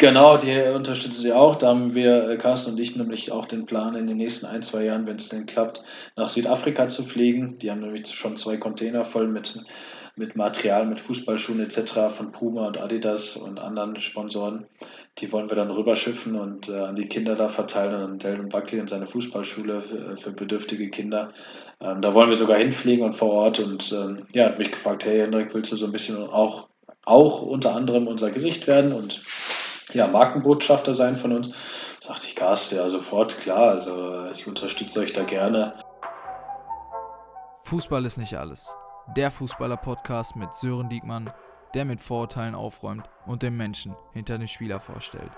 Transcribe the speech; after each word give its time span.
Genau, 0.00 0.38
die 0.38 0.58
unterstützen 0.74 1.20
sie 1.20 1.34
auch. 1.34 1.56
Da 1.56 1.68
haben 1.68 1.94
wir, 1.94 2.30
äh, 2.30 2.38
Carsten 2.38 2.70
und 2.70 2.80
ich, 2.80 2.96
nämlich 2.96 3.32
auch 3.32 3.44
den 3.44 3.66
Plan, 3.66 3.94
in 3.94 4.06
den 4.06 4.16
nächsten 4.16 4.46
ein, 4.46 4.62
zwei 4.62 4.84
Jahren, 4.84 5.06
wenn 5.06 5.16
es 5.16 5.28
denn 5.28 5.44
klappt, 5.44 5.82
nach 6.16 6.30
Südafrika 6.30 6.88
zu 6.88 7.02
fliegen. 7.02 7.58
Die 7.58 7.70
haben 7.70 7.80
nämlich 7.80 8.08
schon 8.08 8.38
zwei 8.38 8.56
Container 8.56 9.04
voll 9.04 9.28
mit, 9.28 9.62
mit 10.16 10.36
Material, 10.36 10.86
mit 10.86 11.00
Fußballschuhen 11.00 11.60
etc. 11.60 12.08
von 12.16 12.32
Puma 12.32 12.66
und 12.66 12.80
Adidas 12.80 13.36
und 13.36 13.60
anderen 13.60 13.94
Sponsoren. 13.96 14.66
Die 15.18 15.30
wollen 15.32 15.50
wir 15.50 15.56
dann 15.56 15.70
rüberschiffen 15.70 16.34
und 16.34 16.70
äh, 16.70 16.78
an 16.78 16.96
die 16.96 17.06
Kinder 17.06 17.36
da 17.36 17.48
verteilen 17.50 18.02
und 18.02 18.22
Delvin 18.24 18.48
Buckley 18.48 18.80
und 18.80 18.88
seine 18.88 19.06
Fußballschule 19.06 19.82
für, 19.82 20.16
für 20.16 20.30
bedürftige 20.30 20.88
Kinder. 20.88 21.34
Ähm, 21.78 22.00
da 22.00 22.14
wollen 22.14 22.30
wir 22.30 22.36
sogar 22.36 22.56
hinfliegen 22.56 23.04
und 23.04 23.12
vor 23.12 23.32
Ort. 23.32 23.58
Und 23.60 23.92
ähm, 23.92 24.22
ja, 24.32 24.46
hat 24.46 24.58
mich 24.58 24.70
gefragt, 24.70 25.04
hey 25.04 25.18
Hendrik, 25.18 25.52
willst 25.52 25.72
du 25.72 25.76
so 25.76 25.84
ein 25.84 25.92
bisschen 25.92 26.16
auch, 26.16 26.68
auch 27.04 27.42
unter 27.42 27.74
anderem 27.74 28.06
unser 28.06 28.30
Gesicht 28.30 28.66
werden? 28.66 28.94
Und 28.94 29.20
ja, 29.94 30.06
Markenbotschafter 30.06 30.94
sein 30.94 31.16
von 31.16 31.32
uns. 31.32 31.52
Sagte 32.00 32.26
ich, 32.26 32.36
Carsten, 32.36 32.76
ja, 32.76 32.88
sofort, 32.88 33.38
klar, 33.38 33.70
also 33.70 34.26
ich 34.32 34.46
unterstütze 34.46 35.00
euch 35.00 35.12
da 35.12 35.24
gerne. 35.24 35.74
Fußball 37.62 38.04
ist 38.04 38.16
nicht 38.16 38.36
alles. 38.36 38.74
Der 39.16 39.30
Fußballer-Podcast 39.30 40.36
mit 40.36 40.54
Sören 40.54 40.88
Diekmann, 40.88 41.30
der 41.74 41.84
mit 41.84 42.00
Vorurteilen 42.00 42.54
aufräumt 42.54 43.08
und 43.26 43.42
den 43.42 43.56
Menschen 43.56 43.94
hinter 44.12 44.38
dem 44.38 44.48
Spieler 44.48 44.80
vorstellt. 44.80 45.30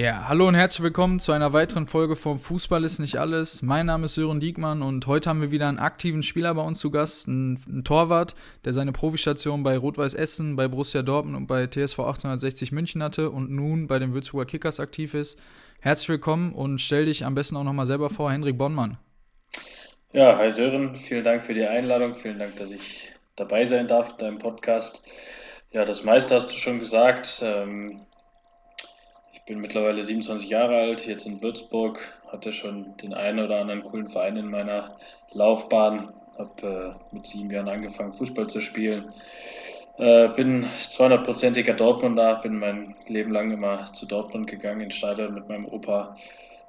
Ja, 0.00 0.28
hallo 0.28 0.48
und 0.48 0.54
herzlich 0.54 0.82
willkommen 0.82 1.20
zu 1.20 1.30
einer 1.32 1.52
weiteren 1.52 1.86
Folge 1.86 2.16
vom 2.16 2.38
Fußball 2.38 2.84
ist 2.84 3.00
nicht 3.00 3.18
alles. 3.18 3.60
Mein 3.60 3.84
Name 3.84 4.06
ist 4.06 4.14
Sören 4.14 4.40
Diekmann 4.40 4.80
und 4.80 5.06
heute 5.06 5.28
haben 5.28 5.42
wir 5.42 5.50
wieder 5.50 5.68
einen 5.68 5.78
aktiven 5.78 6.22
Spieler 6.22 6.54
bei 6.54 6.62
uns 6.62 6.80
zu 6.80 6.90
Gast, 6.90 7.28
einen, 7.28 7.84
Torwart, 7.84 8.34
der 8.64 8.72
seine 8.72 8.92
Profistation 8.92 9.62
bei 9.62 9.76
Rot-Weiß 9.76 10.14
Essen, 10.14 10.56
bei 10.56 10.68
Borussia 10.68 11.02
Dortmund 11.02 11.36
und 11.36 11.46
bei 11.48 11.66
TSV 11.66 11.98
1860 11.98 12.72
München 12.72 13.02
hatte 13.02 13.28
und 13.28 13.50
nun 13.50 13.88
bei 13.88 13.98
den 13.98 14.14
Würzburger 14.14 14.46
Kickers 14.46 14.80
aktiv 14.80 15.12
ist. 15.12 15.38
Herzlich 15.82 16.08
willkommen 16.08 16.54
und 16.54 16.80
stell 16.80 17.04
dich 17.04 17.26
am 17.26 17.34
besten 17.34 17.58
auch 17.58 17.64
nochmal 17.64 17.84
selber 17.84 18.08
vor, 18.08 18.32
Henrik 18.32 18.56
Bonnmann. 18.56 18.96
Ja, 20.14 20.38
hi 20.38 20.50
Sören, 20.50 20.96
vielen 20.96 21.24
Dank 21.24 21.42
für 21.42 21.52
die 21.52 21.66
Einladung, 21.66 22.14
vielen 22.14 22.38
Dank, 22.38 22.56
dass 22.56 22.70
ich 22.70 23.12
dabei 23.36 23.66
sein 23.66 23.86
darf 23.86 24.12
in 24.12 24.16
deinem 24.16 24.38
Podcast. 24.38 25.02
Ja, 25.72 25.84
das 25.84 26.04
meiste 26.04 26.36
hast 26.36 26.46
du 26.46 26.56
schon 26.56 26.78
gesagt. 26.78 27.42
Ähm, 27.44 28.00
bin 29.50 29.60
mittlerweile 29.60 30.04
27 30.04 30.48
Jahre 30.48 30.76
alt, 30.76 31.08
jetzt 31.08 31.26
in 31.26 31.42
Würzburg, 31.42 31.98
hatte 32.28 32.52
schon 32.52 32.96
den 32.98 33.12
einen 33.12 33.40
oder 33.40 33.60
anderen 33.60 33.82
coolen 33.82 34.06
Verein 34.06 34.36
in 34.36 34.48
meiner 34.48 34.96
Laufbahn, 35.32 36.12
habe 36.38 36.94
äh, 37.10 37.14
mit 37.14 37.26
sieben 37.26 37.50
Jahren 37.50 37.68
angefangen, 37.68 38.12
Fußball 38.12 38.46
zu 38.46 38.60
spielen. 38.60 39.12
Äh, 39.98 40.28
bin 40.28 40.66
200-prozentiger 40.66 41.74
Dortmunder, 41.74 42.36
bin 42.36 42.60
mein 42.60 42.94
Leben 43.08 43.32
lang 43.32 43.50
immer 43.50 43.92
zu 43.92 44.06
Dortmund 44.06 44.46
gegangen, 44.46 44.82
in 44.82 44.92
Stadion 44.92 45.34
mit 45.34 45.48
meinem 45.48 45.66
Opa. 45.66 46.14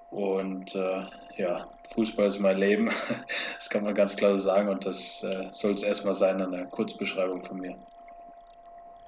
Und 0.10 0.74
äh, 0.74 1.04
ja, 1.38 1.68
Fußball 1.94 2.30
ist 2.30 2.40
mein 2.40 2.58
Leben, 2.58 2.90
das 3.58 3.70
kann 3.70 3.84
man 3.84 3.94
ganz 3.94 4.18
klar 4.18 4.36
so 4.38 4.42
sagen 4.42 4.70
und 4.70 4.88
das 4.88 5.24
äh, 5.24 5.50
soll 5.52 5.74
es 5.74 5.84
erstmal 5.84 6.16
sein 6.16 6.42
an 6.42 6.50
der 6.50 6.66
Kurzbeschreibung 6.66 7.44
von 7.44 7.60
mir. 7.60 7.76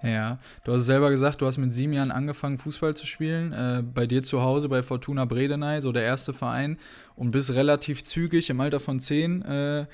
Ja, 0.03 0.37
du 0.65 0.73
hast 0.73 0.83
selber 0.83 1.09
gesagt, 1.09 1.41
du 1.41 1.45
hast 1.45 1.57
mit 1.57 1.71
sieben 1.71 1.93
Jahren 1.93 2.11
angefangen, 2.11 2.57
Fußball 2.57 2.93
zu 2.93 3.05
spielen. 3.05 3.53
Äh, 3.53 3.83
bei 3.83 4.05
dir 4.05 4.21
zu 4.21 4.41
Hause 4.41 4.67
bei 4.67 4.83
Fortuna 4.83 5.23
Bredeney, 5.23 5.79
so 5.79 5.93
der 5.93 6.03
erste 6.03 6.33
Verein, 6.33 6.77
und 7.15 7.31
bist 7.31 7.53
relativ 7.53 8.03
zügig 8.03 8.49
im 8.49 8.59
Alter 8.59 8.81
von 8.81 8.99
zehn 8.99 9.41
äh, 9.43 9.85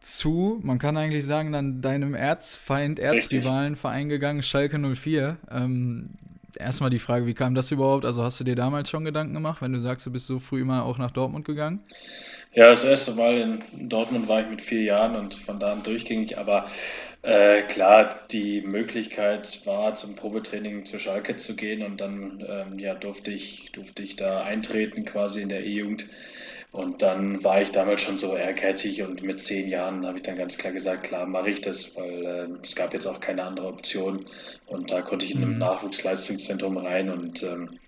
zu, 0.00 0.58
man 0.62 0.78
kann 0.78 0.96
eigentlich 0.96 1.26
sagen, 1.26 1.52
dann 1.52 1.82
deinem 1.82 2.14
Erzfeind, 2.14 2.98
Erzrivalen 2.98 3.76
Verein 3.76 4.08
gegangen, 4.08 4.42
Schalke 4.42 4.78
04. 4.78 5.36
Ähm, 5.50 6.10
erstmal 6.56 6.90
die 6.90 6.98
Frage, 6.98 7.26
wie 7.26 7.34
kam 7.34 7.54
das 7.54 7.70
überhaupt? 7.70 8.04
Also 8.04 8.22
hast 8.22 8.40
du 8.40 8.44
dir 8.44 8.56
damals 8.56 8.90
schon 8.90 9.04
Gedanken 9.04 9.34
gemacht, 9.34 9.62
wenn 9.62 9.72
du 9.72 9.80
sagst, 9.80 10.06
du 10.06 10.10
bist 10.10 10.26
so 10.26 10.38
früh 10.38 10.64
mal 10.64 10.82
auch 10.82 10.98
nach 10.98 11.10
Dortmund 11.10 11.44
gegangen? 11.44 11.80
Ja, 12.52 12.70
das 12.70 12.82
erste 12.82 13.12
Mal 13.12 13.38
in 13.38 13.88
Dortmund 13.88 14.26
war 14.28 14.40
ich 14.40 14.48
mit 14.48 14.60
vier 14.60 14.82
Jahren 14.82 15.14
und 15.14 15.34
von 15.34 15.60
da 15.60 15.72
an 15.72 15.84
durchgängig, 15.84 16.36
aber 16.36 16.68
äh, 17.22 17.62
klar, 17.62 18.18
die 18.30 18.62
Möglichkeit 18.62 19.64
war, 19.66 19.94
zum 19.94 20.16
Probetraining 20.16 20.84
zur 20.84 20.98
Schalke 20.98 21.36
zu 21.36 21.54
gehen 21.54 21.82
und 21.82 22.00
dann 22.00 22.44
ähm, 22.48 22.78
ja, 22.78 22.94
durfte, 22.94 23.30
ich, 23.30 23.70
durfte 23.72 24.02
ich 24.02 24.16
da 24.16 24.42
eintreten 24.42 25.04
quasi 25.04 25.42
in 25.42 25.50
der 25.50 25.64
E-Jugend. 25.64 26.06
Und 26.72 27.02
dann 27.02 27.42
war 27.42 27.60
ich 27.60 27.72
damals 27.72 28.02
schon 28.02 28.16
so 28.16 28.36
ehrgeizig 28.36 29.02
und 29.02 29.22
mit 29.22 29.40
zehn 29.40 29.68
Jahren 29.68 30.06
habe 30.06 30.18
ich 30.18 30.22
dann 30.22 30.36
ganz 30.36 30.56
klar 30.56 30.72
gesagt, 30.72 31.02
klar 31.02 31.26
mache 31.26 31.50
ich 31.50 31.60
das, 31.60 31.96
weil 31.96 32.24
äh, 32.24 32.46
es 32.62 32.76
gab 32.76 32.94
jetzt 32.94 33.06
auch 33.06 33.18
keine 33.18 33.42
andere 33.42 33.66
Option. 33.66 34.24
Und 34.66 34.92
da 34.92 35.02
konnte 35.02 35.26
ich 35.26 35.34
in 35.34 35.42
einem 35.42 35.54
mhm. 35.54 35.58
Nachwuchsleistungszentrum 35.58 36.76
rein 36.76 37.10
und 37.10 37.42
ähm, 37.42 37.80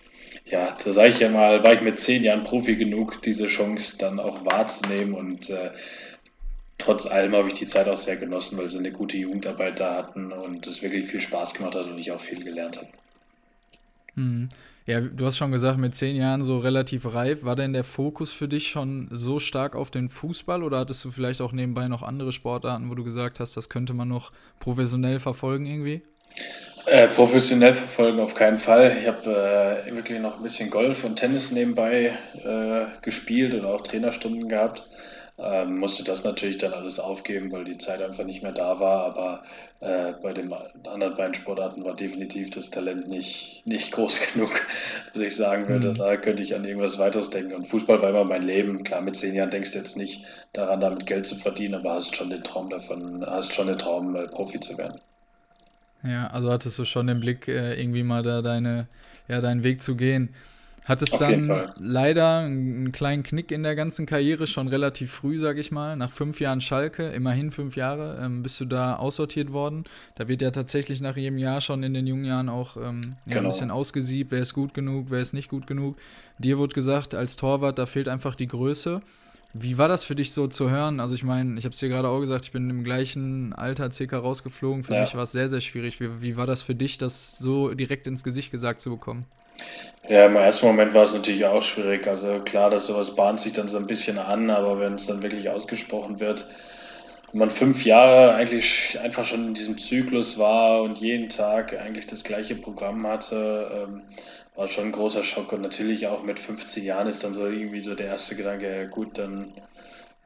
ja, 0.45 0.77
da 0.85 0.93
sage 0.93 1.11
ich 1.11 1.21
ja 1.21 1.29
mal, 1.29 1.63
war 1.63 1.75
ich 1.75 1.83
mit 1.83 2.01
zehn 2.01 2.25
Jahren 2.25 2.43
Profi 2.43 2.75
genug, 2.75 3.23
diese 3.23 3.47
Chance 3.47 3.99
dann 3.99 4.19
auch 4.19 4.45
wahrzunehmen 4.45 5.15
und 5.15 5.49
äh, 5.51 5.71
trotz 6.79 7.07
allem 7.07 7.37
habe 7.37 7.49
ich 7.49 7.55
die 7.55 7.67
Zeit 7.67 7.87
auch 7.89 7.99
sehr 7.99 8.17
genossen, 8.17 8.59
weil 8.59 8.69
sie 8.69 8.79
eine 8.79 8.91
gute 8.91 9.17
Jugendarbeit 9.17 9.79
da 9.79 9.97
hatten 9.97 10.33
und 10.33 10.67
es 10.67 10.83
wirklich 10.83 11.07
viel 11.07 11.21
Spaß 11.21 11.55
gemacht 11.55 11.77
hat 11.77 11.87
und 11.87 11.99
ich 11.99 12.11
auch 12.11 12.21
viel 12.21 12.43
gelernt 12.43 12.79
habe. 12.79 12.89
Mhm. 14.17 14.49
Ja, 14.85 15.01
du 15.01 15.27
hast 15.27 15.37
schon 15.37 15.53
gesagt, 15.53 15.79
mit 15.79 15.95
zehn 15.95 16.17
Jahren 16.17 16.43
so 16.43 16.59
relativ 16.59 17.15
reif. 17.15 17.45
War 17.45 17.55
denn 17.55 17.73
der 17.73 17.85
Fokus 17.85 18.33
für 18.33 18.49
dich 18.49 18.69
schon 18.69 19.09
so 19.13 19.39
stark 19.39 19.77
auf 19.77 19.93
den 19.93 20.09
Fußball 20.09 20.63
oder 20.65 20.81
hattest 20.81 21.05
du 21.05 21.13
vielleicht 21.13 21.41
auch 21.41 21.53
nebenbei 21.53 21.87
noch 21.87 22.03
andere 22.03 22.33
Sportarten, 22.33 22.91
wo 22.91 22.95
du 22.95 23.05
gesagt 23.05 23.39
hast, 23.39 23.57
das 23.57 23.69
könnte 23.69 23.95
man 23.95 24.09
noch 24.09 24.33
professionell 24.59 25.21
verfolgen 25.21 25.67
irgendwie? 25.67 26.03
Äh, 26.87 27.07
professionell 27.07 27.75
verfolgen 27.75 28.19
auf 28.19 28.35
keinen 28.35 28.59
Fall. 28.59 28.97
Ich 29.01 29.07
habe 29.07 29.85
äh, 29.87 29.95
wirklich 29.95 30.19
noch 30.19 30.39
ein 30.39 30.43
bisschen 30.43 30.69
Golf 30.69 31.05
und 31.05 31.15
Tennis 31.15 31.53
nebenbei 31.53 32.13
äh, 32.43 33.03
gespielt 33.03 33.55
und 33.55 33.65
auch 33.65 33.83
Trainerstunden 33.83 34.49
gehabt. 34.49 34.83
Ähm, 35.39 35.79
musste 35.79 36.05
das 36.05 36.25
natürlich 36.25 36.59
dann 36.59 36.75
alles 36.75 36.99
aufgeben, 36.99 37.51
weil 37.53 37.65
die 37.65 37.79
Zeit 37.79 38.03
einfach 38.03 38.25
nicht 38.25 38.43
mehr 38.43 38.53
da 38.53 38.79
war. 38.81 39.05
Aber 39.05 39.43
äh, 39.81 40.13
bei 40.23 40.33
den 40.33 40.53
anderen 40.53 41.17
beiden 41.17 41.35
Sportarten 41.35 41.85
war 41.85 41.97
definitiv 41.97 42.51
das 42.51 42.71
Talent 42.71 43.09
nicht, 43.09 43.63
nicht 43.65 43.93
groß 43.93 44.21
genug, 44.33 44.51
dass 45.15 45.23
ich 45.23 45.37
sagen 45.37 45.69
würde, 45.69 45.91
mhm. 45.91 45.95
da 45.95 46.17
könnte 46.17 46.43
ich 46.43 46.55
an 46.55 46.65
irgendwas 46.65 46.99
weiteres 46.99 47.31
denken. 47.31 47.55
Und 47.55 47.67
Fußball 47.67 48.03
war 48.03 48.11
immer 48.11 48.25
mein 48.25 48.43
Leben. 48.43 48.85
Klar, 48.85 49.01
mit 49.01 49.17
zehn 49.17 49.35
Jahren 49.35 49.51
denkst 49.51 49.73
du 49.73 49.79
jetzt 49.79 49.97
nicht 49.97 50.25
daran, 50.53 50.81
damit 50.81 51.07
Geld 51.07 51.25
zu 51.25 51.37
verdienen, 51.37 51.75
aber 51.77 51.95
hast 51.95 52.15
schon 52.15 52.31
den 52.31 52.45
Traum 52.45 52.69
davon, 52.69 53.25
hast 53.27 53.55
schon 53.55 53.69
den 53.69 53.79
Traum, 53.79 54.15
äh, 54.15 54.29
Profi 54.29 54.61
zu 54.61 54.77
werden. 54.77 55.01
Ja, 56.05 56.27
also 56.29 56.51
hattest 56.51 56.79
du 56.79 56.85
schon 56.85 57.07
den 57.07 57.21
Blick, 57.21 57.49
äh, 57.49 57.81
irgendwie 57.81 58.03
mal 58.03 58.23
da 58.23 58.43
deine, 58.43 58.87
ja, 59.29 59.41
deinen 59.41 59.63
Weg 59.63 59.81
zu 59.81 59.97
gehen. 59.97 60.35
Hattest 60.85 61.21
dann 61.21 61.73
leider 61.79 62.41
einen 62.41 62.91
kleinen 62.91 63.23
Knick 63.23 63.53
in 63.53 63.63
der 63.63 63.77
ganzen 63.77 64.05
Karriere, 64.05 64.49
schon 64.49 64.67
relativ 64.67 65.13
früh, 65.13 65.39
sag 65.39 65.57
ich 65.57 65.71
mal. 65.71 65.97
Nach 65.97 66.11
fünf 66.11 66.41
Jahren 66.41 66.61
Schalke, 66.61 67.09
immerhin 67.11 67.53
fünf 67.53 67.77
Jahre, 67.77 68.19
ähm, 68.21 68.43
bist 68.43 68.61
du 68.61 68.65
da 68.65 68.97
aussortiert 68.97 69.53
worden. 69.53 69.85
Da 70.17 70.27
wird 70.27 70.43
ja 70.43 70.51
tatsächlich 70.51 71.01
nach 71.01 71.17
jedem 71.17 71.39
Jahr 71.39 71.61
schon 71.61 71.85
in 71.85 71.95
den 71.95 72.09
jungen 72.09 72.25
Jahren 72.25 72.49
auch 72.49 72.77
ähm, 72.77 73.15
ja, 73.27 73.35
genau. 73.35 73.41
ein 73.41 73.47
bisschen 73.47 73.71
ausgesiebt, 73.71 74.33
wer 74.33 74.43
ist 74.43 74.55
gut 74.55 74.75
genug, 74.75 75.07
wer 75.11 75.21
ist 75.21 75.35
nicht 75.35 75.49
gut 75.49 75.69
genug. 75.69 75.97
Dir 76.39 76.59
wurde 76.59 76.75
gesagt, 76.75 77.15
als 77.15 77.37
Torwart, 77.37 77.79
da 77.79 77.87
fehlt 77.87 78.09
einfach 78.09 78.35
die 78.35 78.49
Größe. 78.49 79.03
Wie 79.55 79.79
war 79.79 79.87
das 79.87 80.03
für 80.03 80.17
dich 80.17 80.33
so 80.33 80.49
zu 80.49 80.71
hören? 80.71 80.99
Also 80.99 81.15
ich 81.15 81.23
meine, 81.23 81.59
ich 81.59 81.65
habe 81.65 81.75
es 81.75 81.79
dir 81.79 81.91
gerade 81.91 82.09
auch 82.09 82.21
gesagt, 82.21 82.47
ich 82.47 82.53
bin 82.53 82.69
im 82.71 82.83
gleichen 82.83 83.53
Alter 83.53 83.93
circa 83.93 84.19
rausgeflogen. 84.19 84.83
Für 84.83 84.95
ja. 84.95 85.03
mich 85.03 85.15
war 85.15 85.25
es 85.25 85.33
sehr, 85.33 85.49
sehr 85.49 85.61
schwierig. 85.61 86.01
Wie, 86.01 86.23
wie 86.23 86.37
war 86.37 86.47
das 86.47 86.63
für 86.63 86.75
dich, 86.75 86.99
das 86.99 87.39
so 87.39 87.73
direkt 87.75 88.09
ins 88.09 88.25
Gesicht 88.25 88.51
gesagt 88.51 88.81
zu 88.81 88.91
bekommen? 88.91 89.27
Ja, 90.09 90.27
im 90.27 90.37
ersten 90.37 90.67
Moment 90.67 90.95
war 90.95 91.05
es 91.05 91.13
natürlich 91.13 91.45
auch 91.45 91.63
schwierig. 91.63 92.07
Also 92.09 92.41
klar, 92.41 92.71
dass 92.71 92.87
sowas 92.87 93.15
bahnt 93.15 93.41
sich 93.41 93.53
dann 93.53 93.69
so 93.69 93.79
ein 93.79 93.87
bisschen 93.87 94.19
an, 94.19 94.51
aber 94.51 94.81
wenn 94.81 94.95
es 94.95 95.07
dann 95.07 95.23
wirklich 95.23 95.49
ausgesprochen 95.49 96.19
wird, 96.21 96.47
wenn 97.33 97.39
man 97.39 97.51
fünf 97.51 97.85
Jahre 97.85 98.35
eigentlich 98.35 98.99
einfach 99.01 99.25
schon 99.25 99.49
in 99.49 99.55
diesem 99.55 99.79
Zyklus 99.79 100.39
war 100.39 100.83
und 100.83 100.99
jeden 100.99 101.29
Tag 101.29 101.79
eigentlich 101.79 102.07
das 102.07 102.25
gleiche 102.25 102.57
Programm 102.57 103.07
hatte, 103.07 103.87
ähm, 103.89 104.03
war 104.57 104.67
schon 104.69 104.87
ein 104.87 104.93
großer 104.93 105.23
Schock. 105.25 105.53
Und 105.53 105.63
natürlich 105.63 106.07
auch 106.09 106.23
mit 106.25 106.39
15 106.41 106.85
Jahren 106.85 107.07
ist 107.09 107.25
dann 107.25 107.33
so 107.35 107.47
irgendwie 107.47 107.81
so 107.83 107.95
der 107.95 108.09
erste 108.09 108.37
Gedanke, 108.37 108.69
ja 108.71 108.85
gut, 108.89 109.19
dann, 109.19 109.55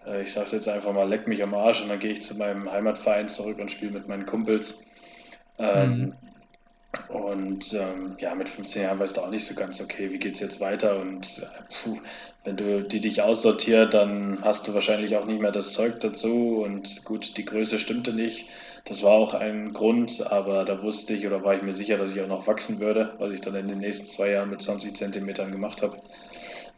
äh, 0.06 0.22
ich 0.22 0.32
sag's 0.32 0.52
jetzt 0.52 0.68
einfach 0.68 0.92
mal, 0.92 1.08
leck 1.08 1.28
mich 1.28 1.42
am 1.44 1.54
Arsch 1.54 1.82
und 1.82 1.90
dann 1.90 2.00
gehe 2.00 2.12
ich 2.12 2.22
zu 2.22 2.36
meinem 2.36 2.70
Heimatverein 2.72 3.28
zurück 3.28 3.58
und 3.58 3.70
spiele 3.70 3.92
mit 3.92 4.08
meinen 4.08 4.26
Kumpels. 4.26 4.84
Ähm, 5.58 5.98
mhm. 5.98 6.14
Und 7.08 7.72
ähm, 7.74 8.16
ja, 8.18 8.34
mit 8.34 8.48
15 8.48 8.82
Jahren 8.82 8.98
weißt 8.98 9.16
du 9.16 9.20
auch 9.22 9.30
nicht 9.30 9.44
so 9.44 9.54
ganz, 9.54 9.80
okay, 9.80 10.10
wie 10.10 10.18
geht's 10.18 10.40
jetzt 10.40 10.60
weiter? 10.60 10.98
Und 11.00 11.38
äh, 11.38 11.62
puh, 11.82 11.98
wenn 12.44 12.56
du 12.56 12.82
die 12.82 13.00
dich 13.00 13.22
aussortiert, 13.22 13.94
dann 13.94 14.38
hast 14.42 14.66
du 14.68 14.74
wahrscheinlich 14.74 15.16
auch 15.16 15.24
nicht 15.26 15.40
mehr 15.40 15.52
das 15.52 15.72
Zeug 15.72 16.00
dazu. 16.00 16.62
Und 16.62 17.04
gut, 17.04 17.36
die 17.36 17.44
Größe 17.44 17.78
stimmte 17.78 18.12
nicht. 18.12 18.48
Das 18.84 19.02
war 19.02 19.12
auch 19.12 19.34
ein 19.34 19.72
Grund, 19.72 20.24
aber 20.30 20.64
da 20.64 20.82
wusste 20.82 21.14
ich 21.14 21.26
oder 21.26 21.42
war 21.42 21.54
ich 21.56 21.62
mir 21.62 21.74
sicher, 21.74 21.96
dass 21.98 22.12
ich 22.12 22.20
auch 22.20 22.28
noch 22.28 22.46
wachsen 22.46 22.78
würde, 22.80 23.14
was 23.18 23.32
ich 23.32 23.40
dann 23.40 23.54
in 23.56 23.68
den 23.68 23.78
nächsten 23.80 24.06
zwei 24.06 24.30
Jahren 24.30 24.50
mit 24.50 24.62
20 24.62 24.94
Zentimetern 24.94 25.50
gemacht 25.50 25.82
habe. 25.82 25.96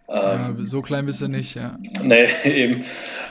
Ähm, 0.09 0.57
ja, 0.59 0.65
so 0.65 0.81
klein 0.81 1.05
bist 1.05 1.21
du 1.21 1.29
nicht, 1.29 1.55
ja. 1.55 1.77
Nee, 2.03 2.29
eben. 2.45 2.85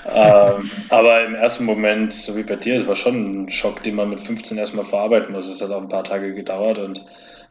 ähm, 0.06 0.72
aber 0.90 1.26
im 1.26 1.34
ersten 1.34 1.66
Moment, 1.66 2.14
so 2.14 2.38
wie 2.38 2.44
bei 2.44 2.56
dir, 2.56 2.82
es 2.82 2.88
war 2.88 2.96
schon 2.96 3.46
ein 3.46 3.50
Schock, 3.50 3.82
den 3.82 3.96
man 3.96 4.10
mit 4.10 4.22
15 4.22 4.58
erstmal 4.58 4.86
verarbeiten 4.86 5.34
muss. 5.34 5.48
Es 5.48 5.62
hat 5.62 5.72
auch 5.72 5.82
ein 5.82 5.90
paar 5.90 6.04
Tage 6.04 6.34
gedauert 6.34 6.78
und 6.78 7.04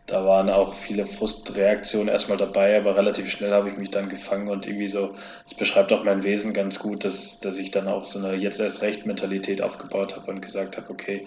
da 0.07 0.25
waren 0.25 0.49
auch 0.49 0.75
viele 0.75 1.05
Frustreaktionen 1.05 2.07
erstmal 2.07 2.39
dabei, 2.39 2.79
aber 2.79 2.97
relativ 2.97 3.29
schnell 3.29 3.51
habe 3.51 3.69
ich 3.71 3.77
mich 3.77 3.91
dann 3.91 4.09
gefangen 4.09 4.47
und 4.47 4.65
irgendwie 4.65 4.89
so, 4.89 5.17
das 5.45 5.55
beschreibt 5.55 5.93
auch 5.93 6.05
mein 6.05 6.23
Wesen 6.23 6.53
ganz 6.55 6.79
gut, 6.79 7.05
dass, 7.05 7.41
dass 7.41 7.57
ich 7.57 7.73
dann 7.73 7.89
auch 7.89 8.07
so 8.07 8.21
eine 8.21 8.37
jetzt 8.37 8.61
erst 8.61 8.83
recht 8.83 9.05
Mentalität 9.05 9.61
aufgebaut 9.61 10.15
habe 10.15 10.31
und 10.31 10.41
gesagt 10.41 10.77
habe, 10.77 10.89
okay, 10.91 11.27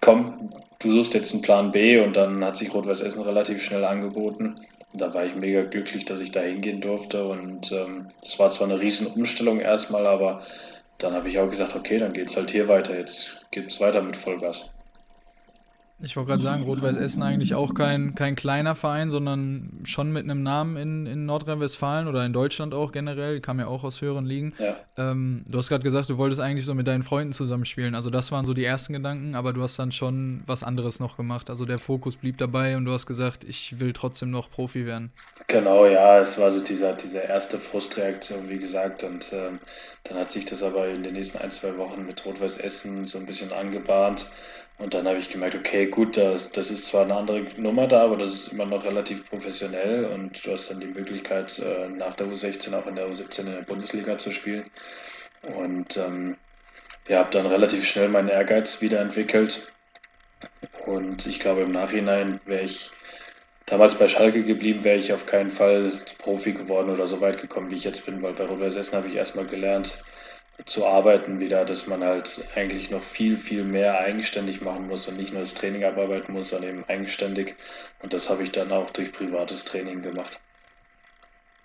komm, 0.00 0.52
du 0.80 0.90
suchst 0.90 1.14
jetzt 1.14 1.32
einen 1.32 1.42
Plan 1.42 1.70
B 1.70 2.00
und 2.00 2.16
dann 2.16 2.44
hat 2.44 2.56
sich 2.56 2.74
Rot-Weiß 2.74 3.00
Essen 3.00 3.22
relativ 3.22 3.62
schnell 3.62 3.84
angeboten. 3.84 4.56
Da 4.92 5.12
war 5.12 5.26
ich 5.26 5.34
mega 5.34 5.62
glücklich, 5.62 6.04
dass 6.04 6.20
ich 6.20 6.30
da 6.30 6.40
hingehen 6.40 6.80
durfte 6.80 7.26
und 7.26 7.72
ähm, 7.72 8.08
es 8.22 8.32
ähm, 8.34 8.38
war 8.38 8.50
zwar 8.50 8.68
eine 8.68 8.80
riesen 8.80 9.06
Umstellung 9.08 9.60
erstmal, 9.60 10.06
aber 10.06 10.46
dann 10.98 11.12
habe 11.12 11.28
ich 11.28 11.38
auch 11.38 11.50
gesagt, 11.50 11.76
okay, 11.76 11.98
dann 11.98 12.12
geht 12.12 12.30
es 12.30 12.36
halt 12.36 12.50
hier 12.50 12.68
weiter, 12.68 12.98
jetzt 12.98 13.46
geht 13.50 13.70
es 13.70 13.80
weiter 13.80 14.00
mit 14.02 14.16
Vollgas. 14.16 14.70
Ich 15.98 16.14
wollte 16.14 16.28
gerade 16.28 16.42
sagen, 16.42 16.62
Rot-Weiß 16.64 16.98
Essen 16.98 17.22
eigentlich 17.22 17.54
auch 17.54 17.72
kein, 17.72 18.14
kein 18.14 18.34
kleiner 18.34 18.74
Verein, 18.74 19.08
sondern 19.08 19.80
schon 19.84 20.12
mit 20.12 20.24
einem 20.24 20.42
Namen 20.42 20.76
in, 20.76 21.06
in 21.06 21.24
Nordrhein-Westfalen 21.24 22.06
oder 22.06 22.22
in 22.26 22.34
Deutschland 22.34 22.74
auch 22.74 22.92
generell, 22.92 23.40
kam 23.40 23.58
ja 23.60 23.66
auch 23.66 23.82
aus 23.82 24.02
höheren 24.02 24.26
Ligen. 24.26 24.52
Ja. 24.58 24.76
Ähm, 24.98 25.44
du 25.48 25.56
hast 25.56 25.70
gerade 25.70 25.82
gesagt, 25.82 26.10
du 26.10 26.18
wolltest 26.18 26.42
eigentlich 26.42 26.66
so 26.66 26.74
mit 26.74 26.86
deinen 26.86 27.02
Freunden 27.02 27.32
zusammenspielen. 27.32 27.94
Also 27.94 28.10
das 28.10 28.30
waren 28.30 28.44
so 28.44 28.52
die 28.52 28.64
ersten 28.64 28.92
Gedanken, 28.92 29.34
aber 29.34 29.54
du 29.54 29.62
hast 29.62 29.78
dann 29.78 29.90
schon 29.90 30.42
was 30.46 30.62
anderes 30.62 31.00
noch 31.00 31.16
gemacht. 31.16 31.48
Also 31.48 31.64
der 31.64 31.78
Fokus 31.78 32.16
blieb 32.16 32.36
dabei 32.36 32.76
und 32.76 32.84
du 32.84 32.92
hast 32.92 33.06
gesagt, 33.06 33.44
ich 33.44 33.80
will 33.80 33.94
trotzdem 33.94 34.30
noch 34.30 34.50
Profi 34.50 34.84
werden. 34.84 35.12
Genau, 35.46 35.86
ja, 35.86 36.20
es 36.20 36.36
war 36.36 36.50
so 36.50 36.60
dieser, 36.60 36.92
diese 36.92 37.20
erste 37.20 37.58
Frustreaktion, 37.58 38.50
wie 38.50 38.58
gesagt. 38.58 39.02
Und 39.02 39.32
ähm, 39.32 39.60
dann 40.04 40.18
hat 40.18 40.30
sich 40.30 40.44
das 40.44 40.62
aber 40.62 40.88
in 40.88 41.02
den 41.02 41.14
nächsten 41.14 41.38
ein, 41.38 41.50
zwei 41.50 41.78
Wochen 41.78 42.04
mit 42.04 42.22
Rot-Weiß 42.26 42.58
Essen 42.58 43.06
so 43.06 43.16
ein 43.16 43.24
bisschen 43.24 43.52
angebahnt. 43.52 44.26
Und 44.78 44.92
dann 44.92 45.08
habe 45.08 45.18
ich 45.18 45.30
gemerkt, 45.30 45.54
okay, 45.54 45.86
gut, 45.86 46.18
das, 46.18 46.50
das 46.50 46.70
ist 46.70 46.86
zwar 46.86 47.04
eine 47.04 47.14
andere 47.14 47.46
Nummer 47.56 47.86
da, 47.86 48.02
aber 48.02 48.18
das 48.18 48.34
ist 48.34 48.52
immer 48.52 48.66
noch 48.66 48.84
relativ 48.84 49.28
professionell 49.28 50.04
und 50.04 50.44
du 50.44 50.52
hast 50.52 50.70
dann 50.70 50.80
die 50.80 50.86
Möglichkeit, 50.86 51.58
äh, 51.58 51.88
nach 51.88 52.14
der 52.14 52.26
U16 52.26 52.74
auch 52.74 52.86
in 52.86 52.96
der 52.96 53.08
U17 53.08 53.40
in 53.40 53.52
der 53.52 53.62
Bundesliga 53.62 54.18
zu 54.18 54.32
spielen. 54.32 54.64
Und 55.56 55.96
ähm, 55.96 56.36
ja, 57.08 57.20
habe 57.20 57.30
dann 57.30 57.46
relativ 57.46 57.86
schnell 57.86 58.08
meinen 58.08 58.28
Ehrgeiz 58.28 58.82
wiederentwickelt. 58.82 59.72
Und 60.84 61.26
ich 61.26 61.40
glaube, 61.40 61.62
im 61.62 61.72
Nachhinein 61.72 62.40
wäre 62.44 62.62
ich 62.64 62.90
damals 63.64 63.94
bei 63.94 64.08
Schalke 64.08 64.42
geblieben, 64.42 64.84
wäre 64.84 64.98
ich 64.98 65.12
auf 65.12 65.24
keinen 65.24 65.50
Fall 65.50 66.00
Profi 66.18 66.52
geworden 66.52 66.90
oder 66.90 67.08
so 67.08 67.20
weit 67.20 67.40
gekommen, 67.40 67.70
wie 67.70 67.76
ich 67.76 67.84
jetzt 67.84 68.04
bin, 68.04 68.22
weil 68.22 68.34
bei 68.34 68.44
Rot-Weiß 68.44 68.92
habe 68.92 69.08
ich 69.08 69.14
erstmal 69.14 69.46
gelernt, 69.46 70.04
zu 70.64 70.86
arbeiten 70.86 71.38
wieder, 71.38 71.64
dass 71.64 71.86
man 71.86 72.02
halt 72.02 72.44
eigentlich 72.54 72.90
noch 72.90 73.02
viel, 73.02 73.36
viel 73.36 73.62
mehr 73.62 73.98
eigenständig 74.00 74.62
machen 74.62 74.88
muss 74.88 75.06
und 75.06 75.16
nicht 75.16 75.32
nur 75.32 75.42
das 75.42 75.54
Training 75.54 75.84
abarbeiten 75.84 76.32
muss, 76.32 76.48
sondern 76.48 76.70
eben 76.70 76.84
eigenständig. 76.88 77.54
Und 78.02 78.12
das 78.12 78.30
habe 78.30 78.42
ich 78.42 78.52
dann 78.52 78.72
auch 78.72 78.90
durch 78.90 79.12
privates 79.12 79.64
Training 79.64 80.02
gemacht. 80.02 80.40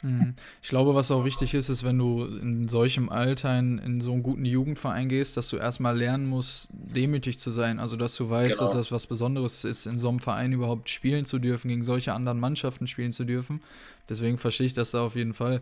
Mhm. 0.02 0.34
Ich 0.62 0.70
glaube, 0.70 0.96
was 0.96 1.12
auch 1.12 1.26
wichtig 1.26 1.54
ist, 1.54 1.70
ist, 1.70 1.84
wenn 1.84 1.98
du 1.98 2.26
in 2.26 2.68
solchem 2.68 3.10
Alter 3.10 3.58
in, 3.58 3.78
in 3.78 4.02
so 4.02 4.12
einen 4.12 4.24
guten 4.24 4.46
Jugendverein 4.46 5.08
gehst, 5.10 5.38
dass 5.38 5.50
du 5.50 5.58
erstmal 5.58 5.98
lernen 5.98 6.28
musst, 6.28 6.70
demütig 6.72 7.40
zu 7.40 7.52
sein. 7.52 7.80
Also, 7.80 7.96
dass 7.96 8.16
du 8.16 8.30
weißt, 8.30 8.58
genau. 8.58 8.66
dass 8.66 8.74
das 8.74 8.92
was 8.92 9.08
Besonderes 9.08 9.64
ist, 9.64 9.86
in 9.86 10.00
so 10.00 10.10
einem 10.10 10.20
Verein 10.20 10.54
überhaupt 10.54 10.90
spielen 10.90 11.26
zu 11.26 11.40
dürfen, 11.40 11.68
gegen 11.70 11.84
solche 11.84 12.14
anderen 12.14 12.40
Mannschaften 12.40 12.88
spielen 12.88 13.12
zu 13.12 13.26
dürfen. 13.26 13.62
Deswegen 14.10 14.38
verstehe 14.38 14.68
ich 14.68 14.74
das 14.74 14.92
da 14.92 15.04
auf 15.06 15.16
jeden 15.16 15.34
Fall. 15.34 15.62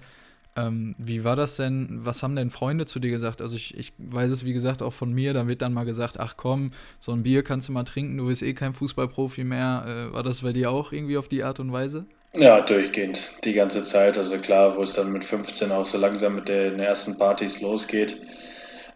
Ähm, 0.55 0.95
wie 0.97 1.23
war 1.23 1.35
das 1.35 1.55
denn? 1.55 1.87
Was 2.03 2.23
haben 2.23 2.35
denn 2.35 2.49
Freunde 2.49 2.85
zu 2.85 2.99
dir 2.99 3.11
gesagt? 3.11 3.41
Also 3.41 3.55
ich, 3.55 3.77
ich 3.77 3.93
weiß 3.97 4.31
es, 4.31 4.45
wie 4.45 4.53
gesagt, 4.53 4.81
auch 4.81 4.93
von 4.93 5.13
mir. 5.13 5.33
Da 5.33 5.47
wird 5.47 5.61
dann 5.61 5.73
mal 5.73 5.85
gesagt, 5.85 6.19
ach 6.19 6.35
komm, 6.37 6.71
so 6.99 7.11
ein 7.11 7.23
Bier 7.23 7.43
kannst 7.43 7.69
du 7.69 7.71
mal 7.71 7.83
trinken, 7.83 8.17
du 8.17 8.27
bist 8.27 8.41
eh 8.41 8.53
kein 8.53 8.73
Fußballprofi 8.73 9.43
mehr. 9.43 9.85
Äh, 9.87 10.13
war 10.13 10.23
das 10.23 10.41
bei 10.41 10.53
dir 10.53 10.71
auch 10.71 10.91
irgendwie 10.91 11.17
auf 11.17 11.27
die 11.27 11.43
Art 11.43 11.59
und 11.59 11.71
Weise? 11.71 12.05
Ja, 12.33 12.61
durchgehend, 12.61 13.31
die 13.43 13.53
ganze 13.53 13.83
Zeit. 13.83 14.17
Also 14.17 14.37
klar, 14.37 14.77
wo 14.77 14.83
es 14.83 14.93
dann 14.93 15.11
mit 15.11 15.23
15 15.23 15.71
auch 15.71 15.85
so 15.85 15.97
langsam 15.97 16.35
mit 16.35 16.47
den 16.47 16.79
ersten 16.79 17.17
Partys 17.17 17.61
losgeht. 17.61 18.17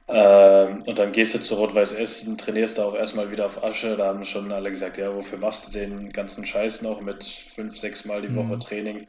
Ähm, 0.08 0.84
und 0.86 1.00
dann 1.00 1.14
gehst 1.14 1.34
du 1.34 1.40
zu 1.40 1.56
Rot-Weiß 1.56 1.94
Essen, 1.94 2.38
trainierst 2.38 2.78
da 2.78 2.84
auch 2.84 2.96
erstmal 2.96 3.32
wieder 3.32 3.46
auf 3.46 3.64
Asche. 3.64 3.96
Da 3.96 4.08
haben 4.08 4.26
schon 4.26 4.52
alle 4.52 4.70
gesagt, 4.70 4.98
ja, 4.98 5.16
wofür 5.16 5.38
machst 5.38 5.68
du 5.68 5.72
den 5.72 6.12
ganzen 6.12 6.46
Scheiß 6.46 6.82
noch 6.82 7.02
mit 7.02 7.24
fünf, 7.24 7.78
sechs 7.78 8.06
Mal 8.06 8.22
die 8.22 8.36
Woche 8.36 8.56
mhm. 8.56 8.60
Training? 8.60 9.08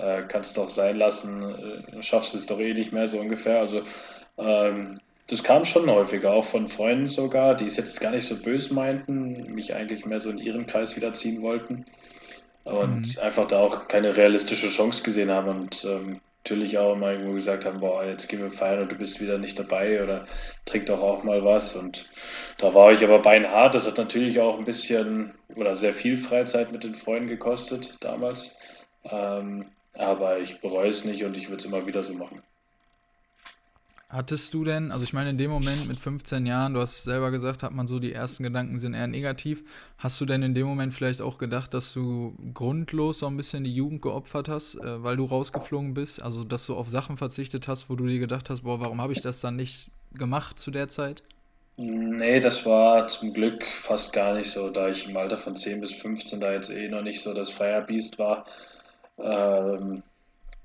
Äh, 0.00 0.22
kannst 0.26 0.56
doch 0.56 0.70
sein 0.70 0.96
lassen, 0.96 1.42
äh, 1.42 2.02
schaffst 2.02 2.34
es 2.34 2.46
doch 2.46 2.58
eh 2.58 2.74
nicht 2.74 2.92
mehr, 2.92 3.08
so 3.08 3.18
ungefähr. 3.18 3.60
Also 3.60 3.82
ähm, 4.38 5.00
das 5.26 5.44
kam 5.44 5.64
schon 5.64 5.88
häufiger, 5.88 6.32
auch 6.32 6.44
von 6.44 6.68
Freunden 6.68 7.08
sogar, 7.08 7.54
die 7.54 7.66
es 7.66 7.76
jetzt 7.76 8.00
gar 8.00 8.10
nicht 8.10 8.26
so 8.26 8.36
böse 8.42 8.74
meinten, 8.74 9.54
mich 9.54 9.74
eigentlich 9.74 10.04
mehr 10.04 10.20
so 10.20 10.30
in 10.30 10.38
ihren 10.38 10.66
Kreis 10.66 10.96
wiederziehen 10.96 11.42
wollten 11.42 11.86
und 12.64 13.16
mhm. 13.16 13.22
einfach 13.22 13.46
da 13.46 13.60
auch 13.60 13.88
keine 13.88 14.16
realistische 14.16 14.68
Chance 14.68 15.02
gesehen 15.02 15.30
haben 15.30 15.48
und 15.48 15.84
ähm, 15.84 16.20
natürlich 16.42 16.78
auch 16.78 16.94
immer 16.94 17.12
irgendwo 17.12 17.34
gesagt 17.34 17.64
haben, 17.64 17.80
boah, 17.80 18.04
jetzt 18.04 18.28
gehen 18.28 18.40
wir 18.40 18.50
feiern 18.50 18.82
und 18.82 18.92
du 18.92 18.96
bist 18.96 19.20
wieder 19.20 19.38
nicht 19.38 19.58
dabei 19.58 20.02
oder 20.02 20.26
trink 20.64 20.86
doch 20.86 21.00
auch 21.00 21.22
mal 21.22 21.44
was 21.44 21.76
und 21.76 22.06
da 22.58 22.74
war 22.74 22.92
ich 22.92 23.04
aber 23.04 23.20
beinhart, 23.20 23.74
das 23.74 23.86
hat 23.86 23.98
natürlich 23.98 24.40
auch 24.40 24.58
ein 24.58 24.64
bisschen 24.64 25.34
oder 25.54 25.76
sehr 25.76 25.94
viel 25.94 26.16
Freizeit 26.16 26.72
mit 26.72 26.82
den 26.82 26.94
Freunden 26.94 27.28
gekostet 27.28 27.96
damals. 28.00 28.56
Ähm, 29.04 29.66
aber 30.00 30.38
ich 30.38 30.60
bereue 30.60 30.90
es 30.90 31.04
nicht 31.04 31.24
und 31.24 31.36
ich 31.36 31.48
würde 31.48 31.60
es 31.60 31.64
immer 31.64 31.86
wieder 31.86 32.02
so 32.02 32.14
machen. 32.14 32.42
Hattest 34.10 34.52
du 34.54 34.64
denn, 34.64 34.90
also 34.90 35.04
ich 35.04 35.12
meine, 35.12 35.30
in 35.30 35.38
dem 35.38 35.52
Moment 35.52 35.86
mit 35.86 35.96
15 35.96 36.44
Jahren, 36.44 36.74
du 36.74 36.80
hast 36.80 37.04
selber 37.04 37.30
gesagt, 37.30 37.62
hat 37.62 37.72
man 37.72 37.86
so, 37.86 38.00
die 38.00 38.12
ersten 38.12 38.42
Gedanken 38.42 38.76
sind 38.76 38.92
eher 38.92 39.06
negativ. 39.06 39.62
Hast 39.98 40.20
du 40.20 40.24
denn 40.24 40.42
in 40.42 40.52
dem 40.52 40.66
Moment 40.66 40.92
vielleicht 40.92 41.22
auch 41.22 41.38
gedacht, 41.38 41.74
dass 41.74 41.92
du 41.92 42.34
grundlos 42.52 43.20
so 43.20 43.28
ein 43.28 43.36
bisschen 43.36 43.62
die 43.62 43.72
Jugend 43.72 44.02
geopfert 44.02 44.48
hast, 44.48 44.74
äh, 44.74 45.04
weil 45.04 45.16
du 45.16 45.24
rausgeflogen 45.24 45.94
bist? 45.94 46.20
Also, 46.20 46.42
dass 46.42 46.66
du 46.66 46.74
auf 46.74 46.88
Sachen 46.88 47.16
verzichtet 47.18 47.68
hast, 47.68 47.88
wo 47.88 47.94
du 47.94 48.04
dir 48.04 48.18
gedacht 48.18 48.50
hast, 48.50 48.62
boah, 48.62 48.80
warum 48.80 49.00
habe 49.00 49.12
ich 49.12 49.20
das 49.20 49.40
dann 49.42 49.54
nicht 49.54 49.90
gemacht 50.12 50.58
zu 50.58 50.72
der 50.72 50.88
Zeit? 50.88 51.22
Nee, 51.76 52.40
das 52.40 52.66
war 52.66 53.06
zum 53.06 53.32
Glück 53.32 53.64
fast 53.64 54.12
gar 54.12 54.34
nicht 54.34 54.50
so, 54.50 54.70
da 54.70 54.88
ich 54.88 55.08
im 55.08 55.16
Alter 55.16 55.38
von 55.38 55.54
10 55.54 55.80
bis 55.80 55.92
15 55.92 56.40
da 56.40 56.52
jetzt 56.52 56.70
eh 56.70 56.88
noch 56.88 57.02
nicht 57.02 57.22
so 57.22 57.32
das 57.32 57.48
Firebeast 57.50 58.18
war 58.18 58.44
ähm, 59.22 60.02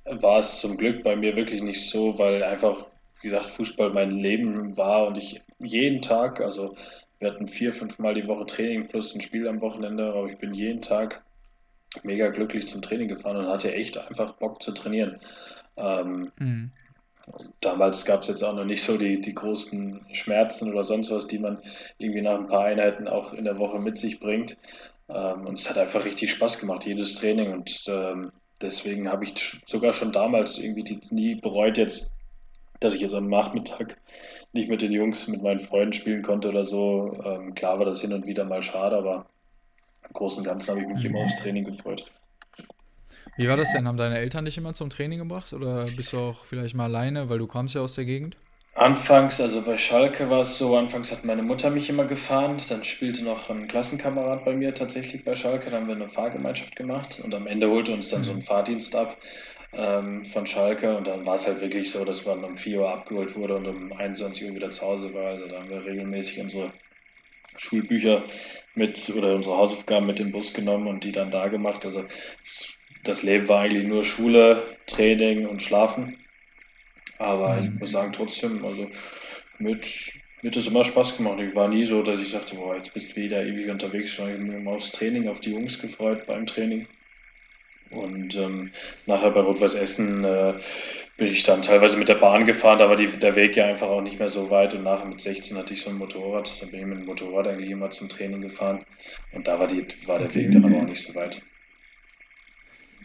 war 0.05 0.39
es 0.39 0.59
zum 0.59 0.77
Glück 0.77 1.03
bei 1.03 1.15
mir 1.15 1.35
wirklich 1.35 1.61
nicht 1.61 1.89
so, 1.89 2.17
weil 2.17 2.43
einfach, 2.43 2.85
wie 3.21 3.29
gesagt, 3.29 3.49
Fußball 3.49 3.91
mein 3.91 4.11
Leben 4.11 4.77
war 4.77 5.07
und 5.07 5.17
ich 5.17 5.41
jeden 5.59 6.01
Tag, 6.01 6.41
also 6.41 6.75
wir 7.19 7.31
hatten 7.31 7.47
vier, 7.47 7.73
fünf 7.73 7.97
Mal 7.97 8.13
die 8.13 8.27
Woche 8.27 8.45
Training 8.45 8.87
plus 8.87 9.15
ein 9.15 9.21
Spiel 9.21 9.47
am 9.47 9.61
Wochenende, 9.61 10.05
aber 10.05 10.27
ich 10.27 10.37
bin 10.37 10.53
jeden 10.53 10.81
Tag 10.81 11.23
mega 12.03 12.29
glücklich 12.29 12.67
zum 12.67 12.81
Training 12.81 13.07
gefahren 13.07 13.37
und 13.37 13.47
hatte 13.47 13.73
echt 13.73 13.97
einfach 13.97 14.33
Bock 14.33 14.61
zu 14.61 14.73
trainieren. 14.73 15.19
Ähm, 15.77 16.31
mhm. 16.37 16.71
Damals 17.61 18.05
gab 18.05 18.21
es 18.21 18.27
jetzt 18.27 18.43
auch 18.43 18.53
noch 18.53 18.65
nicht 18.65 18.83
so 18.83 18.97
die, 18.97 19.19
die 19.19 19.33
großen 19.33 20.05
Schmerzen 20.11 20.71
oder 20.71 20.83
sonst 20.83 21.09
was, 21.09 21.27
die 21.27 21.39
man 21.39 21.59
irgendwie 21.97 22.21
nach 22.21 22.37
ein 22.37 22.47
paar 22.47 22.65
Einheiten 22.65 23.07
auch 23.07 23.33
in 23.33 23.45
der 23.45 23.57
Woche 23.57 23.79
mit 23.79 23.97
sich 23.97 24.19
bringt. 24.19 24.57
Ähm, 25.09 25.47
und 25.47 25.57
es 25.59 25.69
hat 25.69 25.77
einfach 25.77 26.05
richtig 26.05 26.31
Spaß 26.31 26.59
gemacht, 26.59 26.85
jedes 26.85 27.15
Training. 27.15 27.51
Und 27.51 27.83
ähm, 27.87 28.31
deswegen 28.61 29.09
habe 29.09 29.25
ich 29.25 29.61
sogar 29.65 29.93
schon 29.93 30.11
damals 30.11 30.57
irgendwie 30.57 30.99
nie 31.11 31.35
bereut 31.35 31.77
jetzt, 31.77 32.11
dass 32.79 32.93
ich 32.93 33.01
jetzt 33.01 33.13
am 33.13 33.29
Nachmittag 33.29 33.97
nicht 34.53 34.69
mit 34.69 34.81
den 34.81 34.91
Jungs, 34.91 35.27
mit 35.27 35.41
meinen 35.41 35.59
Freunden 35.59 35.93
spielen 35.93 36.23
konnte 36.23 36.49
oder 36.49 36.65
so. 36.65 37.19
Ähm, 37.23 37.53
klar 37.55 37.79
war 37.79 37.85
das 37.85 38.01
hin 38.01 38.13
und 38.13 38.25
wieder 38.25 38.45
mal 38.45 38.63
schade, 38.63 38.97
aber 38.97 39.25
im 40.07 40.13
Großen 40.13 40.39
und 40.39 40.45
Ganzen 40.45 40.71
habe 40.71 40.81
ich 40.81 40.87
mich 40.87 41.03
mhm. 41.03 41.09
immer 41.09 41.25
aufs 41.25 41.37
Training 41.37 41.65
gefreut. 41.65 42.05
Wie 43.37 43.49
war 43.49 43.57
das 43.57 43.73
denn? 43.73 43.87
Haben 43.87 43.97
deine 43.97 44.17
Eltern 44.17 44.45
dich 44.45 44.57
immer 44.57 44.73
zum 44.73 44.89
Training 44.89 45.19
gebracht 45.19 45.51
oder 45.51 45.85
bist 45.85 46.13
du 46.13 46.19
auch 46.19 46.45
vielleicht 46.45 46.73
mal 46.73 46.85
alleine, 46.85 47.29
weil 47.29 47.37
du 47.37 47.47
kommst 47.47 47.75
ja 47.75 47.81
aus 47.81 47.95
der 47.95 48.05
Gegend? 48.05 48.37
Anfangs, 48.75 49.39
also 49.39 49.61
bei 49.61 49.77
Schalke 49.77 50.29
war 50.29 50.41
es 50.41 50.57
so, 50.57 50.75
anfangs 50.75 51.09
hat 51.09 51.23
meine 51.23 51.43
Mutter 51.43 51.69
mich 51.69 51.89
immer 51.89 52.03
gefahren, 52.03 52.57
dann 52.67 52.83
spielte 52.83 53.23
noch 53.23 53.49
ein 53.49 53.67
Klassenkamerad 53.67 54.43
bei 54.43 54.53
mir 54.53 54.73
tatsächlich 54.73 55.23
bei 55.23 55.33
Schalke, 55.33 55.69
dann 55.69 55.81
haben 55.81 55.87
wir 55.87 55.95
eine 55.95 56.09
Fahrgemeinschaft 56.09 56.75
gemacht 56.75 57.21
und 57.23 57.33
am 57.33 57.47
Ende 57.47 57.69
holte 57.69 57.93
uns 57.93 58.09
dann 58.09 58.25
so 58.25 58.31
ein 58.31 58.39
mhm. 58.39 58.41
Fahrdienst 58.41 58.93
ab 58.93 59.17
ähm, 59.71 60.25
von 60.25 60.45
Schalke 60.45 60.97
und 60.97 61.07
dann 61.07 61.25
war 61.25 61.35
es 61.35 61.47
halt 61.47 61.61
wirklich 61.61 61.89
so, 61.89 62.03
dass 62.03 62.25
man 62.25 62.43
um 62.43 62.57
4 62.57 62.81
Uhr 62.81 62.89
abgeholt 62.89 63.37
wurde 63.37 63.55
und 63.55 63.65
um 63.65 63.93
21 63.93 64.49
Uhr 64.49 64.55
wieder 64.55 64.71
zu 64.71 64.85
Hause 64.85 65.13
war. 65.13 65.27
Also 65.27 65.47
da 65.47 65.59
haben 65.59 65.69
wir 65.69 65.85
regelmäßig 65.85 66.41
unsere 66.41 66.73
Schulbücher 67.55 68.25
mit 68.73 69.09
oder 69.15 69.35
unsere 69.35 69.55
Hausaufgaben 69.55 70.05
mit 70.05 70.19
dem 70.19 70.33
Bus 70.33 70.53
genommen 70.53 70.87
und 70.87 71.05
die 71.05 71.13
dann 71.13 71.31
da 71.31 71.47
gemacht. 71.47 71.85
Also 71.85 72.03
das 73.05 73.23
Leben 73.23 73.47
war 73.47 73.61
eigentlich 73.61 73.85
nur 73.85 74.03
Schule, 74.03 74.63
Training 74.85 75.47
und 75.47 75.61
Schlafen. 75.61 76.24
Aber 77.17 77.59
ich 77.59 77.69
mhm. 77.69 77.79
muss 77.79 77.91
sagen, 77.91 78.11
trotzdem, 78.11 78.65
also 78.65 78.89
mit, 79.57 80.13
mit 80.41 80.55
es 80.55 80.67
immer 80.67 80.83
Spaß 80.83 81.17
gemacht. 81.17 81.39
Ich 81.39 81.55
war 81.55 81.67
nie 81.67 81.85
so, 81.85 82.01
dass 82.01 82.19
ich 82.19 82.29
sagte, 82.29 82.55
boah, 82.55 82.75
jetzt 82.75 82.93
bist 82.93 83.11
du 83.11 83.21
wieder 83.21 83.45
ewig 83.45 83.69
unterwegs. 83.69 84.11
Ich 84.13 84.19
habe 84.19 84.37
mich 84.37 84.55
immer 84.55 84.71
aufs 84.71 84.91
Training, 84.91 85.27
auf 85.27 85.39
die 85.39 85.51
Jungs 85.51 85.79
gefreut 85.79 86.25
beim 86.27 86.45
Training. 86.45 86.87
Und 87.91 88.35
ähm, 88.35 88.71
nachher 89.05 89.31
bei 89.31 89.41
Rot-Weiß 89.41 89.75
Essen 89.75 90.23
äh, 90.23 90.55
bin 91.17 91.27
ich 91.27 91.43
dann 91.43 91.61
teilweise 91.61 91.97
mit 91.97 92.09
der 92.09 92.15
Bahn 92.15 92.45
gefahren, 92.45 92.79
da 92.79 92.89
war 92.89 92.95
die, 92.95 93.07
der 93.07 93.35
Weg 93.35 93.55
ja 93.55 93.65
einfach 93.65 93.87
auch 93.87 94.01
nicht 94.01 94.19
mehr 94.19 94.29
so 94.29 94.49
weit. 94.49 94.73
Und 94.73 94.83
nachher 94.83 95.05
mit 95.05 95.21
16 95.21 95.57
hatte 95.57 95.73
ich 95.73 95.81
so 95.81 95.91
ein 95.91 95.97
Motorrad. 95.97 96.61
Da 96.61 96.65
bin 96.65 96.79
ich 96.79 96.85
mit 96.85 96.99
dem 96.99 97.05
Motorrad 97.05 97.47
eigentlich 97.47 97.69
immer 97.69 97.91
zum 97.91 98.09
Training 98.09 98.41
gefahren. 98.41 98.83
Und 99.31 99.47
da 99.47 99.59
war, 99.59 99.67
die, 99.67 99.85
war 100.05 100.19
der. 100.19 100.33
Weg 100.33 100.51
dann 100.51 100.65
aber 100.65 100.77
auch 100.77 100.85
nicht 100.85 101.01
so 101.01 101.15
weit. 101.15 101.41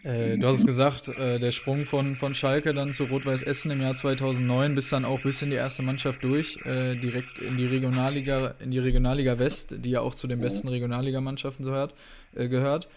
Äh, 0.03 0.39
du 0.39 0.47
hast 0.47 0.61
es 0.61 0.67
gesagt, 0.67 1.09
äh, 1.09 1.39
der 1.39 1.51
Sprung 1.51 1.85
von, 1.85 2.17
von 2.17 2.35
Schalke 2.35 2.73
dann 2.73 2.93
zu 2.93 3.05
Rot-Weiß 3.05 3.43
Essen 3.43 3.71
im 3.71 3.83
Jahr 3.83 3.97
2009 3.97 4.75
bis 4.75 4.89
dann 4.89 5.05
auch 5.05 5.21
bis 5.21 5.43
in 5.43 5.51
die 5.51 5.57
erste 5.57 5.83
Mannschaft 5.83 6.25
durch, 6.25 6.59
äh, 6.65 6.97
direkt 6.97 7.39
in 7.39 7.57
die 7.57 7.67
Regionalliga, 7.67 8.55
in 8.61 8.71
die 8.71 8.79
Regionalliga 8.79 9.39
West, 9.39 9.75
die 9.79 9.91
ja 9.91 10.01
auch 10.01 10.15
zu 10.15 10.27
den 10.27 10.41
besten 10.41 10.69
Regionalligamannschaften 10.69 11.65
so 11.65 11.73
hört, 11.73 11.95
äh, 12.35 12.49
gehört. 12.49 12.89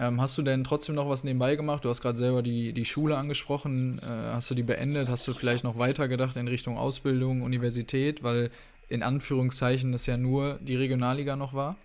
Ähm, 0.00 0.20
hast 0.20 0.38
du 0.38 0.42
denn 0.42 0.62
trotzdem 0.64 0.94
noch 0.94 1.08
was 1.08 1.24
nebenbei 1.24 1.56
gemacht? 1.56 1.84
Du 1.84 1.88
hast 1.88 2.00
gerade 2.00 2.16
selber 2.16 2.42
die, 2.42 2.72
die 2.72 2.84
Schule 2.84 3.16
angesprochen. 3.16 3.98
Äh, 3.98 4.34
hast 4.34 4.50
du 4.50 4.54
die 4.54 4.62
beendet? 4.62 5.08
Hast 5.08 5.26
du 5.26 5.34
vielleicht 5.34 5.64
noch 5.64 5.78
weitergedacht 5.78 6.36
in 6.36 6.46
Richtung 6.46 6.78
Ausbildung, 6.78 7.42
Universität? 7.42 8.22
Weil 8.22 8.50
in 8.88 9.02
Anführungszeichen 9.02 9.92
das 9.92 10.06
ja 10.06 10.16
nur 10.16 10.58
die 10.62 10.76
Regionalliga 10.76 11.34
noch 11.34 11.52
war? 11.52 11.76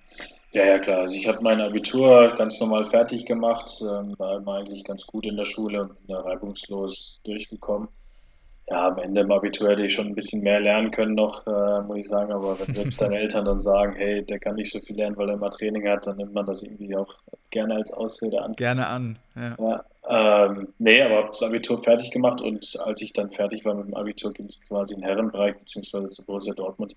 Ja, 0.54 0.66
ja, 0.66 0.80
klar. 0.80 1.00
Also 1.00 1.16
ich 1.16 1.28
habe 1.28 1.42
mein 1.42 1.60
Abitur 1.62 2.34
ganz 2.38 2.60
normal 2.60 2.86
fertig 2.86 3.26
gemacht, 3.26 3.82
ähm, 3.82 4.14
war 4.20 4.38
immer 4.38 4.58
eigentlich 4.58 4.84
ganz 4.84 5.06
gut 5.08 5.26
in 5.26 5.36
der 5.36 5.46
Schule, 5.46 5.82
bin 5.82 6.08
da 6.08 6.22
reibungslos 6.22 7.20
durchgekommen. 7.24 7.88
Ja, 8.70 8.88
am 8.88 8.98
Ende 9.00 9.22
im 9.22 9.32
Abitur 9.32 9.72
hätte 9.72 9.84
ich 9.84 9.94
schon 9.94 10.08
ein 10.08 10.16
bisschen 10.16 10.42
mehr 10.42 10.60
lernen 10.60 10.92
können 10.92 11.16
noch, 11.16 11.46
äh, 11.48 11.82
muss 11.82 11.98
ich 11.98 12.08
sagen. 12.08 12.32
Aber 12.32 12.58
wenn 12.60 12.72
selbst 12.72 13.02
deine 13.02 13.18
Eltern 13.20 13.46
dann 13.46 13.60
sagen, 13.60 13.94
hey, 13.96 14.24
der 14.24 14.40
kann 14.40 14.56
nicht 14.56 14.72
so 14.72 14.80
viel 14.80 14.96
lernen, 14.96 15.18
weil 15.18 15.30
er 15.30 15.36
immer 15.36 15.50
Training 15.50 15.88
hat, 15.90 16.06
dann 16.06 16.18
nimmt 16.18 16.34
man 16.34 16.46
das 16.46 16.64
irgendwie 16.64 16.96
auch 16.96 17.14
gerne 17.50 17.76
als 17.76 17.92
Ausrede 17.92 18.42
an. 18.42 18.54
Gerne 18.54 18.88
an, 18.88 19.18
ja. 19.36 19.56
ja 19.60 19.84
ähm, 20.08 20.68
nee, 20.80 21.02
aber 21.02 21.16
habe 21.16 21.28
das 21.28 21.42
Abitur 21.42 21.82
fertig 21.82 22.12
gemacht 22.12 22.42
und 22.42 22.78
als 22.82 23.02
ich 23.02 23.14
dann 23.14 23.32
fertig 23.32 23.66
war 23.66 23.74
mit 23.74 23.88
dem 23.88 23.96
Abitur, 23.96 24.34
ging 24.34 24.46
es 24.46 24.62
quasi 24.68 24.94
in 24.94 25.02
Herrenbereich 25.02 25.58
beziehungsweise 25.58 26.10
zu 26.10 26.26
Borussia 26.26 26.54
Dortmund. 26.54 26.96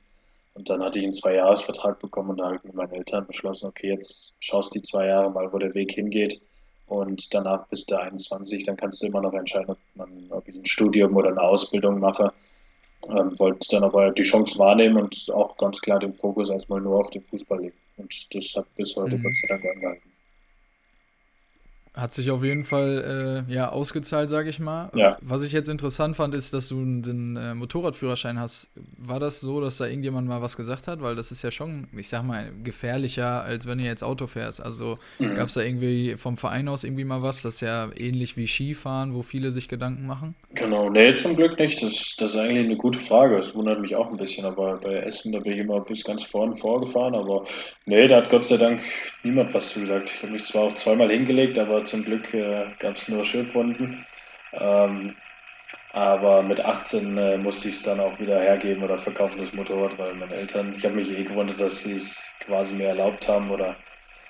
Und 0.56 0.70
dann 0.70 0.82
hatte 0.82 0.98
ich 0.98 1.04
einen 1.04 1.12
Zwei-Jahres-Vertrag 1.12 2.00
bekommen 2.00 2.30
und 2.30 2.38
da 2.38 2.46
habe 2.46 2.56
ich 2.56 2.64
mit 2.64 2.74
meinen 2.74 2.92
Eltern 2.92 3.26
beschlossen, 3.26 3.66
okay, 3.66 3.88
jetzt 3.88 4.34
schaust 4.40 4.74
die 4.74 4.80
zwei 4.80 5.06
Jahre 5.06 5.30
mal, 5.30 5.52
wo 5.52 5.58
der 5.58 5.74
Weg 5.74 5.92
hingeht. 5.92 6.40
Und 6.86 7.34
danach 7.34 7.66
bis 7.68 7.84
der 7.84 8.00
21, 8.00 8.64
dann 8.64 8.76
kannst 8.76 9.02
du 9.02 9.06
immer 9.06 9.20
noch 9.20 9.34
entscheiden, 9.34 9.70
ob, 9.70 9.78
man, 9.94 10.08
ob 10.30 10.48
ich 10.48 10.56
ein 10.56 10.64
Studium 10.64 11.14
oder 11.14 11.28
eine 11.28 11.42
Ausbildung 11.42 12.00
mache. 12.00 12.32
Ähm, 13.10 13.38
wollte 13.38 13.68
dann 13.70 13.84
aber 13.84 14.12
die 14.12 14.22
Chance 14.22 14.58
wahrnehmen 14.58 14.96
und 14.96 15.30
auch 15.34 15.58
ganz 15.58 15.82
klar 15.82 15.98
den 15.98 16.14
Fokus 16.14 16.48
erstmal 16.48 16.80
nur 16.80 17.00
auf 17.00 17.10
den 17.10 17.22
Fußball 17.22 17.60
legen. 17.60 17.76
Und 17.98 18.34
das 18.34 18.56
hat 18.56 18.74
bis 18.76 18.96
heute 18.96 19.18
mhm. 19.18 19.24
Gott 19.24 19.36
sei 19.36 19.48
Dank 19.48 19.64
angehalten. 19.66 20.15
Hat 21.96 22.12
sich 22.12 22.30
auf 22.30 22.44
jeden 22.44 22.64
Fall 22.64 23.44
äh, 23.48 23.52
ja, 23.52 23.70
ausgezahlt, 23.70 24.28
sage 24.28 24.50
ich 24.50 24.60
mal. 24.60 24.90
Ja. 24.94 25.16
Was 25.22 25.42
ich 25.42 25.52
jetzt 25.52 25.70
interessant 25.70 26.14
fand, 26.14 26.34
ist, 26.34 26.52
dass 26.52 26.68
du 26.68 26.76
den 26.84 27.36
äh, 27.36 27.54
Motorradführerschein 27.54 28.38
hast. 28.38 28.70
War 28.98 29.18
das 29.18 29.40
so, 29.40 29.62
dass 29.62 29.78
da 29.78 29.86
irgendjemand 29.86 30.28
mal 30.28 30.42
was 30.42 30.58
gesagt 30.58 30.88
hat? 30.88 31.00
Weil 31.00 31.16
das 31.16 31.32
ist 31.32 31.42
ja 31.42 31.50
schon, 31.50 31.88
ich 31.96 32.10
sag 32.10 32.22
mal, 32.22 32.52
gefährlicher, 32.62 33.42
als 33.42 33.66
wenn 33.66 33.78
du 33.78 33.84
jetzt 33.84 34.02
Auto 34.02 34.26
fährst. 34.26 34.62
Also 34.62 34.96
mhm. 35.18 35.36
gab 35.36 35.48
es 35.48 35.54
da 35.54 35.62
irgendwie 35.62 36.16
vom 36.18 36.36
Verein 36.36 36.68
aus 36.68 36.84
irgendwie 36.84 37.04
mal 37.04 37.22
was? 37.22 37.40
Das 37.40 37.54
ist 37.54 37.60
ja 37.62 37.88
ähnlich 37.96 38.36
wie 38.36 38.46
Skifahren, 38.46 39.14
wo 39.14 39.22
viele 39.22 39.50
sich 39.50 39.66
Gedanken 39.66 40.06
machen. 40.06 40.34
Genau, 40.52 40.90
nee, 40.90 41.14
zum 41.14 41.34
Glück 41.34 41.58
nicht. 41.58 41.82
Das, 41.82 42.14
das 42.18 42.34
ist 42.34 42.36
eigentlich 42.36 42.66
eine 42.66 42.76
gute 42.76 42.98
Frage. 42.98 43.36
Das 43.36 43.54
wundert 43.54 43.80
mich 43.80 43.96
auch 43.96 44.10
ein 44.10 44.18
bisschen. 44.18 44.44
Aber 44.44 44.76
bei 44.76 44.96
Essen, 44.96 45.32
da 45.32 45.38
bin 45.38 45.54
ich 45.54 45.60
immer 45.60 45.80
bis 45.80 46.04
ganz 46.04 46.24
vorn 46.24 46.54
vorgefahren. 46.54 47.14
Aber 47.14 47.44
nee, 47.86 48.06
da 48.06 48.16
hat 48.16 48.28
Gott 48.28 48.44
sei 48.44 48.58
Dank 48.58 48.82
niemand 49.22 49.54
was 49.54 49.70
zu 49.70 49.80
gesagt. 49.80 50.10
Ich 50.14 50.22
habe 50.22 50.32
mich 50.32 50.44
zwar 50.44 50.64
auch 50.64 50.72
zweimal 50.74 51.10
hingelegt, 51.10 51.58
aber 51.58 51.85
zum 51.86 52.04
Glück 52.04 52.32
äh, 52.34 52.74
gab 52.78 52.96
es 52.96 53.08
nur 53.08 53.24
Schürfwunden. 53.24 54.06
Ähm, 54.52 55.22
aber 55.90 56.42
mit 56.42 56.60
18 56.60 57.16
äh, 57.18 57.38
musste 57.38 57.68
ich 57.68 57.76
es 57.76 57.82
dann 57.82 58.00
auch 58.00 58.20
wieder 58.20 58.40
hergeben 58.40 58.84
oder 58.84 58.98
verkaufen, 58.98 59.38
das 59.40 59.52
Motorrad, 59.52 59.98
weil 59.98 60.14
meine 60.14 60.34
Eltern, 60.36 60.74
ich 60.74 60.84
habe 60.84 60.94
mich 60.94 61.10
eh 61.10 61.24
gewundert, 61.24 61.60
dass 61.60 61.80
sie 61.80 61.96
es 61.96 62.36
quasi 62.40 62.74
mir 62.74 62.88
erlaubt 62.88 63.28
haben 63.28 63.50
oder 63.50 63.84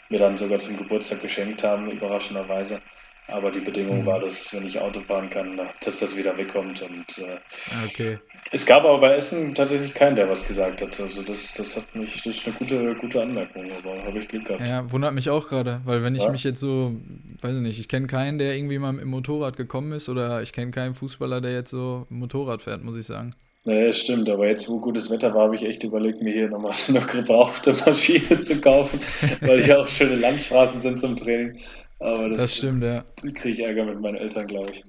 mir 0.08 0.18
dann 0.18 0.36
sogar 0.36 0.58
zum 0.58 0.76
Geburtstag 0.76 1.20
geschenkt 1.22 1.64
haben, 1.64 1.90
überraschenderweise. 1.90 2.82
Aber 3.28 3.50
die 3.50 3.60
Bedingung 3.60 4.02
mhm. 4.02 4.06
war, 4.06 4.20
dass 4.20 4.52
wenn 4.52 4.64
ich 4.64 4.78
Auto 4.78 5.00
fahren 5.00 5.30
kann, 5.30 5.60
dass 5.80 5.98
das 5.98 6.16
wieder 6.16 6.36
wegkommt. 6.36 6.80
Und 6.82 7.18
äh, 7.18 7.38
okay. 7.84 8.18
es 8.52 8.64
gab 8.64 8.84
aber 8.84 9.00
bei 9.00 9.14
Essen 9.14 9.54
tatsächlich 9.54 9.94
keinen, 9.94 10.14
der 10.14 10.28
was 10.28 10.46
gesagt 10.46 10.80
hat. 10.80 11.00
Also 11.00 11.22
das, 11.22 11.54
das 11.54 11.76
hat 11.76 11.94
mich, 11.94 12.22
das 12.22 12.36
ist 12.36 12.46
eine 12.46 12.56
gute, 12.56 12.94
gute 12.94 13.22
Anmerkung, 13.22 13.66
aber 13.78 14.04
habe 14.04 14.18
ich 14.20 14.28
Glück 14.28 14.44
gehabt. 14.44 14.62
Ja, 14.64 14.90
wundert 14.92 15.14
mich 15.14 15.28
auch 15.28 15.48
gerade, 15.48 15.80
weil 15.84 16.04
wenn 16.04 16.14
ich 16.14 16.22
ja. 16.22 16.30
mich 16.30 16.44
jetzt 16.44 16.60
so, 16.60 16.94
weiß 17.40 17.56
ich 17.56 17.62
nicht, 17.62 17.80
ich 17.80 17.88
kenne 17.88 18.06
keinen, 18.06 18.38
der 18.38 18.56
irgendwie 18.56 18.78
mal 18.78 18.96
im 18.96 19.08
Motorrad 19.08 19.56
gekommen 19.56 19.92
ist 19.92 20.08
oder 20.08 20.42
ich 20.42 20.52
kenne 20.52 20.70
keinen 20.70 20.94
Fußballer, 20.94 21.40
der 21.40 21.52
jetzt 21.52 21.70
so 21.70 22.06
Motorrad 22.08 22.62
fährt, 22.62 22.84
muss 22.84 22.96
ich 22.96 23.06
sagen. 23.06 23.34
Nee, 23.68 23.92
stimmt, 23.92 24.30
aber 24.30 24.46
jetzt, 24.46 24.68
wo 24.68 24.78
gutes 24.78 25.10
Wetter 25.10 25.34
war, 25.34 25.42
habe 25.42 25.56
ich 25.56 25.64
echt 25.64 25.82
überlegt, 25.82 26.22
mir 26.22 26.32
hier 26.32 26.48
nochmal 26.48 26.72
so 26.74 26.94
eine 26.94 27.04
gebrauchte 27.04 27.72
Maschine 27.84 28.38
zu 28.38 28.60
kaufen, 28.60 29.00
weil 29.40 29.64
hier 29.64 29.80
auch 29.80 29.88
schöne 29.88 30.14
Landstraßen 30.14 30.78
sind 30.78 31.00
zum 31.00 31.16
Training. 31.16 31.58
Aber 31.98 32.28
das, 32.28 32.38
das 32.38 32.56
stimmt, 32.56 32.84
ja. 32.84 33.04
kriege 33.16 33.50
ich 33.50 33.60
Ärger 33.60 33.84
mit 33.84 34.00
meinen 34.00 34.16
Eltern, 34.16 34.46
glaube 34.46 34.72
ich. 34.72 34.84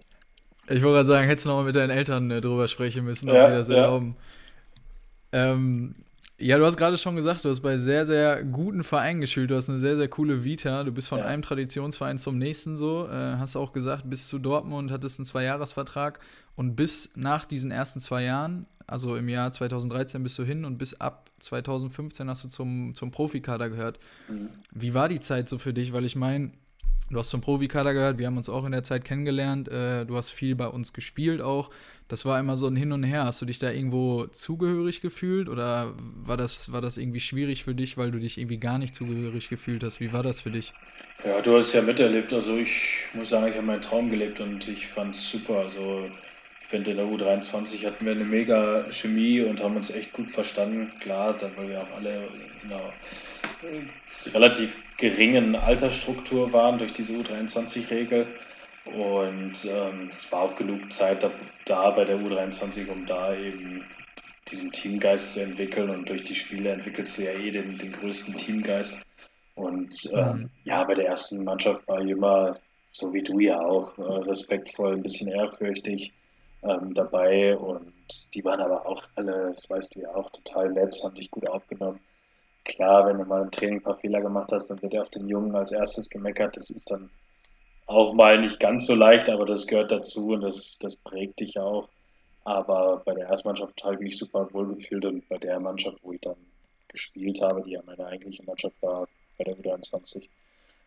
Ich 0.69 0.83
wollte 0.83 0.95
gerade 0.95 1.05
sagen, 1.05 1.27
hättest 1.27 1.45
du 1.45 1.49
noch 1.49 1.57
mal 1.57 1.63
mit 1.63 1.75
deinen 1.75 1.91
Eltern 1.91 2.29
äh, 2.29 2.41
drüber 2.41 2.67
sprechen 2.67 3.05
müssen, 3.05 3.29
ob 3.29 3.35
ja, 3.35 3.49
die 3.49 3.57
das 3.57 3.69
erlauben. 3.69 4.17
Ja. 5.31 5.53
Ähm, 5.53 5.95
ja, 6.39 6.57
du 6.57 6.65
hast 6.65 6.77
gerade 6.77 6.97
schon 6.97 7.15
gesagt, 7.15 7.45
du 7.45 7.49
hast 7.49 7.61
bei 7.61 7.79
sehr, 7.79 8.05
sehr 8.05 8.43
guten 8.43 8.83
Vereinen 8.83 9.21
gespielt. 9.21 9.49
Du 9.49 9.55
hast 9.55 9.69
eine 9.69 9.79
sehr, 9.79 9.97
sehr 9.97 10.07
coole 10.07 10.43
Vita. 10.43 10.83
Du 10.83 10.91
bist 10.91 11.07
von 11.07 11.19
ja. 11.19 11.25
einem 11.25 11.41
Traditionsverein 11.41 12.19
zum 12.19 12.37
nächsten 12.37 12.77
so. 12.77 13.07
Äh, 13.07 13.37
hast 13.37 13.55
auch 13.55 13.73
gesagt, 13.73 14.07
bis 14.07 14.27
zu 14.27 14.37
Dortmund 14.37 14.91
hattest 14.91 15.19
einen 15.19 15.25
Zweijahresvertrag. 15.25 16.19
Und 16.55 16.75
bis 16.75 17.11
nach 17.15 17.45
diesen 17.45 17.71
ersten 17.71 17.99
zwei 18.01 18.23
Jahren, 18.23 18.67
also 18.85 19.15
im 19.15 19.29
Jahr 19.29 19.51
2013 19.51 20.21
bist 20.21 20.37
du 20.37 20.43
hin 20.43 20.63
und 20.63 20.77
bis 20.77 20.99
ab 20.99 21.31
2015 21.39 22.29
hast 22.29 22.43
du 22.43 22.49
zum, 22.49 22.93
zum 22.93 23.09
Profikader 23.09 23.69
gehört. 23.69 23.99
Mhm. 24.29 24.49
Wie 24.71 24.93
war 24.93 25.09
die 25.09 25.19
Zeit 25.19 25.49
so 25.49 25.57
für 25.57 25.73
dich? 25.73 25.91
Weil 25.91 26.05
ich 26.05 26.15
meine, 26.15 26.51
Du 27.09 27.17
hast 27.19 27.29
zum 27.29 27.39
Profikader 27.39 27.93
gehört, 27.93 28.17
wir 28.17 28.27
haben 28.27 28.35
uns 28.37 28.49
auch 28.49 28.65
in 28.65 28.73
der 28.73 28.83
Zeit 28.83 29.05
kennengelernt. 29.05 29.69
Äh, 29.69 30.05
du 30.05 30.17
hast 30.17 30.29
viel 30.31 30.55
bei 30.55 30.67
uns 30.67 30.91
gespielt 30.91 31.41
auch. 31.41 31.69
Das 32.09 32.25
war 32.25 32.37
immer 32.39 32.57
so 32.57 32.67
ein 32.67 32.75
Hin 32.75 32.91
und 32.91 33.03
Her. 33.03 33.23
Hast 33.23 33.41
du 33.41 33.45
dich 33.45 33.59
da 33.59 33.71
irgendwo 33.71 34.25
zugehörig 34.27 34.99
gefühlt 35.01 35.47
oder 35.47 35.93
war 35.97 36.35
das, 36.35 36.71
war 36.73 36.81
das 36.81 36.97
irgendwie 36.97 37.21
schwierig 37.21 37.63
für 37.63 37.75
dich, 37.75 37.97
weil 37.97 38.11
du 38.11 38.19
dich 38.19 38.37
irgendwie 38.37 38.59
gar 38.59 38.77
nicht 38.77 38.93
zugehörig 38.93 39.47
gefühlt 39.49 39.83
hast? 39.85 40.01
Wie 40.01 40.11
war 40.11 40.21
das 40.23 40.41
für 40.41 40.51
dich? 40.51 40.75
Ja, 41.23 41.41
du 41.41 41.55
hast 41.55 41.67
es 41.67 41.73
ja 41.73 41.81
miterlebt. 41.81 42.33
Also 42.33 42.57
ich 42.57 43.05
muss 43.13 43.29
sagen, 43.29 43.47
ich 43.47 43.55
habe 43.55 43.65
meinen 43.65 43.81
Traum 43.81 44.09
gelebt 44.09 44.39
und 44.39 44.67
ich 44.67 44.87
fand 44.87 45.15
es 45.15 45.29
super. 45.29 45.57
Also 45.59 46.11
ich 46.59 46.67
finde, 46.67 46.91
in 46.91 46.97
der 46.97 47.05
U23 47.07 47.85
hatten 47.85 48.05
wir 48.05 48.13
eine 48.13 48.23
mega 48.25 48.91
Chemie 48.91 49.41
und 49.41 49.61
haben 49.61 49.75
uns 49.75 49.89
echt 49.89 50.13
gut 50.13 50.31
verstanden. 50.31 50.97
Klar, 50.99 51.35
dann 51.35 51.55
weil 51.57 51.69
wir 51.69 51.81
auch 51.81 51.91
alle 51.91 52.27
in 52.61 52.71
einer 52.71 52.97
relativ 54.33 54.77
geringen 54.97 55.55
Altersstruktur 55.55 56.53
waren 56.53 56.77
durch 56.77 56.93
diese 56.93 57.13
U23-Regel. 57.13 58.27
Und 58.85 59.65
ähm, 59.65 60.09
es 60.11 60.31
war 60.31 60.41
auch 60.41 60.55
genug 60.55 60.91
Zeit 60.91 61.23
da, 61.23 61.31
da, 61.65 61.91
bei 61.91 62.05
der 62.05 62.17
U23, 62.17 62.89
um 62.89 63.05
da 63.05 63.35
eben 63.35 63.83
diesen 64.47 64.71
Teamgeist 64.71 65.33
zu 65.33 65.41
entwickeln. 65.41 65.89
Und 65.89 66.09
durch 66.09 66.23
die 66.23 66.35
Spiele 66.35 66.71
entwickelst 66.71 67.17
du 67.17 67.23
ja 67.23 67.31
eh 67.31 67.51
den, 67.51 67.77
den 67.77 67.91
größten 67.91 68.35
Teamgeist. 68.37 68.97
Und 69.55 69.93
ähm, 70.13 70.49
ja, 70.63 70.83
bei 70.83 70.93
der 70.93 71.07
ersten 71.07 71.43
Mannschaft 71.43 71.87
war 71.87 72.01
ich 72.01 72.11
immer, 72.11 72.57
so 72.91 73.13
wie 73.13 73.23
du 73.23 73.39
ja 73.39 73.59
auch, 73.59 73.97
äh, 73.97 74.01
respektvoll, 74.01 74.93
ein 74.93 75.03
bisschen 75.03 75.31
ehrfürchtig 75.31 76.13
ähm, 76.63 76.93
dabei. 76.93 77.57
Und 77.57 77.91
die 78.33 78.45
waren 78.45 78.61
aber 78.61 78.85
auch 78.85 79.03
alle, 79.15 79.51
das 79.53 79.69
weißt 79.69 79.95
du 79.95 80.01
ja 80.01 80.15
auch, 80.15 80.29
total 80.29 80.71
nett, 80.71 80.95
haben 81.03 81.15
dich 81.15 81.29
gut 81.29 81.47
aufgenommen 81.47 81.99
klar, 82.67 83.07
wenn 83.07 83.17
du 83.17 83.25
mal 83.25 83.41
im 83.41 83.51
Training 83.51 83.79
ein 83.79 83.83
paar 83.83 83.95
Fehler 83.95 84.21
gemacht 84.21 84.51
hast, 84.51 84.67
dann 84.67 84.81
wird 84.81 84.93
er 84.93 85.01
auf 85.01 85.09
den 85.09 85.27
Jungen 85.27 85.55
als 85.55 85.71
erstes 85.71 86.09
gemeckert. 86.09 86.57
Das 86.57 86.69
ist 86.69 86.91
dann 86.91 87.09
auch 87.87 88.13
mal 88.13 88.39
nicht 88.39 88.59
ganz 88.59 88.85
so 88.85 88.93
leicht, 88.93 89.29
aber 89.29 89.45
das 89.45 89.65
gehört 89.65 89.91
dazu 89.91 90.27
und 90.27 90.41
das, 90.41 90.77
das 90.79 90.95
prägt 90.95 91.39
dich 91.39 91.57
auch. 91.59 91.89
Aber 92.43 93.01
bei 93.05 93.13
der 93.13 93.27
Erstmannschaft 93.27 93.83
habe 93.83 93.95
ich 93.95 94.01
mich 94.01 94.17
super 94.17 94.47
wohlgefühlt 94.53 95.05
und 95.05 95.27
bei 95.27 95.37
der 95.37 95.59
Mannschaft, 95.59 96.03
wo 96.03 96.13
ich 96.13 96.21
dann 96.21 96.37
gespielt 96.87 97.41
habe, 97.41 97.61
die 97.61 97.71
ja 97.71 97.81
meine 97.85 98.05
eigentliche 98.05 98.43
Mannschaft 98.43 98.75
war, 98.81 99.07
bei 99.37 99.43
der 99.43 99.57
U23, 99.57 100.27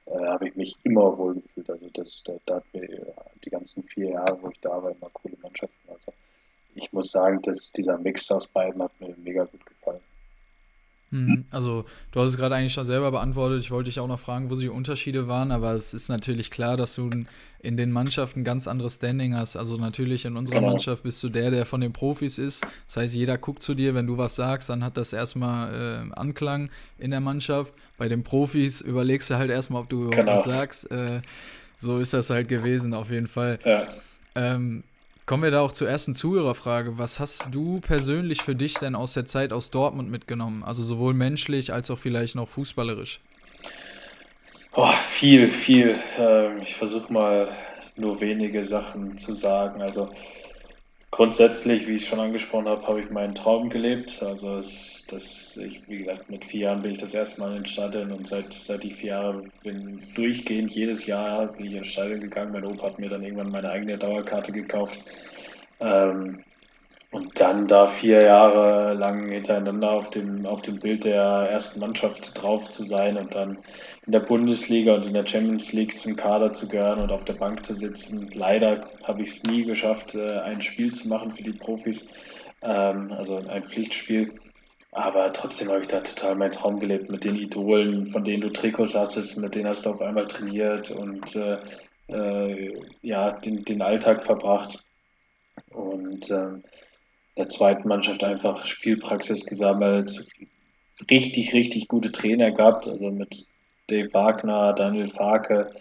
äh, 0.07 0.27
habe 0.27 0.49
ich 0.49 0.57
mich 0.57 0.77
immer 0.85 1.17
wohlgefühlt. 1.17 1.69
Also 1.69 1.89
das, 1.93 2.23
da, 2.25 2.35
da 2.47 2.63
die 2.73 3.51
ganzen 3.51 3.83
vier 3.85 4.11
Jahre, 4.11 4.39
wo 4.43 4.49
ich 4.49 4.61
da 4.61 4.83
war, 4.83 4.91
immer 4.91 5.11
coole 5.13 5.37
Mannschaften. 5.43 5.91
Also 5.91 6.13
ich 6.75 6.93
muss 6.93 7.11
sagen, 7.11 7.41
dass 7.43 7.73
dieser 7.73 7.99
Mix 7.99 8.31
aus 8.31 8.47
beiden 8.47 8.83
hat 8.83 8.99
mir 9.01 9.15
mega 9.19 9.45
gut 9.45 9.65
gefallen. 9.67 10.01
Mhm. 11.11 11.45
Also, 11.51 11.85
du 12.13 12.21
hast 12.21 12.31
es 12.31 12.37
gerade 12.37 12.55
eigentlich 12.55 12.73
schon 12.73 12.85
selber 12.85 13.11
beantwortet. 13.11 13.61
Ich 13.61 13.71
wollte 13.71 13.91
dich 13.91 13.99
auch 13.99 14.07
noch 14.07 14.21
fragen, 14.21 14.49
wo 14.49 14.55
die 14.55 14.69
Unterschiede 14.69 15.27
waren, 15.27 15.51
aber 15.51 15.73
es 15.73 15.93
ist 15.93 16.09
natürlich 16.09 16.51
klar, 16.51 16.77
dass 16.77 16.95
du 16.95 17.11
in 17.59 17.77
den 17.77 17.91
Mannschaften 17.91 18.41
ein 18.41 18.45
ganz 18.45 18.69
anderes 18.69 18.95
Standing 18.95 19.35
hast. 19.35 19.57
Also, 19.57 19.77
natürlich 19.77 20.25
in 20.25 20.37
unserer 20.37 20.61
genau. 20.61 20.73
Mannschaft 20.73 21.03
bist 21.03 21.23
du 21.23 21.29
der, 21.29 21.51
der 21.51 21.67
von 21.67 21.81
den 21.81 21.93
Profis 21.93 22.39
ist. 22.39 22.65
Das 22.87 22.97
heißt, 22.97 23.15
jeder 23.15 23.39
guckt 23.39 23.63
zu 23.63 23.75
dir, 23.75 23.95
wenn 23.95 24.07
du 24.07 24.19
was 24.19 24.37
sagst, 24.37 24.71
dann 24.71 24.85
hat 24.85 24.97
das 24.97 25.13
erstmal 25.13 26.09
äh, 26.13 26.19
Anklang 26.19 26.71
in 26.99 27.11
der 27.11 27.21
Mannschaft. 27.21 27.75
Bei 27.99 28.09
den 28.09 28.23
Profis 28.23 28.81
überlegst 28.81 29.31
du 29.31 29.35
halt 29.35 29.51
erstmal, 29.51 29.83
ob 29.83 29.89
du 29.89 30.11
genau. 30.11 30.35
was 30.35 30.45
sagst. 30.45 30.91
Äh, 30.93 31.23
so 31.77 31.97
ist 31.97 32.13
das 32.13 32.31
halt 32.31 32.49
gewesen, 32.49 32.95
auf 32.95 33.11
jeden 33.11 33.27
Fall. 33.27 33.59
Ja. 33.65 33.87
Ähm, 34.35 34.85
kommen 35.31 35.45
wir 35.45 35.53
da 35.53 35.61
auch 35.61 35.71
zur 35.71 35.89
ersten 35.89 36.17
Zuhörerfrage. 36.17 36.99
Was 36.99 37.21
hast 37.21 37.47
du 37.53 37.79
persönlich 37.79 38.43
für 38.43 38.57
dich 38.57 38.75
denn 38.75 38.97
aus 38.97 39.13
der 39.13 39.27
Zeit 39.27 39.53
aus 39.53 39.71
Dortmund 39.71 40.11
mitgenommen? 40.11 40.65
Also 40.65 40.83
sowohl 40.83 41.15
menschlich 41.15 41.73
als 41.73 41.89
auch 41.89 41.99
vielleicht 41.99 42.35
noch 42.35 42.49
fußballerisch? 42.49 43.21
Oh, 44.73 44.89
viel, 44.89 45.47
viel. 45.47 45.95
Ähm, 46.19 46.59
ich 46.61 46.75
versuche 46.75 47.13
mal 47.13 47.49
nur 47.95 48.21
wenige 48.21 48.65
Sachen 48.65 49.19
zu 49.19 49.33
sagen. 49.33 49.83
Also 49.83 50.11
grundsätzlich, 51.11 51.87
wie 51.87 51.95
ich 51.95 52.07
schon 52.07 52.21
angesprochen 52.21 52.69
habe, 52.69 52.87
habe 52.87 53.01
ich 53.01 53.11
meinen 53.11 53.35
Traum 53.35 53.69
gelebt. 53.71 54.23
Also 54.23 54.57
es, 54.59 55.07
das, 55.09 55.57
ich, 55.57 55.87
wie 55.89 55.99
gesagt, 55.99 56.29
mit 56.31 56.45
vier 56.45 56.61
Jahren 56.63 56.83
bin 56.83 56.93
ich 56.93 56.99
das 56.99 57.15
erste 57.15 57.41
Mal 57.41 57.57
ins 57.57 57.71
Stadion 57.71 58.13
und 58.13 58.27
seit, 58.27 58.53
seit 58.53 58.85
ich 58.85 58.95
vier 58.97 59.11
Jahre 59.11 59.51
bin 59.63 60.13
durchgehend 60.15 60.71
jedes 60.71 61.07
Jahr 61.07 61.53
bin 61.53 61.67
ich 61.67 61.75
ins 61.75 61.89
Stadion 61.89 62.21
gegangen. 62.21 62.53
Mein 62.53 62.65
Opa 62.65 62.87
hat 62.87 62.99
mir 62.99 63.09
dann 63.09 63.23
irgendwann 63.23 63.51
meine 63.51 63.71
eigene 63.71 63.99
Dauerkarte 63.99 64.53
gekauft. 64.53 65.01
Ähm, 65.81 66.45
und 67.11 67.41
dann 67.41 67.67
da 67.67 67.89
vier 67.89 68.23
Jahre 68.23 68.95
lang 68.95 69.31
hintereinander 69.31 69.91
auf 69.91 70.11
dem, 70.11 70.47
auf 70.47 70.63
dem 70.63 70.79
Bild 70.79 71.05
der 71.05 71.23
ersten 71.51 71.81
Mannschaft 71.81 72.41
drauf 72.41 72.71
zu 72.71 72.85
sein 72.85 73.17
und 73.17 73.35
dann 73.35 73.59
in 74.07 74.13
der 74.13 74.21
Bundesliga 74.21 74.95
und 74.95 75.07
in 75.07 75.15
der 75.15 75.27
Champions 75.27 75.73
League 75.73 75.99
zum 75.99 76.15
Kader 76.15 76.53
zu 76.53 76.69
gehören 76.69 77.01
und 77.01 77.11
auf 77.11 77.25
der 77.25 77.35
Bank 77.35 77.67
zu 77.67 77.75
sitzen. 77.75 78.31
Leider 78.33 78.89
habe 79.03 79.23
ich 79.23 79.31
es 79.31 79.43
nie 79.43 79.65
geschafft, 79.65 80.15
äh, 80.15 80.39
ein 80.39 80.61
Spiel 80.61 80.93
zu 80.93 81.09
machen 81.09 81.33
für 81.33 81.43
die 81.43 81.53
Profis, 81.53 82.07
ähm, 82.63 83.11
also 83.13 83.37
ein 83.37 83.65
Pflichtspiel. 83.65 84.35
Aber 84.93 85.33
trotzdem 85.33 85.69
habe 85.69 85.81
ich 85.81 85.89
da 85.89 86.01
total 86.01 86.37
meinen 86.37 86.53
Traum 86.53 86.81
gelebt 86.81 87.11
mit 87.11 87.25
den 87.25 87.37
Idolen, 87.37 88.07
von 88.07 88.25
denen 88.25 88.41
du 88.41 88.53
Trikots 88.53 88.95
hattest, 88.95 89.37
mit 89.37 89.55
denen 89.55 89.69
hast 89.69 89.87
du 89.87 89.91
auf 89.91 90.01
einmal 90.03 90.27
trainiert 90.27 90.91
und 90.91 91.37
äh, 91.37 91.59
äh, 92.09 92.75
ja, 93.03 93.33
den, 93.33 93.65
den 93.65 93.83
Alltag 93.83 94.23
verbracht. 94.23 94.85
Und 95.71 96.31
ähm, 96.31 96.65
der 97.37 97.49
zweiten 97.49 97.89
Mannschaft 97.89 98.25
einfach 98.25 98.67
Spielpraxis 98.67 99.47
gesammelt, 99.47 100.25
richtig, 101.11 101.55
richtig 101.55 101.89
gute 101.89 102.13
Trainer 102.13 102.51
gehabt, 102.51 102.87
also 102.87 103.11
mit 103.11 103.47
Dave 103.89 104.13
Wagner, 104.13 104.73
Daniel 104.73 105.09
Farke, 105.09 105.73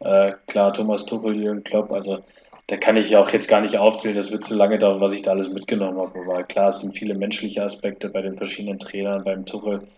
äh, 0.00 0.32
klar 0.46 0.72
Thomas 0.72 1.06
Tuchel, 1.06 1.36
Jürgen 1.36 1.64
Klopp, 1.64 1.90
also 1.90 2.20
da 2.66 2.76
kann 2.76 2.96
ich 2.96 3.16
auch 3.16 3.30
jetzt 3.30 3.48
gar 3.48 3.62
nicht 3.62 3.78
aufzählen, 3.78 4.16
das 4.16 4.30
wird 4.30 4.44
zu 4.44 4.54
lange 4.54 4.78
dauern, 4.78 5.00
was 5.00 5.12
ich 5.12 5.22
da 5.22 5.32
alles 5.32 5.48
mitgenommen 5.48 5.98
habe, 5.98 6.20
aber 6.20 6.44
klar, 6.44 6.68
es 6.68 6.80
sind 6.80 6.96
viele 6.96 7.14
menschliche 7.14 7.62
Aspekte 7.62 8.10
bei 8.10 8.22
den 8.22 8.36
verschiedenen 8.36 8.78
Trainern, 8.78 9.24
beim 9.24 9.46
Tuchel 9.46 9.88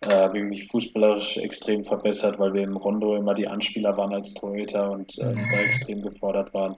äh, 0.00 0.10
habe 0.10 0.38
ich 0.38 0.44
mich 0.44 0.66
fußballerisch 0.68 1.38
extrem 1.38 1.84
verbessert, 1.84 2.38
weil 2.38 2.54
wir 2.54 2.62
im 2.62 2.76
Rondo 2.76 3.16
immer 3.16 3.34
die 3.34 3.48
Anspieler 3.48 3.96
waren 3.96 4.14
als 4.14 4.34
Torhüter 4.34 4.90
und 4.90 5.18
äh, 5.18 5.34
da 5.50 5.58
extrem 5.60 6.02
gefordert 6.02 6.52
waren. 6.54 6.76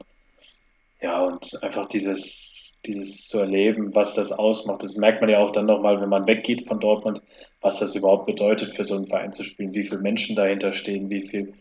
Ja, 1.01 1.23
und 1.23 1.63
einfach 1.63 1.87
dieses 1.87 2.66
dieses 2.85 3.27
zu 3.27 3.39
erleben, 3.39 3.95
was 3.95 4.15
das 4.15 4.33
ausmacht. 4.33 4.83
Das 4.83 4.97
merkt 4.97 5.21
man 5.21 5.31
ja 5.31 5.39
auch 5.39 5.51
dann 5.51 5.67
nochmal, 5.67 6.01
wenn 6.01 6.09
man 6.09 6.27
weggeht 6.27 6.69
von 6.69 6.79
Dortmund, 6.81 7.23
was 7.61 7.79
das 7.79 7.95
überhaupt 7.95 8.27
bedeutet, 8.27 8.71
für 8.71 8.85
so 8.85 8.95
einen 8.95 9.07
Verein 9.07 9.33
zu 9.33 9.43
spielen, 9.43 9.75
wie 9.75 9.83
viele 9.83 10.01
Menschen 10.01 10.37
dahinter 10.37 10.73
stehen, 10.73 11.11
wie 11.11 11.23
viele 11.23 11.53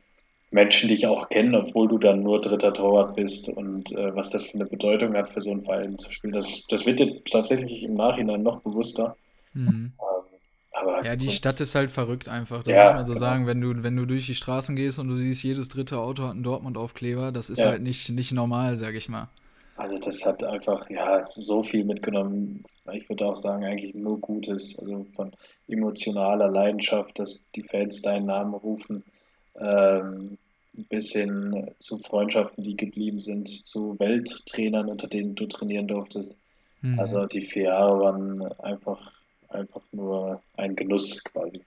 Menschen 0.52 0.90
dich 0.90 1.08
auch 1.08 1.30
kennen, 1.30 1.56
obwohl 1.56 1.88
du 1.88 1.98
dann 1.98 2.24
nur 2.24 2.40
dritter 2.40 2.74
Torwart 2.74 3.16
bist 3.16 3.50
und 3.50 3.92
äh, 3.92 4.16
was 4.16 4.30
das 4.30 4.46
für 4.46 4.56
eine 4.56 4.66
Bedeutung 4.66 5.14
hat, 5.16 5.30
für 5.30 5.42
so 5.42 5.52
einen 5.52 5.64
Verein 5.64 5.98
zu 5.98 6.12
spielen. 6.12 6.34
Das, 6.34 6.66
das 6.68 6.86
wird 6.86 7.00
dir 7.00 7.24
tatsächlich 7.24 7.84
im 7.84 7.94
Nachhinein 7.94 8.44
noch 8.44 8.62
bewusster. 8.62 9.18
Mhm. 9.54 9.68
Ähm, 9.68 9.94
aber 10.72 11.04
ja, 11.06 11.16
die 11.16 11.32
Stadt 11.32 11.62
ist 11.62 11.76
halt 11.76 11.90
verrückt 11.90 12.28
einfach. 12.28 12.64
Das 12.64 12.76
ja, 12.76 12.86
muss 12.86 12.94
man 12.94 13.06
so 13.06 13.14
genau. 13.14 13.26
sagen. 13.26 13.48
Wenn 13.48 13.62
du, 13.62 13.84
wenn 13.84 13.96
du 13.96 14.06
durch 14.06 14.26
die 14.26 14.36
Straßen 14.36 14.76
gehst 14.76 15.00
und 15.00 15.08
du 15.08 15.16
siehst, 15.16 15.44
jedes 15.44 15.70
dritte 15.70 16.00
Auto 16.00 16.24
hat 16.24 16.32
einen 16.32 16.44
Dortmund-Aufkleber, 16.44 17.32
das 17.32 17.50
ist 17.50 17.60
ja. 17.60 17.68
halt 17.68 17.82
nicht, 17.82 18.10
nicht 18.10 18.34
normal, 18.34 18.76
sag 18.76 18.96
ich 18.96 19.08
mal. 19.08 19.30
Also 19.78 19.98
das 19.98 20.26
hat 20.26 20.44
einfach 20.44 20.90
ja 20.90 21.22
so 21.22 21.62
viel 21.62 21.84
mitgenommen. 21.84 22.64
Ich 22.94 23.10
würde 23.10 23.26
auch 23.26 23.36
sagen, 23.36 23.66
eigentlich 23.66 23.94
nur 23.94 24.20
Gutes. 24.20 24.78
Also 24.80 25.06
von 25.14 25.32
emotionaler 25.68 26.50
Leidenschaft, 26.50 27.20
dass 27.20 27.44
die 27.56 27.64
Fans 27.64 28.02
deinen 28.02 28.28
Namen 28.28 28.54
rufen, 28.54 29.04
ähm, 29.60 30.38
bis 30.90 31.12
hin 31.12 31.72
zu 31.80 31.98
Freundschaften, 31.98 32.64
die 32.64 32.78
geblieben 32.78 33.20
sind, 33.20 33.50
zu 33.50 34.00
Welttrainern, 34.00 34.90
unter 34.90 35.08
denen 35.08 35.36
du 35.36 35.46
trainieren 35.46 35.88
durftest. 35.88 36.38
Mhm. 36.82 37.00
Also 37.00 37.26
die 37.26 37.42
vier 37.42 37.64
Jahre 37.64 38.00
waren 38.00 38.42
einfach, 38.60 39.12
einfach 39.50 39.82
nur 39.92 40.42
ein 40.56 40.76
Genuss 40.76 41.22
quasi. 41.24 41.62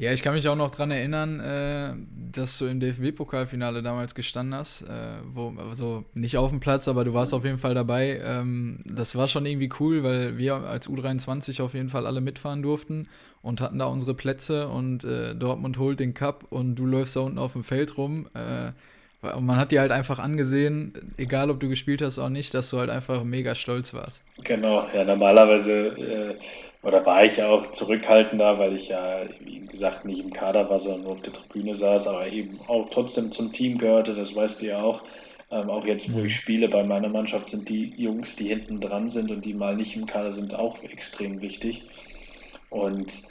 Ja, 0.00 0.12
ich 0.12 0.22
kann 0.22 0.34
mich 0.34 0.46
auch 0.46 0.54
noch 0.54 0.70
dran 0.70 0.92
erinnern, 0.92 1.40
äh, 1.40 1.92
dass 2.32 2.56
du 2.56 2.66
im 2.66 2.78
DFB-Pokalfinale 2.78 3.82
damals 3.82 4.14
gestanden 4.14 4.54
hast, 4.54 4.82
äh, 4.82 4.86
wo, 5.28 5.52
also 5.58 6.04
nicht 6.14 6.36
auf 6.36 6.50
dem 6.50 6.60
Platz, 6.60 6.86
aber 6.86 7.02
du 7.02 7.14
warst 7.14 7.34
auf 7.34 7.44
jeden 7.44 7.58
Fall 7.58 7.74
dabei. 7.74 8.20
Ähm, 8.24 8.78
das 8.84 9.16
war 9.16 9.26
schon 9.26 9.44
irgendwie 9.44 9.70
cool, 9.80 10.04
weil 10.04 10.38
wir 10.38 10.54
als 10.54 10.88
U23 10.88 11.60
auf 11.60 11.74
jeden 11.74 11.88
Fall 11.88 12.06
alle 12.06 12.20
mitfahren 12.20 12.62
durften 12.62 13.08
und 13.42 13.60
hatten 13.60 13.80
da 13.80 13.86
unsere 13.86 14.14
Plätze 14.14 14.68
und 14.68 15.02
äh, 15.02 15.34
Dortmund 15.34 15.78
holt 15.78 15.98
den 15.98 16.14
Cup 16.14 16.46
und 16.50 16.76
du 16.76 16.86
läufst 16.86 17.16
da 17.16 17.20
unten 17.20 17.38
auf 17.40 17.54
dem 17.54 17.64
Feld 17.64 17.98
rum. 17.98 18.28
Äh, 18.34 18.70
und 19.20 19.46
man 19.46 19.56
hat 19.56 19.72
dir 19.72 19.80
halt 19.80 19.90
einfach 19.90 20.20
angesehen, 20.20 20.92
egal 21.16 21.50
ob 21.50 21.58
du 21.58 21.68
gespielt 21.68 22.02
hast 22.02 22.18
oder 22.18 22.30
nicht, 22.30 22.54
dass 22.54 22.70
du 22.70 22.78
halt 22.78 22.88
einfach 22.88 23.24
mega 23.24 23.56
stolz 23.56 23.92
warst. 23.92 24.22
Genau, 24.44 24.86
ja, 24.94 25.02
normalerweise, 25.02 25.72
äh, 25.72 26.36
oder 26.82 27.04
war 27.06 27.24
ich 27.24 27.42
auch 27.42 27.72
zurückhaltender, 27.72 28.58
weil 28.58 28.72
ich 28.72 28.88
ja, 28.88 29.24
wie 29.40 29.66
gesagt, 29.66 30.04
nicht 30.04 30.20
im 30.20 30.32
Kader 30.32 30.70
war, 30.70 30.78
sondern 30.80 31.02
nur 31.02 31.12
auf 31.12 31.22
der 31.22 31.32
Tribüne 31.32 31.74
saß, 31.74 32.06
aber 32.06 32.28
eben 32.28 32.60
auch 32.68 32.88
trotzdem 32.90 33.32
zum 33.32 33.52
Team 33.52 33.78
gehörte, 33.78 34.14
das 34.14 34.34
weißt 34.34 34.62
du 34.62 34.66
ja 34.66 34.82
auch. 34.82 35.04
Ähm, 35.50 35.70
auch 35.70 35.86
jetzt, 35.86 36.12
wo 36.14 36.22
ich 36.24 36.36
spiele 36.36 36.68
bei 36.68 36.84
meiner 36.84 37.08
Mannschaft, 37.08 37.50
sind 37.50 37.68
die 37.68 37.94
Jungs, 37.96 38.36
die 38.36 38.48
hinten 38.48 38.80
dran 38.80 39.08
sind 39.08 39.30
und 39.30 39.44
die 39.44 39.54
mal 39.54 39.76
nicht 39.76 39.96
im 39.96 40.06
Kader 40.06 40.30
sind, 40.30 40.54
auch 40.54 40.82
extrem 40.84 41.40
wichtig. 41.40 41.88
Und 42.68 43.22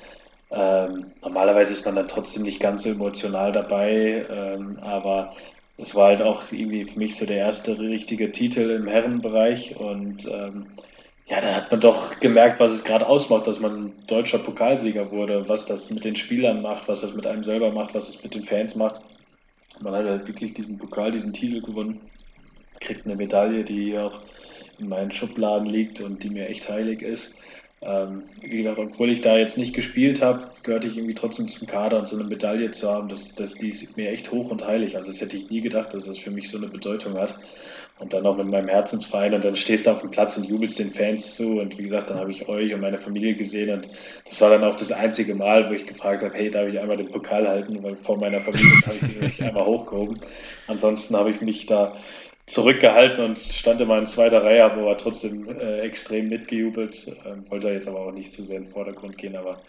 ähm, 0.49 1.13
normalerweise 1.21 1.73
ist 1.73 1.85
man 1.85 1.95
dann 1.95 2.07
trotzdem 2.07 2.43
nicht 2.43 2.59
ganz 2.59 2.83
so 2.83 2.89
emotional 2.89 3.51
dabei, 3.51 4.25
ähm, 4.29 4.79
aber 4.79 5.33
das 5.77 5.93
war 5.95 6.07
halt 6.07 6.21
auch 6.21 6.51
irgendwie 6.51 6.83
für 6.83 6.97
mich 6.97 7.15
so 7.17 7.25
der 7.25 7.37
erste 7.37 7.77
richtige 7.79 8.31
Titel 8.31 8.71
im 8.71 8.87
Herrenbereich 8.87 9.75
und 9.77 10.25
ähm, 10.25 10.75
ja, 11.29 11.41
da 11.41 11.55
hat 11.55 11.71
man 11.71 11.81
doch 11.81 12.19
gemerkt, 12.21 12.59
was 12.59 12.71
es 12.71 12.83
gerade 12.85 13.05
ausmacht, 13.05 13.47
dass 13.47 13.59
man 13.59 13.93
deutscher 14.07 14.39
Pokalsieger 14.39 15.11
wurde, 15.11 15.47
was 15.49 15.65
das 15.65 15.91
mit 15.91 16.05
den 16.05 16.15
Spielern 16.15 16.61
macht, 16.61 16.87
was 16.87 17.01
das 17.01 17.13
mit 17.13 17.27
einem 17.27 17.43
selber 17.43 17.71
macht, 17.71 17.93
was 17.93 18.07
es 18.07 18.23
mit 18.23 18.33
den 18.33 18.43
Fans 18.43 18.75
macht. 18.75 19.01
Man 19.81 19.93
hat 19.93 20.05
halt 20.05 20.27
wirklich 20.27 20.53
diesen 20.53 20.77
Pokal, 20.77 21.11
diesen 21.11 21.33
Titel 21.33 21.61
gewonnen, 21.61 21.99
kriegt 22.79 23.05
eine 23.05 23.15
Medaille, 23.15 23.63
die 23.63 23.97
auch 23.97 24.21
in 24.79 24.87
meinen 24.87 25.11
Schubladen 25.11 25.67
liegt 25.67 25.99
und 25.99 26.23
die 26.23 26.29
mir 26.29 26.47
echt 26.47 26.69
heilig 26.69 27.01
ist. 27.01 27.37
Ähm, 27.81 28.23
wie 28.39 28.57
gesagt, 28.57 28.79
obwohl 28.79 29.11
ich 29.11 29.21
da 29.21 29.37
jetzt 29.37 29.57
nicht 29.57 29.75
gespielt 29.75 30.21
habe, 30.21 30.51
gehörte 30.63 30.87
ich 30.87 30.97
irgendwie 30.97 31.13
trotzdem 31.13 31.47
zum 31.47 31.67
Kader 31.67 31.99
und 31.99 32.07
so 32.07 32.15
eine 32.15 32.27
Medaille 32.27 32.71
zu 32.71 32.89
haben, 32.89 33.09
das, 33.09 33.35
das, 33.35 33.55
die 33.55 33.67
ist 33.67 33.97
mir 33.97 34.09
echt 34.09 34.31
hoch 34.31 34.49
und 34.49 34.65
heilig. 34.65 34.95
Also 34.95 35.11
das 35.11 35.21
hätte 35.21 35.37
ich 35.37 35.49
nie 35.49 35.61
gedacht, 35.61 35.93
dass 35.93 36.05
das 36.05 36.17
für 36.17 36.31
mich 36.31 36.49
so 36.49 36.57
eine 36.57 36.67
Bedeutung 36.67 37.15
hat. 37.17 37.37
Und 37.99 38.13
dann 38.13 38.25
auch 38.27 38.37
mit 38.37 38.45
meinem 38.45 38.67
Herzensverein 38.67 39.33
und 39.33 39.43
dann 39.43 39.55
stehst 39.55 39.87
du 39.87 39.91
auf 39.91 40.01
dem 40.01 40.11
Platz 40.11 40.37
und 40.37 40.45
jubelst 40.45 40.77
den 40.77 40.91
Fans 40.91 41.35
zu. 41.35 41.59
Und 41.59 41.77
wie 41.79 41.83
gesagt, 41.83 42.11
dann 42.11 42.19
habe 42.19 42.31
ich 42.31 42.47
euch 42.47 42.73
und 42.73 42.81
meine 42.81 42.99
Familie 42.99 43.35
gesehen 43.35 43.71
und 43.71 43.87
das 44.25 44.39
war 44.39 44.51
dann 44.51 44.63
auch 44.63 44.75
das 44.75 44.91
einzige 44.91 45.33
Mal, 45.33 45.67
wo 45.69 45.73
ich 45.73 45.87
gefragt 45.87 46.23
habe, 46.23 46.35
hey, 46.35 46.51
darf 46.51 46.67
ich 46.67 46.79
einmal 46.79 46.97
den 46.97 47.09
Pokal 47.09 47.47
halten? 47.47 47.81
Weil 47.81 47.95
vor 47.95 48.17
meiner 48.17 48.39
Familie 48.39 48.81
habe 48.85 48.95
ich 48.95 48.99
den 49.01 49.21
wirklich 49.21 49.43
einmal 49.43 49.65
hochgehoben. 49.65 50.19
Ansonsten 50.67 51.15
habe 51.15 51.31
ich 51.31 51.41
mich 51.41 51.65
da 51.65 51.95
zurückgehalten 52.45 53.23
und 53.25 53.37
stand 53.37 53.81
immer 53.81 53.97
in 53.97 54.05
zweiter 54.05 54.43
Reihe, 54.43 54.63
habe 54.63 54.81
aber 54.81 54.97
trotzdem 54.97 55.49
äh, 55.59 55.79
extrem 55.79 56.29
mitgejubelt. 56.29 57.07
Ähm, 57.25 57.49
wollte 57.49 57.69
jetzt 57.69 57.87
aber 57.87 57.99
auch 57.99 58.11
nicht 58.11 58.31
zu 58.31 58.43
sehr 58.43 58.57
in 58.57 58.63
den 58.65 58.71
Vordergrund 58.71 59.17
gehen, 59.17 59.35
aber 59.35 59.61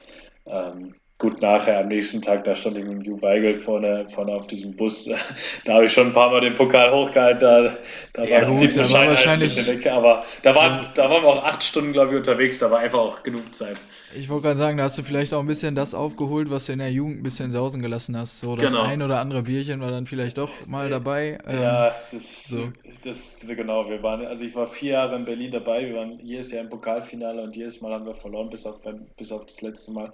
ähm, 0.46 0.94
gut, 1.18 1.42
nachher 1.42 1.80
am 1.80 1.88
nächsten 1.88 2.22
Tag, 2.22 2.44
da 2.44 2.54
stand 2.54 2.78
ich 2.78 2.84
mit 2.84 3.04
Ju 3.04 3.20
Weigel 3.20 3.56
vorne, 3.56 4.06
vorne 4.08 4.32
auf 4.32 4.46
diesem 4.46 4.74
Bus. 4.74 5.10
Da 5.64 5.74
habe 5.74 5.86
ich 5.86 5.92
schon 5.92 6.08
ein 6.08 6.12
paar 6.12 6.30
Mal 6.30 6.40
den 6.40 6.54
Pokal 6.54 6.90
hochgehalten. 6.92 7.40
Da, 7.40 7.76
da 8.12 8.24
ja, 8.24 8.42
war 8.42 8.56
gut, 8.56 8.76
da 8.76 8.90
war 8.90 9.08
wahrscheinlich. 9.08 9.66
Weg, 9.66 9.86
aber 9.86 10.24
da 10.42 10.54
waren, 10.54 10.86
da 10.94 11.10
waren 11.10 11.22
wir 11.22 11.28
auch 11.28 11.44
acht 11.44 11.62
Stunden, 11.62 11.92
glaube 11.92 12.12
ich, 12.12 12.16
unterwegs. 12.16 12.58
Da 12.58 12.70
war 12.70 12.78
einfach 12.78 12.98
auch 12.98 13.22
genug 13.22 13.52
Zeit. 13.54 13.76
Ich 14.16 14.28
wollte 14.28 14.44
gerade 14.44 14.58
sagen, 14.58 14.78
da 14.78 14.84
hast 14.84 14.96
du 14.96 15.02
vielleicht 15.02 15.34
auch 15.34 15.40
ein 15.40 15.46
bisschen 15.46 15.74
das 15.74 15.94
aufgeholt, 15.94 16.50
was 16.50 16.66
du 16.66 16.72
in 16.72 16.78
der 16.78 16.90
Jugend 16.90 17.20
ein 17.20 17.22
bisschen 17.22 17.52
sausen 17.52 17.82
gelassen 17.82 18.16
hast. 18.16 18.38
So 18.38 18.56
das 18.56 18.72
genau. 18.72 18.84
ein 18.84 19.02
oder 19.02 19.20
andere 19.20 19.42
Bierchen 19.42 19.80
war 19.80 19.90
dann 19.90 20.06
vielleicht 20.06 20.38
doch 20.38 20.66
mal 20.66 20.88
dabei. 20.88 21.38
Ja, 21.46 21.88
ähm, 21.88 21.94
das, 22.12 22.44
so. 22.44 22.72
das, 23.04 23.36
genau. 23.46 23.88
Wir 23.88 24.02
waren, 24.02 24.24
also 24.24 24.44
ich 24.44 24.54
war 24.54 24.66
vier 24.66 24.92
Jahre 24.92 25.16
in 25.16 25.24
Berlin 25.26 25.50
dabei. 25.50 25.86
Wir 25.86 25.96
waren 25.96 26.18
jedes 26.20 26.50
Jahr 26.52 26.62
im 26.62 26.70
Pokalfinale 26.70 27.42
und 27.42 27.54
jedes 27.54 27.82
Mal 27.82 27.92
haben 27.92 28.06
wir 28.06 28.14
verloren, 28.14 28.48
bis 28.48 28.64
auf, 28.64 28.76
bis 29.16 29.30
auf 29.30 29.44
das 29.44 29.60
letzte 29.60 29.92
Mal. 29.92 30.12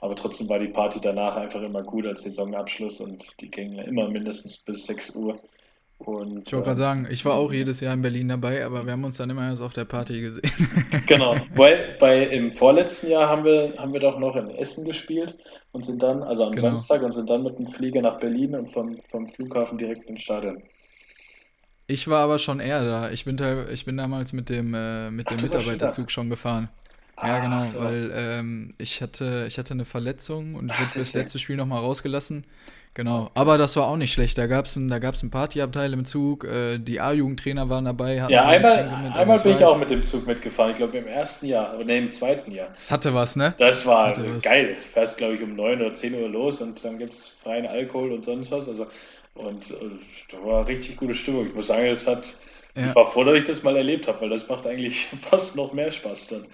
Aber 0.00 0.14
trotzdem 0.14 0.48
war 0.48 0.58
die 0.58 0.68
Party 0.68 1.00
danach 1.00 1.36
einfach 1.36 1.62
immer 1.62 1.82
gut 1.82 2.06
als 2.06 2.22
Saisonabschluss 2.22 3.00
und 3.00 3.38
die 3.40 3.50
ging 3.50 3.74
immer 3.78 4.08
mindestens 4.08 4.56
bis 4.58 4.86
6 4.86 5.14
Uhr. 5.14 5.38
Und, 5.98 6.46
ich 6.46 6.54
wollte 6.54 6.68
gerade 6.68 6.78
sagen, 6.78 7.08
ich 7.10 7.26
war 7.26 7.34
auch 7.34 7.52
jedes 7.52 7.80
Jahr 7.80 7.92
in 7.92 8.00
Berlin 8.00 8.28
dabei, 8.28 8.64
aber 8.64 8.86
wir 8.86 8.92
haben 8.92 9.04
uns 9.04 9.18
dann 9.18 9.28
immer 9.28 9.46
erst 9.50 9.60
auf 9.60 9.74
der 9.74 9.84
Party 9.84 10.22
gesehen. 10.22 10.50
genau, 11.06 11.36
weil 11.54 11.96
bei, 12.00 12.24
im 12.26 12.52
vorletzten 12.52 13.10
Jahr 13.10 13.28
haben 13.28 13.44
wir, 13.44 13.74
haben 13.76 13.92
wir 13.92 14.00
doch 14.00 14.18
noch 14.18 14.34
in 14.34 14.48
Essen 14.48 14.86
gespielt 14.86 15.36
und 15.72 15.84
sind 15.84 16.02
dann, 16.02 16.22
also 16.22 16.44
am 16.44 16.52
genau. 16.52 16.68
Samstag, 16.70 17.02
und 17.02 17.12
sind 17.12 17.28
dann 17.28 17.42
mit 17.42 17.58
dem 17.58 17.66
Flieger 17.66 18.00
nach 18.00 18.18
Berlin 18.18 18.54
und 18.54 18.72
vom, 18.72 18.96
vom 19.10 19.28
Flughafen 19.28 19.76
direkt 19.76 20.08
ins 20.08 20.22
Stadion. 20.22 20.62
Ich 21.86 22.08
war 22.08 22.24
aber 22.24 22.38
schon 22.38 22.60
eher 22.60 22.82
da. 22.82 23.10
Ich 23.10 23.26
bin, 23.26 23.36
ich 23.70 23.84
bin 23.84 23.98
damals 23.98 24.32
mit 24.32 24.48
dem, 24.48 24.72
äh, 24.72 25.10
mit 25.10 25.26
Ach, 25.28 25.36
dem 25.36 25.42
Mitarbeiterzug 25.42 26.10
schon 26.10 26.30
gefahren. 26.30 26.70
Ja, 27.22 27.38
genau, 27.40 27.64
so. 27.64 27.80
weil 27.80 28.10
ähm, 28.14 28.74
ich, 28.78 29.02
hatte, 29.02 29.44
ich 29.48 29.58
hatte 29.58 29.74
eine 29.74 29.84
Verletzung 29.84 30.54
und 30.54 30.70
ich 30.70 30.78
wurde 30.78 30.98
das 30.98 31.12
letzte 31.12 31.38
Spiel 31.38 31.56
nochmal 31.56 31.80
rausgelassen. 31.80 32.44
Genau, 32.92 33.30
aber 33.34 33.56
das 33.56 33.76
war 33.76 33.86
auch 33.86 33.96
nicht 33.96 34.12
schlecht. 34.12 34.36
Da 34.36 34.48
gab 34.48 34.64
es 34.64 34.74
ein, 34.74 34.92
ein 34.92 35.30
Partyabteil 35.30 35.92
im 35.92 36.04
Zug, 36.04 36.44
äh, 36.44 36.78
die 36.78 37.00
A-Jugendtrainer 37.00 37.68
waren 37.68 37.84
dabei. 37.84 38.16
Ja, 38.28 38.46
einmal, 38.46 39.12
einmal 39.14 39.38
bin 39.38 39.54
ich 39.54 39.64
auch 39.64 39.78
mit 39.78 39.90
dem 39.90 40.02
Zug 40.02 40.26
mitgefahren. 40.26 40.72
Ich 40.72 40.76
glaube 40.76 40.98
im 40.98 41.06
ersten 41.06 41.46
Jahr 41.46 41.78
oder 41.78 41.96
im 41.96 42.10
zweiten 42.10 42.50
Jahr. 42.50 42.68
Das 42.74 42.90
hatte 42.90 43.14
was, 43.14 43.36
ne? 43.36 43.54
Das 43.58 43.86
war 43.86 44.12
geil. 44.42 44.76
Du 44.80 44.88
fährst, 44.88 45.18
glaube 45.18 45.34
ich, 45.34 45.42
um 45.42 45.54
9 45.54 45.80
oder 45.80 45.94
10 45.94 46.14
Uhr 46.14 46.28
los 46.28 46.60
und 46.60 46.84
dann 46.84 46.98
gibt 46.98 47.14
es 47.14 47.28
freien 47.28 47.66
Alkohol 47.66 48.10
und 48.10 48.24
sonst 48.24 48.50
was. 48.50 48.68
Also, 48.68 48.88
und 49.34 49.70
äh, 49.70 49.74
da 50.32 50.44
war 50.44 50.66
richtig 50.66 50.96
gute 50.96 51.14
Stimmung. 51.14 51.46
Ich 51.46 51.54
muss 51.54 51.68
sagen, 51.68 51.86
das 51.86 52.08
hat. 52.08 52.34
Ja. 52.74 52.88
Ich 52.88 52.94
war 52.96 53.08
froh, 53.10 53.22
dass 53.22 53.36
ich 53.36 53.44
das 53.44 53.62
mal 53.62 53.76
erlebt 53.76 54.08
habe, 54.08 54.20
weil 54.22 54.30
das 54.30 54.48
macht 54.48 54.66
eigentlich 54.66 55.06
fast 55.20 55.54
noch 55.54 55.72
mehr 55.72 55.92
Spaß 55.92 56.26
dann. 56.28 56.46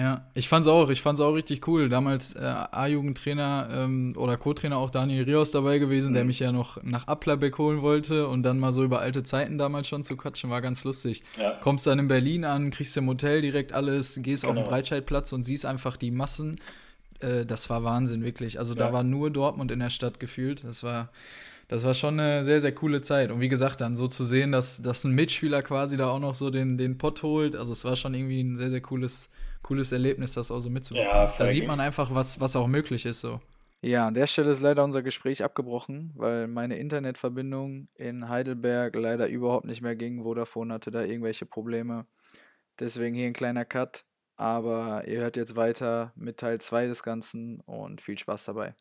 Ja, 0.00 0.24
ich 0.32 0.48
fand's 0.48 0.66
auch, 0.66 0.88
ich 0.88 1.02
fand's 1.02 1.20
auch 1.20 1.34
richtig 1.34 1.68
cool. 1.68 1.90
Damals 1.90 2.34
äh, 2.34 2.40
A-Jugendtrainer 2.40 3.68
ähm, 3.70 4.14
oder 4.16 4.38
Co-Trainer 4.38 4.78
auch 4.78 4.88
Daniel 4.88 5.24
Rios 5.24 5.50
dabei 5.50 5.78
gewesen, 5.78 6.12
mhm. 6.12 6.14
der 6.14 6.24
mich 6.24 6.38
ja 6.38 6.52
noch 6.52 6.82
nach 6.82 7.06
Applerbeck 7.06 7.58
holen 7.58 7.82
wollte 7.82 8.26
und 8.26 8.42
dann 8.42 8.58
mal 8.58 8.72
so 8.72 8.82
über 8.82 9.00
alte 9.00 9.24
Zeiten 9.24 9.58
damals 9.58 9.88
schon 9.88 10.02
zu 10.02 10.16
quatschen, 10.16 10.48
war 10.48 10.62
ganz 10.62 10.84
lustig. 10.84 11.22
Ja. 11.38 11.58
Kommst 11.60 11.86
dann 11.86 11.98
in 11.98 12.08
Berlin 12.08 12.46
an, 12.46 12.70
kriegst 12.70 12.96
im 12.96 13.08
Hotel 13.08 13.42
direkt 13.42 13.74
alles, 13.74 14.18
gehst 14.22 14.44
genau. 14.44 14.52
auf 14.52 14.56
den 14.56 14.62
genau. 14.62 14.70
Breitscheidplatz 14.70 15.34
und 15.34 15.42
siehst 15.42 15.66
einfach 15.66 15.98
die 15.98 16.10
Massen. 16.10 16.60
Äh, 17.18 17.44
das 17.44 17.68
war 17.68 17.84
Wahnsinn, 17.84 18.24
wirklich. 18.24 18.58
Also 18.58 18.72
ja. 18.72 18.86
da 18.86 18.92
war 18.94 19.02
nur 19.02 19.30
Dortmund 19.30 19.70
in 19.70 19.80
der 19.80 19.90
Stadt 19.90 20.18
gefühlt. 20.18 20.64
Das 20.64 20.82
war, 20.82 21.10
das 21.68 21.84
war 21.84 21.92
schon 21.92 22.18
eine 22.18 22.42
sehr, 22.46 22.62
sehr 22.62 22.72
coole 22.72 23.02
Zeit. 23.02 23.30
Und 23.30 23.40
wie 23.40 23.50
gesagt, 23.50 23.82
dann 23.82 23.96
so 23.96 24.08
zu 24.08 24.24
sehen, 24.24 24.50
dass, 24.50 24.80
dass 24.80 25.04
ein 25.04 25.12
Mitspieler 25.12 25.60
quasi 25.60 25.98
da 25.98 26.08
auch 26.08 26.20
noch 26.20 26.34
so 26.34 26.48
den, 26.48 26.78
den 26.78 26.96
Pott 26.96 27.22
holt, 27.22 27.54
also 27.54 27.72
es 27.74 27.84
war 27.84 27.96
schon 27.96 28.14
irgendwie 28.14 28.40
ein 28.40 28.56
sehr, 28.56 28.70
sehr 28.70 28.80
cooles 28.80 29.28
cooles 29.62 29.92
Erlebnis, 29.92 30.34
das 30.34 30.50
auch 30.50 30.60
so 30.60 30.70
mitzubekommen. 30.70 31.12
Ja, 31.12 31.34
da 31.38 31.46
sieht 31.46 31.66
man 31.66 31.80
einfach, 31.80 32.14
was, 32.14 32.40
was 32.40 32.56
auch 32.56 32.66
möglich 32.66 33.06
ist 33.06 33.20
so. 33.20 33.40
Ja, 33.82 34.06
an 34.06 34.14
der 34.14 34.26
Stelle 34.26 34.50
ist 34.50 34.60
leider 34.60 34.84
unser 34.84 35.02
Gespräch 35.02 35.42
abgebrochen, 35.42 36.12
weil 36.14 36.48
meine 36.48 36.76
Internetverbindung 36.76 37.88
in 37.94 38.28
Heidelberg 38.28 38.94
leider 38.94 39.26
überhaupt 39.28 39.64
nicht 39.64 39.80
mehr 39.80 39.96
ging. 39.96 40.22
Vodafone 40.22 40.74
hatte 40.74 40.90
da 40.90 41.02
irgendwelche 41.02 41.46
Probleme. 41.46 42.06
Deswegen 42.78 43.14
hier 43.14 43.26
ein 43.26 43.32
kleiner 43.32 43.64
Cut. 43.64 44.04
Aber 44.36 45.06
ihr 45.06 45.20
hört 45.20 45.36
jetzt 45.36 45.56
weiter 45.56 46.12
mit 46.14 46.38
Teil 46.38 46.60
2 46.60 46.86
des 46.86 47.02
Ganzen 47.02 47.60
und 47.60 48.00
viel 48.00 48.18
Spaß 48.18 48.46
dabei. 48.46 48.74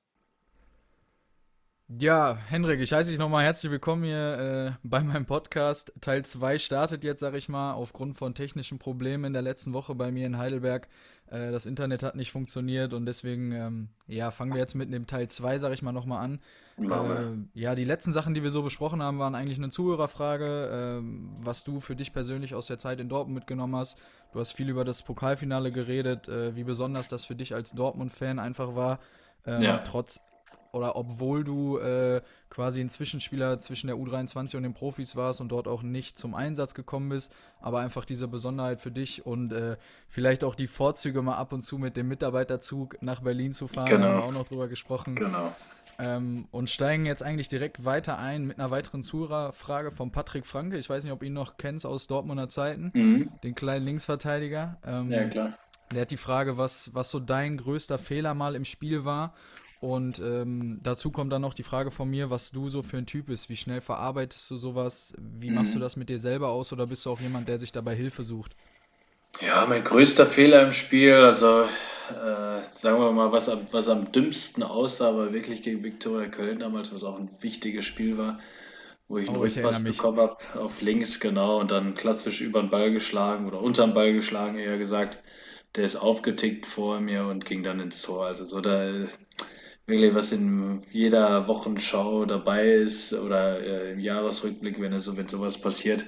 Ja, 1.98 2.38
Henrik, 2.48 2.82
ich 2.82 2.94
heiße 2.94 3.10
dich 3.10 3.18
nochmal 3.18 3.44
herzlich 3.44 3.72
willkommen 3.72 4.04
hier 4.04 4.76
äh, 4.78 4.88
bei 4.88 5.00
meinem 5.00 5.26
Podcast. 5.26 5.92
Teil 6.02 6.24
2 6.24 6.60
startet 6.60 7.04
jetzt, 7.04 7.20
sag 7.20 7.34
ich 7.34 7.50
mal, 7.50 7.74
aufgrund 7.74 8.16
von 8.16 8.36
technischen 8.36 8.78
Problemen 8.78 9.26
in 9.26 9.34
der 9.34 9.42
letzten 9.42 9.74
Woche 9.74 9.96
bei 9.96 10.12
mir 10.12 10.28
in 10.28 10.38
Heidelberg. 10.38 10.88
Äh, 11.32 11.52
das 11.52 11.66
Internet 11.66 12.04
hat 12.04 12.16
nicht 12.16 12.32
funktioniert 12.32 12.94
und 12.94 13.08
deswegen, 13.08 13.52
ähm, 13.54 13.90
ja, 14.06 14.30
fangen 14.30 14.54
wir 14.54 14.60
jetzt 14.60 14.76
mit 14.76 14.94
dem 14.94 15.08
Teil 15.08 15.30
2, 15.30 15.58
sag 15.58 15.74
ich 15.74 15.82
mal, 15.82 15.92
nochmal 15.92 16.24
an. 16.24 16.40
Äh, 16.78 17.60
ja, 17.60 17.74
die 17.74 17.86
letzten 17.86 18.14
Sachen, 18.14 18.36
die 18.36 18.44
wir 18.44 18.52
so 18.52 18.62
besprochen 18.62 19.02
haben, 19.02 19.18
waren 19.18 19.34
eigentlich 19.34 19.58
eine 19.58 19.72
Zuhörerfrage, 19.72 21.00
ähm, 21.00 21.32
was 21.42 21.64
du 21.64 21.80
für 21.80 21.96
dich 21.96 22.14
persönlich 22.14 22.54
aus 22.54 22.68
der 22.68 22.78
Zeit 22.78 23.00
in 23.00 23.10
Dortmund 23.10 23.34
mitgenommen 23.34 23.76
hast. 23.76 23.98
Du 24.32 24.40
hast 24.40 24.52
viel 24.52 24.70
über 24.70 24.86
das 24.86 25.02
Pokalfinale 25.02 25.72
geredet, 25.72 26.28
äh, 26.28 26.56
wie 26.56 26.66
besonders 26.66 27.10
das 27.10 27.26
für 27.26 27.36
dich 27.36 27.56
als 27.56 27.72
Dortmund-Fan 27.72 28.38
einfach 28.38 28.76
war. 28.76 29.00
Ähm, 29.48 29.64
ja. 29.64 29.80
Trotz 29.80 30.22
oder 30.72 30.96
obwohl 30.96 31.44
du 31.44 31.78
äh, 31.78 32.22
quasi 32.50 32.82
ein 32.82 32.90
Zwischenspieler 32.90 33.60
zwischen 33.60 33.88
der 33.88 33.96
U23 33.96 34.58
und 34.58 34.64
den 34.64 34.74
Profis 34.74 35.16
warst 35.16 35.42
und 35.42 35.50
dort 35.50 35.68
auch 35.68 35.84
nicht 35.84 36.18
zum 36.18 36.36
Einsatz 36.36 36.74
gekommen 36.74 37.10
bist, 37.10 37.34
aber 37.62 37.80
einfach 37.80 38.06
diese 38.06 38.28
Besonderheit 38.28 38.82
für 38.82 38.92
dich 38.92 39.26
und 39.26 39.52
äh, 39.52 39.78
vielleicht 40.08 40.44
auch 40.44 40.56
die 40.56 40.68
Vorzüge 40.68 41.22
mal 41.22 41.36
ab 41.36 41.54
und 41.54 41.62
zu 41.62 41.78
mit 41.78 41.98
dem 41.98 42.08
Mitarbeiterzug 42.08 43.02
nach 43.02 43.22
Berlin 43.22 43.54
zu 43.54 43.68
fahren, 43.68 43.90
genau. 43.90 44.06
haben 44.06 44.18
wir 44.18 44.24
auch 44.24 44.34
noch 44.34 44.48
drüber 44.48 44.68
gesprochen. 44.68 45.16
Genau. 45.16 45.54
Ähm, 46.00 46.48
und 46.52 46.70
steigen 46.70 47.06
jetzt 47.06 47.24
eigentlich 47.24 47.50
direkt 47.50 47.84
weiter 47.84 48.18
ein 48.18 48.46
mit 48.46 48.58
einer 48.58 48.72
weiteren 48.72 49.04
Zuhörerfrage 49.04 49.92
von 49.92 50.12
Patrick 50.12 50.46
Franke. 50.46 50.78
Ich 50.78 50.90
weiß 50.90 51.04
nicht, 51.04 51.12
ob 51.12 51.24
ihn 51.24 51.34
noch 51.34 51.58
kennst 51.58 51.86
aus 51.86 52.08
Dortmunder 52.08 52.48
Zeiten, 52.48 52.92
mhm. 52.94 53.32
den 53.44 53.54
kleinen 53.54 53.84
Linksverteidiger. 53.86 54.78
Ähm, 54.86 55.12
ja, 55.12 55.28
klar. 55.28 55.58
Der 55.92 56.02
hat 56.02 56.12
die 56.12 56.18
Frage, 56.18 56.58
was, 56.58 56.94
was 56.94 57.10
so 57.10 57.20
dein 57.20 57.58
größter 57.58 57.98
Fehler 57.98 58.34
mal 58.34 58.56
im 58.56 58.66
Spiel 58.66 59.06
war 59.06 59.34
und 59.82 60.20
ähm, 60.20 60.80
dazu 60.84 61.10
kommt 61.10 61.32
dann 61.32 61.42
noch 61.42 61.54
die 61.54 61.64
Frage 61.64 61.90
von 61.90 62.10
mir, 62.10 62.30
was 62.30 62.52
du 62.52 62.68
so 62.68 62.82
für 62.82 62.98
ein 62.98 63.06
Typ 63.06 63.28
bist. 63.28 63.50
Wie 63.50 63.56
schnell 63.56 63.80
verarbeitest 63.80 64.52
du 64.52 64.58
sowas? 64.58 65.14
Wie 65.18 65.50
mhm. 65.50 65.56
machst 65.56 65.74
du 65.74 65.80
das 65.80 65.96
mit 65.96 66.10
dir 66.10 66.20
selber 66.20 66.50
aus 66.50 66.74
oder 66.74 66.88
bist 66.88 67.06
du 67.06 67.12
auch 67.12 67.20
jemand, 67.22 67.48
der 67.48 67.58
sich 67.58 67.72
dabei 67.72 67.96
Hilfe 67.96 68.26
sucht? 68.26 68.56
Ja, 69.40 69.66
mein 69.68 69.84
größter 69.84 70.26
Fehler 70.26 70.64
im 70.64 70.74
Spiel, 70.74 71.14
also 71.14 71.62
äh, 71.62 72.62
sagen 72.82 73.00
wir 73.00 73.12
mal, 73.12 73.32
was 73.32 73.48
am, 73.48 73.62
was 73.72 73.88
am 73.88 74.12
dümmsten 74.12 74.64
aussah, 74.64 75.10
aber 75.10 75.32
wirklich 75.32 75.62
gegen 75.62 75.84
Viktoria 75.84 76.28
Köln 76.28 76.60
damals, 76.60 76.94
was 76.94 77.04
auch 77.04 77.18
ein 77.18 77.30
wichtiges 77.40 77.86
Spiel 77.86 78.18
war, 78.18 78.40
wo 79.08 79.18
ich 79.18 79.30
oh, 79.30 79.34
einen 79.34 79.42
Rückpass 79.42 79.82
bekommen 79.82 80.20
habe 80.20 80.38
auf 80.56 80.82
links, 80.82 81.22
genau, 81.22 81.60
und 81.60 81.72
dann 81.72 81.94
klassisch 81.94 82.42
über 82.42 82.60
den 82.60 82.70
Ball 82.70 82.92
geschlagen 82.92 83.48
oder 83.48 83.62
unter 83.62 83.86
den 83.86 83.94
Ball 83.94 84.12
geschlagen, 84.12 84.58
eher 84.58 84.78
gesagt. 84.78 85.20
Der 85.76 85.86
ist 85.86 85.96
aufgetickt 85.96 86.66
vor 86.66 87.00
mir 87.00 87.26
und 87.26 87.46
ging 87.46 87.64
dann 87.64 87.80
ins 87.80 88.02
Tor. 88.02 88.26
Also 88.26 88.46
so 88.46 88.60
da 88.62 88.92
wirklich 89.86 90.14
was 90.14 90.32
in 90.32 90.84
jeder 90.92 91.48
Wochenschau 91.48 92.26
dabei 92.26 92.68
ist 92.70 93.14
oder 93.14 93.60
äh, 93.60 93.92
im 93.92 94.00
Jahresrückblick, 94.00 94.80
wenn, 94.80 95.00
so, 95.02 95.18
wenn 95.18 95.28
sowas 95.28 95.60
passiert. 95.60 96.06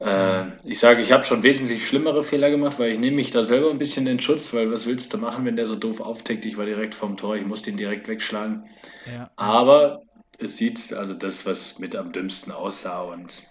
Äh, 0.00 0.46
ich 0.64 0.78
sage, 0.78 1.02
ich 1.02 1.12
habe 1.12 1.24
schon 1.24 1.42
wesentlich 1.42 1.86
schlimmere 1.86 2.22
Fehler 2.22 2.50
gemacht, 2.50 2.78
weil 2.78 2.92
ich 2.92 2.98
nehme 2.98 3.16
mich 3.16 3.30
da 3.30 3.44
selber 3.44 3.70
ein 3.70 3.78
bisschen 3.78 4.06
in 4.06 4.18
Schutz, 4.18 4.54
weil 4.54 4.72
was 4.72 4.86
willst 4.86 5.12
du 5.12 5.18
machen, 5.18 5.44
wenn 5.44 5.56
der 5.56 5.66
so 5.66 5.76
doof 5.76 6.00
auftickt? 6.00 6.46
Ich 6.46 6.56
war 6.56 6.64
direkt 6.64 6.94
vorm 6.94 7.16
Tor, 7.16 7.36
ich 7.36 7.46
musste 7.46 7.70
ihn 7.70 7.76
direkt 7.76 8.08
wegschlagen. 8.08 8.64
Ja. 9.06 9.30
Aber 9.36 10.02
es 10.38 10.56
sieht, 10.56 10.92
also 10.94 11.12
das, 11.12 11.44
was 11.44 11.78
mit 11.78 11.94
am 11.94 12.12
dümmsten 12.12 12.50
aussah 12.50 13.02
und 13.02 13.42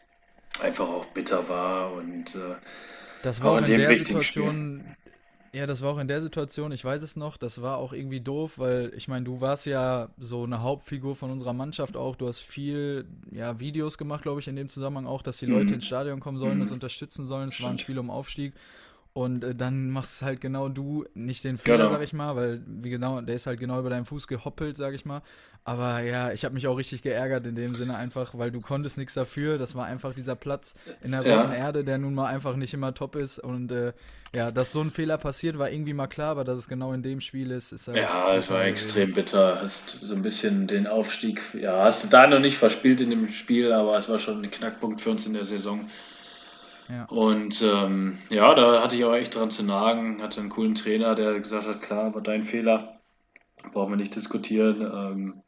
einfach 0.59 0.89
auch 0.89 1.05
bitter 1.05 1.47
war 1.47 1.93
und 1.93 2.35
äh, 2.35 2.55
das 3.21 3.43
war 3.43 3.51
auch 3.51 3.57
in 3.57 3.65
der 3.65 3.97
Situation, 3.97 4.79
Spiel. 4.79 4.95
Ja, 5.51 5.65
das 5.65 5.81
war 5.81 5.93
auch 5.93 5.97
in 5.97 6.07
der 6.07 6.21
Situation, 6.21 6.71
ich 6.71 6.85
weiß 6.85 7.01
es 7.01 7.15
noch, 7.15 7.35
das 7.35 7.61
war 7.61 7.77
auch 7.77 7.91
irgendwie 7.91 8.21
doof, 8.21 8.59
weil 8.59 8.93
ich 8.95 9.07
meine, 9.07 9.25
du 9.25 9.41
warst 9.41 9.65
ja 9.65 10.09
so 10.19 10.43
eine 10.43 10.61
Hauptfigur 10.61 11.15
von 11.15 11.31
unserer 11.31 11.53
Mannschaft 11.53 11.97
auch. 11.97 12.15
Du 12.15 12.27
hast 12.27 12.39
viel 12.39 13.05
ja, 13.31 13.59
Videos 13.59 13.97
gemacht, 13.97 14.21
glaube 14.21 14.41
ich, 14.41 14.47
in 14.47 14.55
dem 14.55 14.69
Zusammenhang 14.69 15.07
auch, 15.07 15.23
dass 15.23 15.37
die 15.37 15.47
mhm. 15.47 15.53
Leute 15.53 15.73
ins 15.73 15.85
Stadion 15.85 16.19
kommen 16.19 16.37
sollen, 16.37 16.57
mhm. 16.57 16.61
das 16.61 16.71
unterstützen 16.71 17.25
sollen. 17.25 17.49
Es 17.49 17.61
war 17.63 17.71
ein 17.71 17.79
Spiel 17.79 17.97
um 17.97 18.11
Aufstieg. 18.11 18.53
Und 19.13 19.43
äh, 19.43 19.55
dann 19.55 19.89
machst 19.89 20.21
halt 20.21 20.39
genau 20.39 20.69
du 20.69 21.05
nicht 21.13 21.43
den 21.43 21.57
Fehler, 21.57 21.77
genau. 21.77 21.89
sag 21.89 22.03
ich 22.03 22.13
mal, 22.13 22.35
weil 22.35 22.61
wie 22.67 22.89
genau, 22.89 23.19
der 23.21 23.35
ist 23.35 23.47
halt 23.47 23.59
genau 23.59 23.79
über 23.79 23.89
deinen 23.89 24.05
Fuß 24.05 24.27
gehoppelt, 24.27 24.77
sag 24.77 24.93
ich 24.93 25.03
mal. 25.03 25.21
Aber 25.65 26.01
ja, 26.01 26.31
ich 26.31 26.45
habe 26.45 26.53
mich 26.53 26.67
auch 26.67 26.77
richtig 26.77 27.01
geärgert 27.01 27.45
in 27.45 27.55
dem 27.55 27.75
Sinne 27.75 27.95
einfach, 27.95 28.37
weil 28.37 28.49
du 28.49 28.59
konntest 28.59 28.97
nichts 28.97 29.13
dafür. 29.13 29.57
Das 29.57 29.75
war 29.75 29.85
einfach 29.85 30.13
dieser 30.13 30.35
Platz 30.35 30.75
in 31.03 31.11
der 31.11 31.23
ja. 31.23 31.41
roten 31.41 31.53
Erde, 31.53 31.83
der 31.83 31.97
nun 31.97 32.13
mal 32.15 32.27
einfach 32.27 32.55
nicht 32.55 32.73
immer 32.73 32.93
top 32.93 33.15
ist. 33.15 33.39
Und 33.39 33.71
äh, 33.71 33.93
ja, 34.33 34.51
dass 34.51 34.71
so 34.71 34.81
ein 34.81 34.89
Fehler 34.89 35.17
passiert, 35.17 35.57
war 35.57 35.69
irgendwie 35.69 35.93
mal 35.93 36.07
klar, 36.07 36.31
aber 36.31 36.43
dass 36.43 36.59
es 36.59 36.67
genau 36.67 36.93
in 36.93 37.03
dem 37.03 37.19
Spiel 37.19 37.51
ist, 37.51 37.71
ist 37.71 37.87
halt 37.87 37.97
Ja, 37.97 38.35
es 38.35 38.49
war 38.49 38.63
extrem 38.65 39.13
bitter. 39.13 39.59
Hast 39.61 39.99
so 40.01 40.13
ein 40.13 40.21
bisschen 40.21 40.67
den 40.67 40.87
Aufstieg, 40.87 41.41
ja, 41.59 41.83
hast 41.83 42.03
du 42.03 42.07
da 42.07 42.27
noch 42.27 42.39
nicht 42.39 42.57
verspielt 42.57 43.01
in 43.01 43.09
dem 43.09 43.29
Spiel, 43.29 43.71
aber 43.71 43.97
es 43.97 44.07
war 44.07 44.19
schon 44.19 44.41
ein 44.41 44.51
Knackpunkt 44.51 45.01
für 45.01 45.09
uns 45.09 45.25
in 45.25 45.33
der 45.33 45.45
Saison. 45.45 45.87
Ja. 46.89 47.05
Und 47.05 47.61
ähm, 47.61 48.17
ja, 48.29 48.53
da 48.55 48.81
hatte 48.81 48.95
ich 48.95 49.05
auch 49.05 49.13
echt 49.13 49.35
dran 49.35 49.51
zu 49.51 49.63
nagen. 49.63 50.21
Hatte 50.21 50.41
einen 50.41 50.49
coolen 50.49 50.75
Trainer, 50.75 51.15
der 51.15 51.39
gesagt 51.39 51.67
hat, 51.67 51.81
klar, 51.81 52.15
war 52.15 52.21
dein 52.21 52.41
Fehler, 52.41 52.99
brauchen 53.71 53.91
wir 53.91 53.97
nicht 53.97 54.15
diskutieren. 54.15 54.81
Ähm, 54.81 55.43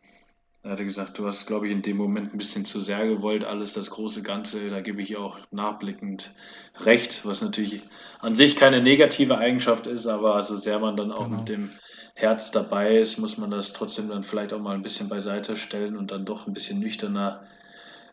er 0.63 0.71
hatte 0.71 0.85
gesagt, 0.85 1.17
du 1.17 1.25
hast, 1.25 1.47
glaube 1.47 1.65
ich, 1.65 1.71
in 1.71 1.81
dem 1.81 1.97
Moment 1.97 2.31
ein 2.31 2.37
bisschen 2.37 2.65
zu 2.65 2.81
sehr 2.81 3.07
gewollt, 3.07 3.43
alles 3.43 3.73
das 3.73 3.89
große 3.89 4.21
Ganze. 4.21 4.69
Da 4.69 4.81
gebe 4.81 5.01
ich 5.01 5.17
auch 5.17 5.39
nachblickend 5.49 6.35
recht, 6.81 7.25
was 7.25 7.41
natürlich 7.41 7.81
an 8.19 8.35
sich 8.35 8.55
keine 8.55 8.83
negative 8.83 9.39
Eigenschaft 9.39 9.87
ist, 9.87 10.05
aber 10.05 10.43
so 10.43 10.55
sehr 10.55 10.77
man 10.77 10.95
dann 10.95 11.11
auch 11.11 11.25
genau. 11.25 11.37
mit 11.37 11.49
dem 11.49 11.71
Herz 12.13 12.51
dabei 12.51 12.97
ist, 12.97 13.17
muss 13.17 13.39
man 13.39 13.49
das 13.49 13.73
trotzdem 13.73 14.09
dann 14.09 14.21
vielleicht 14.21 14.53
auch 14.53 14.59
mal 14.59 14.75
ein 14.75 14.83
bisschen 14.83 15.09
beiseite 15.09 15.57
stellen 15.57 15.97
und 15.97 16.11
dann 16.11 16.25
doch 16.25 16.45
ein 16.45 16.53
bisschen 16.53 16.79
nüchterner 16.79 17.43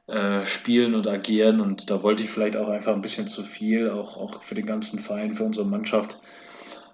äh, 0.08 0.46
spielen 0.46 0.94
und 0.94 1.06
agieren. 1.06 1.60
Und 1.60 1.90
da 1.90 2.02
wollte 2.02 2.22
ich 2.24 2.30
vielleicht 2.30 2.56
auch 2.56 2.68
einfach 2.68 2.94
ein 2.94 3.02
bisschen 3.02 3.28
zu 3.28 3.42
viel, 3.42 3.90
auch, 3.90 4.16
auch 4.16 4.42
für 4.42 4.54
den 4.54 4.66
ganzen 4.66 4.98
Verein, 4.98 5.34
für 5.34 5.44
unsere 5.44 5.66
Mannschaft. 5.66 6.18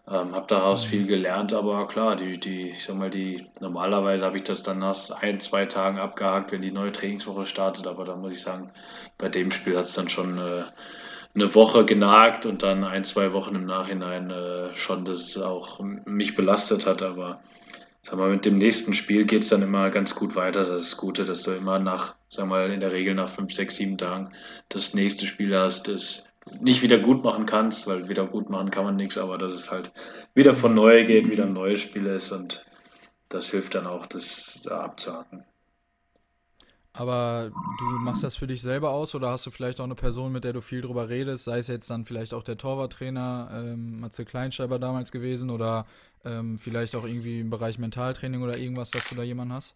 Ähm, 0.06 0.34
habe 0.34 0.46
daraus 0.48 0.84
mhm. 0.84 0.90
viel 0.90 1.06
gelernt, 1.06 1.54
aber 1.54 1.88
klar, 1.88 2.14
die, 2.16 2.38
die, 2.38 2.70
ich 2.70 2.84
sag 2.84 2.96
mal, 2.96 3.08
die, 3.08 3.46
normalerweise 3.60 4.24
habe 4.26 4.36
ich 4.36 4.42
das 4.42 4.62
dann 4.62 4.78
nach 4.78 5.10
ein, 5.22 5.40
zwei 5.40 5.64
Tagen 5.64 5.98
abgehakt, 5.98 6.52
wenn 6.52 6.60
die 6.60 6.72
neue 6.72 6.92
Trainingswoche 6.92 7.46
startet, 7.46 7.86
aber 7.86 8.04
da 8.04 8.14
muss 8.14 8.34
ich 8.34 8.42
sagen, 8.42 8.70
bei 9.16 9.30
dem 9.30 9.50
Spiel 9.50 9.78
hat 9.78 9.84
es 9.84 9.94
dann 9.94 10.10
schon 10.10 10.36
äh, 10.36 10.64
eine 11.34 11.54
Woche 11.54 11.86
genagt 11.86 12.44
und 12.44 12.62
dann 12.62 12.84
ein, 12.84 13.04
zwei 13.04 13.32
Wochen 13.32 13.54
im 13.54 13.64
Nachhinein 13.64 14.30
äh, 14.30 14.74
schon, 14.74 15.06
dass 15.06 15.20
es 15.20 15.38
auch 15.38 15.80
mich 15.80 16.34
belastet 16.34 16.86
hat, 16.86 17.00
aber 17.00 17.40
sag 18.04 18.18
mal, 18.18 18.30
mit 18.30 18.44
dem 18.44 18.58
nächsten 18.58 18.92
Spiel 18.92 19.24
geht 19.24 19.42
es 19.42 19.48
dann 19.48 19.62
immer 19.62 19.88
ganz 19.88 20.14
gut 20.14 20.36
weiter. 20.36 20.66
Das 20.66 20.82
ist 20.82 20.92
das 20.92 20.96
Gute, 20.98 21.24
dass 21.24 21.42
du 21.42 21.52
immer 21.52 21.78
nach, 21.78 22.14
sag 22.28 22.46
mal, 22.46 22.70
in 22.70 22.80
der 22.80 22.92
Regel 22.92 23.14
nach 23.14 23.30
fünf, 23.30 23.52
sechs, 23.54 23.76
sieben 23.76 23.96
Tagen 23.96 24.30
das 24.68 24.92
nächste 24.92 25.26
Spiel 25.26 25.56
hast, 25.56 25.88
das 25.88 26.22
nicht 26.60 26.82
wieder 26.82 26.98
gut 26.98 27.24
machen 27.24 27.46
kannst, 27.46 27.86
weil 27.86 28.10
wieder 28.10 28.26
gut 28.26 28.50
machen 28.50 28.70
kann 28.70 28.84
man 28.84 28.96
nichts, 28.96 29.16
aber 29.16 29.38
dass 29.38 29.54
es 29.54 29.70
halt 29.70 29.90
wieder 30.34 30.54
von 30.54 30.74
neu 30.74 31.06
geht, 31.06 31.30
wieder 31.30 31.44
ein 31.44 31.54
neues 31.54 31.80
Spiel 31.80 32.04
ist 32.04 32.30
und 32.30 32.66
das 33.30 33.50
hilft 33.50 33.74
dann 33.74 33.86
auch, 33.86 34.04
das 34.04 34.60
da 34.62 34.80
abzuhaken. 34.80 35.44
Aber 36.92 37.50
du 37.78 37.84
machst 38.04 38.22
das 38.22 38.36
für 38.36 38.46
dich 38.46 38.60
selber 38.60 38.90
aus 38.90 39.14
oder 39.14 39.30
hast 39.30 39.46
du 39.46 39.50
vielleicht 39.50 39.80
auch 39.80 39.84
eine 39.84 39.96
Person, 39.96 40.30
mit 40.30 40.44
der 40.44 40.52
du 40.52 40.60
viel 40.60 40.82
drüber 40.82 41.08
redest, 41.08 41.44
sei 41.44 41.58
es 41.58 41.66
jetzt 41.66 41.88
dann 41.88 42.04
vielleicht 42.04 42.34
auch 42.34 42.44
der 42.44 42.58
Torwarttrainer, 42.58 43.48
ähm, 43.52 44.00
Matze 44.00 44.26
Kleinschreiber 44.26 44.78
damals 44.78 45.10
gewesen 45.10 45.50
oder 45.50 45.86
ähm, 46.24 46.58
vielleicht 46.58 46.96
auch 46.96 47.04
irgendwie 47.04 47.40
im 47.40 47.50
Bereich 47.50 47.78
Mentaltraining 47.78 48.42
oder 48.42 48.58
irgendwas, 48.58 48.90
dass 48.90 49.08
du 49.08 49.14
da 49.14 49.22
jemanden 49.22 49.54
hast? 49.54 49.74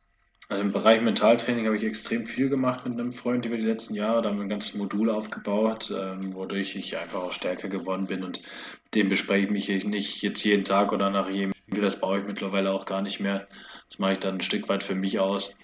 Also 0.50 0.62
im 0.62 0.72
Bereich 0.72 1.02
Mentaltraining 1.02 1.66
habe 1.66 1.76
ich 1.76 1.84
extrem 1.84 2.24
viel 2.24 2.48
gemacht 2.48 2.86
mit 2.86 2.98
einem 2.98 3.12
Freund 3.12 3.44
über 3.44 3.56
die 3.56 3.66
letzten 3.66 3.94
Jahre. 3.94 4.22
Da 4.22 4.30
haben 4.30 4.38
wir 4.38 4.44
ein 4.44 4.48
ganzes 4.48 4.74
Modul 4.74 5.10
aufgebaut, 5.10 5.92
ähm, 5.94 6.32
wodurch 6.32 6.74
ich 6.74 6.96
einfach 6.96 7.22
auch 7.22 7.32
stärker 7.32 7.68
geworden 7.68 8.06
bin. 8.06 8.24
Und 8.24 8.40
dem 8.94 9.08
bespreche 9.08 9.44
ich 9.44 9.50
mich 9.50 9.84
nicht 9.84 10.22
jetzt 10.22 10.42
jeden 10.44 10.64
Tag 10.64 10.92
oder 10.92 11.10
nach 11.10 11.28
jedem 11.28 11.52
Spiel. 11.52 11.82
Das 11.82 12.00
brauche 12.00 12.20
ich 12.20 12.26
mittlerweile 12.26 12.72
auch 12.72 12.86
gar 12.86 13.02
nicht 13.02 13.20
mehr. 13.20 13.46
Das 13.90 13.98
mache 13.98 14.12
ich 14.14 14.18
dann 14.20 14.36
ein 14.36 14.40
Stück 14.40 14.70
weit 14.70 14.82
für 14.82 14.94
mich 14.94 15.18
aus. 15.18 15.54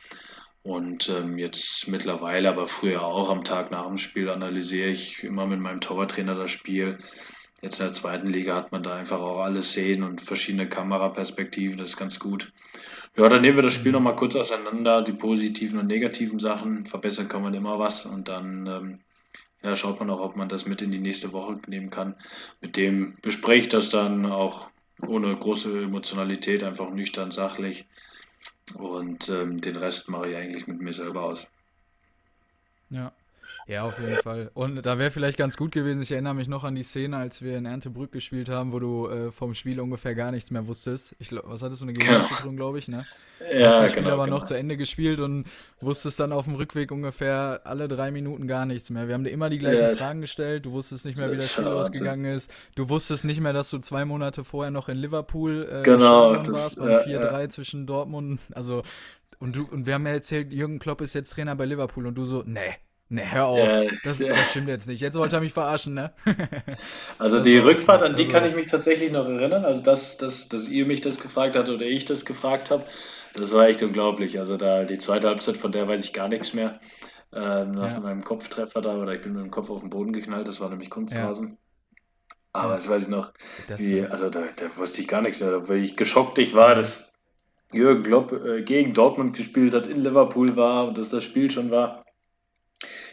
Und 0.63 1.09
ähm, 1.09 1.39
jetzt 1.39 1.89
mittlerweile, 1.89 2.51
aber 2.51 2.67
früher 2.67 3.05
auch 3.05 3.31
am 3.31 3.45
Tag 3.45 3.71
nach 3.71 3.87
dem 3.87 3.99
Spiel 3.99 4.29
analysiere 4.29 4.89
ich 4.89 5.23
immer 5.23 5.47
mit 5.47 5.61
meinem 5.61 5.81
Torwarttrainer 5.81 6.35
das 6.35 6.51
Spiel. 6.51 6.99
Jetzt 7.65 7.81
in 7.81 7.87
der 7.87 7.95
zweiten 7.95 8.27
Liga 8.27 8.57
hat 8.57 8.73
man 8.73 8.83
da 8.83 8.95
einfach 8.95 9.21
auch 9.21 9.41
alles 9.41 9.73
sehen 9.73 10.03
und 10.03 10.21
verschiedene 10.21 10.69
Kameraperspektiven. 10.69 11.79
Das 11.79 11.89
ist 11.89 11.97
ganz 11.97 12.19
gut. 12.19 12.53
Ja, 13.17 13.27
dann 13.31 13.41
nehmen 13.41 13.57
wir 13.57 13.63
das 13.63 13.73
Spiel 13.73 13.91
nochmal 13.91 14.17
kurz 14.17 14.37
auseinander, 14.37 15.01
die 15.01 15.15
positiven 15.15 15.79
und 15.79 15.87
negativen 15.87 16.39
Sachen. 16.39 16.85
Verbessern 16.85 17.27
kann 17.27 17.41
man 17.41 17.55
immer 17.55 17.79
was 17.79 18.05
und 18.05 18.29
dann 18.29 18.67
ähm, 18.67 18.99
ja, 19.63 19.75
schaut 19.77 19.99
man 19.99 20.11
auch, 20.11 20.21
ob 20.21 20.37
man 20.37 20.51
das 20.51 20.67
mit 20.67 20.83
in 20.83 20.91
die 20.91 20.99
nächste 20.99 21.33
Woche 21.33 21.59
nehmen 21.67 21.89
kann. 21.89 22.17
Mit 22.61 22.77
dem 22.77 23.17
bespreche 23.23 23.63
ich 23.63 23.69
das 23.71 23.89
dann 23.89 24.27
auch 24.27 24.69
ohne 25.01 25.35
große 25.35 25.85
Emotionalität, 25.85 26.63
einfach 26.65 26.91
nüchtern, 26.91 27.31
sachlich. 27.31 27.87
Und 28.75 29.31
ähm, 29.31 29.63
den 29.63 29.77
Rest 29.77 30.11
mache 30.11 30.29
ich 30.29 30.37
eigentlich 30.37 30.67
mit 30.67 30.83
mir 30.83 30.93
selber 30.93 31.23
aus. 31.23 31.47
Ja, 32.91 33.11
ja, 33.67 33.85
auf 33.85 33.99
jeden 33.99 34.17
Fall. 34.19 34.51
Und 34.55 34.85
da 34.85 34.99
wäre 34.99 35.11
vielleicht 35.11 35.39
ganz 35.39 35.57
gut 35.57 35.73
gewesen, 35.73 36.03
ich 36.03 36.13
erinnere 36.13 36.35
mich 36.35 36.49
noch 36.49 36.65
an 36.65 36.75
die 36.75 36.83
Szene, 36.83 37.17
als 37.17 37.43
wir 37.43 37.57
in 37.57 37.67
Erntebrück 37.67 38.13
gespielt 38.13 38.49
haben, 38.49 38.73
wo 38.73 38.79
du 38.79 39.09
äh, 39.09 39.31
vom 39.31 39.55
Spiel 39.55 39.81
ungefähr 39.81 40.15
gar 40.15 40.31
nichts 40.31 40.51
mehr 40.51 40.67
wusstest. 40.67 41.17
Ich, 41.19 41.33
was 41.33 41.63
hattest 41.63 41.81
du, 41.81 41.87
eine 41.87 41.95
genau. 41.95 42.07
Gehirnerschütterung, 42.07 42.57
glaube 42.57 42.79
ich, 42.79 42.89
ne? 42.89 43.07
Ja, 43.53 43.69
Hast 43.69 43.81
das 43.81 43.93
Spiel 43.93 44.03
genau, 44.03 44.15
aber 44.15 44.25
genau. 44.27 44.39
noch 44.39 44.45
zu 44.45 44.55
Ende 44.55 44.77
gespielt 44.77 45.21
und 45.21 45.47
wusstest 45.81 46.21
dann 46.21 46.33
auf 46.33 46.45
dem 46.45 46.55
Rückweg 46.55 46.93
ungefähr 46.93 47.63
alle 47.65 47.89
drei 47.89 48.11
Minuten 48.11 48.47
gar 48.47 48.67
nichts 48.67 48.91
mehr. 48.91 49.09
Wir 49.09 49.15
haben 49.15 49.25
dir 49.25 49.31
immer 49.31 49.51
die 49.51 49.59
gleichen 49.59 49.83
ja, 49.83 49.95
Fragen 49.95 50.21
gestellt, 50.21 50.67
du 50.67 50.73
wusstest 50.73 51.05
nicht 51.05 51.19
mehr, 51.19 51.31
wie 51.33 51.37
das 51.37 51.53
Spiel 51.53 51.67
ausgegangen 51.67 52.27
ist. 52.27 52.51
Du 52.75 52.89
wusstest 52.89 53.25
nicht 53.25 53.41
mehr, 53.41 53.53
dass 53.53 53.71
du 53.71 53.79
zwei 53.79 54.05
Monate 54.05 54.45
vorher 54.45 54.71
noch 54.71 54.89
in 54.89 54.99
Liverpool 54.99 55.69
äh, 55.71 55.83
genau, 55.83 56.37
das, 56.37 56.53
warst, 56.53 56.79
beim 56.79 56.91
ja, 56.91 57.01
4-3 57.01 57.41
ja. 57.41 57.49
zwischen 57.49 57.87
Dortmund. 57.87 58.41
Also, 58.53 58.83
und, 59.39 59.57
du, 59.57 59.67
und 59.71 59.87
wir 59.87 59.95
haben 59.95 60.07
ja 60.07 60.13
erzählt, 60.13 60.53
Jürgen 60.53 60.79
Klopp 60.79 61.01
ist 61.01 61.15
jetzt 61.15 61.31
Trainer 61.31 61.57
bei 61.57 61.65
Liverpool 61.65 62.07
und 62.07 62.15
du 62.15 62.25
so, 62.25 62.43
nee, 62.47 62.75
Ne, 63.15 63.33
hör 63.33 63.47
auf. 63.47 63.69
Äh, 63.69 63.91
das, 64.03 64.19
das, 64.19 64.51
stimmt 64.51 64.67
jetzt 64.67 64.89
nicht. 64.89 65.01
Jetzt 65.01 65.15
wollte 65.17 65.37
er 65.37 65.41
mich 65.41 65.53
verarschen, 65.53 65.95
ne? 65.95 66.11
also 67.19 67.37
das 67.37 67.47
die 67.47 67.59
Rückfahrt, 67.59 68.03
an 68.03 68.17
die 68.17 68.25
also, 68.25 68.33
kann 68.33 68.49
ich 68.49 68.57
mich 68.57 68.67
tatsächlich 68.67 69.13
noch 69.13 69.29
erinnern. 69.29 69.65
Also 69.65 69.81
dass, 69.81 70.17
dass, 70.17 70.49
dass 70.49 70.69
ihr 70.69 70.85
mich 70.85 71.01
das 71.01 71.21
gefragt 71.21 71.55
habt 71.55 71.69
oder 71.69 71.87
ich 71.87 72.05
das 72.07 72.25
gefragt 72.25 72.73
habe, 72.73 72.83
das 73.35 73.53
war 73.53 73.69
echt 73.69 73.85
unglaublich. 73.85 74.41
Also 74.41 74.57
da 74.57 74.83
die 74.83 74.99
zweite 74.99 75.29
Halbzeit, 75.29 75.57
von 75.57 75.71
der 75.71 75.87
weiß 75.87 76.01
ich 76.01 76.13
gar 76.13 76.27
nichts 76.27 76.55
mehr. 76.55 76.81
Ähm, 77.33 77.71
nach 77.71 77.93
ja. 77.93 78.01
meinem 78.01 78.25
Kopftreffer 78.25 78.83
da, 78.83 78.97
oder 78.97 79.15
ich 79.15 79.21
bin 79.21 79.35
mit 79.35 79.45
dem 79.45 79.53
Kopf 79.53 79.71
auf 79.71 79.81
den 79.81 79.91
Boden 79.91 80.13
geknallt, 80.13 80.49
das 80.49 80.59
war 80.59 80.69
nämlich 80.69 80.91
Kunsthasen. 80.91 81.51
Ja. 81.51 81.57
Aber 82.53 82.75
das 82.75 82.89
weiß 82.89 83.05
ich 83.05 83.09
noch, 83.09 83.33
wie, 83.77 84.03
also 84.03 84.29
da, 84.29 84.43
da, 84.57 84.77
wusste 84.77 85.03
ich 85.03 85.09
gar 85.09 85.23
nichts 85.23 85.41
mehr, 85.41 85.69
weil 85.69 85.83
ich 85.83 85.97
geschockt 85.97 86.39
ich 86.39 86.55
war, 86.55 86.75
dass 86.75 87.13
Jürgen 87.73 88.03
Klopp 88.03 88.33
äh, 88.33 88.63
gegen 88.63 88.93
Dortmund 88.93 89.37
gespielt 89.37 89.73
hat, 89.75 89.87
in 89.87 90.03
Liverpool 90.03 90.57
war 90.57 90.89
und 90.89 90.99
dass 90.99 91.11
das 91.11 91.25
Spiel 91.25 91.51
schon 91.51 91.71
war. 91.71 92.04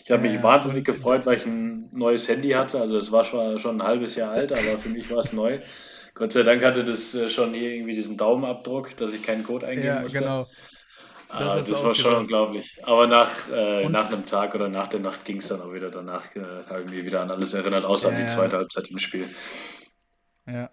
Ich 0.03 0.11
habe 0.11 0.23
mich 0.23 0.33
ja, 0.33 0.43
wahnsinnig 0.43 0.85
gefreut, 0.85 1.25
weil 1.25 1.37
ich 1.37 1.45
ein 1.45 1.89
neues 1.91 2.27
Handy 2.27 2.49
hatte. 2.49 2.79
Also 2.79 2.97
es 2.97 3.11
war 3.11 3.23
schon, 3.23 3.59
schon 3.59 3.81
ein 3.81 3.87
halbes 3.87 4.15
Jahr 4.15 4.31
alt, 4.31 4.51
aber 4.51 4.77
für 4.77 4.89
mich 4.89 5.09
war 5.11 5.19
es 5.19 5.33
neu. 5.33 5.59
Gott 6.13 6.33
sei 6.33 6.43
Dank 6.43 6.63
hatte 6.63 6.83
das 6.83 7.13
äh, 7.15 7.29
schon 7.29 7.53
hier 7.53 7.71
irgendwie 7.71 7.95
diesen 7.95 8.17
Daumenabdruck, 8.17 8.95
dass 8.97 9.13
ich 9.13 9.23
keinen 9.23 9.43
Code 9.43 9.67
eingeben 9.67 9.87
ja, 9.87 10.01
musste. 10.01 10.19
Genau. 10.19 10.47
Das, 11.29 11.47
ah, 11.47 11.55
das 11.57 11.83
war 11.83 11.95
schon 11.95 12.15
unglaublich. 12.15 12.77
Aber 12.83 13.07
nach, 13.07 13.49
äh, 13.49 13.87
nach 13.87 14.07
einem 14.07 14.25
Tag 14.25 14.53
oder 14.53 14.67
nach 14.67 14.87
der 14.89 14.99
Nacht 14.99 15.23
ging 15.23 15.37
es 15.37 15.47
dann 15.47 15.61
auch 15.61 15.71
wieder. 15.71 15.89
Danach 15.89 16.35
äh, 16.35 16.41
habe 16.69 16.83
ich 16.85 16.91
mich 16.91 17.05
wieder 17.05 17.21
an 17.21 17.31
alles 17.31 17.53
erinnert, 17.53 17.85
außer 17.85 18.09
ja, 18.09 18.15
an 18.15 18.21
die 18.21 18.27
zweite 18.27 18.57
Halbzeit 18.57 18.89
im 18.89 18.99
Spiel. 18.99 19.25
Ja. 20.45 20.69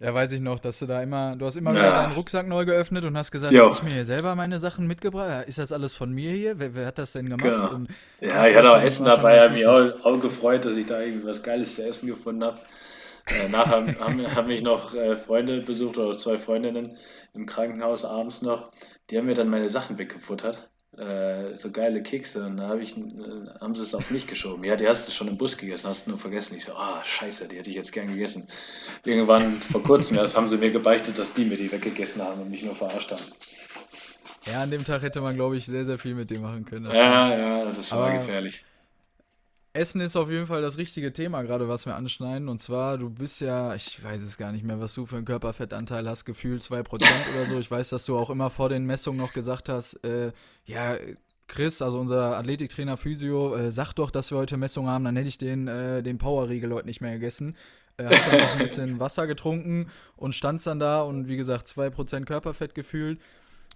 Ja, 0.00 0.14
weiß 0.14 0.30
ich 0.32 0.40
noch, 0.40 0.60
dass 0.60 0.78
du 0.78 0.86
da 0.86 1.02
immer, 1.02 1.34
du 1.34 1.46
hast 1.46 1.56
immer 1.56 1.74
ja. 1.74 1.80
wieder 1.80 1.92
deinen 1.92 2.12
Rucksack 2.12 2.46
neu 2.46 2.64
geöffnet 2.64 3.04
und 3.04 3.16
hast 3.16 3.32
gesagt, 3.32 3.56
habe 3.56 3.74
ich 3.74 3.82
mir 3.82 3.90
hier 3.90 4.04
selber 4.04 4.36
meine 4.36 4.60
Sachen 4.60 4.86
mitgebracht? 4.86 5.48
Ist 5.48 5.58
das 5.58 5.72
alles 5.72 5.96
von 5.96 6.12
mir 6.12 6.30
hier? 6.30 6.58
Wer, 6.60 6.74
wer 6.74 6.86
hat 6.86 6.98
das 6.98 7.12
denn 7.12 7.28
gemacht? 7.28 7.42
Genau. 7.42 7.86
Ja, 8.20 8.46
ich 8.46 8.54
hatte 8.54 8.70
auch 8.70 8.80
Essen 8.80 9.04
dabei, 9.04 9.40
habe 9.40 9.54
mich 9.54 9.66
auch, 9.66 10.04
auch, 10.04 10.20
gefreut, 10.20 10.64
dass 10.64 10.76
ich 10.76 10.86
da 10.86 11.00
irgendwas 11.00 11.42
Geiles 11.42 11.74
zu 11.74 11.86
essen 11.86 12.06
gefunden 12.06 12.44
habe. 12.44 12.60
Äh, 13.26 13.48
nachher 13.48 13.98
haben, 13.98 14.36
haben 14.36 14.46
mich 14.46 14.62
noch 14.62 14.94
äh, 14.94 15.16
Freunde 15.16 15.60
besucht 15.62 15.98
oder 15.98 16.16
zwei 16.16 16.38
Freundinnen 16.38 16.96
im 17.34 17.46
Krankenhaus 17.46 18.04
abends 18.04 18.40
noch. 18.40 18.70
Die 19.10 19.18
haben 19.18 19.26
mir 19.26 19.34
dann 19.34 19.48
meine 19.48 19.68
Sachen 19.68 19.98
weggefuttert 19.98 20.67
äh, 20.98 21.56
so 21.56 21.70
geile 21.70 22.02
Kekse 22.02 22.44
und 22.44 22.56
da 22.56 22.68
hab 22.68 22.80
ich, 22.80 22.96
äh, 22.96 23.00
haben 23.60 23.74
sie 23.74 23.82
es 23.82 23.94
auf 23.94 24.10
mich 24.10 24.26
geschoben. 24.26 24.64
Ja, 24.64 24.76
die 24.76 24.88
hast 24.88 25.06
du 25.06 25.12
schon 25.12 25.28
im 25.28 25.36
Bus 25.36 25.56
gegessen, 25.56 25.88
hast 25.88 26.06
du 26.06 26.10
nur 26.10 26.18
vergessen. 26.18 26.56
Ich 26.56 26.64
so, 26.64 26.72
ah, 26.72 27.04
scheiße, 27.04 27.46
die 27.48 27.56
hätte 27.56 27.70
ich 27.70 27.76
jetzt 27.76 27.92
gern 27.92 28.08
gegessen. 28.08 28.48
Irgendwann 29.04 29.60
vor 29.62 29.82
kurzem 29.82 30.16
erst 30.16 30.36
haben 30.36 30.48
sie 30.48 30.56
mir 30.56 30.70
gebeichtet, 30.70 31.18
dass 31.18 31.34
die 31.34 31.44
mir 31.44 31.56
die 31.56 31.70
weggegessen 31.70 32.22
haben 32.22 32.40
und 32.40 32.50
mich 32.50 32.62
nur 32.62 32.74
verarscht 32.74 33.12
haben. 33.12 33.22
Ja, 34.46 34.62
an 34.62 34.70
dem 34.70 34.84
Tag 34.84 35.02
hätte 35.02 35.20
man, 35.20 35.34
glaube 35.34 35.56
ich, 35.56 35.66
sehr, 35.66 35.84
sehr 35.84 35.98
viel 35.98 36.14
mit 36.14 36.30
dem 36.30 36.42
machen 36.42 36.64
können. 36.64 36.86
Ja, 36.86 37.36
ja, 37.36 37.64
das 37.64 37.78
ist 37.78 37.88
schon 37.88 37.98
mal 37.98 38.18
gefährlich. 38.18 38.64
Essen 39.78 40.00
ist 40.00 40.16
auf 40.16 40.30
jeden 40.30 40.46
Fall 40.46 40.60
das 40.60 40.76
richtige 40.76 41.12
Thema, 41.12 41.42
gerade 41.42 41.68
was 41.68 41.86
wir 41.86 41.96
anschneiden. 41.96 42.48
Und 42.48 42.60
zwar, 42.60 42.98
du 42.98 43.10
bist 43.10 43.40
ja, 43.40 43.74
ich 43.74 44.02
weiß 44.02 44.22
es 44.22 44.36
gar 44.36 44.52
nicht 44.52 44.64
mehr, 44.64 44.80
was 44.80 44.94
du 44.94 45.06
für 45.06 45.16
einen 45.16 45.24
Körperfettanteil 45.24 46.08
hast, 46.08 46.24
gefühlt 46.24 46.62
2% 46.62 46.84
oder 46.92 47.46
so. 47.46 47.58
Ich 47.58 47.70
weiß, 47.70 47.88
dass 47.90 48.04
du 48.04 48.18
auch 48.18 48.30
immer 48.30 48.50
vor 48.50 48.68
den 48.68 48.84
Messungen 48.84 49.18
noch 49.18 49.32
gesagt 49.32 49.68
hast, 49.68 50.04
äh, 50.04 50.32
ja, 50.66 50.96
Chris, 51.46 51.80
also 51.80 51.98
unser 51.98 52.36
Athletiktrainer 52.36 52.96
Physio, 52.96 53.56
äh, 53.56 53.72
sag 53.72 53.94
doch, 53.94 54.10
dass 54.10 54.30
wir 54.30 54.38
heute 54.38 54.56
Messung 54.56 54.86
haben, 54.86 55.04
dann 55.04 55.16
hätte 55.16 55.28
ich 55.28 55.38
den, 55.38 55.66
äh, 55.66 56.02
den 56.02 56.18
Powerriegel 56.18 56.72
heute 56.74 56.86
nicht 56.86 57.00
mehr 57.00 57.14
gegessen. 57.14 57.56
Äh, 57.96 58.04
hast 58.04 58.28
dann 58.30 58.40
noch 58.40 58.52
ein 58.52 58.58
bisschen 58.58 59.00
Wasser 59.00 59.26
getrunken 59.26 59.90
und 60.16 60.34
standst 60.34 60.66
dann 60.66 60.78
da 60.78 61.02
und 61.02 61.26
wie 61.26 61.36
gesagt, 61.36 61.66
2% 61.66 62.26
Körperfett 62.26 62.74
gefühlt. 62.74 63.18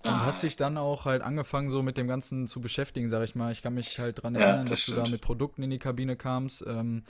Und 0.05 0.11
ah. 0.11 0.27
hast 0.27 0.43
dich 0.43 0.57
dann 0.57 0.79
auch 0.79 1.05
halt 1.05 1.23
angefangen, 1.23 1.71
so 1.71 1.83
mit 1.83 1.97
dem 1.97 2.09
Ganzen 2.09 2.49
zu 2.49 2.61
beschäftigen, 2.61 3.09
sag 3.09 3.23
ich 3.23 3.35
mal. 3.35 3.53
Ich 3.53 3.63
kann 3.63 3.75
mich 3.75 3.99
halt 3.99 4.23
dran 4.23 4.35
erinnern, 4.35 4.57
ja, 4.57 4.63
das 4.63 4.71
dass 4.71 4.81
stimmt. 4.81 4.99
du 4.99 5.03
da 5.03 5.09
mit 5.09 5.21
Produkten 5.21 5.63
in 5.63 5.71
die 5.71 5.79
Kabine 5.79 6.17
kamst. 6.17 6.65
Ähm, 6.67 7.05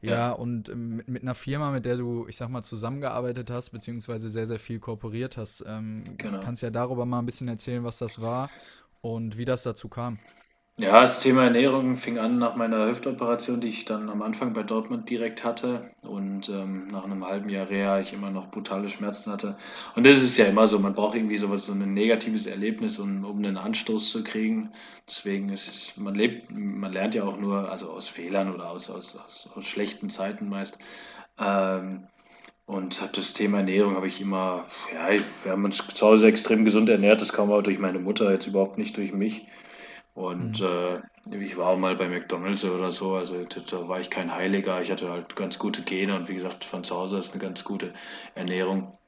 ja, 0.00 0.10
ja, 0.10 0.32
und 0.32 0.68
ähm, 0.68 0.96
mit, 0.96 1.08
mit, 1.08 1.22
einer 1.22 1.34
Firma, 1.34 1.72
mit 1.72 1.84
der 1.84 1.96
du, 1.96 2.26
ich 2.28 2.36
sag 2.36 2.48
mal, 2.48 2.62
zusammengearbeitet 2.62 3.50
hast, 3.50 3.70
beziehungsweise 3.70 4.30
sehr, 4.30 4.46
sehr 4.46 4.60
viel 4.60 4.78
kooperiert 4.78 5.36
hast. 5.36 5.64
Ähm, 5.66 6.04
genau. 6.16 6.38
Kannst 6.40 6.62
ja 6.62 6.70
darüber 6.70 7.04
mal 7.04 7.18
ein 7.18 7.26
bisschen 7.26 7.48
erzählen, 7.48 7.82
was 7.82 7.98
das 7.98 8.20
war 8.20 8.50
und 9.00 9.36
wie 9.38 9.44
das 9.44 9.64
dazu 9.64 9.88
kam. 9.88 10.20
Ja, 10.80 11.00
das 11.00 11.18
Thema 11.18 11.42
Ernährung 11.42 11.96
fing 11.96 12.18
an 12.18 12.38
nach 12.38 12.54
meiner 12.54 12.86
Hüftoperation, 12.86 13.60
die 13.60 13.66
ich 13.66 13.84
dann 13.84 14.08
am 14.08 14.22
Anfang 14.22 14.52
bei 14.52 14.62
Dortmund 14.62 15.10
direkt 15.10 15.42
hatte. 15.42 15.90
Und 16.02 16.48
ähm, 16.50 16.86
nach 16.86 17.04
einem 17.04 17.26
halben 17.26 17.48
Jahr 17.48 17.68
Reha 17.68 17.98
ich 17.98 18.12
immer 18.12 18.30
noch 18.30 18.52
brutale 18.52 18.88
Schmerzen 18.88 19.32
hatte. 19.32 19.56
Und 19.96 20.06
das 20.06 20.22
ist 20.22 20.36
ja 20.36 20.44
immer 20.44 20.68
so, 20.68 20.78
man 20.78 20.94
braucht 20.94 21.16
irgendwie 21.16 21.36
sowas, 21.36 21.64
so 21.64 21.72
ein 21.72 21.94
negatives 21.94 22.46
Erlebnis, 22.46 23.00
um, 23.00 23.24
um 23.24 23.38
einen 23.38 23.56
Anstoß 23.56 24.08
zu 24.08 24.22
kriegen. 24.22 24.70
Deswegen 25.08 25.48
ist 25.48 25.66
es, 25.66 25.96
man 25.96 26.14
lebt, 26.14 26.52
man 26.52 26.92
lernt 26.92 27.16
ja 27.16 27.24
auch 27.24 27.38
nur, 27.40 27.68
also 27.72 27.90
aus 27.90 28.06
Fehlern 28.06 28.54
oder 28.54 28.70
aus, 28.70 28.88
aus, 28.88 29.16
aus, 29.16 29.50
aus 29.56 29.66
schlechten 29.66 30.10
Zeiten 30.10 30.48
meist. 30.48 30.78
Ähm, 31.40 32.06
und 32.66 33.00
das 33.16 33.34
Thema 33.34 33.58
Ernährung 33.58 33.96
habe 33.96 34.06
ich 34.06 34.20
immer, 34.20 34.64
ja, 34.94 35.08
wir 35.42 35.52
haben 35.52 35.64
uns 35.64 35.84
zu 35.88 36.06
Hause 36.06 36.28
extrem 36.28 36.64
gesund 36.64 36.88
ernährt, 36.88 37.20
das 37.20 37.32
kam 37.32 37.50
auch 37.50 37.62
durch 37.62 37.80
meine 37.80 37.98
Mutter, 37.98 38.30
jetzt 38.30 38.46
überhaupt 38.46 38.78
nicht 38.78 38.96
durch 38.96 39.12
mich. 39.12 39.46
Und 40.18 40.60
mhm. 40.60 41.36
äh, 41.36 41.44
ich 41.44 41.56
war 41.56 41.68
auch 41.68 41.78
mal 41.78 41.94
bei 41.94 42.08
McDonalds 42.08 42.64
oder 42.64 42.90
so, 42.90 43.14
also 43.14 43.36
da 43.44 43.88
war 43.88 44.00
ich 44.00 44.10
kein 44.10 44.34
Heiliger. 44.34 44.82
Ich 44.82 44.90
hatte 44.90 45.10
halt 45.10 45.36
ganz 45.36 45.60
gute 45.60 45.82
Gene 45.82 46.16
und 46.16 46.28
wie 46.28 46.34
gesagt, 46.34 46.64
von 46.64 46.82
zu 46.82 46.96
Hause 46.96 47.18
ist 47.18 47.32
eine 47.32 47.42
ganz 47.42 47.62
gute 47.62 47.92
Ernährung. 48.34 48.98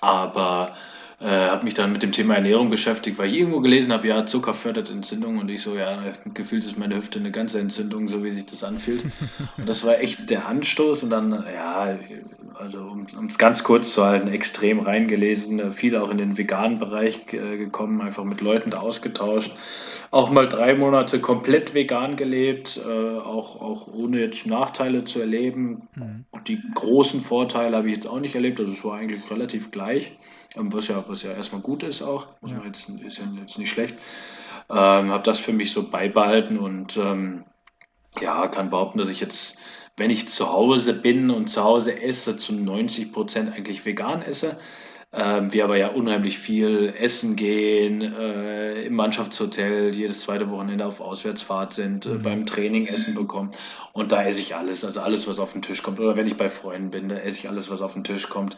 Aber 0.00 0.74
äh, 1.20 1.26
habe 1.26 1.62
mich 1.62 1.74
dann 1.74 1.92
mit 1.92 2.02
dem 2.02 2.10
Thema 2.10 2.34
Ernährung 2.34 2.70
beschäftigt, 2.70 3.18
weil 3.18 3.28
ich 3.28 3.38
irgendwo 3.38 3.60
gelesen 3.60 3.92
habe, 3.92 4.08
ja, 4.08 4.26
Zucker 4.26 4.52
fördert 4.52 4.90
Entzündung 4.90 5.38
und 5.38 5.48
ich 5.48 5.62
so, 5.62 5.76
ja, 5.76 6.02
gefühlt 6.34 6.64
ist 6.64 6.76
meine 6.76 6.96
Hüfte 6.96 7.20
eine 7.20 7.30
ganze 7.30 7.60
Entzündung, 7.60 8.08
so 8.08 8.24
wie 8.24 8.32
sich 8.32 8.46
das 8.46 8.64
anfühlt. 8.64 9.04
Und 9.56 9.68
das 9.68 9.84
war 9.84 10.00
echt 10.00 10.28
der 10.28 10.48
Anstoß 10.48 11.04
und 11.04 11.10
dann, 11.10 11.44
ja, 11.54 11.96
also 12.54 12.80
um 12.80 13.26
es 13.28 13.38
ganz 13.38 13.62
kurz 13.62 13.92
zu 13.92 14.04
halten, 14.04 14.26
extrem 14.26 14.80
reingelesen, 14.80 15.70
viel 15.70 15.96
auch 15.96 16.10
in 16.10 16.18
den 16.18 16.36
veganen 16.36 16.80
Bereich 16.80 17.32
äh, 17.32 17.56
gekommen, 17.58 18.00
einfach 18.00 18.24
mit 18.24 18.40
Leuten 18.40 18.74
ausgetauscht. 18.74 19.52
Auch 20.12 20.30
mal 20.30 20.46
drei 20.46 20.74
Monate 20.74 21.20
komplett 21.20 21.72
vegan 21.72 22.16
gelebt, 22.16 22.78
äh, 22.86 23.18
auch, 23.18 23.62
auch 23.62 23.86
ohne 23.86 24.20
jetzt 24.20 24.46
Nachteile 24.46 25.04
zu 25.04 25.20
erleben. 25.20 25.88
Mhm. 25.94 26.26
Die 26.46 26.60
großen 26.74 27.22
Vorteile 27.22 27.78
habe 27.78 27.88
ich 27.88 27.94
jetzt 27.94 28.06
auch 28.06 28.20
nicht 28.20 28.34
erlebt, 28.34 28.60
also 28.60 28.74
es 28.74 28.84
war 28.84 28.98
eigentlich 28.98 29.30
relativ 29.30 29.70
gleich. 29.70 30.12
Ähm, 30.54 30.70
was 30.70 30.88
ja, 30.88 31.02
was 31.08 31.22
ja 31.22 31.32
erstmal 31.32 31.62
gut 31.62 31.82
ist 31.82 32.02
auch, 32.02 32.26
muss 32.42 32.50
ja. 32.50 32.58
man 32.58 32.66
jetzt, 32.66 32.90
ist 32.90 33.18
ja 33.18 33.24
jetzt 33.40 33.58
nicht 33.58 33.70
schlecht. 33.70 33.96
Ähm, 34.68 35.10
habe 35.10 35.22
das 35.22 35.38
für 35.38 35.54
mich 35.54 35.72
so 35.72 35.88
beibehalten 35.88 36.58
und 36.58 36.98
ähm, 36.98 37.44
ja, 38.20 38.48
kann 38.48 38.68
behaupten, 38.68 38.98
dass 38.98 39.08
ich 39.08 39.20
jetzt, 39.20 39.56
wenn 39.96 40.10
ich 40.10 40.28
zu 40.28 40.52
Hause 40.52 40.92
bin 40.92 41.30
und 41.30 41.46
zu 41.46 41.64
Hause 41.64 42.02
esse, 42.02 42.36
zu 42.36 42.52
90 42.52 43.14
Prozent 43.14 43.50
eigentlich 43.50 43.86
vegan 43.86 44.20
esse. 44.20 44.58
Ähm, 45.14 45.52
wir 45.52 45.64
aber 45.64 45.76
ja 45.76 45.88
unheimlich 45.88 46.38
viel 46.38 46.94
essen 46.98 47.36
gehen, 47.36 48.00
äh, 48.00 48.82
im 48.84 48.94
Mannschaftshotel 48.94 49.94
jedes 49.94 50.22
zweite 50.22 50.50
Wochenende 50.50 50.86
auf 50.86 51.02
Auswärtsfahrt 51.02 51.74
sind, 51.74 52.06
äh, 52.06 52.10
mhm. 52.10 52.22
beim 52.22 52.46
Training 52.46 52.86
Essen 52.86 53.14
bekommen. 53.14 53.50
Und 53.92 54.10
da 54.10 54.24
esse 54.24 54.40
ich 54.40 54.56
alles, 54.56 54.86
also 54.86 55.02
alles, 55.02 55.28
was 55.28 55.38
auf 55.38 55.52
den 55.52 55.60
Tisch 55.60 55.82
kommt. 55.82 56.00
Oder 56.00 56.16
wenn 56.16 56.26
ich 56.26 56.38
bei 56.38 56.48
Freunden 56.48 56.90
bin, 56.90 57.10
da 57.10 57.16
esse 57.16 57.40
ich 57.40 57.48
alles, 57.50 57.70
was 57.70 57.82
auf 57.82 57.92
den 57.92 58.04
Tisch 58.04 58.30
kommt. 58.30 58.56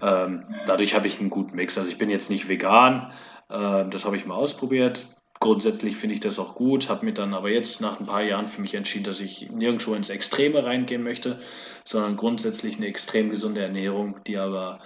Ähm, 0.00 0.44
dadurch 0.66 0.94
habe 0.94 1.08
ich 1.08 1.18
einen 1.18 1.30
guten 1.30 1.56
Mix. 1.56 1.76
Also 1.76 1.90
ich 1.90 1.98
bin 1.98 2.08
jetzt 2.08 2.30
nicht 2.30 2.48
vegan, 2.48 3.10
äh, 3.48 3.84
das 3.90 4.04
habe 4.04 4.16
ich 4.16 4.26
mal 4.26 4.36
ausprobiert. 4.36 5.08
Grundsätzlich 5.40 5.96
finde 5.96 6.14
ich 6.14 6.20
das 6.20 6.38
auch 6.38 6.54
gut, 6.54 6.88
habe 6.88 7.04
mir 7.04 7.12
dann 7.12 7.34
aber 7.34 7.50
jetzt 7.50 7.80
nach 7.80 7.98
ein 8.00 8.06
paar 8.06 8.22
Jahren 8.22 8.46
für 8.46 8.62
mich 8.62 8.74
entschieden, 8.74 9.04
dass 9.04 9.20
ich 9.20 9.50
nirgendwo 9.50 9.94
ins 9.94 10.08
Extreme 10.08 10.64
reingehen 10.64 11.02
möchte, 11.02 11.40
sondern 11.84 12.16
grundsätzlich 12.16 12.76
eine 12.76 12.86
extrem 12.86 13.28
gesunde 13.28 13.60
Ernährung, 13.60 14.16
die 14.26 14.38
aber 14.38 14.78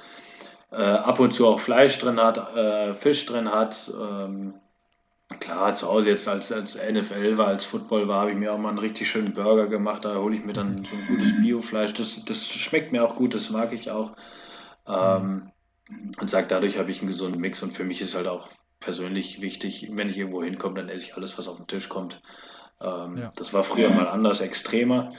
äh, 0.70 0.76
ab 0.76 1.20
und 1.20 1.33
zu 1.33 1.46
auch 1.46 1.61
Fleisch 1.61 1.98
drin 1.98 2.20
hat, 2.20 2.56
äh, 2.56 2.94
Fisch 2.94 3.26
drin 3.26 3.50
hat. 3.50 3.90
Ähm, 4.00 4.54
klar, 5.38 5.74
zu 5.74 5.88
Hause 5.88 6.11
jetzt 6.11 6.28
als, 6.28 6.52
als 6.52 6.76
NFL 6.76 7.38
war, 7.38 7.48
als 7.48 7.64
Football 7.64 8.09
war, 8.09 8.20
habe 8.20 8.33
ich 8.33 8.37
mir 8.37 8.52
auch 8.52 8.59
mal 8.59 8.70
einen 8.70 8.78
richtig 8.78 9.09
schönen 9.09 9.35
Burger 9.35 9.66
gemacht. 9.66 10.04
Da 10.04 10.16
hole 10.16 10.35
ich 10.35 10.44
mir 10.44 10.52
dann 10.52 10.85
so 10.85 10.94
ein 10.94 11.06
gutes 11.06 11.40
Biofleisch. 11.40 11.94
Das, 11.94 12.24
das 12.24 12.46
schmeckt 12.46 12.92
mir 12.92 13.04
auch 13.04 13.14
gut, 13.14 13.35
das 13.35 13.50
mag 13.50 13.72
ich 13.72 13.90
auch. 13.90 14.12
Ähm, 14.87 15.50
und 16.20 16.30
sage, 16.30 16.46
dadurch 16.48 16.78
habe 16.78 16.90
ich 16.90 17.00
einen 17.00 17.09
gesunden 17.09 17.40
Mix. 17.40 17.62
Und 17.62 17.72
für 17.72 17.85
mich 17.85 18.00
ist 18.00 18.14
halt 18.14 18.28
auch 18.28 18.48
persönlich 18.78 19.40
wichtig, 19.40 19.90
wenn 19.92 20.09
ich 20.09 20.18
irgendwo 20.18 20.42
hinkomme, 20.42 20.76
dann 20.76 20.88
esse 20.88 21.04
ich 21.04 21.16
alles, 21.16 21.37
was 21.38 21.48
auf 21.48 21.56
den 21.56 21.66
Tisch 21.66 21.88
kommt. 21.88 22.22
Ähm, 22.80 23.18
ja. 23.18 23.33
Das 23.37 23.52
war 23.52 23.62
früher 23.62 23.90
mal 23.90 24.09
anders, 24.09 24.40
extremer. 24.40 25.11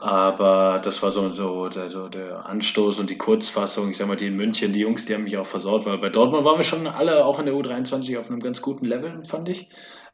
Aber 0.00 0.80
das 0.82 1.02
war 1.02 1.12
so, 1.12 1.30
so, 1.34 1.68
der, 1.68 1.90
so 1.90 2.08
der 2.08 2.46
Anstoß 2.46 2.98
und 2.98 3.10
die 3.10 3.18
Kurzfassung. 3.18 3.90
Ich 3.90 3.98
sag 3.98 4.08
mal, 4.08 4.16
die 4.16 4.28
in 4.28 4.36
München, 4.36 4.72
die 4.72 4.80
Jungs, 4.80 5.04
die 5.04 5.14
haben 5.14 5.24
mich 5.24 5.36
auch 5.36 5.46
versaut, 5.46 5.84
weil 5.84 5.98
bei 5.98 6.08
Dortmund 6.08 6.46
waren 6.46 6.56
wir 6.56 6.64
schon 6.64 6.86
alle 6.86 7.26
auch 7.26 7.38
in 7.38 7.44
der 7.44 7.54
U23 7.54 8.18
auf 8.18 8.30
einem 8.30 8.40
ganz 8.40 8.62
guten 8.62 8.86
Level, 8.86 9.22
fand 9.26 9.50
ich. 9.50 9.68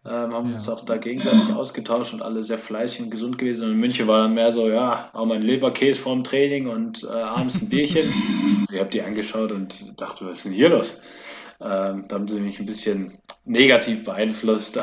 Ähm, 0.05 0.35
haben 0.35 0.49
ja. 0.49 0.55
uns 0.55 0.69
auch 0.69 0.85
da 0.85 0.97
gegenseitig 0.97 1.53
ausgetauscht 1.55 2.13
und 2.15 2.23
alle 2.23 2.43
sehr 2.43 2.59
fleißig 2.59 3.03
und 3.03 3.11
gesund 3.11 3.39
gewesen. 3.39 3.67
Und 3.67 3.75
in 3.75 3.79
München 3.79 4.09
war 4.09 4.23
dann 4.23 4.35
mehr 4.35 4.51
so, 4.51 4.69
ja, 4.69 5.09
auch 5.13 5.25
mal 5.25 5.37
ein 5.37 5.43
Leberkäse 5.43 6.03
vorm 6.03 6.25
Training 6.25 6.67
und 6.67 7.05
äh, 7.05 7.07
abends 7.07 7.63
ein 7.63 7.69
Bierchen. 7.69 8.13
ich 8.73 8.81
habe 8.81 8.91
die 8.91 9.03
angeschaut 9.03 9.53
und 9.53 10.01
dachte, 10.01 10.27
was 10.27 10.39
ist 10.39 10.47
denn 10.47 10.53
hier 10.53 10.69
los? 10.69 11.01
Ähm, 11.61 12.07
da 12.09 12.17
haben 12.17 12.27
sie 12.27 12.41
mich 12.41 12.59
ein 12.59 12.67
bisschen 12.67 13.19
negativ 13.45 14.05
beeinflusst, 14.05 14.77
äh, 14.77 14.81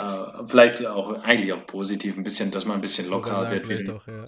vielleicht 0.47 0.85
auch 0.85 1.21
eigentlich 1.23 1.51
auch 1.51 1.65
positiv, 1.67 2.17
ein 2.17 2.23
bisschen, 2.23 2.51
dass 2.51 2.65
man 2.65 2.75
ein 2.75 2.81
bisschen 2.81 3.09
lockerer 3.09 3.51
wird. 3.51 3.89
Auch, 3.89 4.07
ja. 4.07 4.23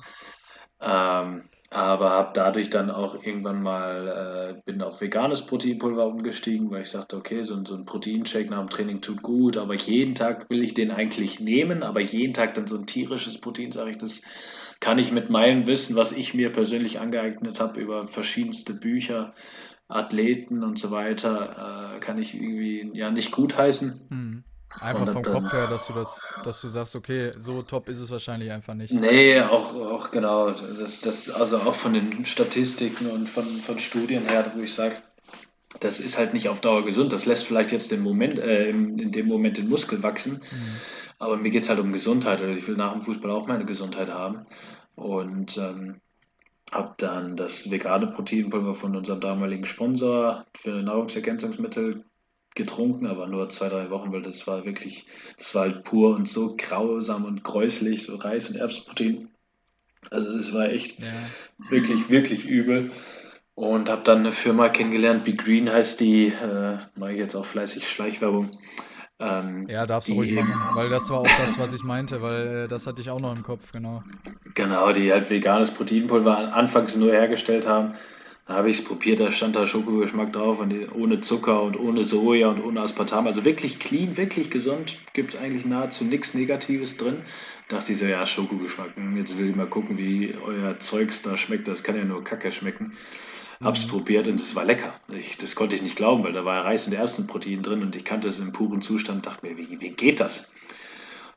Ähm, 0.86 1.44
aber 1.72 2.12
habe 2.12 2.32
dadurch 2.34 2.70
dann 2.70 2.90
auch 2.92 3.26
irgendwann 3.26 3.62
mal, 3.62 4.56
äh, 4.56 4.62
bin 4.66 4.82
auf 4.82 5.02
veganes 5.02 5.46
Proteinpulver 5.46 6.06
umgestiegen, 6.08 6.70
weil 6.72 6.84
ich 6.84 6.92
sagte, 6.92 7.18
okay, 7.18 7.44
so, 7.44 7.62
so 7.66 7.76
ein 7.76 7.86
Proteinshake 7.86 8.50
nach 8.50 8.60
dem 8.60 8.70
Training 8.70 9.02
tut 9.02 9.22
gut, 9.22 9.58
aber 9.58 9.74
jeden 9.74 10.16
Tag 10.16 10.50
will 10.50 10.64
ich 10.64 10.74
den 10.74 10.92
eigentlich 10.92 11.40
nehmen, 11.40 11.84
aber 11.84 12.00
jeden 12.00 12.34
Tag 12.34 12.54
dann 12.54 12.68
so 12.68 12.78
ein 12.78 12.86
tierisches 12.86 13.42
Protein, 13.42 13.72
sage 13.72 13.92
ich, 13.92 13.98
das 13.98 14.22
kann 14.80 15.00
ich 15.00 15.12
mit 15.12 15.30
meinem 15.30 15.66
Wissen, 15.66 15.96
was 15.96 16.12
ich 16.12 16.34
mir 16.34 16.52
persönlich 16.52 17.00
angeeignet 17.00 17.60
habe 17.60 17.82
über 17.82 18.08
verschiedenste 18.08 18.74
Bücher, 18.74 19.34
Athleten 19.88 20.64
und 20.64 20.80
so 20.80 20.92
weiter, 20.92 21.96
äh, 21.96 22.00
kann 22.00 22.18
ich 22.18 22.36
irgendwie 22.36 22.92
ja 22.94 23.12
nicht 23.12 23.32
gutheißen. 23.32 24.02
Mhm. 24.10 24.44
Einfach 24.82 25.12
vom 25.12 25.24
Kopf 25.24 25.52
her, 25.54 25.68
dass 25.68 25.88
du 25.88 25.94
das, 25.94 26.34
dass 26.44 26.62
du 26.62 26.68
sagst, 26.68 26.96
okay, 26.96 27.32
so 27.40 27.62
top 27.62 27.90
ist 27.90 28.00
es 28.00 28.12
wahrscheinlich 28.12 28.52
einfach 28.52 28.74
nicht. 28.74 28.94
Nee, 28.94 29.40
auch, 29.42 29.76
auch 29.76 30.12
genau. 30.12 30.52
Das, 30.52 31.02
das, 31.02 31.30
also 31.30 31.58
auch 31.58 31.74
von 31.74 31.94
den 31.94 32.26
Statistiken 32.26 33.10
und 33.10 33.30
von, 33.30 33.46
von 33.46 33.80
Studien 33.80 34.26
her, 34.26 34.52
wo 34.56 34.62
ich 34.62 34.74
sage, 34.74 34.96
das 35.80 36.00
ist 36.00 36.18
halt 36.18 36.34
nicht 36.34 36.50
auf 36.50 36.62
Dauer 36.62 36.86
gesund. 36.86 37.14
Das 37.14 37.26
lässt 37.26 37.46
vielleicht 37.46 37.72
jetzt 37.72 37.92
den 37.92 38.02
Moment, 38.02 38.40
äh, 38.40 38.70
in 38.70 39.12
dem 39.12 39.28
Moment 39.28 39.58
den 39.58 39.70
Muskel 39.70 40.04
wachsen. 40.04 40.42
Mhm. 40.52 40.76
Aber 41.20 41.38
mir 41.38 41.50
geht 41.50 41.64
es 41.64 41.70
halt 41.70 41.80
um 41.80 41.92
Gesundheit. 41.94 42.42
Also 42.42 42.54
ich 42.54 42.68
will 42.68 42.76
nach 42.76 42.94
dem 42.94 43.02
Fußball 43.02 43.32
auch 43.32 43.48
meine 43.48 43.66
Gesundheit 43.66 44.10
haben. 44.10 44.46
Und 44.96 45.58
ähm, 45.58 46.02
habe 46.72 46.94
dann 46.98 47.36
das 47.36 47.72
vegane 47.72 48.08
Proteinpulver 48.08 48.74
von 48.74 48.96
unserem 48.96 49.22
damaligen 49.22 49.66
Sponsor 49.66 50.46
für 50.54 50.82
Nahrungsergänzungsmittel 50.82 52.04
getrunken, 52.56 53.06
aber 53.06 53.28
nur 53.28 53.50
zwei, 53.50 53.70
drei 53.70 53.90
Wochen, 53.90 54.12
weil 54.12 54.22
das 54.22 54.48
war 54.48 54.66
wirklich, 54.66 55.06
das 55.38 55.54
war 55.54 55.64
halt 55.64 55.84
pur 55.84 56.16
und 56.16 56.28
so 56.28 56.56
grausam 56.58 57.26
und 57.26 57.44
gräuslich, 57.44 58.04
so 58.04 58.16
Reis- 58.16 58.50
und 58.50 58.56
Erbsenprotein. 58.56 59.30
Also 60.10 60.36
das 60.36 60.54
war 60.54 60.70
echt 60.70 61.00
ja. 61.00 61.08
wirklich, 61.70 62.10
wirklich 62.10 62.46
übel. 62.48 62.92
Und 63.56 63.88
habe 63.88 64.04
dann 64.04 64.20
eine 64.20 64.34
Firma 64.34 64.68
kennengelernt, 64.68 65.24
Be 65.24 65.34
Green 65.34 65.72
heißt 65.72 66.00
die, 66.02 66.28
äh, 66.28 66.78
mache 66.96 67.14
ich 67.14 67.20
jetzt 67.20 67.36
auch 67.36 67.46
fleißig 67.46 67.90
Schleichwerbung. 67.90 68.52
Ähm, 69.18 69.66
ja, 69.70 69.86
darfst 69.86 70.10
du 70.10 70.14
ruhig 70.14 70.34
machen, 70.34 70.54
weil 70.76 70.90
das 70.90 71.10
war 71.10 71.20
auch 71.20 71.38
das, 71.38 71.58
was 71.58 71.74
ich 71.74 71.84
meinte, 71.84 72.22
weil 72.22 72.66
äh, 72.66 72.68
das 72.68 72.86
hatte 72.86 73.00
ich 73.00 73.10
auch 73.10 73.22
noch 73.22 73.34
im 73.34 73.44
Kopf, 73.44 73.72
genau. 73.72 74.04
Genau, 74.56 74.92
die 74.92 75.10
halt 75.10 75.30
veganes 75.30 75.72
Proteinpulver 75.72 76.54
anfangs 76.54 76.98
nur 76.98 77.14
hergestellt 77.14 77.66
haben 77.66 77.94
da 78.48 78.56
habe 78.56 78.70
ich 78.70 78.78
es 78.78 78.84
probiert, 78.84 79.20
da 79.20 79.32
stand 79.32 79.56
da 79.56 79.66
Schokogeschmack 79.66 80.32
drauf, 80.32 80.60
und 80.60 80.74
ohne 80.94 81.20
Zucker 81.20 81.64
und 81.64 81.80
ohne 81.80 82.04
Soja 82.04 82.50
und 82.50 82.64
ohne 82.64 82.82
Aspartam. 82.82 83.26
Also 83.26 83.44
wirklich 83.44 83.80
clean, 83.80 84.18
wirklich 84.18 84.52
gesund. 84.52 84.98
Gibt 85.14 85.34
es 85.34 85.40
eigentlich 85.40 85.66
nahezu 85.66 86.04
nichts 86.04 86.36
Negatives 86.36 86.98
drin. 86.98 87.24
Da 87.70 87.78
dachte 87.78 87.94
ich 87.94 87.98
so, 87.98 88.06
ja, 88.06 88.24
Schokogeschmack. 88.24 88.96
Hm, 88.96 89.18
jetzt 89.18 89.36
will 89.40 89.50
ich 89.50 89.56
mal 89.56 89.66
gucken, 89.66 89.98
wie 89.98 90.36
euer 90.36 90.78
Zeugs 90.78 91.24
da 91.24 91.38
schmeckt. 91.38 91.68
Das 91.68 91.84
kann 91.84 91.98
ja 91.98 92.06
nur 92.06 92.24
Kacke 92.24 92.52
schmecken. 92.52 92.94
Hab's 93.64 93.88
mhm. 93.88 93.90
probiert 93.90 94.28
und 94.28 94.40
es 94.40 94.56
war 94.56 94.66
lecker. 94.66 94.94
Ich, 95.10 95.38
das 95.38 95.56
konnte 95.56 95.76
ich 95.76 95.82
nicht 95.82 95.96
glauben, 95.96 96.24
weil 96.24 96.34
da 96.34 96.46
war 96.46 96.66
Reis 96.66 96.86
und 96.86 96.94
Erbsenprotein 96.94 97.64
drin 97.64 97.82
und 97.82 97.96
ich 97.96 98.06
kannte 98.06 98.28
es 98.28 98.40
im 98.40 98.52
puren 98.52 98.82
Zustand. 98.82 99.26
Dachte 99.26 99.48
mir, 99.48 99.58
wie, 99.58 99.82
wie 99.82 99.90
geht 99.90 100.20
das? 100.20 100.52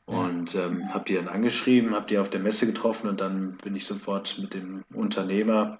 Und 0.05 0.53
ähm, 0.53 0.93
habe 0.93 1.05
die 1.05 1.15
dann 1.15 1.27
angeschrieben, 1.27 1.95
habe 1.95 2.07
die 2.07 2.17
auf 2.19 2.29
der 2.29 2.39
Messe 2.39 2.67
getroffen 2.67 3.09
und 3.09 3.19
dann 3.19 3.57
bin 3.63 3.75
ich 3.75 3.85
sofort 3.85 4.37
mit 4.39 4.53
dem 4.53 4.83
Unternehmer 4.93 5.79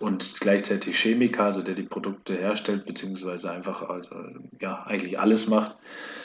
und 0.00 0.40
gleichzeitig 0.40 0.96
Chemiker, 0.98 1.44
also 1.44 1.62
der 1.62 1.74
die 1.74 1.82
Produkte 1.82 2.36
herstellt, 2.36 2.84
beziehungsweise 2.84 3.50
einfach 3.50 3.82
also, 3.82 4.14
ja, 4.60 4.84
eigentlich 4.84 5.18
alles 5.18 5.46
macht, 5.46 5.76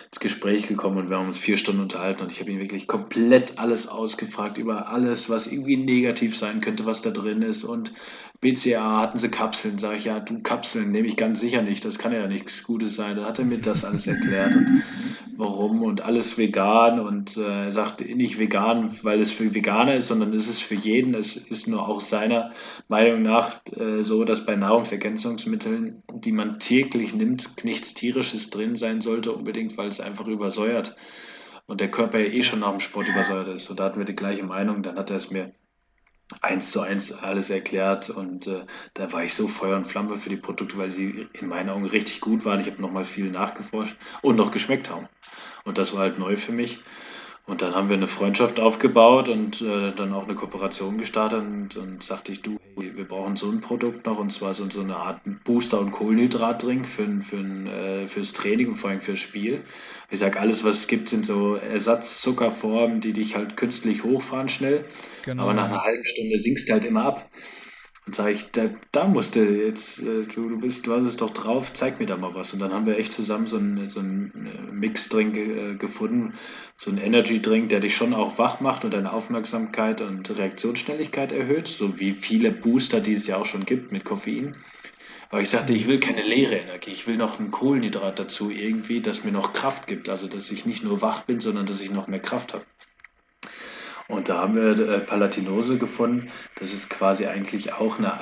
ins 0.08 0.20
Gespräch 0.20 0.68
gekommen 0.68 0.98
und 0.98 1.10
wir 1.10 1.18
haben 1.18 1.28
uns 1.28 1.40
vier 1.40 1.58
Stunden 1.58 1.82
unterhalten 1.82 2.22
und 2.22 2.32
ich 2.32 2.40
habe 2.40 2.52
ihn 2.52 2.60
wirklich 2.60 2.88
komplett 2.88 3.58
alles 3.58 3.88
ausgefragt 3.88 4.58
über 4.58 4.90
alles, 4.90 5.30
was 5.30 5.48
irgendwie 5.48 5.78
negativ 5.78 6.38
sein 6.38 6.62
könnte, 6.62 6.86
was 6.86 7.02
da 7.02 7.10
drin 7.10 7.42
ist 7.42 7.64
und 7.64 7.92
BCA 8.44 9.00
hatten 9.00 9.18
sie 9.18 9.30
Kapseln, 9.30 9.80
sage 9.80 9.98
ich, 9.98 10.06
ja, 10.06 10.20
du 10.20 10.42
Kapseln 10.42 10.92
nehme 10.92 11.08
ich 11.08 11.16
ganz 11.16 11.40
sicher 11.40 11.62
nicht, 11.62 11.86
das 11.86 11.98
kann 11.98 12.12
ja 12.12 12.28
nichts 12.28 12.64
Gutes 12.64 12.96
sein. 12.96 13.16
Dann 13.16 13.26
hat 13.26 13.40
er 13.40 13.46
mir 13.46 13.60
das 13.60 13.86
alles 13.86 14.06
erklärt 14.06 14.54
und 14.54 14.84
warum 15.38 15.84
und 15.84 16.02
alles 16.02 16.38
vegan 16.38 17.00
und 17.00 17.38
äh, 17.38 17.66
er 17.66 17.72
sagt 17.72 18.02
nicht 18.02 18.40
vegan, 18.40 18.92
weil 19.04 19.22
es 19.22 19.32
für 19.32 19.54
Veganer 19.54 19.96
ist, 19.96 20.08
sondern 20.08 20.34
es 20.34 20.48
ist 20.48 20.62
für 20.62 20.76
jeden, 20.76 21.16
es 21.16 21.36
ist 21.36 21.68
nur 21.68 21.88
auch 21.88 22.02
seiner 22.02 22.52
Meinung 22.88 23.22
nach 23.22 23.62
äh, 23.76 24.04
so, 24.04 24.24
dass 24.24 24.46
bei 24.46 24.56
Nahrungsergänzungsmitteln, 24.56 26.04
die 26.14 26.32
man 26.32 26.60
täglich 26.60 27.16
nimmt, 27.16 27.64
nichts 27.64 27.94
tierisches 27.94 28.50
drin 28.50 28.76
sein 28.76 29.02
sollte 29.02 29.32
unbedingt, 29.32 29.78
weil 29.78 29.88
es 29.88 30.00
einfach 30.00 30.28
übersäuert. 30.28 30.96
Und 31.66 31.80
der 31.80 31.92
Körper 31.92 32.20
ja 32.20 32.26
eh 32.26 32.44
schon 32.44 32.60
nach 32.60 32.72
dem 32.72 32.82
Sport 32.82 33.08
übersäuert 33.08 33.48
ist. 33.48 33.66
So, 33.66 33.74
da 33.74 33.86
hatten 33.86 34.00
wir 34.00 34.06
die 34.06 34.16
gleiche 34.16 34.44
Meinung, 34.44 34.84
dann 34.84 34.98
hat 34.98 35.10
er 35.10 35.18
es 35.18 35.32
mir 35.32 35.54
eins 36.42 36.72
zu 36.72 36.82
eins 36.82 37.12
alles 37.12 37.50
erklärt 37.50 38.10
und 38.10 38.48
äh, 38.48 38.66
da 38.94 39.12
war 39.12 39.24
ich 39.24 39.34
so 39.34 39.48
Feuer 39.48 39.78
und 39.78 39.86
Flamme 39.86 40.16
für 40.16 40.30
die 40.30 40.38
Produkte, 40.38 40.78
weil 40.78 40.90
sie 40.90 41.28
in 41.34 41.48
meinen 41.48 41.70
Augen 41.70 41.86
richtig 41.86 42.22
gut 42.22 42.46
waren. 42.46 42.60
Ich 42.60 42.68
habe 42.68 42.82
nochmal 42.82 43.06
viel 43.06 43.30
nachgeforscht 43.30 43.96
und 44.22 44.36
noch 44.36 44.52
geschmeckt 44.52 44.90
haben. 44.90 45.08
Und 45.66 45.78
das 45.78 45.94
war 45.94 46.02
halt 46.02 46.20
neu 46.20 46.36
für 46.36 46.52
mich. 46.52 46.80
Und 47.46 47.62
dann 47.62 47.76
haben 47.76 47.90
wir 47.90 47.98
eine 47.98 48.08
Freundschaft 48.08 48.62
aufgebaut 48.62 49.28
und 49.28 49.62
äh, 49.62 49.92
dann 49.92 50.14
auch 50.14 50.24
eine 50.24 50.36
Kooperation 50.36 50.98
gestartet 50.98 51.42
und, 51.42 51.76
und 51.76 52.02
sagte 52.02 52.32
ich, 52.32 52.42
du, 52.42 52.58
wir 52.78 53.06
brauchen 53.06 53.36
so 53.36 53.52
ein 53.52 53.60
Produkt 53.60 54.06
noch 54.06 54.18
und 54.18 54.32
zwar 54.32 54.54
so, 54.54 54.70
so 54.70 54.80
eine 54.80 54.96
Art 54.96 55.22
Booster- 55.44 55.82
und 55.82 55.92
Kohlenhydratdrink 55.92 56.88
für, 56.88 57.06
für, 57.22 57.38
äh, 57.38 58.08
fürs 58.08 58.32
Training 58.32 58.70
und 58.70 58.76
vor 58.76 58.92
allem 58.92 59.02
fürs 59.02 59.20
Spiel. 59.20 59.64
Ich 60.10 60.20
sage, 60.20 60.40
alles, 60.40 60.64
was 60.64 60.80
es 60.80 60.88
gibt, 60.88 61.10
sind 61.10 61.26
so 61.26 61.56
Ersatzzuckerformen, 61.56 63.02
die 63.02 63.12
dich 63.12 63.36
halt 63.36 63.58
künstlich 63.58 64.06
hochfahren 64.06 64.48
schnell, 64.48 64.86
genau. 65.26 65.44
aber 65.44 65.54
nach 65.54 65.66
einer 65.66 65.84
halben 65.84 66.04
Stunde 66.06 66.38
sinkst 66.38 66.70
du 66.70 66.74
halt 66.74 66.86
immer 66.86 67.04
ab. 67.04 67.30
Und 68.06 68.16
sage 68.16 68.32
ich, 68.32 68.52
da, 68.52 68.70
da 68.92 69.08
musst 69.08 69.36
du 69.36 69.44
jetzt, 69.44 70.00
äh, 70.00 70.24
du, 70.24 70.50
du 70.50 70.60
bist, 70.60 70.86
du 70.86 70.94
hast 70.94 71.06
es 71.06 71.16
doch 71.16 71.30
drauf, 71.30 71.72
zeig 71.72 72.00
mir 72.00 72.06
da 72.06 72.18
mal 72.18 72.36
was. 72.36 72.52
Und 72.52 72.60
dann 72.60 72.74
haben 72.74 72.86
wir 72.86 72.98
echt 72.98 73.14
zusammen 73.14 73.48
so 73.48 73.58
einen, 73.58 73.90
so 73.90 74.02
einen 74.02 74.46
äh, 74.46 74.72
Mix-Drink 74.74 75.38
äh, 75.38 75.76
gefunden, 75.76 76.34
so 76.76 76.92
einen 76.92 77.00
Energy-Drink, 77.00 77.70
der 77.70 77.80
dich 77.80 77.96
schon 77.96 78.14
auch 78.14 78.38
wach 78.38 78.60
macht 78.60 78.84
und 78.84 78.94
deine 78.94 79.14
Aufmerksamkeit 79.14 80.02
und 80.02 80.38
Reaktionsschnelligkeit 80.38 81.32
erhöht, 81.32 81.68
so 81.68 82.00
wie 82.00 82.12
viele 82.12 82.52
Booster, 82.52 83.00
die 83.00 83.14
es 83.14 83.26
ja 83.26 83.38
auch 83.38 83.46
schon 83.46 83.66
gibt 83.66 83.94
mit 83.94 84.04
Koffein. 84.04 84.58
Aber 85.30 85.42
ich 85.42 85.50
sagte, 85.50 85.74
ich 85.74 85.88
will 85.88 86.00
keine 86.00 86.22
leere 86.22 86.58
Energie, 86.58 86.92
ich 86.92 87.08
will 87.08 87.16
noch 87.16 87.40
ein 87.40 87.50
Kohlenhydrat 87.50 88.20
dazu 88.20 88.52
irgendwie, 88.52 89.02
das 89.02 89.24
mir 89.24 89.32
noch 89.32 89.54
Kraft 89.54 89.88
gibt. 89.88 90.08
Also, 90.08 90.28
dass 90.28 90.52
ich 90.52 90.68
nicht 90.68 90.84
nur 90.84 91.02
wach 91.02 91.22
bin, 91.22 91.40
sondern 91.40 91.66
dass 91.66 91.82
ich 91.82 91.90
noch 91.90 92.08
mehr 92.08 92.20
Kraft 92.20 92.54
habe. 92.54 92.66
Und 94.14 94.30
da 94.30 94.38
haben 94.38 94.56
wir 94.56 94.78
äh, 94.78 95.00
Palatinose 95.00 95.78
gefunden. 95.78 96.30
Das 96.56 96.74
ist 96.74 96.90
quasi 96.90 97.26
eigentlich 97.26 97.74
auch 97.74 98.00
eine 98.00 98.20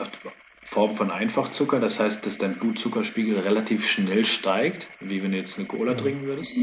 Form 0.63 0.95
von 0.95 1.11
Einfachzucker. 1.11 1.79
Das 1.79 1.99
heißt, 1.99 2.25
dass 2.25 2.37
dein 2.37 2.53
Blutzuckerspiegel 2.53 3.39
relativ 3.39 3.87
schnell 3.87 4.25
steigt, 4.25 4.87
wie 4.99 5.21
wenn 5.21 5.31
du 5.31 5.37
jetzt 5.37 5.59
eine 5.59 5.67
Cola 5.67 5.93
trinken 5.95 6.25
würdest. 6.25 6.55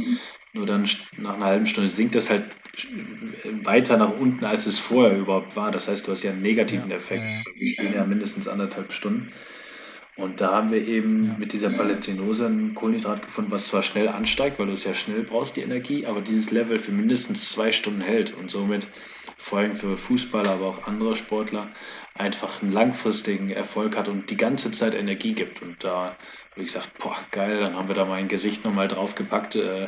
Nur 0.52 0.66
dann 0.66 0.88
nach 1.18 1.34
einer 1.34 1.44
halben 1.44 1.66
Stunde 1.66 1.90
sinkt 1.90 2.14
das 2.14 2.30
halt 2.30 2.44
weiter 3.64 3.96
nach 3.96 4.16
unten, 4.16 4.44
als 4.44 4.66
es 4.66 4.78
vorher 4.78 5.18
überhaupt 5.18 5.56
war. 5.56 5.70
Das 5.70 5.88
heißt, 5.88 6.06
du 6.06 6.12
hast 6.12 6.22
ja 6.22 6.30
einen 6.30 6.42
negativen 6.42 6.90
Effekt. 6.90 7.26
Wir 7.54 7.66
spielen 7.66 7.94
ja 7.94 8.04
mindestens 8.04 8.48
anderthalb 8.48 8.92
Stunden. 8.92 9.32
Und 10.18 10.40
da 10.40 10.50
haben 10.50 10.70
wir 10.70 10.84
eben 10.84 11.26
ja. 11.26 11.36
mit 11.38 11.52
dieser 11.52 11.70
Palatinose 11.70 12.46
ein 12.46 12.74
Kohlenhydrat 12.74 13.22
gefunden, 13.22 13.52
was 13.52 13.68
zwar 13.68 13.84
schnell 13.84 14.08
ansteigt, 14.08 14.58
weil 14.58 14.66
du 14.66 14.72
es 14.72 14.82
ja 14.82 14.92
schnell 14.92 15.22
brauchst, 15.22 15.54
die 15.54 15.60
Energie, 15.60 16.06
aber 16.06 16.20
dieses 16.20 16.50
Level 16.50 16.80
für 16.80 16.90
mindestens 16.90 17.52
zwei 17.52 17.70
Stunden 17.70 18.00
hält 18.00 18.34
und 18.34 18.50
somit 18.50 18.88
vor 19.36 19.60
allem 19.60 19.76
für 19.76 19.96
Fußballer, 19.96 20.50
aber 20.50 20.66
auch 20.66 20.88
andere 20.88 21.14
Sportler 21.14 21.68
einfach 22.14 22.62
einen 22.62 22.72
langfristigen 22.72 23.50
Erfolg 23.50 23.96
hat 23.96 24.08
und 24.08 24.30
die 24.30 24.36
ganze 24.36 24.72
Zeit 24.72 24.94
Energie 24.94 25.34
gibt. 25.34 25.62
Und 25.62 25.84
da 25.84 26.16
habe 26.50 26.62
ich 26.62 26.66
gesagt, 26.66 26.98
boah, 26.98 27.16
geil, 27.30 27.60
dann 27.60 27.76
haben 27.76 27.86
wir 27.86 27.94
da 27.94 28.04
mein 28.04 28.26
Gesicht 28.26 28.64
nochmal 28.64 28.88
draufgepackt. 28.88 29.54
Äh, 29.54 29.86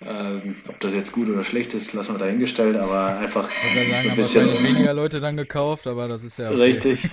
äh, 0.00 0.40
ob 0.68 0.78
das 0.80 0.92
jetzt 0.92 1.12
gut 1.12 1.28
oder 1.28 1.42
schlecht 1.42 1.72
ist, 1.72 1.94
lassen 1.94 2.14
wir 2.14 2.18
dahingestellt, 2.18 2.76
aber 2.76 3.18
einfach 3.18 3.48
sagen, 3.48 3.92
ein 3.92 4.16
bisschen. 4.16 4.54
Haben 4.54 4.64
weniger 4.64 4.92
Leute 4.92 5.20
dann 5.20 5.36
gekauft, 5.36 5.86
aber 5.86 6.06
das 6.06 6.22
ist 6.22 6.38
ja. 6.38 6.50
Okay. 6.50 6.60
Richtig. 6.60 7.08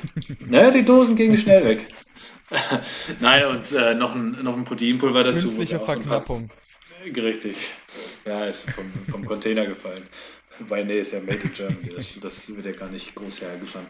naja, 0.47 0.69
die 0.71 0.84
Dosen 0.84 1.15
gingen 1.15 1.38
schnell 1.38 1.63
weg. 1.65 1.86
Nein, 3.19 3.45
und 3.45 3.71
äh, 3.71 3.93
noch, 3.93 4.13
ein, 4.15 4.38
noch 4.43 4.57
ein 4.57 4.65
Proteinpulver 4.65 5.23
dazu. 5.23 5.43
Künstliche 5.43 5.79
Verknappung. 5.79 6.49
So 6.49 7.21
Richtig. 7.21 7.57
Ja, 8.25 8.45
ist 8.45 8.69
vom, 8.71 8.86
vom 9.09 9.25
Container 9.25 9.65
gefallen. 9.65 10.03
Weil, 10.59 10.86
nee, 10.86 10.99
ist 10.99 11.11
ja 11.11 11.19
Made 11.19 11.39
in 11.43 11.53
Germany. 11.53 11.89
Das, 11.95 12.19
das 12.19 12.55
wird 12.55 12.65
ja 12.65 12.71
gar 12.73 12.89
nicht 12.89 13.15
groß 13.15 13.41
hergefahren. 13.41 13.88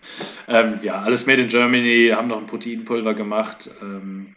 Ähm, 0.47 0.79
ja, 0.81 1.01
alles 1.01 1.25
Made 1.25 1.41
in 1.41 1.47
Germany. 1.49 2.11
Haben 2.13 2.29
noch 2.29 2.39
ein 2.39 2.45
Proteinpulver 2.45 3.13
gemacht, 3.13 3.69
ähm, 3.81 4.35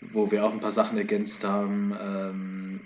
wo 0.00 0.30
wir 0.30 0.44
auch 0.44 0.52
ein 0.52 0.60
paar 0.60 0.70
Sachen 0.70 0.96
ergänzt 0.96 1.44
haben. 1.44 1.94
Ähm, 2.00 2.80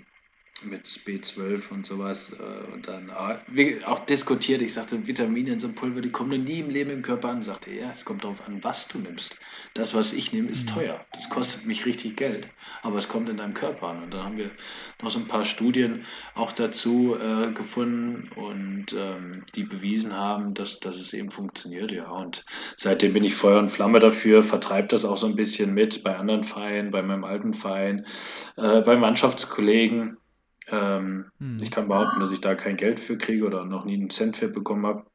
mit 0.63 0.85
B12 0.85 1.71
und 1.71 1.87
sowas 1.87 2.33
äh, 2.37 2.73
und 2.73 2.87
dann 2.87 3.09
auch 3.09 3.99
diskutiert. 4.05 4.61
Ich 4.61 4.73
sagte, 4.73 5.07
Vitamine 5.07 5.53
in 5.53 5.59
so 5.59 5.67
einem 5.67 5.75
Pulver, 5.75 6.01
die 6.01 6.11
kommen 6.11 6.43
nie 6.43 6.59
im 6.59 6.69
Leben 6.69 6.91
im 6.91 7.01
Körper 7.01 7.29
an. 7.29 7.39
Ich 7.39 7.47
sagte, 7.47 7.71
ja, 7.71 7.91
es 7.95 8.05
kommt 8.05 8.23
darauf 8.23 8.47
an, 8.47 8.63
was 8.63 8.87
du 8.87 8.99
nimmst. 8.99 9.35
Das, 9.73 9.93
was 9.93 10.13
ich 10.13 10.33
nehme, 10.33 10.49
ist 10.49 10.69
mhm. 10.69 10.75
teuer. 10.75 11.05
Das 11.13 11.29
kostet 11.29 11.65
mich 11.65 11.85
richtig 11.85 12.15
Geld, 12.15 12.47
aber 12.83 12.97
es 12.97 13.07
kommt 13.07 13.29
in 13.29 13.37
deinem 13.37 13.53
Körper 13.53 13.87
an. 13.87 14.03
Und 14.03 14.13
dann 14.13 14.23
haben 14.23 14.37
wir 14.37 14.51
noch 15.01 15.09
so 15.09 15.19
ein 15.19 15.27
paar 15.27 15.45
Studien 15.45 16.05
auch 16.35 16.51
dazu 16.51 17.15
äh, 17.15 17.51
gefunden 17.53 18.29
und 18.35 18.93
ähm, 18.97 19.43
die 19.55 19.63
bewiesen 19.63 20.13
haben, 20.13 20.53
dass, 20.53 20.79
dass 20.79 20.97
es 20.97 21.13
eben 21.13 21.29
funktioniert. 21.29 21.91
Ja, 21.91 22.09
und 22.09 22.45
seitdem 22.77 23.13
bin 23.13 23.23
ich 23.23 23.33
Feuer 23.33 23.59
und 23.59 23.69
Flamme 23.69 23.99
dafür, 23.99 24.43
vertreibe 24.43 24.89
das 24.89 25.05
auch 25.05 25.17
so 25.17 25.25
ein 25.25 25.35
bisschen 25.35 25.73
mit 25.73 26.03
bei 26.03 26.17
anderen 26.17 26.43
Vereinen, 26.43 26.91
bei 26.91 27.01
meinem 27.01 27.23
alten 27.23 27.53
Verein, 27.53 28.05
äh, 28.57 28.81
bei 28.81 28.95
Mannschaftskollegen. 28.95 30.17
Ähm, 30.67 31.31
hm. 31.39 31.57
Ich 31.61 31.71
kann 31.71 31.87
behaupten, 31.87 32.19
dass 32.19 32.31
ich 32.31 32.41
da 32.41 32.55
kein 32.55 32.77
Geld 32.77 32.99
für 32.99 33.17
kriege 33.17 33.45
oder 33.45 33.65
noch 33.65 33.85
nie 33.85 33.95
einen 33.95 34.09
Cent 34.09 34.37
für 34.37 34.47
bekommen 34.47 34.85
habe. 34.85 35.05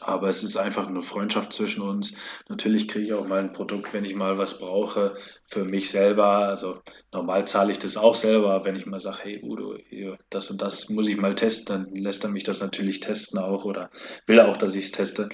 Aber 0.00 0.28
es 0.28 0.42
ist 0.42 0.56
einfach 0.56 0.86
eine 0.86 1.02
Freundschaft 1.02 1.52
zwischen 1.52 1.82
uns. 1.82 2.12
Natürlich 2.48 2.88
kriege 2.88 3.04
ich 3.06 3.12
auch 3.12 3.26
mal 3.26 3.40
ein 3.40 3.52
Produkt, 3.52 3.92
wenn 3.94 4.04
ich 4.04 4.14
mal 4.14 4.38
was 4.38 4.58
brauche 4.58 5.16
für 5.48 5.64
mich 5.64 5.90
selber. 5.90 6.26
Also 6.26 6.80
normal 7.12 7.46
zahle 7.46 7.72
ich 7.72 7.78
das 7.78 7.96
auch 7.96 8.14
selber, 8.14 8.64
wenn 8.64 8.76
ich 8.76 8.86
mal 8.86 9.00
sage, 9.00 9.18
hey 9.22 9.40
Udo, 9.42 9.76
das 10.30 10.50
und 10.50 10.60
das 10.60 10.88
muss 10.88 11.08
ich 11.08 11.16
mal 11.16 11.34
testen, 11.34 11.86
dann 11.86 11.94
lässt 11.94 12.24
er 12.24 12.30
mich 12.30 12.44
das 12.44 12.60
natürlich 12.60 13.00
testen 13.00 13.38
auch 13.38 13.64
oder 13.64 13.90
will 14.26 14.40
auch, 14.40 14.56
dass 14.56 14.74
ich 14.74 14.86
es 14.86 14.92
teste. 14.92 15.28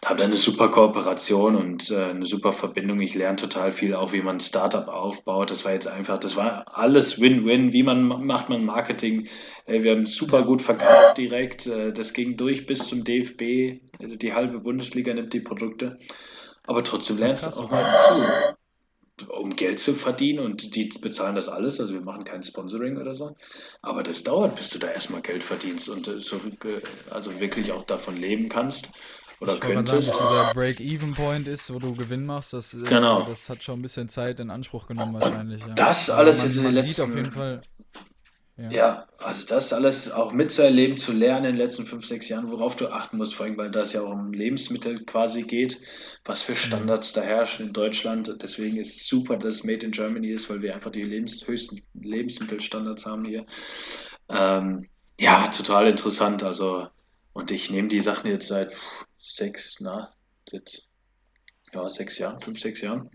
Da 0.00 0.10
habe 0.10 0.18
dann 0.18 0.30
eine 0.30 0.36
super 0.36 0.70
Kooperation 0.70 1.56
und 1.56 1.90
äh, 1.90 2.04
eine 2.04 2.26
super 2.26 2.52
Verbindung. 2.52 3.00
Ich 3.00 3.14
lerne 3.14 3.38
total 3.38 3.72
viel, 3.72 3.94
auch 3.94 4.12
wie 4.12 4.22
man 4.22 4.36
ein 4.36 4.40
Startup 4.40 4.88
aufbaut. 4.88 5.50
Das 5.50 5.64
war 5.64 5.72
jetzt 5.72 5.88
einfach, 5.88 6.18
das 6.18 6.36
war 6.36 6.64
alles 6.76 7.20
Win-Win. 7.20 7.72
Wie 7.72 7.82
man 7.82 8.04
macht 8.04 8.48
man 8.48 8.64
Marketing? 8.64 9.28
Äh, 9.66 9.82
wir 9.82 9.92
haben 9.92 10.06
super 10.06 10.42
gut 10.44 10.62
verkauft 10.62 11.18
direkt. 11.18 11.66
Äh, 11.66 11.92
das 11.92 12.12
ging 12.12 12.36
durch 12.36 12.66
bis 12.66 12.86
zum 12.88 13.04
DFB. 13.04 13.80
Also 14.02 14.16
die 14.16 14.32
halbe 14.32 14.60
Bundesliga 14.60 15.12
nimmt 15.14 15.32
die 15.32 15.40
Produkte. 15.40 15.98
Aber 16.66 16.82
trotzdem 16.82 17.18
lernst 17.18 17.46
du 17.46 17.60
auch 17.60 17.70
mal 17.70 18.56
um 19.28 19.54
Geld 19.54 19.78
zu 19.78 19.94
verdienen 19.94 20.40
und 20.40 20.74
die 20.74 20.88
bezahlen 21.00 21.36
das 21.36 21.48
alles. 21.48 21.80
Also 21.80 21.94
wir 21.94 22.00
machen 22.00 22.24
kein 22.24 22.42
Sponsoring 22.42 22.96
oder 22.96 23.14
so. 23.14 23.36
Aber 23.80 24.02
das 24.02 24.24
dauert, 24.24 24.56
bis 24.56 24.70
du 24.70 24.78
da 24.78 24.88
erstmal 24.88 25.20
Geld 25.22 25.42
verdienst 25.42 25.88
und 25.88 26.08
äh, 26.08 26.20
so, 26.20 26.40
also 27.10 27.38
wirklich 27.40 27.72
auch 27.72 27.84
davon 27.84 28.16
leben 28.16 28.48
kannst. 28.48 28.90
Oder 29.40 29.54
ich 29.54 29.60
könntest. 29.60 29.88
Sagen, 29.88 30.06
dass 30.06 30.18
dieser 30.18 30.54
Break-Even-Point 30.54 31.48
ist, 31.48 31.72
wo 31.72 31.78
du 31.78 31.94
Gewinn 31.94 32.24
machst, 32.26 32.52
das, 32.52 32.76
genau. 32.88 33.22
das 33.22 33.48
hat 33.48 33.62
schon 33.62 33.78
ein 33.78 33.82
bisschen 33.82 34.08
Zeit 34.08 34.40
in 34.40 34.50
Anspruch 34.50 34.86
genommen 34.86 35.14
wahrscheinlich. 35.14 35.60
Ja. 35.60 35.74
Das 35.74 36.10
alles 36.10 36.38
man, 36.38 36.46
jetzt 36.46 36.56
in 36.56 36.62
den 36.64 36.74
letzten... 36.74 37.02
Sieht 37.02 37.04
auf 37.04 37.16
jeden 37.16 37.32
Fall 37.32 37.60
ja. 38.56 38.70
ja, 38.70 39.08
also 39.18 39.46
das 39.46 39.72
alles 39.72 40.12
auch 40.12 40.32
mitzuerleben, 40.32 40.96
zu 40.96 41.12
lernen 41.12 41.46
in 41.46 41.52
den 41.52 41.58
letzten 41.58 41.86
fünf, 41.86 42.06
sechs 42.06 42.28
Jahren, 42.28 42.50
worauf 42.50 42.76
du 42.76 42.88
achten 42.88 43.16
musst, 43.16 43.34
vor 43.34 43.46
allem, 43.46 43.56
weil 43.56 43.70
das 43.70 43.92
ja 43.92 44.02
auch 44.02 44.12
um 44.12 44.32
Lebensmittel 44.32 45.04
quasi 45.04 45.42
geht, 45.42 45.80
was 46.24 46.42
für 46.42 46.52
mhm. 46.52 46.56
Standards 46.56 47.12
da 47.12 47.22
herrschen 47.22 47.66
in 47.66 47.72
Deutschland. 47.72 48.36
Deswegen 48.42 48.76
ist 48.76 48.96
es 48.96 49.08
super, 49.08 49.36
dass 49.36 49.56
es 49.56 49.64
Made 49.64 49.84
in 49.84 49.90
Germany 49.90 50.28
ist, 50.28 50.48
weil 50.50 50.62
wir 50.62 50.74
einfach 50.74 50.92
die 50.92 51.02
lebens 51.02 51.46
höchsten 51.48 51.82
Lebensmittelstandards 51.94 53.06
haben 53.06 53.24
hier. 53.24 53.44
Ähm, 54.28 54.88
ja, 55.18 55.48
total 55.48 55.88
interessant. 55.88 56.44
Also, 56.44 56.86
und 57.32 57.50
ich 57.50 57.70
nehme 57.70 57.88
die 57.88 58.00
Sachen 58.00 58.30
jetzt 58.30 58.46
seit 58.46 58.72
sechs, 59.18 59.80
na, 59.80 60.12
seit 60.48 60.84
ja, 61.72 61.88
sechs 61.88 62.18
Jahren, 62.18 62.40
fünf, 62.40 62.60
sechs 62.60 62.80
Jahren 62.80 63.10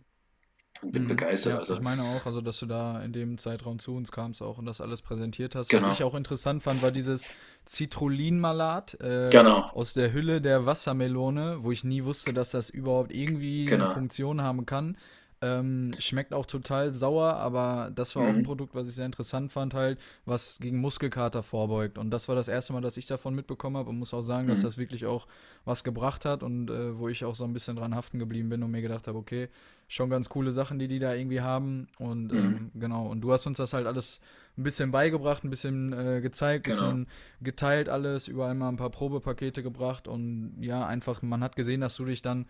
und 0.81 0.91
bin 0.91 1.03
mhm. 1.03 1.09
begeistert. 1.09 1.53
Ja, 1.53 1.59
also. 1.59 1.73
Ich 1.73 1.81
meine 1.81 2.03
auch, 2.03 2.25
also 2.25 2.41
dass 2.41 2.59
du 2.59 2.65
da 2.65 3.01
in 3.01 3.13
dem 3.13 3.37
Zeitraum 3.37 3.79
zu 3.79 3.95
uns 3.95 4.11
kamst 4.11 4.41
auch 4.41 4.57
und 4.57 4.65
das 4.65 4.81
alles 4.81 5.01
präsentiert 5.01 5.55
hast. 5.55 5.69
Genau. 5.69 5.87
Was 5.87 5.93
ich 5.93 6.03
auch 6.03 6.15
interessant 6.15 6.63
fand, 6.63 6.81
war 6.81 6.91
dieses 6.91 7.29
Citrullin-Malat 7.67 8.99
äh, 9.01 9.29
genau. 9.29 9.69
aus 9.73 9.93
der 9.93 10.13
Hülle 10.13 10.41
der 10.41 10.65
Wassermelone, 10.65 11.63
wo 11.63 11.71
ich 11.71 11.83
nie 11.83 12.03
wusste, 12.03 12.33
dass 12.33 12.51
das 12.51 12.69
überhaupt 12.69 13.11
irgendwie 13.13 13.65
genau. 13.65 13.85
eine 13.85 13.93
Funktion 13.93 14.41
haben 14.41 14.65
kann. 14.65 14.97
Ähm, 15.41 15.95
schmeckt 15.99 16.33
auch 16.33 16.45
total 16.45 16.91
sauer, 16.91 17.35
aber 17.35 17.91
das 17.95 18.13
war 18.15 18.23
mhm. 18.23 18.27
auch 18.27 18.33
ein 18.33 18.39
mhm. 18.39 18.43
Produkt, 18.43 18.75
was 18.75 18.89
ich 18.89 18.95
sehr 18.95 19.05
interessant 19.05 19.53
fand, 19.53 19.73
halt, 19.73 19.97
was 20.25 20.59
gegen 20.59 20.81
Muskelkater 20.81 21.43
vorbeugt. 21.43 21.97
Und 21.97 22.11
das 22.11 22.27
war 22.27 22.35
das 22.35 22.49
erste 22.49 22.73
Mal, 22.73 22.81
dass 22.81 22.97
ich 22.97 23.05
davon 23.05 23.35
mitbekommen 23.35 23.77
habe 23.77 23.89
und 23.89 23.99
muss 23.99 24.13
auch 24.13 24.21
sagen, 24.21 24.45
mhm. 24.45 24.49
dass 24.49 24.61
das 24.63 24.77
wirklich 24.77 25.05
auch 25.05 25.27
was 25.63 25.85
gebracht 25.85 26.25
hat 26.25 26.43
und 26.43 26.69
äh, 26.69 26.97
wo 26.97 27.07
ich 27.07 27.23
auch 27.23 27.35
so 27.35 27.45
ein 27.45 27.53
bisschen 27.53 27.77
dran 27.77 27.95
haften 27.95 28.19
geblieben 28.19 28.49
bin 28.49 28.63
und 28.63 28.71
mir 28.71 28.81
gedacht 28.81 29.07
habe, 29.07 29.17
okay, 29.17 29.47
schon 29.87 30.09
ganz 30.09 30.29
coole 30.29 30.51
Sachen, 30.51 30.77
die 30.77 30.87
die 30.87 30.99
da 30.99 31.13
irgendwie 31.13 31.41
haben. 31.41 31.87
Und 31.97 32.33
mhm. 32.33 32.37
ähm, 32.37 32.71
genau, 32.75 33.07
und 33.07 33.21
du 33.21 33.31
hast 33.31 33.47
uns 33.47 33.57
das 33.57 33.73
halt 33.73 33.87
alles 33.87 34.19
ein 34.57 34.63
bisschen 34.63 34.91
beigebracht, 34.91 35.43
ein 35.45 35.49
bisschen 35.49 35.93
äh, 35.93 36.19
gezeigt, 36.21 36.67
ein 36.67 36.71
genau. 36.71 36.83
bisschen 36.83 37.07
geteilt 37.41 37.87
alles, 37.87 38.27
überall 38.27 38.55
mal 38.55 38.69
ein 38.69 38.77
paar 38.77 38.89
Probepakete 38.89 39.63
gebracht 39.63 40.07
und 40.07 40.57
ja, 40.59 40.85
einfach, 40.85 41.21
man 41.21 41.41
hat 41.41 41.55
gesehen, 41.55 41.79
dass 41.81 41.95
du 41.95 42.03
dich 42.03 42.21
dann 42.21 42.45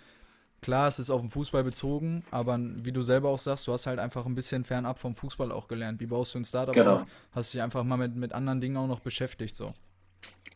klar, 0.62 0.88
es 0.88 1.00
ist 1.00 1.10
auf 1.10 1.22
den 1.22 1.30
Fußball 1.30 1.64
bezogen, 1.64 2.24
aber 2.32 2.60
wie 2.60 2.92
du 2.92 3.02
selber 3.02 3.30
auch 3.30 3.40
sagst, 3.40 3.68
du 3.68 3.74
hast 3.74 3.88
halt 3.88 4.00
einfach 4.00 4.26
ein 4.26 4.36
bisschen 4.36 4.64
fernab 4.64 5.00
vom 5.00 5.16
Fußball 5.16 5.52
auch 5.52 5.68
gelernt. 5.68 6.00
Wie 6.00 6.08
baust 6.08 6.36
du 6.36 6.40
ein 6.40 6.46
Startup 6.46 6.76
genau. 6.76 6.96
auf? 6.98 7.06
Hast 7.32 7.54
dich 7.54 7.62
einfach 7.62 7.84
mal 7.84 7.98
mit, 7.98 8.16
mit 8.16 8.34
anderen 8.34 8.62
Dingen 8.62 8.78
auch 8.78 8.88
noch 8.88 9.00
beschäftigt, 9.00 9.56
so. 9.56 9.74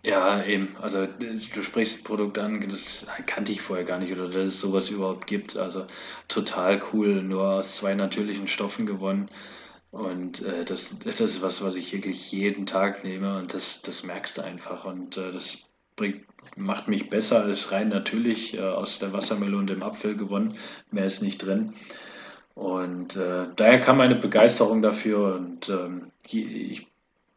Ja, 0.06 0.44
eben. 0.44 0.76
Also 0.82 1.08
du 1.08 1.64
sprichst 1.64 2.02
ein 2.02 2.04
Produkt 2.04 2.38
an, 2.38 2.68
das 2.68 3.06
kannte 3.26 3.54
ich 3.54 3.62
vorher 3.62 3.86
gar 3.86 4.00
nicht 4.00 4.12
oder 4.12 4.28
dass 4.28 4.50
es 4.50 4.60
sowas 4.60 4.90
überhaupt 4.90 5.28
gibt. 5.28 5.56
Also 5.56 5.86
total 6.28 6.82
cool, 6.92 7.24
nur 7.24 7.44
aus 7.44 7.78
zwei 7.78 7.96
natürlichen 7.96 8.48
Stoffen 8.48 8.86
gewonnen. 8.86 9.30
Und 9.92 10.42
äh, 10.42 10.66
das, 10.66 11.00
das 11.00 11.22
ist 11.22 11.42
was, 11.42 11.64
was 11.64 11.76
ich 11.76 11.94
wirklich 11.94 12.32
jeden 12.32 12.66
Tag 12.66 13.04
nehme 13.04 13.38
und 13.38 13.54
das, 13.54 13.82
das 13.82 14.04
merkst 14.04 14.38
du 14.38 14.42
einfach. 14.42 14.86
Und 14.86 15.18
äh, 15.18 15.32
das 15.32 15.70
bringt, 15.96 16.26
macht 16.56 16.88
mich 16.88 17.10
besser 17.10 17.44
als 17.44 17.72
rein 17.72 17.90
natürlich 17.90 18.56
äh, 18.56 18.62
aus 18.62 19.00
der 19.00 19.14
Wassermelone 19.14 19.62
und 19.62 19.70
dem 19.70 19.84
Apfel 19.84 20.16
gewonnen. 20.16 20.58
Mehr 20.92 21.06
ist 21.06 21.22
nicht 21.22 21.40
drin. 21.40 21.74
Und 22.56 23.16
äh, 23.16 23.48
daher 23.56 23.80
kam 23.80 23.98
meine 23.98 24.16
Begeisterung 24.16 24.82
dafür. 24.82 25.36
Und 25.36 25.70
ähm, 25.70 26.12
ich 26.30 26.88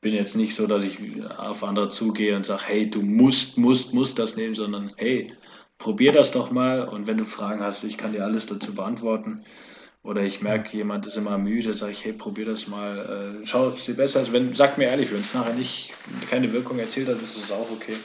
bin 0.00 0.14
jetzt 0.14 0.36
nicht 0.36 0.54
so, 0.54 0.66
dass 0.66 0.84
ich 0.84 0.98
auf 1.38 1.64
andere 1.64 1.88
zugehe 1.88 2.36
und 2.36 2.44
sage, 2.44 2.62
hey, 2.66 2.90
du 2.90 3.02
musst, 3.02 3.58
musst, 3.58 3.94
musst 3.94 4.18
das 4.18 4.36
nehmen, 4.36 4.54
sondern 4.54 4.92
hey, 4.96 5.32
probier 5.78 6.12
das 6.12 6.30
doch 6.30 6.50
mal. 6.50 6.86
Und 6.86 7.06
wenn 7.06 7.18
du 7.18 7.24
Fragen 7.24 7.62
hast, 7.62 7.84
ich 7.84 7.96
kann 7.96 8.12
dir 8.12 8.24
alles 8.24 8.46
dazu 8.46 8.74
beantworten. 8.74 9.44
Oder 10.02 10.22
ich 10.22 10.40
merke, 10.40 10.76
jemand 10.76 11.04
ist 11.06 11.16
immer 11.16 11.36
müde, 11.36 11.74
sage 11.74 11.90
ich, 11.90 12.04
hey, 12.04 12.12
probier 12.12 12.44
das 12.44 12.68
mal, 12.68 13.40
äh, 13.42 13.46
schau, 13.46 13.68
ob 13.68 13.78
es 13.78 13.86
dir 13.86 13.94
besser 13.94 14.20
ist. 14.20 14.32
Wenn, 14.32 14.54
sag 14.54 14.78
mir 14.78 14.84
ehrlich, 14.84 15.10
wenn 15.10 15.20
es 15.20 15.34
nachher 15.34 15.54
nicht 15.54 15.90
keine 16.30 16.52
Wirkung 16.52 16.78
erzielt 16.78 17.08
hat, 17.08 17.20
ist 17.20 17.36
es 17.36 17.50
auch 17.50 17.68
okay. 17.72 17.96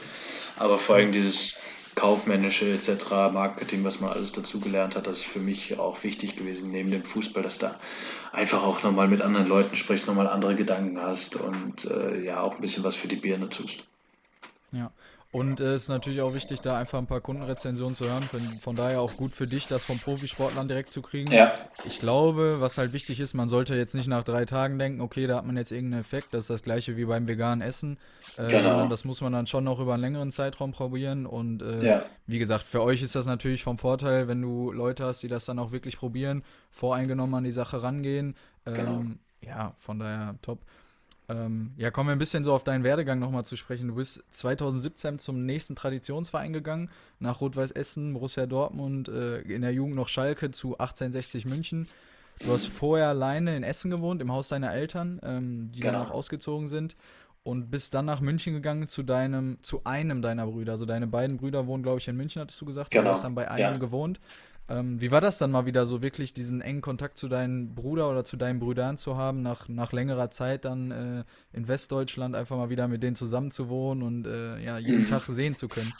Aber 0.57 0.77
vor 0.77 0.95
allem 0.95 1.11
dieses 1.11 1.55
kaufmännische 1.95 2.71
etc., 2.71 3.11
Marketing, 3.31 3.83
was 3.83 3.99
man 3.99 4.11
alles 4.11 4.31
dazu 4.31 4.59
gelernt 4.59 4.95
hat, 4.95 5.07
das 5.07 5.19
ist 5.19 5.25
für 5.25 5.39
mich 5.39 5.77
auch 5.77 6.03
wichtig 6.03 6.35
gewesen, 6.35 6.71
neben 6.71 6.91
dem 6.91 7.03
Fußball, 7.03 7.43
dass 7.43 7.57
da 7.59 7.79
einfach 8.31 8.63
auch 8.63 8.83
nochmal 8.83 9.07
mit 9.07 9.21
anderen 9.21 9.47
Leuten 9.47 9.75
sprichst, 9.75 10.07
nochmal 10.07 10.27
andere 10.27 10.55
Gedanken 10.55 11.01
hast 11.01 11.35
und 11.35 11.85
äh, 11.85 12.23
ja, 12.23 12.41
auch 12.41 12.55
ein 12.55 12.61
bisschen 12.61 12.83
was 12.83 12.95
für 12.95 13.07
die 13.07 13.17
Birne 13.17 13.49
tust. 13.49 13.83
Und 15.31 15.61
es 15.61 15.65
äh, 15.65 15.75
ist 15.75 15.87
natürlich 15.87 16.21
auch 16.21 16.33
wichtig, 16.33 16.59
da 16.59 16.77
einfach 16.77 16.97
ein 16.97 17.07
paar 17.07 17.21
Kundenrezensionen 17.21 17.95
zu 17.95 18.05
hören. 18.05 18.23
Von, 18.23 18.41
von, 18.59 18.75
daher 18.75 18.99
auch 18.99 19.15
gut 19.15 19.31
für 19.31 19.47
dich, 19.47 19.67
das 19.67 19.85
vom 19.85 19.97
Profisportlern 19.97 20.67
direkt 20.67 20.91
zu 20.91 21.01
kriegen. 21.01 21.31
Ja. 21.31 21.53
Ich 21.85 21.99
glaube, 21.99 22.59
was 22.59 22.77
halt 22.77 22.91
wichtig 22.91 23.21
ist, 23.21 23.33
man 23.33 23.47
sollte 23.47 23.75
jetzt 23.75 23.95
nicht 23.95 24.07
nach 24.07 24.25
drei 24.25 24.43
Tagen 24.43 24.77
denken, 24.77 24.99
okay, 24.99 25.27
da 25.27 25.37
hat 25.37 25.45
man 25.45 25.55
jetzt 25.55 25.71
irgendeinen 25.71 26.01
Effekt. 26.01 26.33
Das 26.33 26.41
ist 26.41 26.49
das 26.49 26.63
gleiche 26.63 26.97
wie 26.97 27.05
beim 27.05 27.29
veganen 27.29 27.61
Essen. 27.61 27.97
Äh, 28.35 28.47
genau. 28.47 28.61
Sondern 28.63 28.89
das 28.89 29.05
muss 29.05 29.21
man 29.21 29.31
dann 29.31 29.47
schon 29.47 29.63
noch 29.63 29.79
über 29.79 29.93
einen 29.93 30.01
längeren 30.01 30.31
Zeitraum 30.31 30.73
probieren. 30.73 31.25
Und 31.25 31.61
äh, 31.61 31.85
ja. 31.85 32.05
wie 32.27 32.39
gesagt, 32.39 32.63
für 32.63 32.83
euch 32.83 33.01
ist 33.01 33.15
das 33.15 33.25
natürlich 33.25 33.63
vom 33.63 33.77
Vorteil, 33.77 34.27
wenn 34.27 34.41
du 34.41 34.73
Leute 34.73 35.05
hast, 35.05 35.23
die 35.23 35.29
das 35.29 35.45
dann 35.45 35.59
auch 35.59 35.71
wirklich 35.71 35.97
probieren, 35.97 36.43
voreingenommen 36.71 37.35
an 37.35 37.43
die 37.45 37.51
Sache 37.51 37.81
rangehen. 37.81 38.35
Genau. 38.65 38.79
Ähm, 38.79 39.19
genau. 39.41 39.55
Ja, 39.57 39.75
von 39.79 39.97
daher 39.97 40.35
top. 40.41 40.59
Ähm, 41.29 41.71
ja, 41.77 41.91
kommen 41.91 42.09
wir 42.09 42.13
ein 42.13 42.19
bisschen 42.19 42.43
so 42.43 42.53
auf 42.53 42.63
deinen 42.63 42.83
Werdegang 42.83 43.19
nochmal 43.19 43.45
zu 43.45 43.55
sprechen. 43.55 43.87
Du 43.87 43.95
bist 43.95 44.23
2017 44.31 45.19
zum 45.19 45.45
nächsten 45.45 45.75
Traditionsverein 45.75 46.53
gegangen, 46.53 46.89
nach 47.19 47.41
Rot-Weiß 47.41 47.71
Essen, 47.71 48.13
Borussia 48.13 48.45
Dortmund, 48.45 49.07
äh, 49.07 49.41
in 49.41 49.61
der 49.61 49.71
Jugend 49.71 49.95
noch 49.95 50.07
Schalke 50.07 50.51
zu 50.51 50.77
1860 50.77 51.45
München. 51.45 51.87
Du 52.39 52.51
hast 52.51 52.67
vorher 52.67 53.07
alleine 53.09 53.55
in 53.55 53.63
Essen 53.63 53.91
gewohnt, 53.91 54.21
im 54.21 54.31
Haus 54.31 54.49
deiner 54.49 54.73
Eltern, 54.73 55.19
ähm, 55.23 55.71
die 55.73 55.79
genau. 55.79 55.93
dann 55.93 56.07
auch 56.07 56.11
ausgezogen 56.11 56.67
sind. 56.67 56.95
Und 57.43 57.71
bist 57.71 57.95
dann 57.95 58.05
nach 58.05 58.21
München 58.21 58.53
gegangen 58.53 58.87
zu 58.87 59.01
deinem, 59.01 59.57
zu 59.63 59.83
einem 59.83 60.21
deiner 60.21 60.45
Brüder. 60.45 60.73
Also 60.73 60.85
deine 60.85 61.07
beiden 61.07 61.37
Brüder 61.37 61.65
wohnen, 61.65 61.81
glaube 61.81 61.97
ich, 61.97 62.07
in 62.07 62.15
München, 62.15 62.39
hattest 62.39 62.61
du 62.61 62.65
gesagt. 62.65 62.91
Genau. 62.91 63.05
Du 63.05 63.09
hast 63.09 63.23
dann 63.23 63.33
bei 63.33 63.49
einem 63.49 63.73
ja. 63.73 63.77
gewohnt. 63.79 64.19
Ähm, 64.69 65.01
wie 65.01 65.11
war 65.11 65.21
das 65.21 65.37
dann 65.37 65.51
mal 65.51 65.65
wieder 65.65 65.85
so 65.85 66.01
wirklich 66.01 66.33
diesen 66.33 66.61
engen 66.61 66.81
Kontakt 66.81 67.17
zu 67.17 67.27
deinem 67.27 67.75
Bruder 67.75 68.09
oder 68.09 68.23
zu 68.23 68.37
deinen 68.37 68.59
Brüdern 68.59 68.97
zu 68.97 69.17
haben, 69.17 69.41
nach, 69.41 69.67
nach 69.67 69.91
längerer 69.91 70.29
Zeit 70.31 70.65
dann 70.65 70.91
äh, 70.91 71.23
in 71.51 71.67
Westdeutschland 71.67 72.35
einfach 72.35 72.55
mal 72.55 72.69
wieder 72.69 72.87
mit 72.87 73.03
denen 73.03 73.15
zusammen 73.15 73.51
zu 73.51 73.69
wohnen 73.69 74.01
und 74.01 74.27
äh, 74.27 74.63
ja, 74.63 74.77
jeden. 74.77 75.05
Tag 75.05 75.23
sehen 75.27 75.55
zu 75.55 75.67
können? 75.67 75.91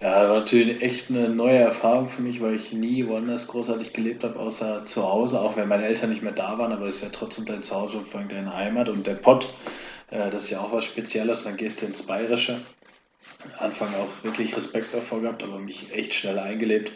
Ja, 0.00 0.20
das 0.20 0.30
war 0.30 0.40
natürlich 0.40 0.82
echt 0.82 1.08
eine 1.10 1.30
neue 1.30 1.56
Erfahrung 1.56 2.08
für 2.08 2.20
mich, 2.20 2.42
weil 2.42 2.54
ich 2.54 2.72
nie 2.72 3.06
woanders 3.06 3.46
großartig 3.46 3.94
gelebt 3.94 4.24
habe, 4.24 4.38
außer 4.38 4.84
zu 4.84 5.02
Hause, 5.02 5.40
auch 5.40 5.56
wenn 5.56 5.68
meine 5.68 5.86
Eltern 5.86 6.10
nicht 6.10 6.22
mehr 6.22 6.32
da 6.32 6.58
waren, 6.58 6.72
aber 6.72 6.86
es 6.86 6.96
ist 6.96 7.02
ja 7.02 7.08
trotzdem 7.10 7.46
dein 7.46 7.62
Zuhause 7.62 7.96
und 7.98 8.08
vor 8.08 8.20
allem 8.20 8.28
deine 8.28 8.54
Heimat 8.54 8.90
und 8.90 9.06
der 9.06 9.14
Pott, 9.14 9.48
äh, 10.10 10.30
das 10.30 10.44
ist 10.44 10.50
ja 10.50 10.60
auch 10.60 10.72
was 10.72 10.84
Spezielles, 10.84 11.44
dann 11.44 11.56
gehst 11.56 11.80
du 11.80 11.86
ins 11.86 12.02
Bayerische. 12.02 12.60
Anfang 13.58 13.88
auch 13.94 14.24
wirklich 14.24 14.54
Respekt 14.56 14.92
davor 14.92 15.22
gehabt, 15.22 15.42
aber 15.42 15.58
mich 15.58 15.94
echt 15.94 16.12
schnell 16.12 16.38
eingelebt 16.38 16.92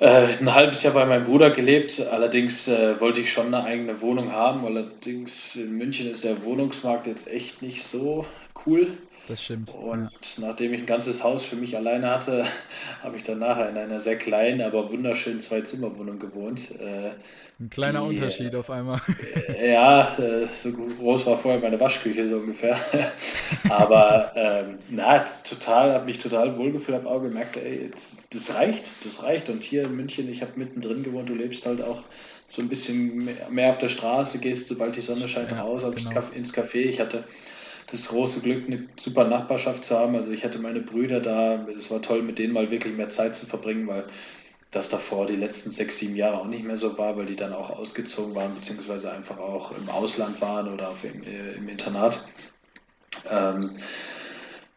äh, 0.00 0.26
ein 0.38 0.54
halbes 0.54 0.82
Jahr 0.82 0.94
bei 0.94 1.04
meinem 1.04 1.24
Bruder 1.24 1.50
gelebt. 1.50 2.00
Allerdings 2.10 2.68
äh, 2.68 3.00
wollte 3.00 3.20
ich 3.20 3.32
schon 3.32 3.46
eine 3.46 3.64
eigene 3.64 4.00
Wohnung 4.00 4.32
haben. 4.32 4.64
Allerdings 4.64 5.56
in 5.56 5.76
München 5.76 6.10
ist 6.10 6.24
der 6.24 6.44
Wohnungsmarkt 6.44 7.06
jetzt 7.06 7.30
echt 7.30 7.62
nicht 7.62 7.82
so 7.82 8.26
cool. 8.66 8.92
Das 9.26 9.42
stimmt. 9.42 9.70
Und 9.70 10.10
ja. 10.36 10.46
nachdem 10.46 10.74
ich 10.74 10.80
ein 10.80 10.86
ganzes 10.86 11.24
Haus 11.24 11.44
für 11.44 11.56
mich 11.56 11.76
alleine 11.76 12.10
hatte, 12.10 12.44
habe 13.02 13.16
ich 13.16 13.22
dann 13.22 13.38
nachher 13.38 13.70
in 13.70 13.78
einer 13.78 14.00
sehr 14.00 14.16
kleinen, 14.16 14.60
aber 14.60 14.92
wunderschönen 14.92 15.40
Zwei-Zimmer-Wohnung 15.40 16.18
gewohnt. 16.18 16.70
Äh, 16.78 17.12
ein 17.60 17.70
kleiner 17.70 18.02
die, 18.02 18.08
Unterschied 18.08 18.54
auf 18.54 18.68
einmal. 18.68 19.00
Äh, 19.48 19.72
ja, 19.72 20.18
äh, 20.18 20.48
so 20.54 20.72
groß 20.72 21.24
war 21.24 21.38
vorher 21.38 21.60
meine 21.60 21.78
Waschküche 21.78 22.28
so 22.28 22.36
ungefähr. 22.36 22.76
Aber 23.70 24.32
ähm, 24.34 24.78
na, 24.90 25.20
total, 25.20 25.92
habe 25.92 26.04
mich 26.04 26.18
total 26.18 26.56
wohlgefühlt, 26.56 26.98
habe 26.98 27.08
auch 27.08 27.22
gemerkt, 27.22 27.56
ey, 27.56 27.90
das 28.30 28.54
reicht, 28.56 28.90
das 29.04 29.22
reicht. 29.22 29.48
Und 29.48 29.62
hier 29.62 29.84
in 29.84 29.96
München, 29.96 30.28
ich 30.28 30.42
habe 30.42 30.52
mittendrin 30.56 31.04
gewohnt, 31.04 31.28
du 31.28 31.34
lebst 31.34 31.64
halt 31.64 31.80
auch 31.80 32.02
so 32.46 32.60
ein 32.60 32.68
bisschen 32.68 33.28
mehr 33.50 33.70
auf 33.70 33.78
der 33.78 33.88
Straße, 33.88 34.38
gehst 34.38 34.66
sobald 34.66 34.96
die 34.96 35.00
Sonne 35.00 35.28
scheint 35.28 35.52
ja, 35.52 35.62
raus 35.62 35.82
genau. 35.82 36.22
ins 36.34 36.52
Café. 36.52 36.80
Ich 36.80 37.00
hatte 37.00 37.24
das 37.94 38.08
große 38.08 38.40
Glück, 38.40 38.66
eine 38.66 38.88
super 38.98 39.24
Nachbarschaft 39.24 39.84
zu 39.84 39.98
haben. 39.98 40.16
Also 40.16 40.30
ich 40.30 40.44
hatte 40.44 40.58
meine 40.58 40.80
Brüder 40.80 41.20
da, 41.20 41.66
es 41.68 41.90
war 41.90 42.02
toll, 42.02 42.22
mit 42.22 42.38
denen 42.38 42.52
mal 42.52 42.70
wirklich 42.70 42.94
mehr 42.94 43.08
Zeit 43.08 43.36
zu 43.36 43.46
verbringen, 43.46 43.86
weil 43.86 44.06
das 44.70 44.88
davor 44.88 45.26
die 45.26 45.36
letzten 45.36 45.70
sechs, 45.70 45.98
sieben 45.98 46.16
Jahre 46.16 46.40
auch 46.40 46.46
nicht 46.46 46.64
mehr 46.64 46.76
so 46.76 46.98
war, 46.98 47.16
weil 47.16 47.26
die 47.26 47.36
dann 47.36 47.52
auch 47.52 47.70
ausgezogen 47.70 48.34
waren, 48.34 48.54
beziehungsweise 48.54 49.12
einfach 49.12 49.38
auch 49.38 49.72
im 49.72 49.88
Ausland 49.88 50.40
waren 50.40 50.72
oder 50.72 50.92
im, 51.02 51.22
im 51.56 51.68
Internat. 51.68 52.26
Ähm, 53.30 53.76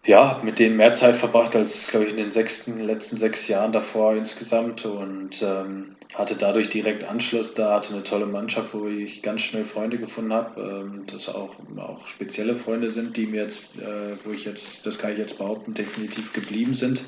ja, 0.08 0.40
mit 0.42 0.58
denen 0.58 0.78
mehr 0.78 0.94
Zeit 0.94 1.18
verbracht 1.18 1.54
als, 1.56 1.90
glaube 1.90 2.06
ich, 2.06 2.12
in 2.12 2.18
den 2.18 2.32
sechsten, 2.32 2.80
letzten 2.80 3.18
sechs 3.18 3.50
Jahren 3.50 3.74
davor 3.74 4.16
insgesamt 4.16 4.86
und 4.86 5.42
ähm, 5.42 5.98
hatte 6.16 6.36
dadurch 6.36 6.70
direkt 6.70 7.04
Anschluss 7.04 7.54
da, 7.54 7.76
hatte 7.76 7.94
eine 7.94 8.04
tolle 8.04 8.26
Mannschaft, 8.26 8.74
wo 8.74 8.88
ich 8.88 9.22
ganz 9.22 9.42
schnell 9.42 9.66
Freunde 9.66 9.98
gefunden 9.98 10.32
habe, 10.32 10.62
ähm, 10.62 11.04
das 11.12 11.28
auch, 11.28 11.58
auch 11.76 12.08
spezielle 12.08 12.56
Freunde 12.56 12.90
sind, 12.90 13.18
die 13.18 13.28
mir 13.28 13.42
jetzt, 13.42 13.82
äh, 13.82 14.16
wo 14.24 14.32
ich 14.32 14.46
jetzt, 14.46 14.86
das 14.86 14.98
kann 14.98 15.12
ich 15.12 15.18
jetzt 15.18 15.40
behaupten, 15.40 15.74
definitiv 15.74 16.32
geblieben 16.32 16.74
sind. 16.74 17.04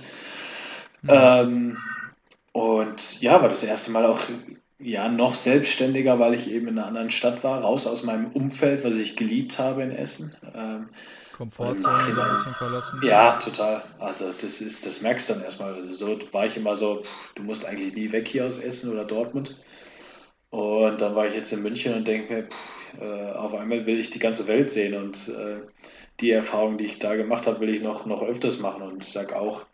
Mhm. 1.04 1.10
Ähm, 1.10 1.78
und 2.52 3.22
ja, 3.22 3.42
war 3.42 3.48
das 3.48 3.64
erste 3.64 3.92
Mal 3.92 4.06
auch 4.06 4.20
ja 4.78 5.08
noch 5.08 5.36
selbstständiger, 5.36 6.20
weil 6.20 6.34
ich 6.34 6.52
eben 6.52 6.68
in 6.68 6.78
einer 6.78 6.88
anderen 6.88 7.12
Stadt 7.12 7.46
war, 7.46 7.62
raus 7.62 7.88
aus 7.88 8.04
meinem 8.04 8.28
Umfeld, 8.34 8.84
was 8.84 8.96
ich 8.96 9.16
geliebt 9.16 9.58
habe 9.58 9.84
in 9.84 9.92
Essen. 9.92 10.36
Ähm, 10.54 10.90
Komfortzone 11.40 12.14
so 12.14 12.22
ein 12.22 12.30
bisschen 12.32 12.54
verlassen. 12.56 13.00
Ja, 13.02 13.40
total. 13.40 13.82
Also 13.98 14.26
das 14.26 14.60
ist, 14.60 14.86
das 14.86 15.02
merkst 15.02 15.30
du 15.30 15.34
dann 15.36 15.44
erstmal. 15.44 15.74
Also 15.74 15.94
so 15.94 16.20
war 16.34 16.46
ich 16.46 16.58
immer 16.58 16.76
so, 16.76 17.02
pff, 17.02 17.34
du 17.36 17.44
musst 17.44 17.64
eigentlich 17.64 17.94
nie 17.94 18.12
weg 18.12 18.28
hier 18.28 18.46
aus 18.46 18.58
Essen 18.58 18.92
oder 18.92 19.06
Dortmund. 19.06 19.56
Und 20.50 21.00
dann 21.00 21.16
war 21.16 21.28
ich 21.28 21.36
jetzt 21.36 21.54
in 21.54 21.62
München 21.62 21.94
und 21.94 22.06
denke 22.06 22.34
mir, 22.34 22.44
pff, 22.44 23.02
äh, 23.02 23.32
auf 23.32 23.54
einmal 23.54 23.86
will 23.86 24.00
ich 24.00 24.10
die 24.10 24.20
ganze 24.20 24.48
Welt 24.48 24.70
sehen 24.70 24.96
und 24.96 25.30
äh, 25.30 25.62
die 26.20 26.32
Erfahrung, 26.32 26.78
die 26.78 26.84
ich 26.86 27.00
da 27.00 27.16
gemacht 27.16 27.48
habe, 27.48 27.62
will 27.62 27.74
ich 27.74 27.82
noch, 27.82 28.06
noch 28.06 28.22
öfters 28.22 28.60
machen 28.60 28.82
und 28.82 29.06
sage 29.06 29.40
auch, 29.40 29.66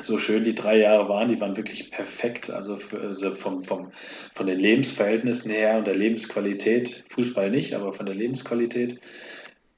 so 0.00 0.16
schön 0.16 0.44
die 0.44 0.54
drei 0.54 0.78
Jahre 0.78 1.08
waren, 1.10 1.28
die 1.28 1.40
waren 1.40 1.56
wirklich 1.56 1.90
perfekt. 1.90 2.48
Also, 2.48 2.78
also 2.98 3.34
vom, 3.34 3.62
vom, 3.62 3.92
von 4.34 4.46
den 4.46 4.58
Lebensverhältnissen 4.58 5.50
her 5.50 5.76
und 5.76 5.86
der 5.86 5.96
Lebensqualität, 5.96 7.04
Fußball 7.10 7.50
nicht, 7.50 7.74
aber 7.74 7.92
von 7.92 8.06
der 8.06 8.14
Lebensqualität, 8.14 9.00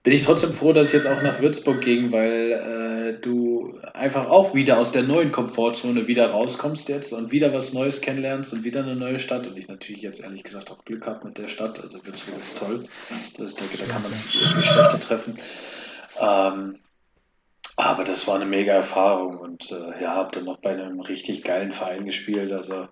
bin 0.02 0.14
ich 0.14 0.22
trotzdem 0.22 0.52
froh, 0.52 0.72
dass 0.72 0.88
ich 0.88 0.94
jetzt 0.94 1.06
auch 1.06 1.22
nach 1.22 1.40
Würzburg 1.40 1.82
ging, 1.82 2.10
weil 2.10 2.52
äh, 2.52 3.20
du 3.20 3.78
einfach 3.92 4.28
auch 4.28 4.54
wieder 4.54 4.78
aus 4.78 4.92
der 4.92 5.02
neuen 5.02 5.30
Komfortzone 5.30 6.06
wieder 6.06 6.30
rauskommst 6.30 6.88
jetzt 6.88 7.12
und 7.12 7.32
wieder 7.32 7.52
was 7.52 7.74
Neues 7.74 8.00
kennenlernst 8.00 8.54
und 8.54 8.64
wieder 8.64 8.82
eine 8.82 8.96
neue 8.96 9.18
Stadt. 9.18 9.46
Und 9.46 9.58
ich 9.58 9.68
natürlich 9.68 10.02
jetzt 10.02 10.20
ehrlich 10.20 10.42
gesagt 10.42 10.70
auch 10.70 10.84
Glück 10.86 11.06
habe 11.06 11.26
mit 11.26 11.36
der 11.36 11.48
Stadt. 11.48 11.80
Also 11.80 12.04
Würzburg 12.06 12.40
ist 12.40 12.58
toll. 12.58 12.86
Das 13.36 13.46
ist, 13.46 13.60
da, 13.60 13.64
da 13.78 13.92
kann 13.92 14.02
man 14.02 14.12
sich 14.12 14.40
wirklich 14.40 14.66
schlechter 14.66 15.00
treffen. 15.00 15.38
Ähm, 16.18 16.78
aber 17.76 18.04
das 18.04 18.26
war 18.26 18.36
eine 18.36 18.46
mega 18.46 18.72
Erfahrung 18.72 19.38
und 19.38 19.70
äh, 19.70 20.02
ja, 20.02 20.14
habe 20.14 20.30
dann 20.32 20.44
noch 20.44 20.58
bei 20.58 20.70
einem 20.70 21.00
richtig 21.00 21.42
geilen 21.44 21.72
Verein 21.72 22.06
gespielt. 22.06 22.52
Also 22.52 22.88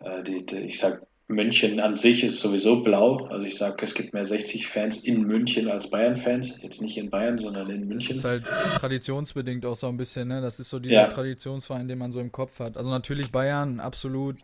äh, 0.00 0.22
die, 0.22 0.44
die, 0.44 0.58
ich 0.58 0.78
sag, 0.78 1.02
München 1.30 1.80
an 1.80 1.96
sich 1.96 2.24
ist 2.24 2.40
sowieso 2.40 2.80
blau. 2.82 3.26
Also 3.26 3.46
ich 3.46 3.56
sage, 3.56 3.76
es 3.82 3.94
gibt 3.94 4.12
mehr 4.12 4.26
60 4.26 4.66
Fans 4.66 4.98
in 4.98 5.22
München 5.22 5.68
als 5.68 5.88
Bayern-Fans. 5.88 6.60
Jetzt 6.60 6.82
nicht 6.82 6.96
in 6.96 7.10
Bayern, 7.10 7.38
sondern 7.38 7.70
in 7.70 7.86
München. 7.86 8.08
Das 8.08 8.18
ist 8.18 8.24
halt 8.24 8.44
traditionsbedingt 8.44 9.64
auch 9.64 9.76
so 9.76 9.88
ein 9.88 9.96
bisschen, 9.96 10.28
ne? 10.28 10.40
Das 10.40 10.60
ist 10.60 10.68
so 10.68 10.78
dieser 10.78 10.94
ja. 10.94 11.06
Traditionsverein, 11.06 11.88
den 11.88 11.98
man 11.98 12.12
so 12.12 12.20
im 12.20 12.32
Kopf 12.32 12.58
hat. 12.58 12.76
Also 12.76 12.90
natürlich 12.90 13.30
Bayern, 13.30 13.80
absolut 13.80 14.36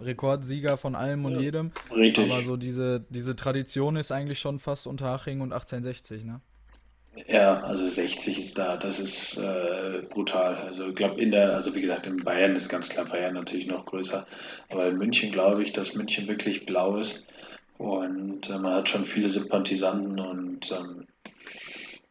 Rekordsieger 0.00 0.76
von 0.76 0.94
allem 0.94 1.24
und 1.24 1.34
ja. 1.34 1.40
jedem. 1.40 1.72
Richtig. 1.94 2.30
Aber 2.30 2.42
so 2.42 2.56
diese, 2.56 3.04
diese 3.10 3.36
Tradition 3.36 3.96
ist 3.96 4.12
eigentlich 4.12 4.38
schon 4.38 4.58
fast 4.58 4.86
unter 4.86 5.06
Haching 5.06 5.40
und 5.40 5.52
1860, 5.52 6.24
ne? 6.24 6.40
Ja, 7.26 7.60
also 7.62 7.86
60 7.86 8.38
ist 8.38 8.58
da, 8.58 8.76
das 8.76 8.98
ist 8.98 9.36
äh, 9.38 10.02
brutal. 10.08 10.54
Also 10.56 10.88
ich 10.88 10.94
glaube 10.94 11.20
in 11.20 11.30
der, 11.30 11.54
also 11.54 11.74
wie 11.74 11.80
gesagt, 11.80 12.06
in 12.06 12.18
Bayern 12.18 12.56
ist 12.56 12.68
ganz 12.68 12.88
klar 12.88 13.04
Bayern 13.04 13.34
natürlich 13.34 13.66
noch 13.66 13.84
größer, 13.84 14.26
aber 14.70 14.86
in 14.86 14.98
München 14.98 15.32
glaube 15.32 15.62
ich, 15.62 15.72
dass 15.72 15.94
München 15.94 16.28
wirklich 16.28 16.66
blau 16.66 16.96
ist. 16.96 17.26
Und 17.78 18.50
äh, 18.50 18.58
man 18.58 18.74
hat 18.74 18.88
schon 18.88 19.04
viele 19.04 19.28
Sympathisanten 19.28 20.18
und 20.20 20.70
ähm, 20.72 21.06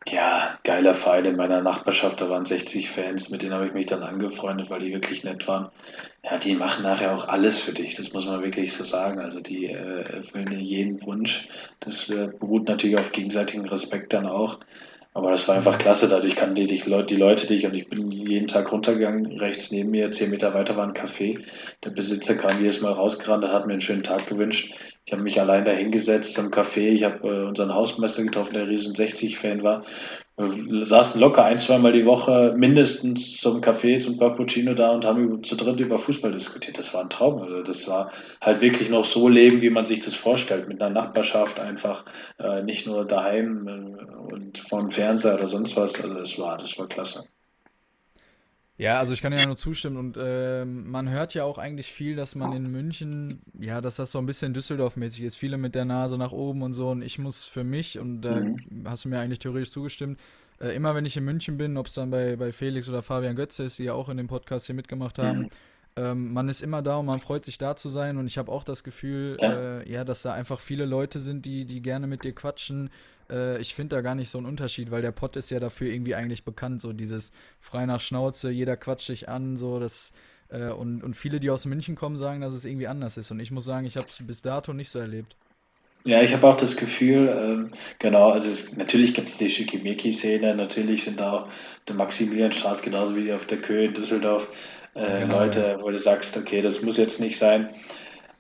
ja, 0.07 0.57
geiler 0.63 0.95
Verein 0.95 1.25
in 1.25 1.35
meiner 1.35 1.61
Nachbarschaft, 1.61 2.21
da 2.21 2.29
waren 2.29 2.45
60 2.45 2.89
Fans, 2.89 3.29
mit 3.29 3.41
denen 3.41 3.53
habe 3.53 3.67
ich 3.67 3.73
mich 3.73 3.85
dann 3.85 4.01
angefreundet, 4.01 4.69
weil 4.69 4.79
die 4.79 4.93
wirklich 4.93 5.23
nett 5.23 5.47
waren. 5.47 5.69
Ja, 6.23 6.37
die 6.37 6.55
machen 6.55 6.83
nachher 6.83 7.13
auch 7.13 7.27
alles 7.27 7.59
für 7.59 7.73
dich, 7.73 7.95
das 7.95 8.13
muss 8.13 8.25
man 8.25 8.41
wirklich 8.41 8.73
so 8.73 8.83
sagen. 8.83 9.19
Also 9.19 9.39
die 9.39 9.67
äh, 9.67 10.01
erfüllen 10.01 10.59
jeden 10.59 11.01
Wunsch. 11.03 11.47
Das 11.79 12.09
äh, 12.09 12.27
beruht 12.27 12.67
natürlich 12.67 12.97
auf 12.97 13.11
gegenseitigem 13.11 13.65
Respekt 13.65 14.13
dann 14.13 14.25
auch. 14.25 14.59
Aber 15.13 15.31
das 15.31 15.47
war 15.47 15.55
einfach 15.55 15.79
klasse. 15.79 16.07
Dadurch 16.07 16.35
kannten 16.35 16.55
die, 16.55 16.67
die, 16.67 16.79
die 16.79 17.15
Leute 17.15 17.47
dich 17.47 17.65
und 17.65 17.73
ich 17.73 17.89
bin 17.89 18.11
jeden 18.11 18.47
Tag 18.47 18.71
runtergegangen. 18.71 19.39
Rechts 19.39 19.71
neben 19.71 19.89
mir, 19.89 20.11
zehn 20.11 20.29
Meter 20.29 20.53
weiter 20.53 20.77
war 20.77 20.87
ein 20.87 20.93
Café. 20.93 21.43
Der 21.83 21.89
Besitzer 21.89 22.35
kam 22.35 22.59
jedes 22.59 22.81
Mal 22.81 22.91
rausgerannt 22.91 23.43
und 23.43 23.51
hat 23.51 23.65
mir 23.65 23.73
einen 23.73 23.81
schönen 23.81 24.03
Tag 24.03 24.27
gewünscht. 24.27 24.75
Ich 25.05 25.11
habe 25.11 25.23
mich 25.23 25.39
allein 25.41 25.65
da 25.65 25.71
hingesetzt 25.71 26.35
zum 26.35 26.51
Café. 26.51 26.89
Ich 26.89 27.03
habe 27.03 27.27
äh, 27.27 27.47
unseren 27.47 27.73
Hausmeister 27.73 28.23
getroffen, 28.23 28.53
der 28.53 28.67
riesen 28.67 28.93
60-Fan 28.93 29.63
war. 29.63 29.83
Wir 30.39 30.85
saßen 30.85 31.19
locker 31.19 31.43
ein, 31.43 31.59
zweimal 31.59 31.91
die 31.91 32.05
Woche 32.05 32.53
mindestens 32.55 33.35
zum 33.35 33.59
Café, 33.59 33.99
zum 33.99 34.17
Cappuccino 34.17 34.73
da 34.73 34.91
und 34.91 35.03
haben 35.03 35.43
zu 35.43 35.57
dritt 35.57 35.81
über 35.81 35.99
Fußball 35.99 36.31
diskutiert. 36.31 36.77
Das 36.77 36.93
war 36.93 37.01
ein 37.01 37.09
Traum. 37.09 37.41
Also 37.41 37.61
das 37.61 37.89
war 37.89 38.09
halt 38.39 38.61
wirklich 38.61 38.89
noch 38.89 39.03
so 39.03 39.27
Leben, 39.27 39.59
wie 39.59 39.69
man 39.69 39.83
sich 39.83 39.99
das 39.99 40.15
vorstellt, 40.15 40.69
mit 40.69 40.81
einer 40.81 40.93
Nachbarschaft 40.93 41.59
einfach, 41.59 42.05
äh, 42.39 42.63
nicht 42.63 42.87
nur 42.87 43.05
daheim 43.05 43.67
äh, 43.67 44.33
und 44.33 44.59
vom 44.59 44.89
Fernseher 44.89 45.33
oder 45.33 45.47
sonst 45.47 45.75
was. 45.75 46.01
Also 46.01 46.15
das 46.15 46.39
war, 46.39 46.57
das 46.57 46.79
war 46.79 46.87
klasse. 46.87 47.25
Ja, 48.79 48.97
also 48.97 49.11
ich 49.11 49.21
kann 49.21 49.33
ja 49.33 49.45
nur 49.45 49.57
zustimmen 49.57 49.97
und 49.97 50.15
äh, 50.15 50.63
man 50.63 51.09
hört 51.09 51.33
ja 51.33 51.43
auch 51.43 51.57
eigentlich 51.57 51.91
viel, 51.91 52.15
dass 52.15 52.35
man 52.35 52.53
in 52.53 52.71
München, 52.71 53.41
ja, 53.59 53.81
dass 53.81 53.97
das 53.97 54.13
so 54.13 54.19
ein 54.19 54.25
bisschen 54.25 54.53
Düsseldorf-mäßig 54.53 55.23
ist. 55.23 55.35
Viele 55.35 55.57
mit 55.57 55.75
der 55.75 55.83
Nase 55.83 56.17
nach 56.17 56.31
oben 56.31 56.61
und 56.63 56.73
so 56.73 56.89
und 56.89 57.01
ich 57.01 57.19
muss 57.19 57.43
für 57.43 57.65
mich, 57.65 57.99
und 57.99 58.21
da 58.21 58.39
mhm. 58.39 58.85
hast 58.85 59.03
du 59.03 59.09
mir 59.09 59.19
eigentlich 59.19 59.39
theoretisch 59.39 59.71
zugestimmt, 59.71 60.17
äh, 60.61 60.73
immer 60.73 60.95
wenn 60.95 61.05
ich 61.05 61.17
in 61.17 61.25
München 61.25 61.57
bin, 61.57 61.75
ob 61.75 61.87
es 61.87 61.95
dann 61.95 62.09
bei, 62.09 62.37
bei 62.37 62.53
Felix 62.53 62.87
oder 62.87 63.03
Fabian 63.03 63.35
Götze 63.35 63.63
ist, 63.63 63.79
die 63.79 63.83
ja 63.83 63.93
auch 63.93 64.07
in 64.07 64.15
dem 64.15 64.27
Podcast 64.27 64.67
hier 64.67 64.75
mitgemacht 64.75 65.19
haben, 65.19 65.39
mhm. 65.39 65.49
Ähm, 65.99 66.33
man 66.33 66.47
ist 66.47 66.61
immer 66.61 66.81
da 66.81 66.97
und 66.97 67.05
man 67.05 67.19
freut 67.19 67.43
sich 67.43 67.57
da 67.57 67.75
zu 67.75 67.89
sein 67.89 68.17
und 68.17 68.27
ich 68.27 68.37
habe 68.37 68.51
auch 68.51 68.63
das 68.63 68.83
Gefühl, 68.83 69.35
ja. 69.39 69.79
Äh, 69.79 69.91
ja, 69.91 70.03
dass 70.03 70.21
da 70.21 70.33
einfach 70.33 70.59
viele 70.59 70.85
Leute 70.85 71.19
sind, 71.19 71.45
die, 71.45 71.65
die 71.65 71.81
gerne 71.81 72.07
mit 72.07 72.23
dir 72.23 72.33
quatschen, 72.33 72.89
äh, 73.29 73.59
ich 73.59 73.75
finde 73.75 73.95
da 73.95 74.01
gar 74.01 74.15
nicht 74.15 74.29
so 74.29 74.37
einen 74.37 74.47
Unterschied, 74.47 74.91
weil 74.91 75.01
der 75.01 75.11
Pott 75.11 75.35
ist 75.35 75.49
ja 75.49 75.59
dafür 75.59 75.91
irgendwie 75.91 76.15
eigentlich 76.15 76.43
bekannt, 76.43 76.81
so 76.81 76.93
dieses 76.93 77.31
frei 77.59 77.85
nach 77.85 78.01
Schnauze, 78.01 78.49
jeder 78.49 78.77
quatscht 78.77 79.09
dich 79.09 79.27
an, 79.27 79.57
so 79.57 79.79
das 79.79 80.13
äh, 80.49 80.69
und, 80.69 81.03
und 81.03 81.15
viele, 81.15 81.39
die 81.39 81.49
aus 81.49 81.65
München 81.65 81.95
kommen, 81.95 82.17
sagen, 82.17 82.41
dass 82.41 82.53
es 82.53 82.65
irgendwie 82.65 82.87
anders 82.87 83.17
ist. 83.17 83.31
Und 83.31 83.39
ich 83.39 83.51
muss 83.51 83.65
sagen, 83.65 83.85
ich 83.85 83.97
habe 83.97 84.07
es 84.09 84.17
bis 84.25 84.41
dato 84.41 84.73
nicht 84.73 84.89
so 84.89 84.99
erlebt. 84.99 85.35
Ja, 86.05 86.21
ich 86.21 86.33
habe 86.33 86.47
auch 86.47 86.55
das 86.55 86.77
Gefühl, 86.77 87.27
ähm, 87.27 87.71
genau, 87.99 88.29
also 88.29 88.49
es, 88.49 88.77
natürlich 88.77 89.13
gibt 89.13 89.27
es 89.27 89.37
die 89.37 89.49
Schickimicki-Szene, 89.49 90.55
natürlich 90.55 91.03
sind 91.03 91.19
da 91.19 91.33
auch 91.33 91.49
der 91.89 91.95
Maximilianstraße 91.95 92.81
genauso 92.83 93.17
wie 93.17 93.33
auf 93.33 93.45
der 93.45 93.57
Köhe 93.57 93.85
in 93.85 93.93
Düsseldorf 93.93 94.47
äh, 94.93 95.21
genau, 95.21 95.39
Leute, 95.39 95.59
ja. 95.59 95.81
wo 95.81 95.89
du 95.89 95.97
sagst, 95.97 96.37
okay, 96.37 96.61
das 96.61 96.81
muss 96.81 96.97
jetzt 96.97 97.19
nicht 97.19 97.37
sein. 97.37 97.69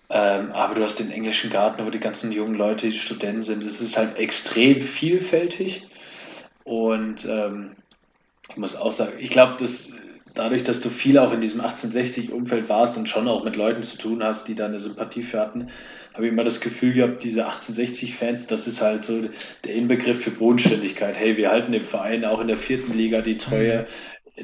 Ähm, 0.09 0.51
aber 0.51 0.75
du 0.75 0.83
hast 0.83 0.99
den 0.99 1.11
englischen 1.11 1.51
Garten, 1.51 1.85
wo 1.85 1.89
die 1.89 1.99
ganzen 1.99 2.31
jungen 2.31 2.55
Leute, 2.55 2.89
die 2.89 2.97
Studenten 2.97 3.43
sind. 3.43 3.63
Es 3.63 3.79
ist 3.79 3.97
halt 3.97 4.17
extrem 4.17 4.81
vielfältig. 4.81 5.87
Und 6.63 7.25
ähm, 7.25 7.75
ich 8.49 8.57
muss 8.57 8.75
auch 8.75 8.91
sagen, 8.91 9.13
ich 9.19 9.29
glaube, 9.29 9.57
dass 9.59 9.91
dadurch, 10.33 10.63
dass 10.63 10.81
du 10.81 10.89
viel 10.89 11.17
auch 11.17 11.33
in 11.33 11.41
diesem 11.41 11.61
1860-Umfeld 11.61 12.69
warst 12.69 12.97
und 12.97 13.09
schon 13.09 13.27
auch 13.27 13.43
mit 13.43 13.55
Leuten 13.55 13.83
zu 13.83 13.97
tun 13.97 14.23
hast, 14.23 14.47
die 14.47 14.55
da 14.55 14.65
eine 14.65 14.79
Sympathie 14.79 15.23
für 15.23 15.39
hatten, 15.39 15.67
habe 16.13 16.25
ich 16.25 16.31
immer 16.31 16.43
das 16.43 16.59
Gefühl 16.59 16.93
gehabt, 16.93 17.23
diese 17.23 17.47
1860-Fans, 17.47 18.47
das 18.47 18.67
ist 18.67 18.81
halt 18.81 19.05
so 19.05 19.29
der 19.63 19.75
Inbegriff 19.75 20.23
für 20.23 20.31
Bodenständigkeit. 20.31 21.17
Hey, 21.17 21.37
wir 21.37 21.51
halten 21.51 21.71
dem 21.71 21.83
Verein 21.83 22.25
auch 22.25 22.41
in 22.41 22.47
der 22.47 22.57
vierten 22.57 22.97
Liga 22.97 23.21
die 23.21 23.37
Treue. 23.37 23.85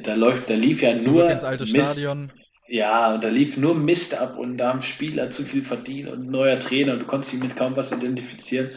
Da 0.04 0.16
läuft, 0.16 0.50
da 0.50 0.56
lief 0.56 0.82
ja 0.82 0.98
Zurück 0.98 1.14
nur 1.14 1.30
ins 1.30 1.44
alte 1.44 1.66
Mist. 1.66 1.94
Stadion. 1.94 2.32
Ja, 2.68 3.14
und 3.14 3.24
da 3.24 3.28
lief 3.28 3.58
nur 3.58 3.76
Mist 3.76 4.16
ab 4.16 4.38
und 4.38 4.58
da 4.58 4.70
haben 4.70 4.82
Spieler 4.82 5.30
zu 5.30 5.44
viel 5.44 5.62
verdient 5.62 6.10
und 6.10 6.28
ein 6.28 6.32
neuer 6.32 6.58
Trainer 6.58 6.94
und 6.94 7.00
du 7.00 7.06
konntest 7.06 7.34
dich 7.34 7.40
mit 7.40 7.56
kaum 7.56 7.76
was 7.76 7.92
identifizieren. 7.92 8.72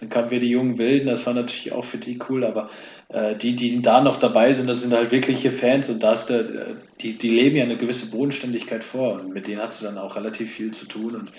Dann 0.00 0.08
kamen 0.08 0.30
wir 0.30 0.40
die 0.40 0.50
jungen 0.50 0.78
Wilden, 0.78 1.06
das 1.06 1.26
war 1.26 1.34
natürlich 1.34 1.72
auch 1.72 1.84
für 1.84 1.98
die 1.98 2.18
cool, 2.28 2.44
aber 2.44 2.68
äh, 3.08 3.34
die, 3.36 3.56
die 3.56 3.80
da 3.82 4.00
noch 4.00 4.16
dabei 4.16 4.52
sind, 4.52 4.68
das 4.68 4.80
sind 4.80 4.92
halt 4.92 5.10
wirkliche 5.10 5.50
Fans 5.50 5.88
und 5.88 6.02
da 6.02 6.12
ist 6.12 6.26
der, 6.26 6.76
die, 7.00 7.18
die 7.18 7.30
leben 7.30 7.56
ja 7.56 7.64
eine 7.64 7.76
gewisse 7.76 8.06
Bodenständigkeit 8.06 8.84
vor 8.84 9.14
und 9.14 9.34
mit 9.34 9.48
denen 9.48 9.60
hast 9.60 9.80
du 9.80 9.86
dann 9.86 9.98
auch 9.98 10.14
relativ 10.14 10.52
viel 10.52 10.70
zu 10.72 10.86
tun 10.86 11.16
und 11.16 11.32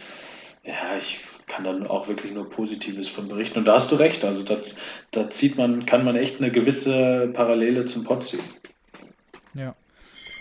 ja, 0.66 0.98
ich 0.98 1.20
kann 1.48 1.64
dann 1.64 1.88
auch 1.88 2.10
wirklich 2.10 2.34
nur 2.34 2.50
Positives 2.50 3.08
von 3.08 3.30
berichten 3.30 3.60
und 3.60 3.68
da 3.68 3.76
hast 3.76 3.92
du 3.92 3.96
recht, 3.96 4.26
also 4.26 4.44
das, 4.44 4.76
da 5.12 5.30
zieht 5.30 5.58
man, 5.58 5.86
kann 5.86 6.04
man 6.04 6.18
echt 6.18 6.42
eine 6.42 6.52
gewisse 6.52 7.30
Parallele 7.34 7.86
zum 7.86 8.04
Pott 8.04 8.24
ziehen. 8.24 8.44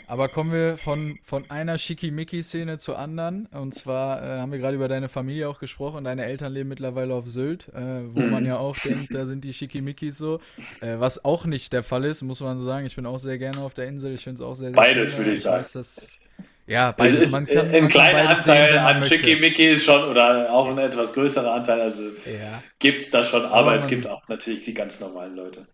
Aber 0.09 0.29
kommen 0.29 0.53
wir 0.53 0.79
von, 0.79 1.19
von 1.23 1.51
einer 1.51 1.77
Schickimicki-Szene 1.77 2.79
zur 2.79 2.99
anderen. 2.99 3.45
Und 3.53 3.75
zwar 3.75 4.23
äh, 4.23 4.39
haben 4.39 4.51
wir 4.51 4.59
gerade 4.59 4.75
über 4.75 4.89
deine 4.89 5.11
Familie 5.11 5.51
auch 5.51 5.61
gesprochen. 5.61 6.05
Deine 6.05 6.25
Eltern 6.25 6.55
leben 6.55 6.71
mittlerweile 6.71 7.13
auf 7.13 7.27
Sylt, 7.27 7.69
äh, 7.75 8.15
wo 8.15 8.21
mhm. 8.21 8.31
man 8.31 8.47
ja 8.47 8.57
auch 8.57 8.75
denkt, 8.75 9.15
da 9.15 9.27
sind 9.27 9.45
die 9.45 9.53
Schickimickis 9.53 10.17
so. 10.17 10.41
Äh, 10.81 10.95
was 10.99 11.27
auch 11.27 11.45
nicht 11.45 11.75
der 11.75 11.83
Fall 11.83 12.07
ist, 12.07 12.23
muss 12.23 12.41
man 12.41 12.59
sagen. 12.65 12.87
Ich 12.87 12.97
bin 12.97 13.05
auch 13.05 13.19
sehr 13.19 13.37
gerne 13.37 13.61
auf 13.61 13.75
der 13.75 13.87
Insel. 13.87 14.15
Ich 14.15 14.25
finde 14.25 14.43
es 14.43 14.49
auch 14.49 14.55
sehr, 14.55 14.71
sehr 14.71 14.77
Beides, 14.77 15.15
würde 15.19 15.33
ich 15.33 15.43
sagen. 15.43 15.59
Weiß, 15.59 15.73
dass, 15.73 16.19
ja, 16.67 16.93
beides. 16.93 17.21
Ist 17.21 17.33
man 17.33 17.45
kann, 17.45 17.69
ein 17.69 17.89
kleiner 17.89 18.31
Anteil 18.31 18.73
sehen, 18.73 18.79
an 18.79 19.03
Schickimicki 19.03 19.79
schon 19.79 20.09
oder 20.09 20.51
auch 20.51 20.71
ein 20.71 20.79
etwas 20.79 21.13
größerer 21.13 21.53
Anteil. 21.53 21.83
Also 21.83 22.03
ja. 22.03 22.63
gibt 22.79 23.03
es 23.03 23.11
da 23.11 23.25
schon, 23.25 23.45
aber, 23.45 23.57
aber 23.57 23.75
es 23.75 23.87
gibt 23.87 24.07
auch 24.07 24.27
natürlich 24.29 24.63
die 24.63 24.73
ganz 24.73 25.01
normalen 25.01 25.37
Leute. 25.37 25.67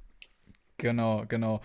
Genau, 0.76 1.24
genau. 1.28 1.60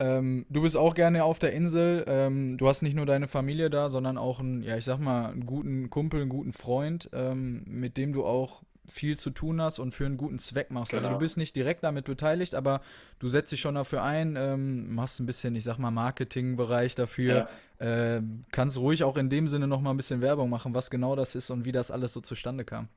Ähm, 0.00 0.46
du 0.48 0.62
bist 0.62 0.76
auch 0.76 0.94
gerne 0.94 1.24
auf 1.24 1.38
der 1.38 1.52
Insel. 1.52 2.04
Ähm, 2.08 2.56
du 2.56 2.68
hast 2.68 2.80
nicht 2.82 2.96
nur 2.96 3.06
deine 3.06 3.28
Familie 3.28 3.68
da, 3.68 3.90
sondern 3.90 4.16
auch 4.16 4.40
einen, 4.40 4.62
ja, 4.62 4.76
ich 4.76 4.84
sag 4.84 4.98
mal, 4.98 5.26
einen 5.26 5.44
guten 5.44 5.90
Kumpel, 5.90 6.22
einen 6.22 6.30
guten 6.30 6.52
Freund, 6.52 7.10
ähm, 7.12 7.62
mit 7.66 7.98
dem 7.98 8.12
du 8.12 8.24
auch 8.24 8.62
viel 8.88 9.16
zu 9.16 9.30
tun 9.30 9.60
hast 9.60 9.78
und 9.78 9.94
für 9.94 10.06
einen 10.06 10.16
guten 10.16 10.38
Zweck 10.38 10.70
machst. 10.70 10.90
Genau. 10.90 10.98
Also 10.98 11.08
du 11.08 11.12
genau. 11.12 11.20
bist 11.20 11.36
nicht 11.36 11.54
direkt 11.54 11.84
damit 11.84 12.06
beteiligt, 12.06 12.54
aber 12.54 12.80
du 13.18 13.28
setzt 13.28 13.52
dich 13.52 13.60
schon 13.60 13.74
dafür 13.74 14.02
ein, 14.02 14.36
ähm, 14.36 14.94
machst 14.94 15.20
ein 15.20 15.26
bisschen, 15.26 15.54
ich 15.54 15.64
sag 15.64 15.78
mal, 15.78 15.90
Marketingbereich 15.90 16.94
dafür. 16.94 17.48
Ja. 17.78 18.16
Äh, 18.16 18.22
kannst 18.50 18.78
ruhig 18.78 19.04
auch 19.04 19.16
in 19.16 19.28
dem 19.28 19.48
Sinne 19.48 19.66
noch 19.66 19.80
mal 19.80 19.90
ein 19.90 19.96
bisschen 19.96 20.22
Werbung 20.22 20.50
machen, 20.50 20.74
was 20.74 20.90
genau 20.90 21.14
das 21.14 21.34
ist 21.34 21.50
und 21.50 21.64
wie 21.64 21.72
das 21.72 21.90
alles 21.90 22.12
so 22.12 22.20
zustande 22.20 22.64
kam. 22.64 22.88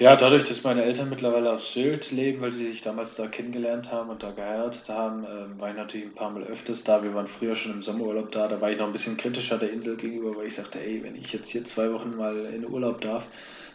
Ja, 0.00 0.16
dadurch, 0.16 0.44
dass 0.44 0.64
meine 0.64 0.82
Eltern 0.82 1.10
mittlerweile 1.10 1.52
auf 1.52 1.62
Sylt 1.62 2.10
leben, 2.10 2.40
weil 2.40 2.52
sie 2.52 2.70
sich 2.70 2.80
damals 2.80 3.16
da 3.16 3.26
kennengelernt 3.26 3.92
haben 3.92 4.08
und 4.08 4.22
da 4.22 4.30
geheiratet 4.30 4.88
haben, 4.88 5.26
ähm, 5.26 5.60
war 5.60 5.68
ich 5.68 5.76
natürlich 5.76 6.06
ein 6.06 6.14
paar 6.14 6.30
Mal 6.30 6.42
öfters 6.44 6.84
da. 6.84 7.02
Wir 7.02 7.12
waren 7.14 7.26
früher 7.26 7.54
schon 7.54 7.72
im 7.72 7.82
Sommerurlaub 7.82 8.32
da. 8.32 8.48
Da 8.48 8.62
war 8.62 8.70
ich 8.70 8.78
noch 8.78 8.86
ein 8.86 8.92
bisschen 8.92 9.18
kritischer 9.18 9.58
der 9.58 9.70
Insel 9.70 9.98
gegenüber, 9.98 10.34
weil 10.34 10.46
ich 10.46 10.54
sagte, 10.54 10.80
ey, 10.80 11.04
wenn 11.04 11.16
ich 11.16 11.34
jetzt 11.34 11.50
hier 11.50 11.66
zwei 11.66 11.92
Wochen 11.92 12.16
mal 12.16 12.46
in 12.46 12.66
Urlaub 12.66 13.02
darf, 13.02 13.26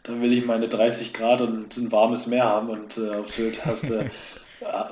dann 0.02 0.20
will 0.20 0.34
ich 0.34 0.44
meine 0.44 0.68
30 0.68 1.14
Grad 1.14 1.42
und 1.42 1.78
ein 1.78 1.92
warmes 1.92 2.26
Meer 2.26 2.46
haben. 2.46 2.70
Und 2.70 2.98
äh, 2.98 3.12
auf 3.12 3.32
Sylt 3.32 3.64
hast 3.64 3.88
du. 3.88 4.10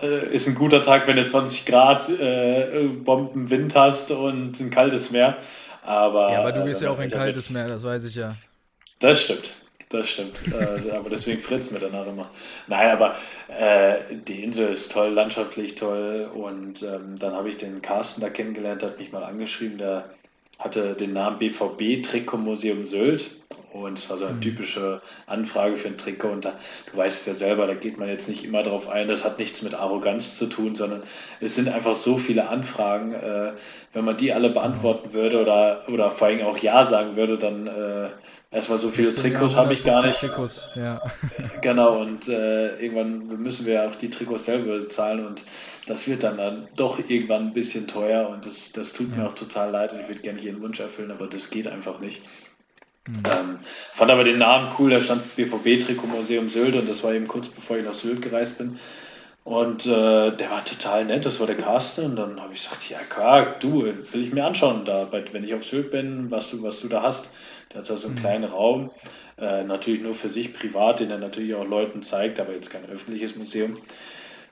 Äh, 0.01 0.36
ist 0.36 0.45
ein 0.45 0.55
guter 0.55 0.84
Tag, 0.84 1.07
wenn 1.07 1.15
du 1.15 1.25
20 1.25 1.65
Grad 1.65 2.09
äh, 2.09 2.86
Bombenwind 3.03 3.73
hast 3.75 4.11
und 4.11 4.59
ein 4.59 4.69
kaltes 4.69 5.09
Meer. 5.09 5.38
Aber, 5.81 6.31
ja, 6.31 6.39
aber 6.41 6.51
du 6.51 6.65
gehst 6.65 6.81
äh, 6.81 6.86
ja 6.86 6.91
auch 6.91 6.99
in 6.99 7.09
kaltes 7.09 7.49
Meer, 7.49 7.69
das 7.69 7.81
weiß 7.81 8.03
ich 8.03 8.13
ja. 8.13 8.36
Das 8.99 9.21
stimmt. 9.21 9.53
Das 9.93 10.09
stimmt. 10.09 10.41
äh, 10.51 10.89
aber 10.89 11.11
deswegen 11.11 11.39
fritzt 11.39 11.71
mir 11.71 11.77
danach 11.77 12.07
immer. 12.07 12.31
Nein, 12.65 12.89
aber 12.89 13.15
äh, 13.47 13.97
die 14.27 14.43
Insel 14.43 14.69
ist 14.69 14.91
toll, 14.91 15.09
landschaftlich 15.09 15.75
toll. 15.75 16.31
Und 16.33 16.81
ähm, 16.81 17.15
dann 17.19 17.33
habe 17.33 17.49
ich 17.49 17.57
den 17.57 17.83
Carsten 17.83 18.19
da 18.19 18.31
kennengelernt, 18.31 18.81
hat 18.81 18.97
mich 18.97 19.11
mal 19.11 19.23
angeschrieben. 19.23 19.77
Der 19.77 20.09
hatte 20.57 20.95
den 20.95 21.13
Namen 21.13 21.37
BVB 21.37 22.01
Trikotmuseum 22.01 22.85
Sylt. 22.85 23.29
Und 23.71 23.99
es 23.99 24.09
war 24.09 24.17
so 24.17 24.25
eine 24.25 24.35
mhm. 24.35 24.41
typische 24.41 25.01
Anfrage 25.27 25.75
für 25.77 25.89
ein 25.89 25.97
Trikot. 25.99 26.31
Und 26.31 26.45
da, 26.45 26.53
du 26.91 26.97
weißt 26.97 27.19
es 27.19 27.25
ja 27.27 27.33
selber, 27.35 27.67
da 27.67 27.75
geht 27.75 27.99
man 27.99 28.07
jetzt 28.07 28.27
nicht 28.27 28.43
immer 28.43 28.63
drauf 28.63 28.89
ein. 28.89 29.07
Das 29.07 29.23
hat 29.23 29.37
nichts 29.37 29.61
mit 29.61 29.75
Arroganz 29.75 30.37
zu 30.37 30.47
tun, 30.47 30.73
sondern 30.73 31.03
es 31.39 31.53
sind 31.53 31.69
einfach 31.69 31.95
so 31.95 32.17
viele 32.17 32.49
Anfragen. 32.49 33.13
Äh, 33.13 33.53
wenn 33.93 34.05
man 34.05 34.17
die 34.17 34.33
alle 34.33 34.49
beantworten 34.49 35.13
würde 35.13 35.39
oder, 35.39 35.83
oder 35.87 36.09
vor 36.09 36.27
allem 36.27 36.41
auch 36.41 36.57
Ja 36.57 36.83
sagen 36.83 37.15
würde, 37.15 37.37
dann 37.37 37.67
äh, 37.67 38.09
Erstmal 38.53 38.77
so 38.77 38.89
viele 38.89 39.13
Trikots 39.13 39.55
habe 39.55 39.73
ich 39.73 39.83
gar 39.83 40.05
nicht. 40.05 40.19
Trikots, 40.19 40.69
ja. 40.75 41.01
Genau, 41.61 41.99
und 41.99 42.27
äh, 42.27 42.75
irgendwann 42.77 43.41
müssen 43.41 43.65
wir 43.65 43.83
auch 43.87 43.95
die 43.95 44.11
Trikots 44.11 44.45
selber 44.45 44.77
bezahlen 44.77 45.25
und 45.25 45.43
das 45.87 46.07
wird 46.07 46.21
dann, 46.21 46.37
dann 46.37 46.67
doch 46.75 46.99
irgendwann 46.99 47.47
ein 47.47 47.53
bisschen 47.53 47.87
teuer 47.87 48.29
und 48.29 48.45
das, 48.45 48.71
das 48.71 48.93
tut 48.93 49.09
ja. 49.09 49.17
mir 49.17 49.27
auch 49.27 49.35
total 49.35 49.71
leid 49.71 49.93
und 49.93 50.01
ich 50.01 50.07
würde 50.07 50.21
gerne 50.21 50.39
jeden 50.39 50.61
Wunsch 50.61 50.79
erfüllen, 50.79 51.09
aber 51.09 51.25
das 51.25 51.49
geht 51.49 51.67
einfach 51.67 51.99
nicht. 51.99 52.21
Mhm. 53.07 53.23
Ähm, 53.25 53.59
fand 53.91 54.11
aber 54.11 54.23
den 54.23 54.37
Namen 54.37 54.67
cool, 54.77 54.91
da 54.91 55.01
stand 55.01 55.35
BVB 55.35 55.83
Trikotmuseum 55.83 56.47
Sylt 56.47 56.75
und 56.75 56.87
das 56.87 57.03
war 57.03 57.13
eben 57.13 57.27
kurz 57.27 57.47
bevor 57.47 57.77
ich 57.77 57.85
nach 57.85 57.95
Sylt 57.95 58.21
gereist 58.21 58.59
bin. 58.59 58.77
Und 59.43 59.85
äh, 59.85 60.31
der 60.31 60.51
war 60.51 60.63
total 60.63 61.03
nett, 61.03 61.25
das 61.25 61.39
war 61.39 61.47
der 61.47 61.57
Carsten. 61.57 62.05
Und 62.05 62.15
dann 62.15 62.39
habe 62.39 62.53
ich 62.53 62.63
gesagt, 62.63 62.89
ja 62.89 62.99
klar, 62.99 63.57
du, 63.59 63.83
will 63.83 64.23
ich 64.23 64.31
mir 64.31 64.45
anschauen, 64.45 64.85
da, 64.85 65.09
wenn 65.11 65.43
ich 65.43 65.53
auf 65.53 65.65
Sylt 65.65 65.91
bin, 65.91 66.31
was 66.31 66.51
du, 66.51 66.63
was 66.63 66.79
du 66.79 66.87
da 66.87 67.01
hast. 67.01 67.29
Der 67.74 67.82
hat 67.82 67.89
da 67.89 67.97
so 67.97 68.07
einen 68.07 68.15
mhm. 68.15 68.19
kleinen 68.19 68.43
Raum, 68.45 68.91
äh, 69.38 69.63
natürlich 69.63 70.01
nur 70.01 70.13
für 70.13 70.30
sich 70.30 70.53
privat, 70.53 70.99
den 70.99 71.11
er 71.11 71.17
natürlich 71.17 71.55
auch 71.55 71.65
Leuten 71.65 72.03
zeigt, 72.03 72.39
aber 72.39 72.53
jetzt 72.53 72.69
kein 72.69 72.86
öffentliches 72.89 73.36
Museum. 73.36 73.78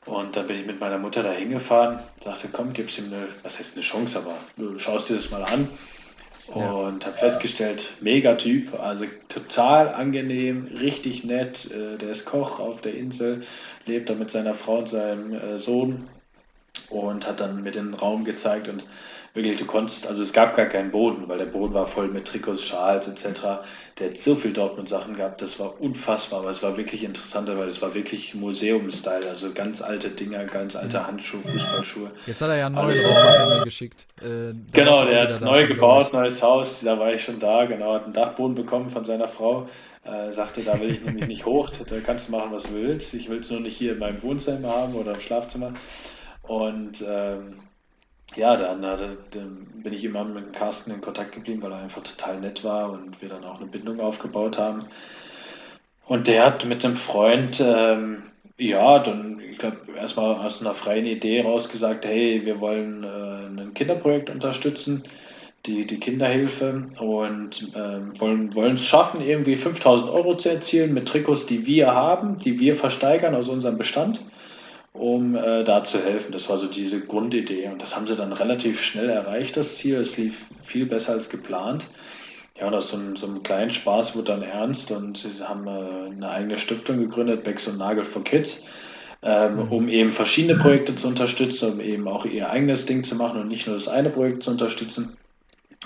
Und 0.06 0.36
dann 0.36 0.48
bin 0.48 0.60
ich 0.60 0.66
mit 0.66 0.80
meiner 0.80 0.98
Mutter 0.98 1.22
da 1.22 1.32
hingefahren, 1.32 2.00
sagte, 2.24 2.50
komm, 2.52 2.74
gib's 2.74 2.98
ihm 2.98 3.06
eine, 3.14 3.28
was 3.44 3.60
heißt 3.60 3.76
eine 3.76 3.84
Chance, 3.84 4.18
aber 4.18 4.36
du 4.58 4.80
schaust 4.80 5.10
dir 5.10 5.16
das 5.16 5.30
mal 5.30 5.44
an. 5.44 5.70
Und 6.48 7.06
habe 7.06 7.16
festgestellt, 7.16 7.92
mega 8.02 8.36
Typ, 8.36 8.78
also 8.78 9.06
total 9.30 9.88
angenehm, 9.88 10.68
richtig 10.68 11.24
nett. 11.24 11.70
Äh, 11.72 11.98
der 11.98 12.10
ist 12.10 12.26
Koch 12.26 12.60
auf 12.60 12.82
der 12.82 12.94
Insel, 12.96 13.44
lebt 13.86 14.10
da 14.10 14.16
mit 14.16 14.30
seiner 14.30 14.54
Frau 14.54 14.80
und 14.80 14.90
seinem 14.90 15.34
äh, 15.34 15.58
Sohn 15.58 16.10
und 16.90 17.26
hat 17.26 17.40
dann 17.40 17.64
mir 17.64 17.72
den 17.72 17.94
Raum 17.94 18.26
gezeigt 18.26 18.68
und 18.68 18.86
wirklich, 19.34 19.58
du 19.58 19.66
konntest, 19.66 20.08
also 20.08 20.22
es 20.22 20.34
gab 20.34 20.56
gar 20.56 20.66
keinen 20.66 20.92
Boden, 20.92 21.28
weil 21.28 21.38
der 21.38 21.46
Boden 21.46 21.74
war 21.74 21.86
voll 21.86 22.08
mit 22.08 22.28
Trikots, 22.28 22.64
Schals 22.64 23.08
etc. 23.08 23.42
Der 24.00 24.10
hat 24.10 24.18
so 24.18 24.36
viel 24.36 24.52
Dortmund-Sachen 24.52 25.16
gehabt, 25.16 25.42
das 25.42 25.60
war 25.60 25.80
unfassbar, 25.80 26.42
aber 26.42 26.50
es 26.50 26.62
war 26.62 26.78
wirklich 26.78 27.04
interessant, 27.04 27.48
weil 27.48 27.68
es 27.68 27.82
war 27.82 27.94
wirklich 27.94 28.36
Museum-Style, 28.36 29.30
also 29.30 29.54
ganz 29.54 29.82
alte 29.82 30.10
Dinger, 30.10 30.46
ganz 30.46 30.76
alte. 30.76 31.06
Handschuhe, 31.08 31.42
Fußballschuhe. 31.42 32.12
Jetzt 32.26 32.42
hat 32.42 32.50
er 32.50 32.58
ja 32.58 32.68
Raum 32.68 32.88
mir 32.88 33.62
geschickt. 33.64 34.06
Äh, 34.22 34.54
genau, 34.72 35.06
der 35.06 35.30
hat 35.30 35.42
neu 35.42 35.66
gebaut, 35.66 36.14
neues 36.14 36.42
Haus, 36.44 36.82
da 36.82 37.00
war 37.00 37.14
ich 37.14 37.24
schon 37.24 37.40
da, 37.40 37.66
genau, 37.66 37.94
hat 37.94 38.06
einen 38.06 38.14
Dachboden 38.14 38.56
bekommen 38.56 38.90
von 38.90 39.04
seiner 39.04 39.28
Frau. 39.28 39.68
Äh, 40.04 40.32
sagte, 40.32 40.64
da 40.64 40.80
will 40.80 40.92
ich 40.92 41.04
nämlich 41.04 41.28
nicht 41.28 41.46
hoch, 41.46 41.70
da 41.70 42.00
kannst 42.00 42.28
du 42.28 42.32
machen, 42.32 42.52
was 42.52 42.64
du 42.64 42.74
willst. 42.74 43.14
Ich 43.14 43.30
will 43.30 43.40
es 43.40 43.52
nur 43.52 43.60
nicht 43.60 43.78
hier 43.78 43.94
in 43.94 44.00
meinem 44.00 44.22
Wohnzimmer 44.24 44.70
haben 44.70 44.96
oder 44.96 45.14
im 45.14 45.20
Schlafzimmer. 45.20 45.74
Und 46.42 47.06
ähm, 47.08 47.60
ja, 48.36 48.56
dann, 48.56 48.82
dann 48.82 49.68
bin 49.84 49.94
ich 49.94 50.04
immer 50.04 50.24
mit 50.24 50.54
Carsten 50.54 50.92
in 50.92 51.02
Kontakt 51.02 51.34
geblieben, 51.34 51.62
weil 51.62 51.72
er 51.72 51.80
einfach 51.80 52.04
total 52.04 52.40
nett 52.40 52.64
war 52.64 52.92
und 52.92 53.22
wir 53.22 53.30
dann 53.30 53.44
auch 53.44 53.58
eine 53.60 53.70
Bindung 53.70 54.00
aufgebaut 54.00 54.58
haben. 54.58 54.86
Und 56.08 56.28
der 56.28 56.46
hat 56.46 56.66
mit 56.66 56.84
einem 56.84 56.96
Freund, 56.96 57.62
ähm, 57.66 58.24
ja, 58.58 59.00
dann, 59.00 59.40
ich 59.40 59.58
glaube, 59.58 59.78
erstmal 59.98 60.36
aus 60.36 60.62
einer 60.62 60.74
freien 60.74 61.06
Idee 61.06 61.42
rausgesagt, 61.42 62.06
hey, 62.06 62.46
wir 62.46 62.60
wollen 62.60 63.04
äh, 63.04 63.62
ein 63.62 63.74
Kinderprojekt 63.74 64.30
unterstützen, 64.30 65.04
die, 65.66 65.86
die 65.86 66.00
Kinderhilfe, 66.00 66.88
und 67.00 67.72
ähm, 67.76 68.20
wollen, 68.20 68.56
wollen 68.56 68.74
es 68.74 68.86
schaffen, 68.86 69.22
irgendwie 69.22 69.56
5000 69.56 70.10
Euro 70.10 70.36
zu 70.36 70.50
erzielen 70.50 70.94
mit 70.94 71.08
Trikots, 71.08 71.46
die 71.46 71.66
wir 71.66 71.94
haben, 71.94 72.38
die 72.38 72.60
wir 72.60 72.76
versteigern 72.76 73.36
aus 73.36 73.48
unserem 73.48 73.78
Bestand 73.78 74.22
um 74.94 75.36
äh, 75.36 75.64
da 75.64 75.84
zu 75.84 76.04
helfen. 76.04 76.32
Das 76.32 76.50
war 76.50 76.58
so 76.58 76.68
diese 76.68 77.00
Grundidee. 77.02 77.68
Und 77.68 77.82
das 77.82 77.96
haben 77.96 78.08
sie 78.08 78.16
dann 78.16 78.34
relativ 78.34 78.84
schnell 78.84 79.10
erreicht, 79.10 79.58
das 79.58 79.78
Ziel. 79.78 79.96
Es 79.96 80.18
lief 80.18 80.48
viel 80.62 80.86
besser 80.86 81.14
als 81.14 81.30
geplant. 81.30 81.88
Ja, 82.60 82.68
und 82.68 82.74
aus 82.74 82.90
so 82.90 82.98
einem, 82.98 83.16
so 83.16 83.28
einem 83.28 83.44
kleinen 83.44 83.72
Spaß 83.72 84.16
wurde 84.16 84.34
dann 84.34 84.44
ernst 84.44 84.92
und 84.92 85.18
sie 85.18 85.48
haben 85.48 85.66
äh, 85.68 86.12
eine 86.16 86.30
eigene 86.30 86.58
Stiftung 86.58 87.00
gegründet, 87.00 87.44
Becks 87.44 87.68
und 87.68 87.78
Nagel 87.78 88.04
for 88.04 88.24
Kids, 88.24 88.66
ähm, 89.24 89.56
mhm. 89.56 89.72
um 89.72 89.88
eben 89.88 90.10
verschiedene 90.10 90.60
Projekte 90.60 90.96
zu 90.96 91.08
unterstützen, 91.08 91.74
um 91.74 91.80
eben 91.80 92.08
auch 92.08 92.26
ihr 92.26 92.50
eigenes 92.50 92.86
Ding 92.86 93.04
zu 93.04 93.16
machen 93.16 93.40
und 93.40 93.48
nicht 93.48 93.66
nur 93.66 93.76
das 93.76 93.88
eine 93.88 94.10
Projekt 94.10 94.44
zu 94.44 94.52
unterstützen 94.52 95.18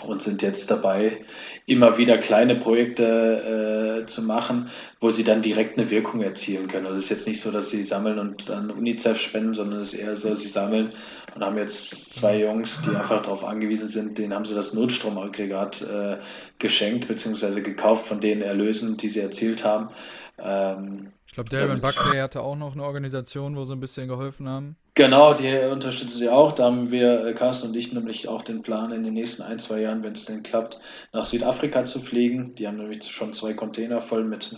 und 0.02 0.22
sind 0.22 0.41
jetzt 0.41 0.70
dabei, 0.70 1.24
immer 1.66 1.98
wieder 1.98 2.18
kleine 2.18 2.56
Projekte 2.56 4.02
äh, 4.04 4.06
zu 4.06 4.22
machen, 4.22 4.70
wo 5.00 5.10
sie 5.10 5.24
dann 5.24 5.41
direkt 5.41 5.78
eine 5.78 5.89
Wirkung 5.89 6.22
erzielen 6.22 6.68
können. 6.68 6.86
Also 6.86 6.98
es 6.98 7.06
ist 7.06 7.10
jetzt 7.10 7.28
nicht 7.28 7.41
so, 7.41 7.50
dass 7.52 7.70
sie 7.70 7.84
sammeln 7.84 8.20
und 8.20 8.50
dann 8.50 8.72
UNICEF 8.72 9.20
spenden, 9.20 9.54
sondern 9.54 9.80
es 9.80 9.93
ist 9.93 10.00
eher 10.00 10.18
so, 10.18 10.36
sie 10.36 10.50
sammeln 10.50 10.89
und 11.34 11.43
haben 11.43 11.58
jetzt 11.58 12.14
zwei 12.14 12.39
Jungs, 12.39 12.82
die 12.82 12.96
einfach 12.96 13.22
darauf 13.22 13.43
angewiesen 13.43 13.88
sind, 13.88 14.18
denen 14.18 14.34
haben 14.34 14.46
sie 14.46 14.54
das 14.54 14.74
Notstromaggregat 14.74 15.82
äh, 15.82 16.18
geschenkt 16.60 17.08
bzw. 17.08 17.62
gekauft 17.62 18.06
von 18.06 18.20
den 18.20 18.41
Erlösen, 18.41 18.98
die 18.98 19.10
sie 19.10 19.22
erzielt 19.22 19.64
haben. 19.64 19.89
Ähm, 20.38 21.12
ich 21.28 21.34
glaube, 21.34 21.50
Darren 21.50 21.82
Buckley 21.82 22.20
hatte 22.20 22.42
auch 22.42 22.56
noch 22.56 22.74
eine 22.74 22.84
Organisation, 22.84 23.56
wo 23.56 23.66
sie 23.66 23.74
ein 23.74 23.80
bisschen 23.80 24.08
geholfen 24.08 24.48
haben. 24.48 24.76
Genau, 24.94 25.34
die 25.34 25.54
unterstützen 25.70 26.18
sie 26.18 26.30
auch. 26.30 26.54
Da 26.54 26.66
haben 26.66 26.92
wir, 26.92 27.26
äh, 27.26 27.34
Carsten 27.34 27.68
und 27.68 27.76
ich, 27.76 27.92
nämlich 27.92 28.30
auch 28.30 28.42
den 28.42 28.62
Plan, 28.62 28.92
in 28.92 29.04
den 29.04 29.14
nächsten 29.14 29.42
ein, 29.42 29.60
zwei 29.60 29.82
Jahren, 29.82 30.04
wenn 30.04 30.14
es 30.14 30.26
denn 30.26 30.44
klappt, 30.44 30.80
nach 31.12 31.26
Südafrika 31.26 31.84
zu 31.84 32.00
fliegen. 32.00 32.56
Die 32.56 32.68
haben 32.68 32.78
nämlich 32.78 33.04
schon 33.04 33.34
zwei 33.34 33.54
Container 33.54 34.00
voll 34.00 34.24
mit, 34.24 34.58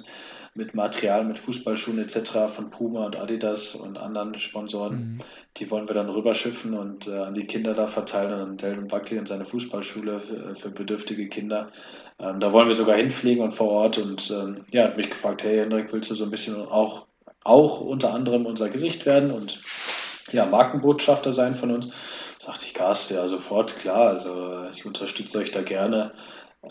mit 0.57 0.73
Material, 0.73 1.23
mit 1.23 1.39
Fußballschuhen 1.39 1.99
etc. 1.99 2.53
von 2.53 2.69
Puma 2.71 3.05
und 3.05 3.15
Adidas 3.15 3.75
und 3.75 3.97
anderen 3.97 4.35
Sponsoren. 4.35 4.95
Mhm. 4.95 5.19
Die 5.57 5.71
wollen 5.71 5.87
wir 5.87 5.93
dann 5.93 6.09
rüberschiffen 6.09 6.73
und 6.73 7.07
äh, 7.07 7.17
an 7.17 7.35
die 7.35 7.45
Kinder 7.45 7.73
da 7.73 7.87
verteilen 7.87 8.33
und 8.33 8.41
an 8.41 8.57
Delvin 8.57 8.87
Buckley 8.87 9.19
und 9.19 9.27
seine 9.27 9.45
Fußballschule 9.45 10.19
für, 10.19 10.55
für 10.55 10.69
bedürftige 10.69 11.29
Kinder. 11.29 11.71
Ähm, 12.19 12.39
da 12.39 12.51
wollen 12.51 12.67
wir 12.67 12.75
sogar 12.75 12.97
hinfliegen 12.97 13.43
und 13.43 13.53
vor 13.53 13.69
Ort. 13.69 13.97
Und 13.97 14.29
ähm, 14.31 14.65
ja, 14.71 14.83
hat 14.83 14.97
mich 14.97 15.11
gefragt, 15.11 15.43
hey 15.43 15.57
Hendrik, 15.59 15.93
willst 15.93 16.09
du 16.09 16.15
so 16.15 16.23
ein 16.23 16.31
bisschen 16.31 16.55
auch, 16.55 17.05
auch 17.43 17.79
unter 17.79 18.13
anderem 18.13 18.45
unser 18.45 18.69
Gesicht 18.69 19.05
werden 19.05 19.31
und 19.31 19.59
ja, 20.31 20.45
Markenbotschafter 20.45 21.31
sein 21.31 21.55
von 21.55 21.71
uns? 21.71 21.91
Sagte 22.39 22.65
ich, 22.65 22.73
Carsten, 22.73 23.15
ja, 23.15 23.27
sofort, 23.27 23.77
klar. 23.77 24.09
Also 24.09 24.65
ich 24.71 24.85
unterstütze 24.85 25.37
euch 25.37 25.51
da 25.51 25.61
gerne. 25.61 26.13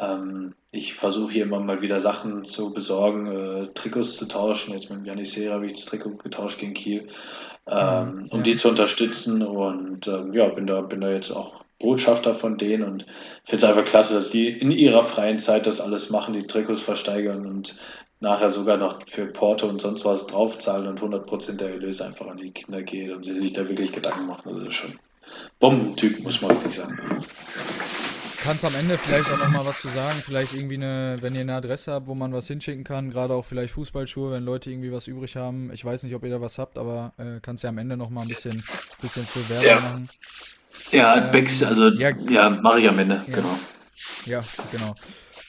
Ähm, 0.01 0.55
ich 0.71 0.95
versuche 0.95 1.33
hier 1.33 1.45
immer 1.45 1.61
mal 1.61 1.81
wieder 1.81 2.01
Sachen 2.01 2.45
zu 2.45 2.73
besorgen, 2.73 3.27
äh, 3.27 3.67
Trikots 3.75 4.17
zu 4.17 4.27
tauschen. 4.27 4.75
Jetzt 4.75 4.91
mit 4.91 5.07
Janis 5.07 5.37
ich 5.37 5.73
das 5.73 5.85
Trikot 5.87 6.17
getauscht 6.17 6.61
gegen 6.61 6.75
Kiel, 6.75 7.09
ähm, 7.67 8.27
um 8.31 8.39
ja. 8.39 8.45
die 8.45 8.57
zu 8.57 8.69
unterstützen. 8.69 9.43
Und 9.43 10.07
ähm, 10.07 10.33
ja, 10.33 10.49
bin 10.49 10.67
da, 10.67 10.81
bin 10.81 11.01
da 11.01 11.11
jetzt 11.11 11.31
auch 11.31 11.65
Botschafter 11.79 12.35
von 12.35 12.57
denen 12.57 12.85
und 12.85 13.07
finde 13.45 13.65
es 13.65 13.71
einfach 13.71 13.85
klasse, 13.85 14.15
dass 14.15 14.31
die 14.31 14.49
in 14.49 14.71
ihrer 14.71 15.03
freien 15.03 15.39
Zeit 15.39 15.67
das 15.67 15.81
alles 15.81 16.11
machen, 16.11 16.35
die 16.35 16.47
Trikots 16.47 16.81
versteigern 16.81 17.47
und 17.47 17.79
nachher 18.21 18.51
sogar 18.51 18.79
noch 18.79 18.99
für 19.07 19.27
Porto 19.27 19.67
und 19.67 19.81
sonst 19.81 20.05
was 20.05 20.27
draufzahlen 20.27 20.87
und 20.87 21.01
100% 21.01 21.57
der 21.57 21.71
Erlöse 21.71 22.07
einfach 22.07 22.27
an 22.29 22.39
die 22.39 22.51
Kinder 22.51 22.83
geht 22.83 23.13
und 23.13 23.25
sie 23.25 23.39
sich 23.39 23.53
da 23.53 23.69
wirklich 23.69 23.93
Gedanken 23.93 24.27
machen. 24.27 24.49
Also 24.49 24.61
das 24.61 24.69
ist 24.69 24.75
schon 24.75 24.99
Bombentyp, 25.59 26.23
muss 26.23 26.41
man 26.41 26.53
wirklich 26.53 26.77
sagen. 26.77 26.99
Kannst 28.47 28.65
am 28.65 28.77
Ende 28.77 28.97
vielleicht 28.97 29.29
auch 29.29 29.39
nochmal 29.39 29.67
was 29.67 29.81
zu 29.81 29.89
sagen, 29.89 30.21
vielleicht 30.23 30.55
irgendwie 30.55 30.77
eine, 30.77 31.19
wenn 31.21 31.35
ihr 31.35 31.41
eine 31.41 31.57
Adresse 31.57 31.91
habt, 31.91 32.07
wo 32.07 32.15
man 32.15 32.33
was 32.33 32.47
hinschicken 32.47 32.85
kann, 32.85 33.11
gerade 33.11 33.35
auch 33.35 33.45
vielleicht 33.45 33.75
Fußballschuhe, 33.75 34.31
wenn 34.31 34.45
Leute 34.45 34.71
irgendwie 34.71 34.93
was 34.93 35.09
übrig 35.09 35.35
haben. 35.35 35.73
Ich 35.73 35.85
weiß 35.85 36.05
nicht, 36.05 36.15
ob 36.15 36.23
ihr 36.23 36.31
da 36.31 36.41
was 36.41 36.57
habt, 36.57 36.79
aber 36.79 37.13
äh, 37.19 37.41
kannst 37.43 37.65
ja 37.65 37.71
am 37.71 37.79
Ende 37.79 37.97
nochmal 37.97 38.23
ein 38.23 38.29
bisschen, 38.29 38.63
bisschen 39.01 39.27
für 39.27 39.51
Werbung 39.51 39.67
ja. 39.67 39.81
machen. 39.81 40.09
Ja, 40.93 41.25
ähm, 41.25 41.33
Becks, 41.33 41.61
also 41.65 41.89
ja, 41.89 42.11
ja 42.11 42.51
mache 42.51 42.79
ich 42.79 42.89
am 42.89 43.01
Ende, 43.01 43.25
ja. 43.27 43.35
genau. 43.35 43.59
Ja, 44.27 44.41
genau. 44.71 44.95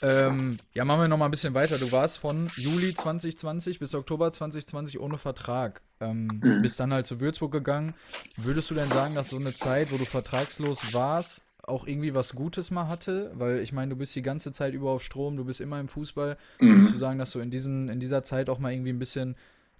Ähm, 0.01 0.57
ja, 0.73 0.83
machen 0.83 1.01
wir 1.01 1.07
noch 1.07 1.17
mal 1.17 1.25
ein 1.25 1.31
bisschen 1.31 1.53
weiter. 1.53 1.77
Du 1.77 1.91
warst 1.91 2.17
von 2.17 2.49
Juli 2.55 2.95
2020 2.95 3.77
bis 3.77 3.93
Oktober 3.93 4.31
2020 4.31 4.99
ohne 4.99 5.19
Vertrag. 5.19 5.81
Ähm, 5.99 6.29
mhm. 6.41 6.63
Bist 6.63 6.79
dann 6.79 6.91
halt 6.91 7.05
zu 7.05 7.19
Würzburg 7.19 7.51
gegangen. 7.51 7.93
Würdest 8.37 8.71
du 8.71 8.73
denn 8.73 8.89
sagen, 8.89 9.13
dass 9.13 9.29
so 9.29 9.37
eine 9.37 9.53
Zeit, 9.53 9.91
wo 9.91 9.97
du 9.97 10.05
vertragslos 10.05 10.95
warst, 10.95 11.43
auch 11.67 11.85
irgendwie 11.85 12.13
was 12.13 12.33
Gutes 12.33 12.71
mal 12.71 12.87
hatte? 12.87 13.31
Weil 13.35 13.59
ich 13.59 13.73
meine, 13.73 13.89
du 13.89 13.95
bist 13.95 14.15
die 14.15 14.21
ganze 14.21 14.51
Zeit 14.51 14.73
über 14.73 14.91
auf 14.91 15.03
Strom, 15.03 15.37
du 15.37 15.45
bist 15.45 15.61
immer 15.61 15.79
im 15.79 15.87
Fußball. 15.87 16.37
Mhm. 16.59 16.69
Würdest 16.69 16.93
du 16.93 16.97
sagen, 16.97 17.19
dass 17.19 17.31
du 17.31 17.39
in, 17.39 17.51
diesen, 17.51 17.89
in 17.89 17.99
dieser 17.99 18.23
Zeit 18.23 18.49
auch 18.49 18.57
mal 18.57 18.73
irgendwie 18.73 18.93
ein 18.93 18.99
bisschen 18.99 19.35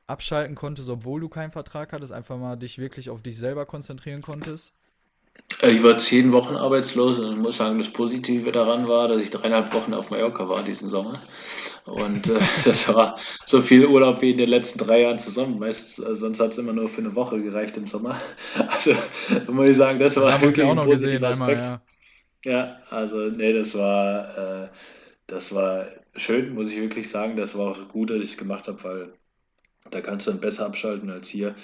abschalten 0.05 0.55
konntest, 0.55 0.89
obwohl 0.89 1.19
du 1.19 1.29
keinen 1.29 1.51
Vertrag 1.51 1.93
hattest, 1.93 2.11
einfach 2.11 2.37
mal 2.37 2.55
dich 2.55 2.77
wirklich 2.77 3.09
auf 3.09 3.21
dich 3.21 3.37
selber 3.37 3.65
konzentrieren 3.65 4.21
konntest? 4.21 4.73
Äh, 5.61 5.71
ich 5.71 5.83
war 5.83 5.97
zehn 5.97 6.31
Wochen 6.31 6.55
arbeitslos 6.55 7.19
und 7.19 7.31
ich 7.31 7.37
muss 7.37 7.57
sagen, 7.57 7.77
das 7.77 7.89
Positive 7.89 8.51
daran 8.51 8.87
war, 8.87 9.07
dass 9.07 9.21
ich 9.21 9.29
dreieinhalb 9.29 9.73
Wochen 9.73 9.93
auf 9.93 10.09
Mallorca 10.09 10.47
war 10.49 10.63
diesen 10.63 10.89
Sommer. 10.89 11.19
Und 11.85 12.27
äh, 12.27 12.39
das 12.65 12.93
war 12.93 13.17
so 13.45 13.61
viel 13.61 13.85
Urlaub 13.85 14.21
wie 14.21 14.31
in 14.31 14.37
den 14.37 14.49
letzten 14.49 14.79
drei 14.79 15.01
Jahren 15.01 15.19
zusammen. 15.19 15.59
Meist, 15.59 15.99
äh, 15.99 16.15
sonst 16.15 16.39
hat 16.39 16.51
es 16.51 16.57
immer 16.57 16.73
nur 16.73 16.89
für 16.89 17.01
eine 17.01 17.15
Woche 17.15 17.41
gereicht 17.41 17.77
im 17.77 17.87
Sommer. 17.87 18.19
Also 18.67 18.95
da 19.45 19.51
muss 19.51 19.69
ich 19.69 19.77
sagen, 19.77 19.99
das 19.99 20.15
war 20.17 20.33
haben 20.33 20.41
wirklich 20.41 20.65
auch 20.65 20.77
ein 20.77 20.85
positiver 20.85 21.29
gesehen, 21.29 21.43
Aspekt. 21.43 21.65
Einmal, 21.65 21.81
ja. 22.45 22.51
ja. 22.51 22.77
also 22.89 23.17
nee, 23.17 23.53
das 23.53 23.75
war, 23.75 24.63
äh, 24.63 24.67
das 25.27 25.53
war 25.53 25.87
schön, 26.15 26.53
muss 26.53 26.71
ich 26.71 26.79
wirklich 26.79 27.09
sagen. 27.09 27.37
Das 27.37 27.57
war 27.57 27.71
auch 27.71 27.87
gut, 27.89 28.09
dass 28.09 28.17
ich 28.17 28.31
es 28.31 28.37
gemacht 28.37 28.67
habe, 28.67 28.83
weil 28.83 29.13
da 29.91 30.01
kannst 30.01 30.27
du 30.27 30.31
dann 30.31 30.41
besser 30.41 30.65
abschalten 30.65 31.09
als 31.09 31.27
hier. 31.27 31.55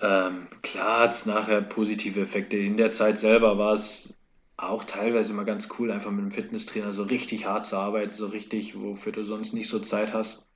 Ähm, 0.00 0.48
klar 0.62 1.00
hat 1.00 1.12
es 1.12 1.26
nachher 1.26 1.60
positive 1.60 2.20
Effekte. 2.20 2.56
In 2.56 2.76
der 2.76 2.92
Zeit 2.92 3.18
selber 3.18 3.58
war 3.58 3.74
es 3.74 4.14
auch 4.56 4.84
teilweise 4.84 5.32
mal 5.34 5.44
ganz 5.44 5.68
cool, 5.78 5.90
einfach 5.90 6.10
mit 6.10 6.20
einem 6.20 6.30
Fitnesstrainer 6.30 6.92
so 6.92 7.04
richtig 7.04 7.46
hart 7.46 7.64
zu 7.64 7.76
arbeiten, 7.76 8.12
so 8.12 8.26
richtig, 8.26 8.78
wofür 8.78 9.12
du 9.12 9.24
sonst 9.24 9.54
nicht 9.54 9.68
so 9.68 9.78
Zeit 9.78 10.12
hast. 10.12 10.46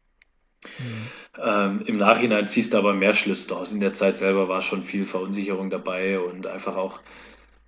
Mhm. 0.79 1.09
Ähm, 1.39 1.83
Im 1.87 1.97
Nachhinein 1.97 2.47
ziehst 2.47 2.73
du 2.73 2.79
aber 2.79 2.95
mehr 2.95 3.15
Schlüsse 3.15 3.49
draus. 3.49 3.73
In 3.73 3.81
der 3.81 3.93
Zeit 3.93 4.17
selber 4.17 4.49
war 4.49 4.61
schon 4.61 4.83
viel 4.83 5.05
Verunsicherung 5.05 5.71
dabei 5.71 6.19
und 6.19 6.47
einfach 6.47 6.77
auch 6.77 7.01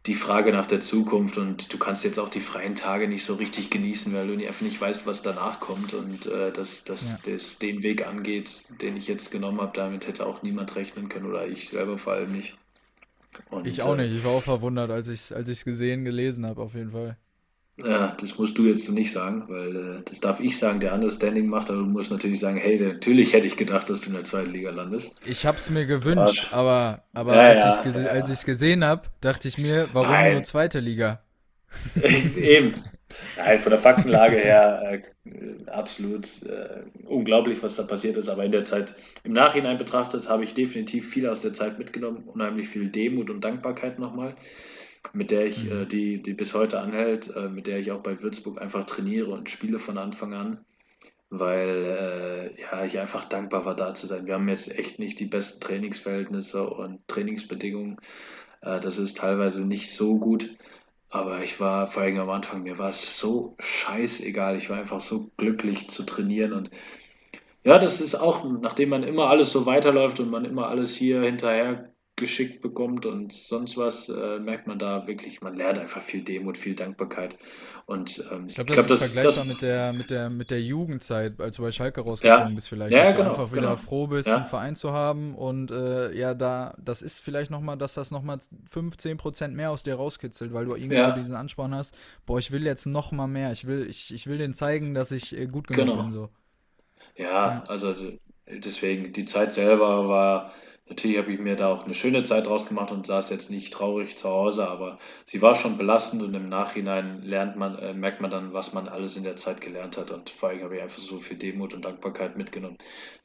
die 0.07 0.15
Frage 0.15 0.53
nach 0.53 0.67
der 0.67 0.81
Zukunft 0.81 1.39
und 1.39 1.73
du 1.73 1.79
kannst 1.79 2.05
jetzt 2.05 2.19
auch 2.19 2.29
die 2.29 2.41
freien 2.41 2.77
Tage 2.77 3.09
nicht 3.09 3.25
so 3.25 3.35
richtig 3.35 3.71
genießen, 3.71 4.13
weil 4.13 4.27
du 4.27 4.47
einfach 4.47 4.61
nicht 4.61 4.79
weißt, 4.79 5.07
was 5.07 5.23
danach 5.23 5.61
kommt 5.61 5.95
und 5.95 6.27
äh, 6.27 6.53
dass, 6.53 6.85
dass 6.85 7.09
ja. 7.09 7.33
das 7.33 7.59
den 7.59 7.83
Weg 7.83 8.07
angeht, 8.07 8.67
den 8.83 8.97
ich 8.99 9.07
jetzt 9.07 9.31
genommen 9.31 9.63
habe, 9.63 9.73
damit 9.75 10.07
hätte 10.07 10.27
auch 10.27 10.43
niemand 10.43 10.77
rechnen 10.77 11.09
können 11.09 11.27
oder 11.27 11.47
ich 11.47 11.71
selber 11.71 11.97
vor 11.97 12.13
allem 12.13 12.33
nicht. 12.33 12.57
Und, 13.51 13.67
ich 13.67 13.83
auch 13.83 13.95
äh, 13.95 14.07
nicht, 14.07 14.19
ich 14.19 14.25
war 14.25 14.33
auch 14.33 14.43
verwundert, 14.43 14.91
als 14.91 15.09
ich 15.09 15.21
es 15.21 15.33
als 15.33 15.65
gesehen, 15.65 16.05
gelesen 16.05 16.45
habe, 16.45 16.61
auf 16.61 16.75
jeden 16.75 16.91
Fall. 16.91 17.17
Ja, 17.77 18.17
das 18.21 18.39
musst 18.39 18.57
du 18.57 18.67
jetzt 18.67 18.89
nicht 18.89 19.11
sagen, 19.11 19.45
weil 19.49 19.77
äh, 19.77 20.03
das 20.05 20.21
darf 20.21 20.39
ich 20.39 20.59
sagen, 20.59 20.79
der 20.79 20.95
Understanding 20.95 21.49
macht, 21.49 21.71
aber 21.71 21.81
du 21.81 21.87
musst 21.87 22.13
natürlich 22.13 22.39
sagen, 22.39 22.57
hey, 22.57 22.79
natürlich 22.81 23.33
hätte 23.33 23.49
ich 23.49 23.57
gedacht, 23.57 23.91
dass 23.91 24.03
du 24.03 24.11
in 24.11 24.15
der 24.15 24.23
zweiten 24.23 24.53
Liga 24.53 24.71
landest. 24.71 25.13
Ich 25.27 25.45
habe 25.45 25.59
es 25.59 25.71
mir 25.71 25.85
gewünscht, 25.85 26.51
ja. 26.53 26.59
aber, 26.59 27.03
aber 27.13 27.35
ja, 27.35 27.49
als 27.49 27.61
ja, 27.61 27.81
ich 27.81 27.97
es 27.97 28.07
als 28.07 28.45
gesehen 28.45 28.85
habe, 28.85 29.09
dachte 29.21 29.49
ich 29.49 29.59
mir, 29.59 29.89
warum 29.93 30.13
Nein. 30.13 30.35
nur 30.35 30.45
zweite 30.45 30.79
Liga? 30.79 31.21
Eben. 32.37 32.75
Nein, 33.37 33.59
von 33.59 33.71
der 33.71 33.79
Faktenlage 33.79 34.37
her 34.37 35.03
äh, 35.25 35.71
absolut 35.71 36.27
äh, 36.45 36.83
unglaublich, 37.07 37.63
was 37.63 37.77
da 37.77 37.83
passiert 37.83 38.17
ist. 38.17 38.29
Aber 38.29 38.45
in 38.45 38.53
der 38.53 38.65
Zeit, 38.65 38.95
im 39.25 39.33
Nachhinein 39.33 39.79
betrachtet, 39.79 40.29
habe 40.29 40.45
ich 40.45 40.55
definitiv 40.55 41.09
viel 41.09 41.29
aus 41.29 41.41
der 41.41 41.53
Zeit 41.53 41.79
mitgenommen. 41.79 42.25
Unheimlich 42.27 42.69
viel 42.69 42.89
Demut 42.89 43.31
und 43.31 43.43
Dankbarkeit 43.43 43.99
nochmal 43.99 44.35
mit 45.13 45.31
der 45.31 45.47
ich, 45.47 45.65
mhm. 45.65 45.83
äh, 45.83 45.87
die, 45.87 46.23
die 46.23 46.35
bis 46.35 46.55
heute 46.55 46.81
anhält, 46.81 47.35
äh, 47.35 47.49
mit 47.49 47.67
der 47.67 47.79
ich 47.79 47.93
auch 47.93 48.01
bei 48.01 48.21
Würzburg 48.21 48.61
einfach 48.61 48.85
trainiere 48.85 49.31
und 49.31 49.51
spiele 49.51 49.79
von 49.79 49.99
Anfang 49.99 50.35
an, 50.35 50.65
weil 51.31 52.53
äh, 52.57 52.61
ja, 52.61 52.85
ich 52.85 52.99
einfach 52.99 53.25
dankbar 53.25 53.65
war, 53.65 53.77
da 53.77 53.95
zu 53.95 54.07
sein. 54.07 54.27
Wir 54.27 54.35
haben 54.35 54.49
jetzt 54.49 54.77
echt 54.79 54.99
nicht 54.99 55.21
die 55.21 55.27
besten 55.27 55.61
Trainingsverhältnisse 55.61 56.69
und 56.69 57.07
Trainingsbedingungen. 57.09 57.99
Äh, 58.61 58.81
das 58.81 58.99
ist 58.99 59.19
teilweise 59.19 59.63
nicht 59.63 59.93
so 59.95 60.19
gut. 60.19 60.57
Aber 61.11 61.45
ich 61.45 61.61
war 61.61 61.87
vor 61.87 62.03
allem 62.03 62.19
am 62.19 62.31
Anfang, 62.31 62.65
mir 62.65 62.79
war 62.79 62.91
es 62.91 63.21
so 63.21 63.55
scheißegal. 63.61 64.57
Ich 64.57 64.69
war 64.69 64.79
einfach 64.79 65.01
so 65.01 65.31
glücklich 65.37 65.89
zu 65.89 66.03
trainieren 66.05 66.53
und 66.53 66.71
ja, 67.65 67.79
das 67.79 68.03
ist 68.03 68.15
auch, 68.15 68.45
nachdem 68.45 68.91
man 68.91 69.03
immer 69.05 69.31
alles 69.31 69.51
so 69.51 69.65
weiterläuft 69.65 70.21
und 70.21 70.31
man 70.31 70.45
immer 70.45 70.69
alles 70.69 70.95
hier 70.95 71.23
hinterher 71.23 71.94
geschickt 72.17 72.61
bekommt 72.61 73.07
und 73.07 73.33
sonst 73.33 73.77
was, 73.77 74.09
äh, 74.09 74.39
merkt 74.39 74.69
man 74.69 74.79
da 74.79 75.09
wirklich, 75.09 75.41
man 75.41 75.57
lernt 75.57 75.79
einfach 75.79 76.01
viel 76.01 76.23
Demut, 76.23 76.57
viel 76.57 76.77
Dankbarkeit. 76.77 77.37
Und 77.87 78.25
ähm, 78.31 78.47
ich 78.47 78.55
glaube, 78.55 78.73
das 78.73 78.87
glaub, 78.87 78.91
ist 78.91 78.91
das, 78.91 79.13
vergleichbar 79.13 79.45
das, 79.45 79.53
mit, 79.53 79.63
der, 79.63 79.93
mit, 79.93 80.11
der, 80.11 80.31
mit 80.31 80.51
der 80.53 80.63
Jugendzeit, 80.63 81.41
als 81.41 81.57
du 81.57 81.63
bei 81.63 81.73
Schalke 81.73 82.03
rausgekommen 82.03 82.51
ja, 82.51 82.55
bist, 82.55 82.69
vielleicht, 82.69 82.93
ja, 82.93 83.05
dass 83.05 83.17
genau, 83.17 83.25
du 83.25 83.31
einfach 83.31 83.51
wieder 83.51 83.61
genau. 83.63 83.77
froh 83.77 84.07
bist, 84.07 84.29
ja. 84.29 84.37
einen 84.37 84.47
Verein 84.47 84.77
zu 84.77 84.93
haben. 84.93 85.35
Und 85.35 85.73
äh, 85.73 86.13
ja, 86.17 86.35
da, 86.35 86.77
das 86.79 87.03
ist 87.03 87.19
vielleicht 87.19 87.51
nochmal, 87.51 87.77
dass 87.77 87.95
das 87.95 88.13
nochmal 88.13 88.39
15 88.67 89.17
Prozent 89.17 89.57
mehr 89.57 89.73
aus 89.73 89.83
dir 89.83 89.97
rauskitzelt, 89.97 90.53
weil 90.53 90.67
du 90.67 90.77
irgendwie 90.77 90.97
ja. 90.97 91.11
so 91.11 91.21
diesen 91.21 91.35
Ansporn 91.35 91.75
hast, 91.75 91.97
boah, 92.27 92.39
ich 92.39 92.53
will 92.53 92.65
jetzt 92.65 92.87
nochmal 92.87 93.29
mehr, 93.29 93.51
ich 93.51 93.67
will, 93.67 93.89
ich, 93.89 94.15
ich 94.15 94.29
will 94.29 94.39
denen 94.39 94.55
zeigen, 94.55 94.95
dass 94.95 95.11
ich 95.11 95.37
äh, 95.37 95.47
gut 95.47 95.67
genug 95.67 95.87
genau. 95.87 96.03
bin. 96.05 96.13
So. 96.13 96.29
Ja, 97.17 97.65
also 97.67 97.93
deswegen, 98.47 99.13
die 99.13 99.25
Zeit 99.25 99.53
selber 99.53 100.09
war 100.09 100.53
Natürlich 100.87 101.17
habe 101.17 101.33
ich 101.33 101.41
mir 101.41 101.57
da 101.57 101.73
auch 101.73 101.85
eine 101.85 101.95
schöne 101.95 102.25
Zeit 102.25 102.47
draus 102.47 102.67
gemacht 102.67 102.93
und 102.93 103.07
saß 103.07 103.31
jetzt 103.31 103.51
nicht 103.51 103.73
traurig 103.73 104.19
zu 104.19 104.29
Hause, 104.29 104.69
aber 104.69 104.99
sie 105.25 105.41
war 105.41 105.57
schon 105.57 105.79
belastend 105.79 106.23
und 106.23 106.35
im 106.35 106.51
Nachhinein 106.51 107.23
lernt 107.23 107.57
man, 107.57 107.79
äh, 107.79 107.95
merkt 107.95 108.21
man 108.21 108.31
dann, 108.31 108.53
was 108.53 108.75
man 108.75 108.89
alles 108.89 109.17
in 109.17 109.25
der 109.25 109.37
Zeit 109.37 109.63
gelernt 109.63 109.97
hat. 109.97 110.11
Und 110.11 110.29
vor 110.29 110.51
allem 110.51 110.63
habe 110.63 110.77
ich 110.77 110.83
einfach 110.83 111.01
so 111.01 111.19
viel 111.19 111.39
Demut 111.39 111.73
und 111.73 111.87
Dankbarkeit 111.87 112.37
mitgenommen, 112.37 112.77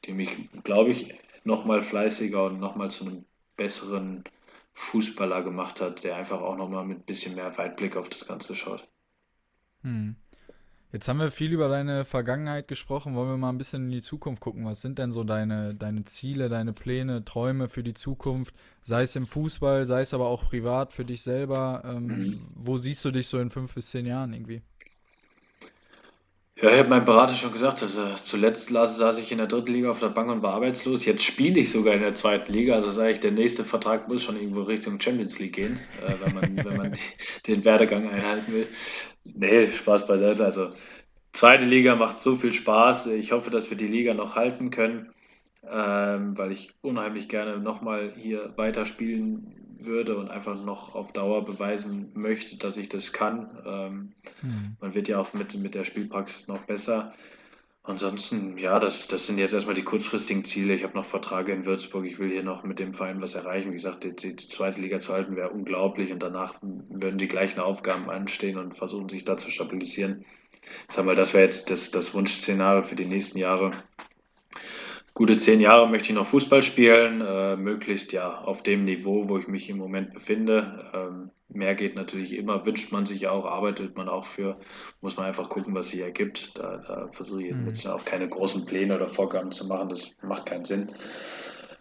die 0.06 0.12
mich, 0.12 0.30
glaube 0.64 0.90
ich, 0.90 1.14
nochmal 1.44 1.82
fleißiger 1.82 2.44
und 2.46 2.60
nochmal 2.60 2.90
zu 2.90 3.04
einem 3.04 3.24
besseren 3.56 4.24
Fußballer 4.72 5.42
gemacht 5.42 5.82
hat, 5.82 6.02
der 6.02 6.16
einfach 6.16 6.40
auch 6.40 6.56
nochmal 6.56 6.86
mit 6.86 7.00
ein 7.00 7.04
bisschen 7.04 7.34
mehr 7.34 7.58
Weitblick 7.58 7.96
auf 7.96 8.08
das 8.08 8.26
Ganze 8.26 8.54
schaut. 8.54 8.88
Hm. 9.82 10.16
Jetzt 10.92 11.06
haben 11.06 11.20
wir 11.20 11.30
viel 11.30 11.52
über 11.52 11.68
deine 11.68 12.04
Vergangenheit 12.04 12.66
gesprochen. 12.66 13.14
Wollen 13.14 13.28
wir 13.28 13.36
mal 13.36 13.50
ein 13.50 13.58
bisschen 13.58 13.84
in 13.84 13.90
die 13.92 14.00
Zukunft 14.00 14.42
gucken? 14.42 14.64
Was 14.64 14.80
sind 14.80 14.98
denn 14.98 15.12
so 15.12 15.22
deine, 15.22 15.72
deine 15.74 16.04
Ziele, 16.04 16.48
deine 16.48 16.72
Pläne, 16.72 17.24
Träume 17.24 17.68
für 17.68 17.84
die 17.84 17.94
Zukunft? 17.94 18.56
Sei 18.82 19.02
es 19.02 19.14
im 19.14 19.26
Fußball, 19.26 19.86
sei 19.86 20.00
es 20.00 20.14
aber 20.14 20.26
auch 20.26 20.44
privat 20.44 20.92
für 20.92 21.04
dich 21.04 21.22
selber. 21.22 21.82
Ähm, 21.84 22.06
mhm. 22.06 22.40
Wo 22.56 22.78
siehst 22.78 23.04
du 23.04 23.12
dich 23.12 23.28
so 23.28 23.38
in 23.38 23.50
fünf 23.50 23.74
bis 23.74 23.90
zehn 23.90 24.04
Jahren 24.04 24.32
irgendwie? 24.32 24.62
Ja, 26.62 26.70
ich 26.70 26.78
habe 26.78 26.90
meinem 26.90 27.06
Berater 27.06 27.32
schon 27.32 27.52
gesagt, 27.52 27.82
also 27.82 28.06
zuletzt 28.22 28.68
saß 28.68 29.18
ich 29.18 29.32
in 29.32 29.38
der 29.38 29.46
dritten 29.46 29.72
Liga 29.72 29.90
auf 29.90 30.00
der 30.00 30.10
Bank 30.10 30.30
und 30.30 30.42
war 30.42 30.52
arbeitslos. 30.52 31.06
Jetzt 31.06 31.24
spiele 31.24 31.58
ich 31.60 31.70
sogar 31.70 31.94
in 31.94 32.00
der 32.02 32.14
zweiten 32.14 32.52
Liga. 32.52 32.74
Also 32.74 32.90
sage 32.90 33.12
ich, 33.12 33.20
der 33.20 33.30
nächste 33.30 33.64
Vertrag 33.64 34.08
muss 34.08 34.24
schon 34.24 34.36
irgendwo 34.36 34.62
Richtung 34.62 35.00
Champions 35.00 35.38
League 35.38 35.54
gehen, 35.54 35.80
äh, 36.06 36.12
wenn 36.22 36.34
man, 36.34 36.64
wenn 36.64 36.76
man 36.76 36.92
die, 36.92 37.00
den 37.46 37.64
Werdegang 37.64 38.06
einhalten 38.10 38.52
will. 38.52 38.68
Nee, 39.24 39.70
Spaß 39.70 40.06
beiseite. 40.06 40.44
Also 40.44 40.68
zweite 41.32 41.64
Liga 41.64 41.96
macht 41.96 42.20
so 42.20 42.36
viel 42.36 42.52
Spaß. 42.52 43.06
Ich 43.06 43.32
hoffe, 43.32 43.50
dass 43.50 43.70
wir 43.70 43.78
die 43.78 43.86
Liga 43.86 44.12
noch 44.12 44.36
halten 44.36 44.70
können, 44.70 45.14
ähm, 45.66 46.36
weil 46.36 46.52
ich 46.52 46.74
unheimlich 46.82 47.30
gerne 47.30 47.58
nochmal 47.58 48.12
hier 48.18 48.52
weiterspielen 48.56 49.69
würde 49.86 50.16
und 50.16 50.30
einfach 50.30 50.62
noch 50.62 50.94
auf 50.94 51.12
Dauer 51.12 51.44
beweisen 51.44 52.10
möchte, 52.14 52.56
dass 52.56 52.76
ich 52.76 52.88
das 52.88 53.12
kann. 53.12 53.58
Ähm, 53.66 54.12
mhm. 54.42 54.76
Man 54.80 54.94
wird 54.94 55.08
ja 55.08 55.18
auch 55.18 55.32
mit, 55.32 55.54
mit 55.54 55.74
der 55.74 55.84
Spielpraxis 55.84 56.48
noch 56.48 56.62
besser. 56.62 57.12
Ansonsten, 57.82 58.58
ja, 58.58 58.78
das, 58.78 59.08
das 59.08 59.26
sind 59.26 59.38
jetzt 59.38 59.54
erstmal 59.54 59.74
die 59.74 59.82
kurzfristigen 59.82 60.44
Ziele. 60.44 60.74
Ich 60.74 60.84
habe 60.84 60.94
noch 60.94 61.06
Verträge 61.06 61.52
in 61.52 61.64
Würzburg. 61.64 62.04
Ich 62.04 62.18
will 62.18 62.30
hier 62.30 62.42
noch 62.42 62.62
mit 62.62 62.78
dem 62.78 62.92
Verein 62.92 63.22
was 63.22 63.34
erreichen. 63.34 63.70
Wie 63.70 63.76
gesagt, 63.76 64.04
die, 64.04 64.14
die 64.14 64.36
zweite 64.36 64.82
Liga 64.82 65.00
zu 65.00 65.12
halten 65.12 65.34
wäre 65.34 65.50
unglaublich 65.50 66.12
und 66.12 66.22
danach 66.22 66.54
würden 66.62 67.18
die 67.18 67.28
gleichen 67.28 67.58
Aufgaben 67.58 68.10
anstehen 68.10 68.58
und 68.58 68.76
versuchen 68.76 69.08
sich 69.08 69.24
da 69.24 69.38
zu 69.38 69.50
stabilisieren. 69.50 70.26
Sag 70.90 71.06
mal, 71.06 71.14
das 71.14 71.32
wäre 71.32 71.44
jetzt 71.44 71.70
das, 71.70 71.90
das 71.90 72.12
Wunschszenario 72.12 72.82
für 72.82 72.96
die 72.96 73.06
nächsten 73.06 73.38
Jahre 73.38 73.72
gute 75.14 75.36
zehn 75.36 75.60
Jahre 75.60 75.88
möchte 75.88 76.08
ich 76.08 76.14
noch 76.14 76.26
Fußball 76.26 76.62
spielen, 76.62 77.20
äh, 77.20 77.56
möglichst 77.56 78.12
ja 78.12 78.38
auf 78.40 78.62
dem 78.62 78.84
Niveau, 78.84 79.28
wo 79.28 79.38
ich 79.38 79.48
mich 79.48 79.68
im 79.68 79.78
Moment 79.78 80.12
befinde. 80.12 80.90
Ähm, 80.94 81.30
mehr 81.48 81.74
geht 81.74 81.96
natürlich 81.96 82.36
immer, 82.36 82.64
wünscht 82.66 82.92
man 82.92 83.06
sich 83.06 83.28
auch, 83.28 83.44
arbeitet 83.44 83.96
man 83.96 84.08
auch 84.08 84.24
für, 84.24 84.56
muss 85.00 85.16
man 85.16 85.26
einfach 85.26 85.48
gucken, 85.48 85.74
was 85.74 85.88
sich 85.88 86.00
ergibt. 86.00 86.58
Da, 86.58 86.78
da 86.78 87.08
versuche 87.10 87.42
ich 87.42 87.54
mhm. 87.54 87.66
jetzt 87.66 87.86
auch 87.86 88.04
keine 88.04 88.28
großen 88.28 88.64
Pläne 88.64 88.96
oder 88.96 89.08
Vorgaben 89.08 89.52
zu 89.52 89.66
machen, 89.66 89.88
das 89.88 90.10
macht 90.22 90.46
keinen 90.46 90.64
Sinn. 90.64 90.92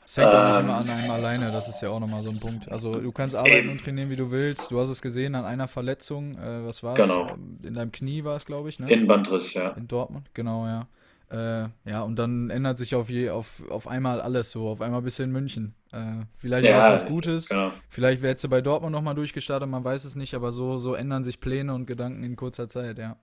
Es 0.05 0.17
hängt 0.17 0.33
auch 0.33 0.55
nicht 0.55 0.63
immer 0.63 0.77
an 0.77 0.89
einem 0.89 1.11
alleine, 1.11 1.51
das 1.51 1.69
ist 1.69 1.81
ja 1.83 1.89
auch 1.89 1.99
nochmal 1.99 2.23
so 2.23 2.31
ein 2.31 2.39
Punkt. 2.39 2.67
Also 2.71 2.99
du 2.99 3.11
kannst 3.11 3.35
arbeiten 3.35 3.57
eben. 3.57 3.69
und 3.69 3.83
trainieren, 3.83 4.09
wie 4.09 4.15
du 4.15 4.31
willst. 4.31 4.71
Du 4.71 4.79
hast 4.79 4.89
es 4.89 5.03
gesehen 5.03 5.35
an 5.35 5.45
einer 5.45 5.67
Verletzung, 5.67 6.33
äh, 6.33 6.65
was 6.65 6.81
war 6.81 6.97
es? 6.97 7.05
Genau. 7.05 7.37
In 7.61 7.75
deinem 7.75 7.91
Knie 7.91 8.23
war 8.23 8.35
es, 8.35 8.47
glaube 8.47 8.69
ich, 8.69 8.79
ne? 8.79 8.89
Innenbandriss, 8.91 9.53
ja. 9.53 9.69
In 9.69 9.87
Dortmund, 9.87 10.25
genau, 10.33 10.65
ja. 10.65 10.87
Äh, 11.31 11.67
ja, 11.85 12.01
und 12.01 12.17
dann 12.17 12.49
ändert 12.49 12.79
sich 12.79 12.95
auf, 12.95 13.09
je, 13.09 13.29
auf, 13.29 13.63
auf 13.69 13.87
einmal 13.87 14.19
alles 14.19 14.49
so. 14.51 14.67
Auf 14.67 14.81
einmal 14.81 15.01
bist 15.01 15.19
du 15.19 15.23
in 15.23 15.31
München. 15.31 15.75
Äh, 15.91 16.23
vielleicht 16.35 16.65
ja, 16.65 16.77
war 16.77 16.93
es 16.93 17.01
was 17.01 17.09
Gutes. 17.09 17.49
Genau. 17.49 17.71
Vielleicht 17.89 18.21
wärst 18.21 18.43
du 18.43 18.49
bei 18.49 18.61
Dortmund 18.61 18.93
nochmal 18.93 19.15
durchgestartet, 19.15 19.69
man 19.69 19.83
weiß 19.83 20.05
es 20.05 20.15
nicht, 20.15 20.33
aber 20.33 20.51
so, 20.51 20.79
so 20.79 20.95
ändern 20.95 21.23
sich 21.23 21.39
Pläne 21.39 21.73
und 21.73 21.85
Gedanken 21.85 22.23
in 22.23 22.35
kurzer 22.35 22.67
Zeit, 22.67 22.97
ja. 22.97 23.17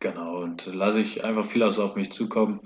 Genau, 0.00 0.42
und 0.42 0.66
lasse 0.66 1.00
ich 1.00 1.24
einfach 1.24 1.44
vieles 1.44 1.78
auf 1.78 1.96
mich 1.96 2.12
zukommen. 2.12 2.60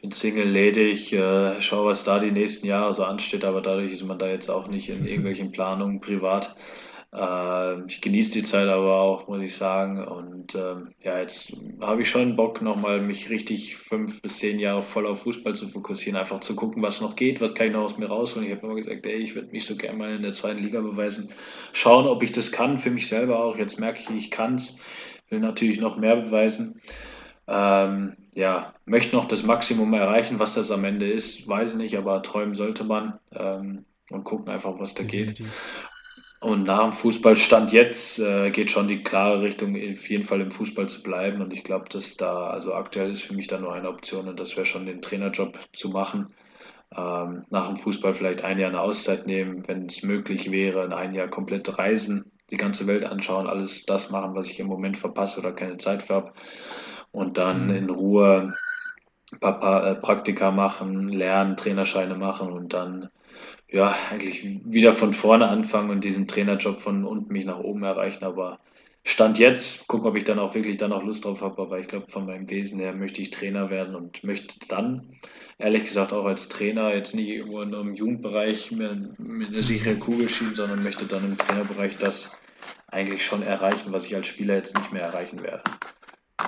Bin 0.00 0.12
Single, 0.12 0.48
ledig, 0.48 1.12
äh, 1.12 1.60
schau, 1.60 1.86
was 1.86 2.04
da 2.04 2.20
die 2.20 2.30
nächsten 2.30 2.66
Jahre 2.66 2.92
so 2.94 3.04
ansteht, 3.04 3.44
aber 3.44 3.60
dadurch 3.60 3.92
ist 3.92 4.04
man 4.04 4.18
da 4.18 4.28
jetzt 4.28 4.48
auch 4.48 4.68
nicht 4.68 4.88
in 4.88 5.04
irgendwelchen 5.06 5.52
Planungen 5.52 6.00
privat. 6.00 6.54
Äh, 7.12 7.86
ich 7.86 8.00
genieße 8.00 8.32
die 8.32 8.42
Zeit 8.42 8.68
aber 8.68 9.00
auch, 9.00 9.28
muss 9.28 9.42
ich 9.42 9.56
sagen. 9.56 10.02
Und 10.04 10.54
ähm, 10.54 10.92
ja, 11.02 11.18
jetzt 11.18 11.56
habe 11.80 12.02
ich 12.02 12.08
schon 12.08 12.36
Bock, 12.36 12.60
nochmal 12.62 13.00
mich 13.00 13.30
richtig 13.30 13.76
fünf 13.76 14.20
bis 14.22 14.38
zehn 14.38 14.58
Jahre 14.58 14.82
voll 14.82 15.06
auf 15.06 15.22
Fußball 15.22 15.54
zu 15.54 15.68
fokussieren, 15.68 16.18
einfach 16.18 16.40
zu 16.40 16.54
gucken, 16.54 16.82
was 16.82 17.00
noch 17.00 17.16
geht, 17.16 17.40
was 17.40 17.54
kann 17.54 17.68
ich 17.68 17.72
noch 17.72 17.84
aus 17.84 17.98
mir 17.98 18.06
rausholen. 18.06 18.46
Ich 18.48 18.54
habe 18.54 18.66
immer 18.66 18.76
gesagt, 18.76 19.06
ey, 19.06 19.16
ich 19.16 19.34
würde 19.34 19.50
mich 19.50 19.64
so 19.64 19.76
gerne 19.76 19.98
mal 19.98 20.14
in 20.14 20.22
der 20.22 20.32
zweiten 20.32 20.62
Liga 20.62 20.80
beweisen, 20.80 21.30
schauen, 21.72 22.06
ob 22.06 22.22
ich 22.22 22.32
das 22.32 22.52
kann, 22.52 22.78
für 22.78 22.90
mich 22.90 23.08
selber 23.08 23.42
auch. 23.42 23.56
Jetzt 23.56 23.80
merke 23.80 24.00
ich, 24.00 24.10
ich 24.10 24.30
kann 24.30 24.56
es, 24.56 24.76
will 25.30 25.40
natürlich 25.40 25.80
noch 25.80 25.96
mehr 25.96 26.16
beweisen. 26.16 26.80
Ähm, 27.50 28.16
ja, 28.34 28.74
möchte 28.84 29.16
noch 29.16 29.24
das 29.24 29.42
Maximum 29.42 29.94
erreichen, 29.94 30.38
was 30.38 30.52
das 30.52 30.70
am 30.70 30.84
Ende 30.84 31.08
ist, 31.08 31.48
weiß 31.48 31.70
ich 31.70 31.76
nicht, 31.76 31.96
aber 31.96 32.22
träumen 32.22 32.54
sollte 32.54 32.84
man 32.84 33.18
ähm, 33.32 33.86
und 34.10 34.24
gucken 34.24 34.50
einfach, 34.50 34.78
was 34.78 34.92
da 34.92 35.02
Definitiv. 35.02 35.46
geht. 35.46 35.54
Und 36.40 36.62
nach 36.64 36.84
dem 36.84 36.92
Fußballstand 36.92 37.72
jetzt 37.72 38.20
äh, 38.20 38.50
geht 38.50 38.70
schon 38.70 38.86
die 38.86 39.02
klare 39.02 39.42
Richtung, 39.42 39.74
auf 39.74 40.08
jeden 40.08 40.22
Fall 40.22 40.40
im 40.40 40.52
Fußball 40.52 40.88
zu 40.88 41.02
bleiben. 41.02 41.42
Und 41.42 41.52
ich 41.52 41.64
glaube, 41.64 41.88
dass 41.88 42.16
da, 42.16 42.46
also 42.46 42.74
aktuell 42.74 43.10
ist 43.10 43.22
für 43.22 43.34
mich 43.34 43.48
da 43.48 43.58
nur 43.58 43.72
eine 43.72 43.88
Option 43.88 44.28
und 44.28 44.38
das 44.38 44.56
wäre 44.56 44.66
schon 44.66 44.86
den 44.86 45.02
Trainerjob 45.02 45.58
zu 45.72 45.88
machen. 45.88 46.28
Ähm, 46.96 47.44
nach 47.50 47.66
dem 47.66 47.76
Fußball 47.76 48.14
vielleicht 48.14 48.44
ein 48.44 48.58
Jahr 48.58 48.70
eine 48.70 48.80
Auszeit 48.80 49.26
nehmen, 49.26 49.66
wenn 49.66 49.86
es 49.86 50.02
möglich 50.04 50.50
wäre, 50.52 50.94
ein 50.96 51.12
Jahr 51.12 51.28
komplett 51.28 51.76
reisen, 51.76 52.30
die 52.50 52.56
ganze 52.56 52.86
Welt 52.86 53.04
anschauen, 53.04 53.48
alles 53.48 53.84
das 53.84 54.10
machen, 54.10 54.34
was 54.34 54.48
ich 54.48 54.60
im 54.60 54.68
Moment 54.68 54.96
verpasse 54.96 55.40
oder 55.40 55.52
keine 55.52 55.76
Zeit 55.76 56.04
für 56.04 56.14
habe. 56.14 56.32
Und 57.10 57.36
dann 57.36 57.64
mhm. 57.64 57.74
in 57.74 57.90
Ruhe 57.90 58.54
ein 59.32 59.40
paar, 59.40 59.58
paar 59.58 59.86
äh, 59.86 59.94
Praktika 59.96 60.52
machen, 60.52 61.08
lernen, 61.08 61.56
Trainerscheine 61.56 62.14
machen 62.14 62.52
und 62.52 62.72
dann 62.72 63.08
ja, 63.70 63.94
eigentlich 64.10 64.44
wieder 64.64 64.92
von 64.92 65.12
vorne 65.12 65.48
anfangen 65.48 65.90
und 65.90 66.04
diesen 66.04 66.26
Trainerjob 66.26 66.80
von 66.80 67.04
unten 67.04 67.32
mich 67.32 67.44
nach 67.44 67.58
oben 67.58 67.82
erreichen. 67.82 68.24
Aber 68.24 68.58
Stand 69.04 69.38
jetzt, 69.38 69.88
gucken, 69.88 70.06
ob 70.06 70.16
ich 70.16 70.24
dann 70.24 70.38
auch 70.38 70.54
wirklich 70.54 70.76
dann 70.76 70.92
auch 70.92 71.02
Lust 71.02 71.24
drauf 71.24 71.42
habe. 71.42 71.60
Aber 71.62 71.78
ich 71.78 71.88
glaube, 71.88 72.08
von 72.08 72.26
meinem 72.26 72.48
Wesen 72.50 72.78
her 72.78 72.94
möchte 72.94 73.20
ich 73.22 73.30
Trainer 73.30 73.70
werden 73.70 73.94
und 73.94 74.24
möchte 74.24 74.54
dann, 74.68 75.14
ehrlich 75.58 75.84
gesagt, 75.84 76.12
auch 76.12 76.24
als 76.24 76.48
Trainer 76.48 76.94
jetzt 76.94 77.14
nicht 77.14 77.46
nur 77.46 77.62
im 77.62 77.94
Jugendbereich 77.94 78.70
mir, 78.70 79.14
mir 79.18 79.46
eine 79.46 79.62
sichere 79.62 79.96
Kugel 79.96 80.28
schieben, 80.28 80.54
sondern 80.54 80.82
möchte 80.82 81.06
dann 81.06 81.24
im 81.24 81.38
Trainerbereich 81.38 81.98
das 81.98 82.30
eigentlich 82.86 83.24
schon 83.24 83.42
erreichen, 83.42 83.92
was 83.92 84.06
ich 84.06 84.14
als 84.14 84.26
Spieler 84.26 84.54
jetzt 84.54 84.76
nicht 84.76 84.92
mehr 84.92 85.02
erreichen 85.02 85.42
werde. 85.42 85.64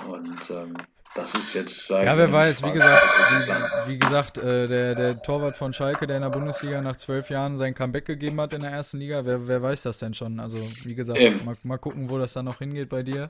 Und 0.07 0.49
ähm, 0.49 0.73
das 1.15 1.33
ist 1.33 1.53
jetzt. 1.53 1.89
Ja, 1.89 2.17
wer 2.17 2.31
weiß, 2.31 2.63
wie 2.63 2.71
gesagt, 2.71 3.05
wie, 3.05 3.91
wie 3.91 3.97
gesagt 3.99 4.37
äh, 4.37 4.67
der, 4.67 4.95
der 4.95 5.21
Torwart 5.21 5.57
von 5.57 5.73
Schalke, 5.73 6.07
der 6.07 6.17
in 6.17 6.23
der 6.23 6.29
Bundesliga 6.29 6.81
nach 6.81 6.95
zwölf 6.95 7.29
Jahren 7.29 7.57
sein 7.57 7.73
Comeback 7.73 8.05
gegeben 8.05 8.39
hat 8.39 8.53
in 8.53 8.61
der 8.61 8.71
ersten 8.71 8.97
Liga, 8.97 9.25
wer, 9.25 9.47
wer 9.47 9.61
weiß 9.61 9.83
das 9.83 9.99
denn 9.99 10.13
schon? 10.13 10.39
Also, 10.39 10.57
wie 10.85 10.95
gesagt, 10.95 11.19
mal, 11.45 11.55
mal 11.63 11.77
gucken, 11.77 12.09
wo 12.09 12.17
das 12.17 12.33
dann 12.33 12.45
noch 12.45 12.59
hingeht 12.59 12.89
bei 12.89 13.03
dir. 13.03 13.29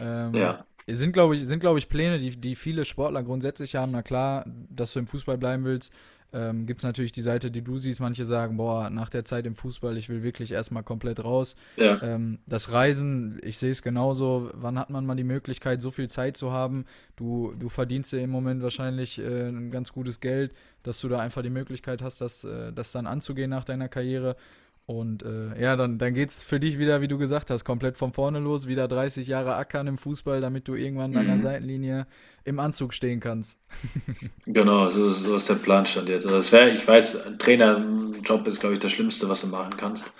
Ähm, 0.00 0.34
ja. 0.34 0.64
Sind, 0.88 1.12
glaube 1.12 1.36
ich, 1.36 1.46
sind, 1.46 1.60
glaube 1.60 1.78
ich, 1.78 1.88
Pläne, 1.88 2.18
die, 2.18 2.30
die 2.30 2.56
viele 2.56 2.84
Sportler 2.84 3.22
grundsätzlich 3.22 3.76
haben. 3.76 3.92
Na 3.92 4.02
klar, 4.02 4.44
dass 4.68 4.92
du 4.92 4.98
im 4.98 5.06
Fußball 5.06 5.38
bleiben 5.38 5.64
willst, 5.64 5.92
ähm, 6.32 6.66
gibt 6.66 6.80
es 6.80 6.84
natürlich 6.84 7.12
die 7.12 7.20
Seite, 7.20 7.50
die 7.50 7.62
du 7.62 7.78
siehst. 7.78 8.00
Manche 8.00 8.24
sagen, 8.24 8.56
boah, 8.56 8.90
nach 8.90 9.10
der 9.10 9.24
Zeit 9.24 9.46
im 9.46 9.54
Fußball, 9.54 9.96
ich 9.96 10.08
will 10.08 10.22
wirklich 10.22 10.52
erstmal 10.52 10.82
komplett 10.82 11.24
raus. 11.24 11.56
Ja. 11.76 12.02
Ähm, 12.02 12.38
das 12.46 12.72
Reisen, 12.72 13.40
ich 13.42 13.58
sehe 13.58 13.70
es 13.70 13.82
genauso. 13.82 14.50
Wann 14.54 14.78
hat 14.78 14.90
man 14.90 15.06
mal 15.06 15.14
die 15.14 15.24
Möglichkeit, 15.24 15.82
so 15.82 15.90
viel 15.90 16.08
Zeit 16.08 16.36
zu 16.36 16.52
haben? 16.52 16.86
Du, 17.16 17.54
du 17.58 17.68
verdienst 17.68 18.12
ja 18.12 18.20
im 18.20 18.30
Moment 18.30 18.62
wahrscheinlich 18.62 19.18
äh, 19.18 19.48
ein 19.48 19.70
ganz 19.70 19.92
gutes 19.92 20.20
Geld, 20.20 20.54
dass 20.82 21.00
du 21.00 21.08
da 21.08 21.18
einfach 21.18 21.42
die 21.42 21.50
Möglichkeit 21.50 22.02
hast, 22.02 22.20
das, 22.20 22.44
äh, 22.44 22.72
das 22.72 22.92
dann 22.92 23.06
anzugehen 23.06 23.50
nach 23.50 23.64
deiner 23.64 23.88
Karriere. 23.88 24.36
Und 24.84 25.22
äh, 25.22 25.60
ja, 25.60 25.76
dann, 25.76 25.98
dann 25.98 26.12
geht 26.12 26.30
es 26.30 26.42
für 26.42 26.58
dich 26.58 26.78
wieder, 26.78 27.00
wie 27.00 27.08
du 27.08 27.16
gesagt 27.16 27.50
hast, 27.50 27.64
komplett 27.64 27.96
von 27.96 28.12
vorne 28.12 28.40
los, 28.40 28.66
wieder 28.66 28.88
30 28.88 29.28
Jahre 29.28 29.54
ackern 29.54 29.86
im 29.86 29.96
Fußball, 29.96 30.40
damit 30.40 30.66
du 30.66 30.74
irgendwann 30.74 31.12
mhm. 31.12 31.18
an 31.18 31.26
der 31.26 31.36
mhm. 31.36 31.40
Seitenlinie 31.40 32.06
im 32.44 32.58
Anzug 32.58 32.92
stehen 32.92 33.20
kannst. 33.20 33.58
genau, 34.46 34.88
so, 34.88 35.10
so, 35.10 35.36
ist 35.36 35.48
der 35.48 35.54
Planstand 35.54 36.08
jetzt. 36.08 36.26
Also 36.26 36.36
das 36.36 36.50
wäre, 36.50 36.70
ich 36.70 36.86
weiß, 36.86 37.26
ein 37.26 37.38
Trainerjob 37.38 38.46
ist, 38.48 38.60
glaube 38.60 38.74
ich, 38.74 38.80
das 38.80 38.90
Schlimmste, 38.90 39.28
was 39.28 39.42
du 39.42 39.46
machen 39.46 39.76
kannst. 39.76 40.12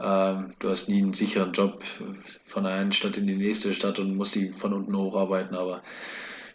Ähm, 0.00 0.54
du 0.60 0.70
hast 0.70 0.88
nie 0.88 1.02
einen 1.02 1.12
sicheren 1.12 1.52
Job 1.52 1.84
von 2.46 2.64
der 2.64 2.72
einen 2.72 2.92
Stadt 2.92 3.18
in 3.18 3.26
die 3.26 3.36
nächste 3.36 3.74
Stadt 3.74 3.98
und 3.98 4.16
musst 4.16 4.34
die 4.34 4.48
von 4.48 4.72
unten 4.72 4.96
hocharbeiten, 4.96 5.54
aber 5.54 5.82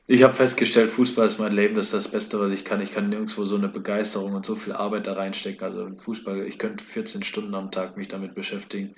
ich 0.07 0.23
habe 0.23 0.33
festgestellt, 0.33 0.91
Fußball 0.91 1.25
ist 1.25 1.39
mein 1.39 1.53
Leben, 1.53 1.75
das 1.75 1.85
ist 1.85 1.93
das 1.93 2.07
Beste, 2.11 2.39
was 2.39 2.51
ich 2.51 2.63
kann. 2.63 2.81
Ich 2.81 2.91
kann 2.91 3.09
nirgendwo 3.09 3.43
so 3.43 3.55
eine 3.55 3.69
Begeisterung 3.69 4.33
und 4.33 4.45
so 4.45 4.55
viel 4.55 4.73
Arbeit 4.73 5.07
da 5.07 5.13
reinstecken. 5.13 5.63
Also 5.63 5.89
Fußball, 5.97 6.45
ich 6.45 6.59
könnte 6.59 6.83
14 6.83 7.23
Stunden 7.23 7.55
am 7.55 7.71
Tag 7.71 7.97
mich 7.97 8.07
damit 8.07 8.35
beschäftigen. 8.35 8.95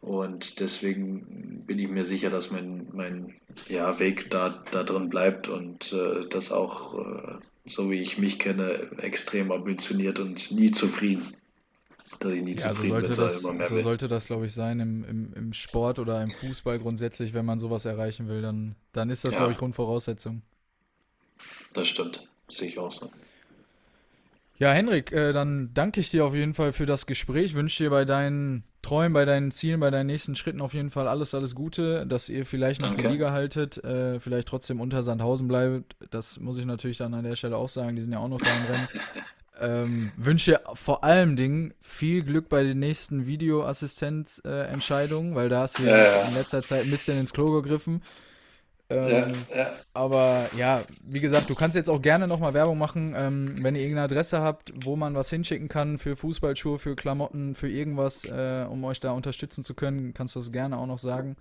Und 0.00 0.60
deswegen 0.60 1.64
bin 1.66 1.78
ich 1.78 1.88
mir 1.88 2.04
sicher, 2.04 2.30
dass 2.30 2.50
mein, 2.50 2.86
mein 2.92 3.34
ja, 3.68 3.98
Weg 3.98 4.30
da, 4.30 4.62
da 4.70 4.82
drin 4.82 5.10
bleibt 5.10 5.48
und 5.48 5.92
äh, 5.92 6.28
das 6.28 6.52
auch, 6.52 6.98
äh, 6.98 7.32
so 7.66 7.90
wie 7.90 8.00
ich 8.00 8.16
mich 8.16 8.38
kenne, 8.38 8.90
extrem 8.98 9.50
ambitioniert 9.50 10.20
und 10.20 10.52
nie 10.52 10.70
zufrieden. 10.70 11.34
Dass 12.20 12.32
ich 12.32 12.42
nie 12.42 12.52
ja, 12.52 12.70
zufrieden 12.70 12.82
so 12.82 12.94
sollte 12.94 13.10
bin, 13.10 13.20
das, 13.20 13.42
immer 13.42 13.52
mehr 13.52 13.66
so 13.66 13.80
sollte 13.80 14.08
das, 14.08 14.26
glaube 14.26 14.46
ich, 14.46 14.54
sein 14.54 14.80
im, 14.80 15.04
im, 15.04 15.32
im 15.34 15.52
Sport 15.52 15.98
oder 15.98 16.22
im 16.22 16.30
Fußball 16.30 16.78
grundsätzlich, 16.78 17.34
wenn 17.34 17.44
man 17.44 17.58
sowas 17.58 17.84
erreichen 17.84 18.28
will, 18.28 18.42
dann, 18.42 18.76
dann 18.92 19.10
ist 19.10 19.24
das, 19.24 19.32
ja. 19.32 19.38
glaube 19.38 19.52
ich, 19.52 19.58
Grundvoraussetzung. 19.58 20.42
Das 21.74 21.88
stimmt, 21.88 22.28
sehe 22.48 22.68
ich 22.68 22.78
auch 22.78 22.92
so. 22.92 23.10
Ja, 24.58 24.72
Henrik, 24.72 25.12
äh, 25.12 25.32
dann 25.32 25.70
danke 25.74 26.00
ich 26.00 26.10
dir 26.10 26.24
auf 26.24 26.34
jeden 26.34 26.54
Fall 26.54 26.72
für 26.72 26.86
das 26.86 27.06
Gespräch. 27.06 27.54
Wünsche 27.54 27.84
dir 27.84 27.90
bei 27.90 28.06
deinen 28.06 28.64
Träumen, 28.80 29.12
bei 29.12 29.26
deinen 29.26 29.50
Zielen, 29.50 29.80
bei 29.80 29.90
deinen 29.90 30.06
nächsten 30.06 30.34
Schritten 30.34 30.62
auf 30.62 30.72
jeden 30.72 30.90
Fall 30.90 31.08
alles, 31.08 31.34
alles 31.34 31.54
Gute, 31.54 32.06
dass 32.06 32.30
ihr 32.30 32.46
vielleicht 32.46 32.80
noch 32.80 32.88
danke. 32.88 33.02
die 33.02 33.08
Liga 33.08 33.32
haltet, 33.32 33.82
äh, 33.84 34.18
vielleicht 34.18 34.48
trotzdem 34.48 34.80
unter 34.80 35.02
Sandhausen 35.02 35.46
bleibt. 35.46 35.96
Das 36.10 36.40
muss 36.40 36.56
ich 36.56 36.64
natürlich 36.64 36.96
dann 36.96 37.12
an 37.12 37.24
der 37.24 37.36
Stelle 37.36 37.56
auch 37.56 37.68
sagen, 37.68 37.96
die 37.96 38.02
sind 38.02 38.12
ja 38.12 38.18
auch 38.18 38.28
noch 38.28 38.38
da 38.38 38.46
im 38.46 38.64
Rennen. 38.72 38.88
Ähm, 39.60 40.12
wünsche 40.16 40.60
vor 40.74 41.04
allem 41.04 41.36
Dingen 41.36 41.74
viel 41.80 42.22
Glück 42.22 42.48
bei 42.48 42.62
den 42.62 42.78
nächsten 42.78 43.26
Videoassistenzentscheidungen, 43.26 45.32
äh, 45.32 45.34
weil 45.34 45.48
da 45.48 45.62
hast 45.62 45.78
du 45.78 45.84
ja, 45.84 45.96
ja, 45.96 46.28
in 46.28 46.34
letzter 46.34 46.62
Zeit 46.62 46.84
ein 46.84 46.90
bisschen 46.90 47.18
ins 47.18 47.32
Klo 47.32 47.50
gegriffen. 47.50 48.02
Ähm, 48.88 49.34
ja, 49.50 49.56
ja. 49.56 49.70
Aber 49.94 50.48
ja, 50.56 50.84
wie 51.02 51.20
gesagt, 51.20 51.50
du 51.50 51.54
kannst 51.54 51.74
jetzt 51.74 51.90
auch 51.90 52.00
gerne 52.00 52.28
nochmal 52.28 52.54
Werbung 52.54 52.78
machen, 52.78 53.14
ähm, 53.16 53.62
wenn 53.62 53.74
ihr 53.74 53.80
irgendeine 53.80 54.04
Adresse 54.04 54.40
habt, 54.40 54.72
wo 54.84 54.94
man 54.94 55.14
was 55.14 55.28
hinschicken 55.28 55.68
kann 55.68 55.98
für 55.98 56.14
Fußballschuhe, 56.14 56.78
für 56.78 56.94
Klamotten, 56.94 57.56
für 57.56 57.68
irgendwas, 57.68 58.24
äh, 58.26 58.64
um 58.68 58.84
euch 58.84 59.00
da 59.00 59.12
unterstützen 59.12 59.64
zu 59.64 59.74
können, 59.74 60.14
kannst 60.14 60.36
du 60.36 60.38
das 60.38 60.52
gerne 60.52 60.78
auch 60.78 60.86
noch 60.86 61.00
sagen. 61.00 61.36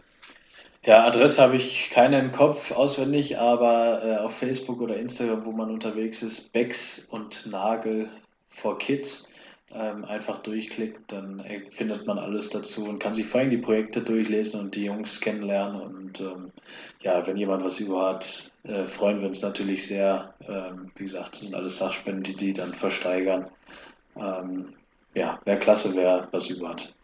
Ja, 0.86 1.04
Adresse 1.04 1.42
habe 1.42 1.56
ich 1.56 1.90
keine 1.90 2.20
im 2.20 2.32
Kopf 2.32 2.72
auswendig, 2.72 3.40
aber 3.40 4.04
äh, 4.04 4.18
auf 4.18 4.38
Facebook 4.38 4.82
oder 4.82 4.98
Instagram, 4.98 5.44
wo 5.46 5.52
man 5.52 5.72
unterwegs 5.72 6.22
ist, 6.22 6.54
Becks 6.54 7.08
und 7.10 7.48
Nagel 7.48 8.10
for 8.50 8.78
Kids, 8.78 9.28
ähm, 9.74 10.06
einfach 10.06 10.44
durchklickt, 10.44 11.12
dann 11.12 11.40
äh, 11.40 11.72
findet 11.72 12.06
man 12.06 12.20
alles 12.20 12.52
dazu 12.52 12.86
und 12.86 13.00
kann 13.00 13.16
sich 13.16 13.26
vor 13.26 13.42
allem 13.42 13.50
die 13.50 13.58
Projekte 13.58 14.02
durchlesen 14.02 14.60
und 14.60 14.76
die 14.76 14.86
Jungs 14.86 15.22
kennenlernen. 15.22 15.82
Und 15.82 16.22
ähm, 16.22 16.52
ja, 17.02 17.26
wenn 17.26 17.38
jemand 17.38 17.64
was 17.64 17.80
über 17.80 18.08
hat, 18.10 18.52
äh, 18.64 18.86
freuen 18.86 19.22
wir 19.22 19.28
uns 19.28 19.42
natürlich 19.42 19.88
sehr. 19.88 20.36
Ähm, 20.48 20.92
wie 20.96 21.06
gesagt, 21.06 21.34
das 21.34 21.42
sind 21.42 21.56
alles 21.56 21.78
Sachspenden, 21.78 22.24
die 22.24 22.36
die 22.36 22.54
dann 22.54 22.76
versteigern. 22.76 23.50
Ähm, 24.16 24.76
ja, 25.16 25.40
wäre 25.46 25.60
klasse, 25.60 25.96
wer 25.96 26.28
was 26.32 26.50
über 26.50 26.70
hat. 26.70 26.95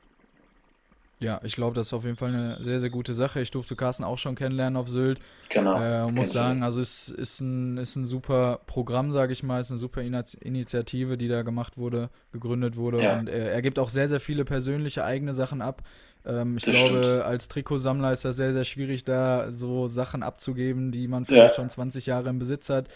Ja, 1.22 1.40
ich 1.44 1.56
glaube, 1.56 1.76
das 1.76 1.88
ist 1.88 1.94
auf 1.94 2.04
jeden 2.04 2.18
Fall 2.18 2.30
eine 2.30 2.56
sehr, 2.56 2.80
sehr 2.80 2.90
gute 2.90 3.14
Sache. 3.14 3.42
Ich 3.42 3.52
durfte 3.52 3.76
Carsten 3.76 4.04
auch 4.04 4.18
schon 4.18 4.36
kennenlernen 4.36 4.76
auf 4.76 4.90
Sylt. 4.90 5.20
Genau. 5.50 5.80
Äh, 5.80 6.12
muss 6.12 6.34
sagen, 6.34 6.64
also 6.64 6.82
es 6.82 7.10
ist 7.10 7.42
ein, 7.42 7.78
ist 7.78 7.96
ein 7.96 8.08
super 8.08 8.60
Programm, 8.66 9.12
sage 9.12 9.32
ich 9.32 9.44
mal, 9.44 9.60
es 9.60 9.68
ist 9.68 9.72
eine 9.72 9.80
super 9.80 10.02
Initiative, 10.02 11.18
die 11.18 11.28
da 11.28 11.44
gemacht 11.44 11.78
wurde, 11.78 12.10
gegründet 12.32 12.76
wurde. 12.76 13.04
Ja. 13.04 13.20
Und 13.20 13.30
er, 13.30 13.52
er 13.52 13.62
gibt 13.62 13.78
auch 13.78 13.90
sehr, 13.90 14.10
sehr 14.10 14.20
viele 14.20 14.46
persönliche 14.46 15.04
eigene 15.04 15.36
Sachen 15.36 15.62
ab. 15.62 15.84
Ähm, 16.26 16.58
ich 16.58 16.64
das 16.64 16.76
glaube, 16.76 17.04
stimmt. 17.04 17.24
als 17.24 17.48
Trikotsammler 17.50 18.14
ist 18.14 18.26
das 18.26 18.36
sehr, 18.36 18.54
sehr 18.54 18.66
schwierig, 18.66 19.04
da 19.04 19.52
so 19.52 19.88
Sachen 19.88 20.24
abzugeben, 20.24 20.92
die 20.92 21.08
man 21.08 21.26
vielleicht 21.26 21.54
ja. 21.54 21.56
schon 21.56 21.70
20 21.70 22.08
Jahre 22.08 22.30
im 22.30 22.40
Besitz 22.40 22.70
hat. 22.70 22.88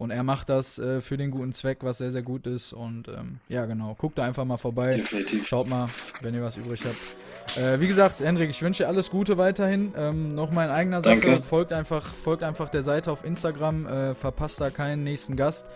Und 0.00 0.10
er 0.10 0.22
macht 0.22 0.48
das 0.48 0.78
äh, 0.78 1.02
für 1.02 1.18
den 1.18 1.30
guten 1.30 1.52
Zweck, 1.52 1.80
was 1.82 1.98
sehr, 1.98 2.10
sehr 2.10 2.22
gut 2.22 2.46
ist. 2.46 2.72
Und 2.72 3.08
ähm, 3.08 3.38
ja, 3.50 3.66
genau. 3.66 3.94
Guckt 3.98 4.16
da 4.16 4.24
einfach 4.24 4.46
mal 4.46 4.56
vorbei. 4.56 4.96
Definitiv. 4.96 5.46
Schaut 5.46 5.68
mal, 5.68 5.88
wenn 6.22 6.34
ihr 6.34 6.42
was 6.42 6.56
übrig 6.56 6.82
habt. 6.86 7.58
Äh, 7.58 7.80
wie 7.80 7.86
gesagt, 7.86 8.20
Hendrik, 8.20 8.48
ich 8.48 8.62
wünsche 8.62 8.84
dir 8.84 8.88
alles 8.88 9.10
Gute 9.10 9.36
weiterhin. 9.36 9.92
Ähm, 9.94 10.34
noch 10.34 10.52
mal 10.52 10.64
in 10.64 10.70
eigener 10.70 11.02
Sache. 11.02 11.20
Danke. 11.20 11.42
Folgt 11.42 11.74
einfach, 11.74 12.06
folgt 12.06 12.42
einfach 12.42 12.70
der 12.70 12.82
Seite 12.82 13.12
auf 13.12 13.26
Instagram. 13.26 13.86
Äh, 13.86 14.14
verpasst 14.14 14.58
da 14.62 14.70
keinen 14.70 15.04
nächsten 15.04 15.36
Gast. 15.36 15.66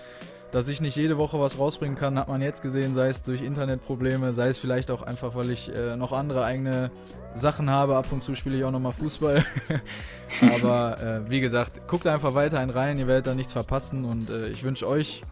Dass 0.54 0.68
ich 0.68 0.80
nicht 0.80 0.94
jede 0.94 1.18
Woche 1.18 1.40
was 1.40 1.58
rausbringen 1.58 1.98
kann, 1.98 2.16
hat 2.16 2.28
man 2.28 2.40
jetzt 2.40 2.62
gesehen, 2.62 2.94
sei 2.94 3.08
es 3.08 3.24
durch 3.24 3.42
Internetprobleme, 3.42 4.32
sei 4.32 4.50
es 4.50 4.58
vielleicht 4.58 4.92
auch 4.92 5.02
einfach, 5.02 5.34
weil 5.34 5.50
ich 5.50 5.74
äh, 5.74 5.96
noch 5.96 6.12
andere 6.12 6.44
eigene 6.44 6.92
Sachen 7.34 7.70
habe. 7.70 7.96
Ab 7.96 8.06
und 8.12 8.22
zu 8.22 8.36
spiele 8.36 8.58
ich 8.58 8.62
auch 8.62 8.70
nochmal 8.70 8.92
Fußball. 8.92 9.44
Aber 10.54 11.02
äh, 11.02 11.28
wie 11.28 11.40
gesagt, 11.40 11.88
guckt 11.88 12.06
einfach 12.06 12.34
weiterhin 12.34 12.70
rein, 12.70 12.96
ihr 12.98 13.08
werdet 13.08 13.26
da 13.26 13.34
nichts 13.34 13.52
verpassen 13.52 14.04
und 14.04 14.30
äh, 14.30 14.46
ich 14.46 14.62
wünsche 14.62 14.86
euch 14.86 15.24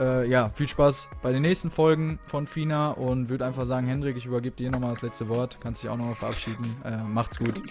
äh, 0.00 0.26
ja, 0.28 0.50
viel 0.54 0.68
Spaß 0.68 1.10
bei 1.22 1.32
den 1.32 1.42
nächsten 1.42 1.70
Folgen 1.70 2.18
von 2.26 2.46
FINA 2.46 2.92
und 2.92 3.28
würde 3.28 3.44
einfach 3.46 3.66
sagen, 3.66 3.86
Hendrik, 3.86 4.16
ich 4.16 4.26
übergebe 4.26 4.56
dir 4.56 4.70
nochmal 4.70 4.90
das 4.90 5.02
letzte 5.02 5.28
Wort. 5.28 5.58
Kannst 5.62 5.82
dich 5.82 5.90
auch 5.90 5.96
nochmal 5.96 6.14
verabschieden. 6.14 6.64
Äh, 6.84 6.96
macht's 6.96 7.38
gut. 7.38 7.62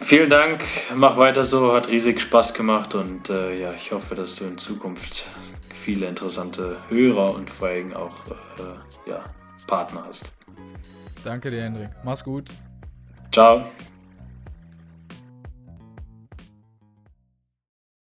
Vielen 0.00 0.30
Dank, 0.30 0.62
mach 0.94 1.16
weiter 1.18 1.44
so, 1.44 1.74
hat 1.74 1.88
riesig 1.88 2.20
Spaß 2.20 2.54
gemacht 2.54 2.94
und 2.94 3.28
äh, 3.28 3.60
ja, 3.60 3.72
ich 3.72 3.92
hoffe, 3.92 4.14
dass 4.14 4.36
du 4.36 4.44
in 4.44 4.56
Zukunft 4.56 5.26
viele 5.74 6.06
interessante 6.06 6.78
Hörer 6.88 7.34
und 7.34 7.50
vor 7.50 7.68
allem 7.68 7.92
auch 7.92 8.14
äh, 8.26 9.10
ja, 9.10 9.24
Partner 9.66 10.04
hast. 10.08 10.32
Danke 11.22 11.50
dir, 11.50 11.62
Hendrik. 11.62 11.90
Mach's 12.02 12.24
gut. 12.24 12.48
Ciao. 13.30 13.64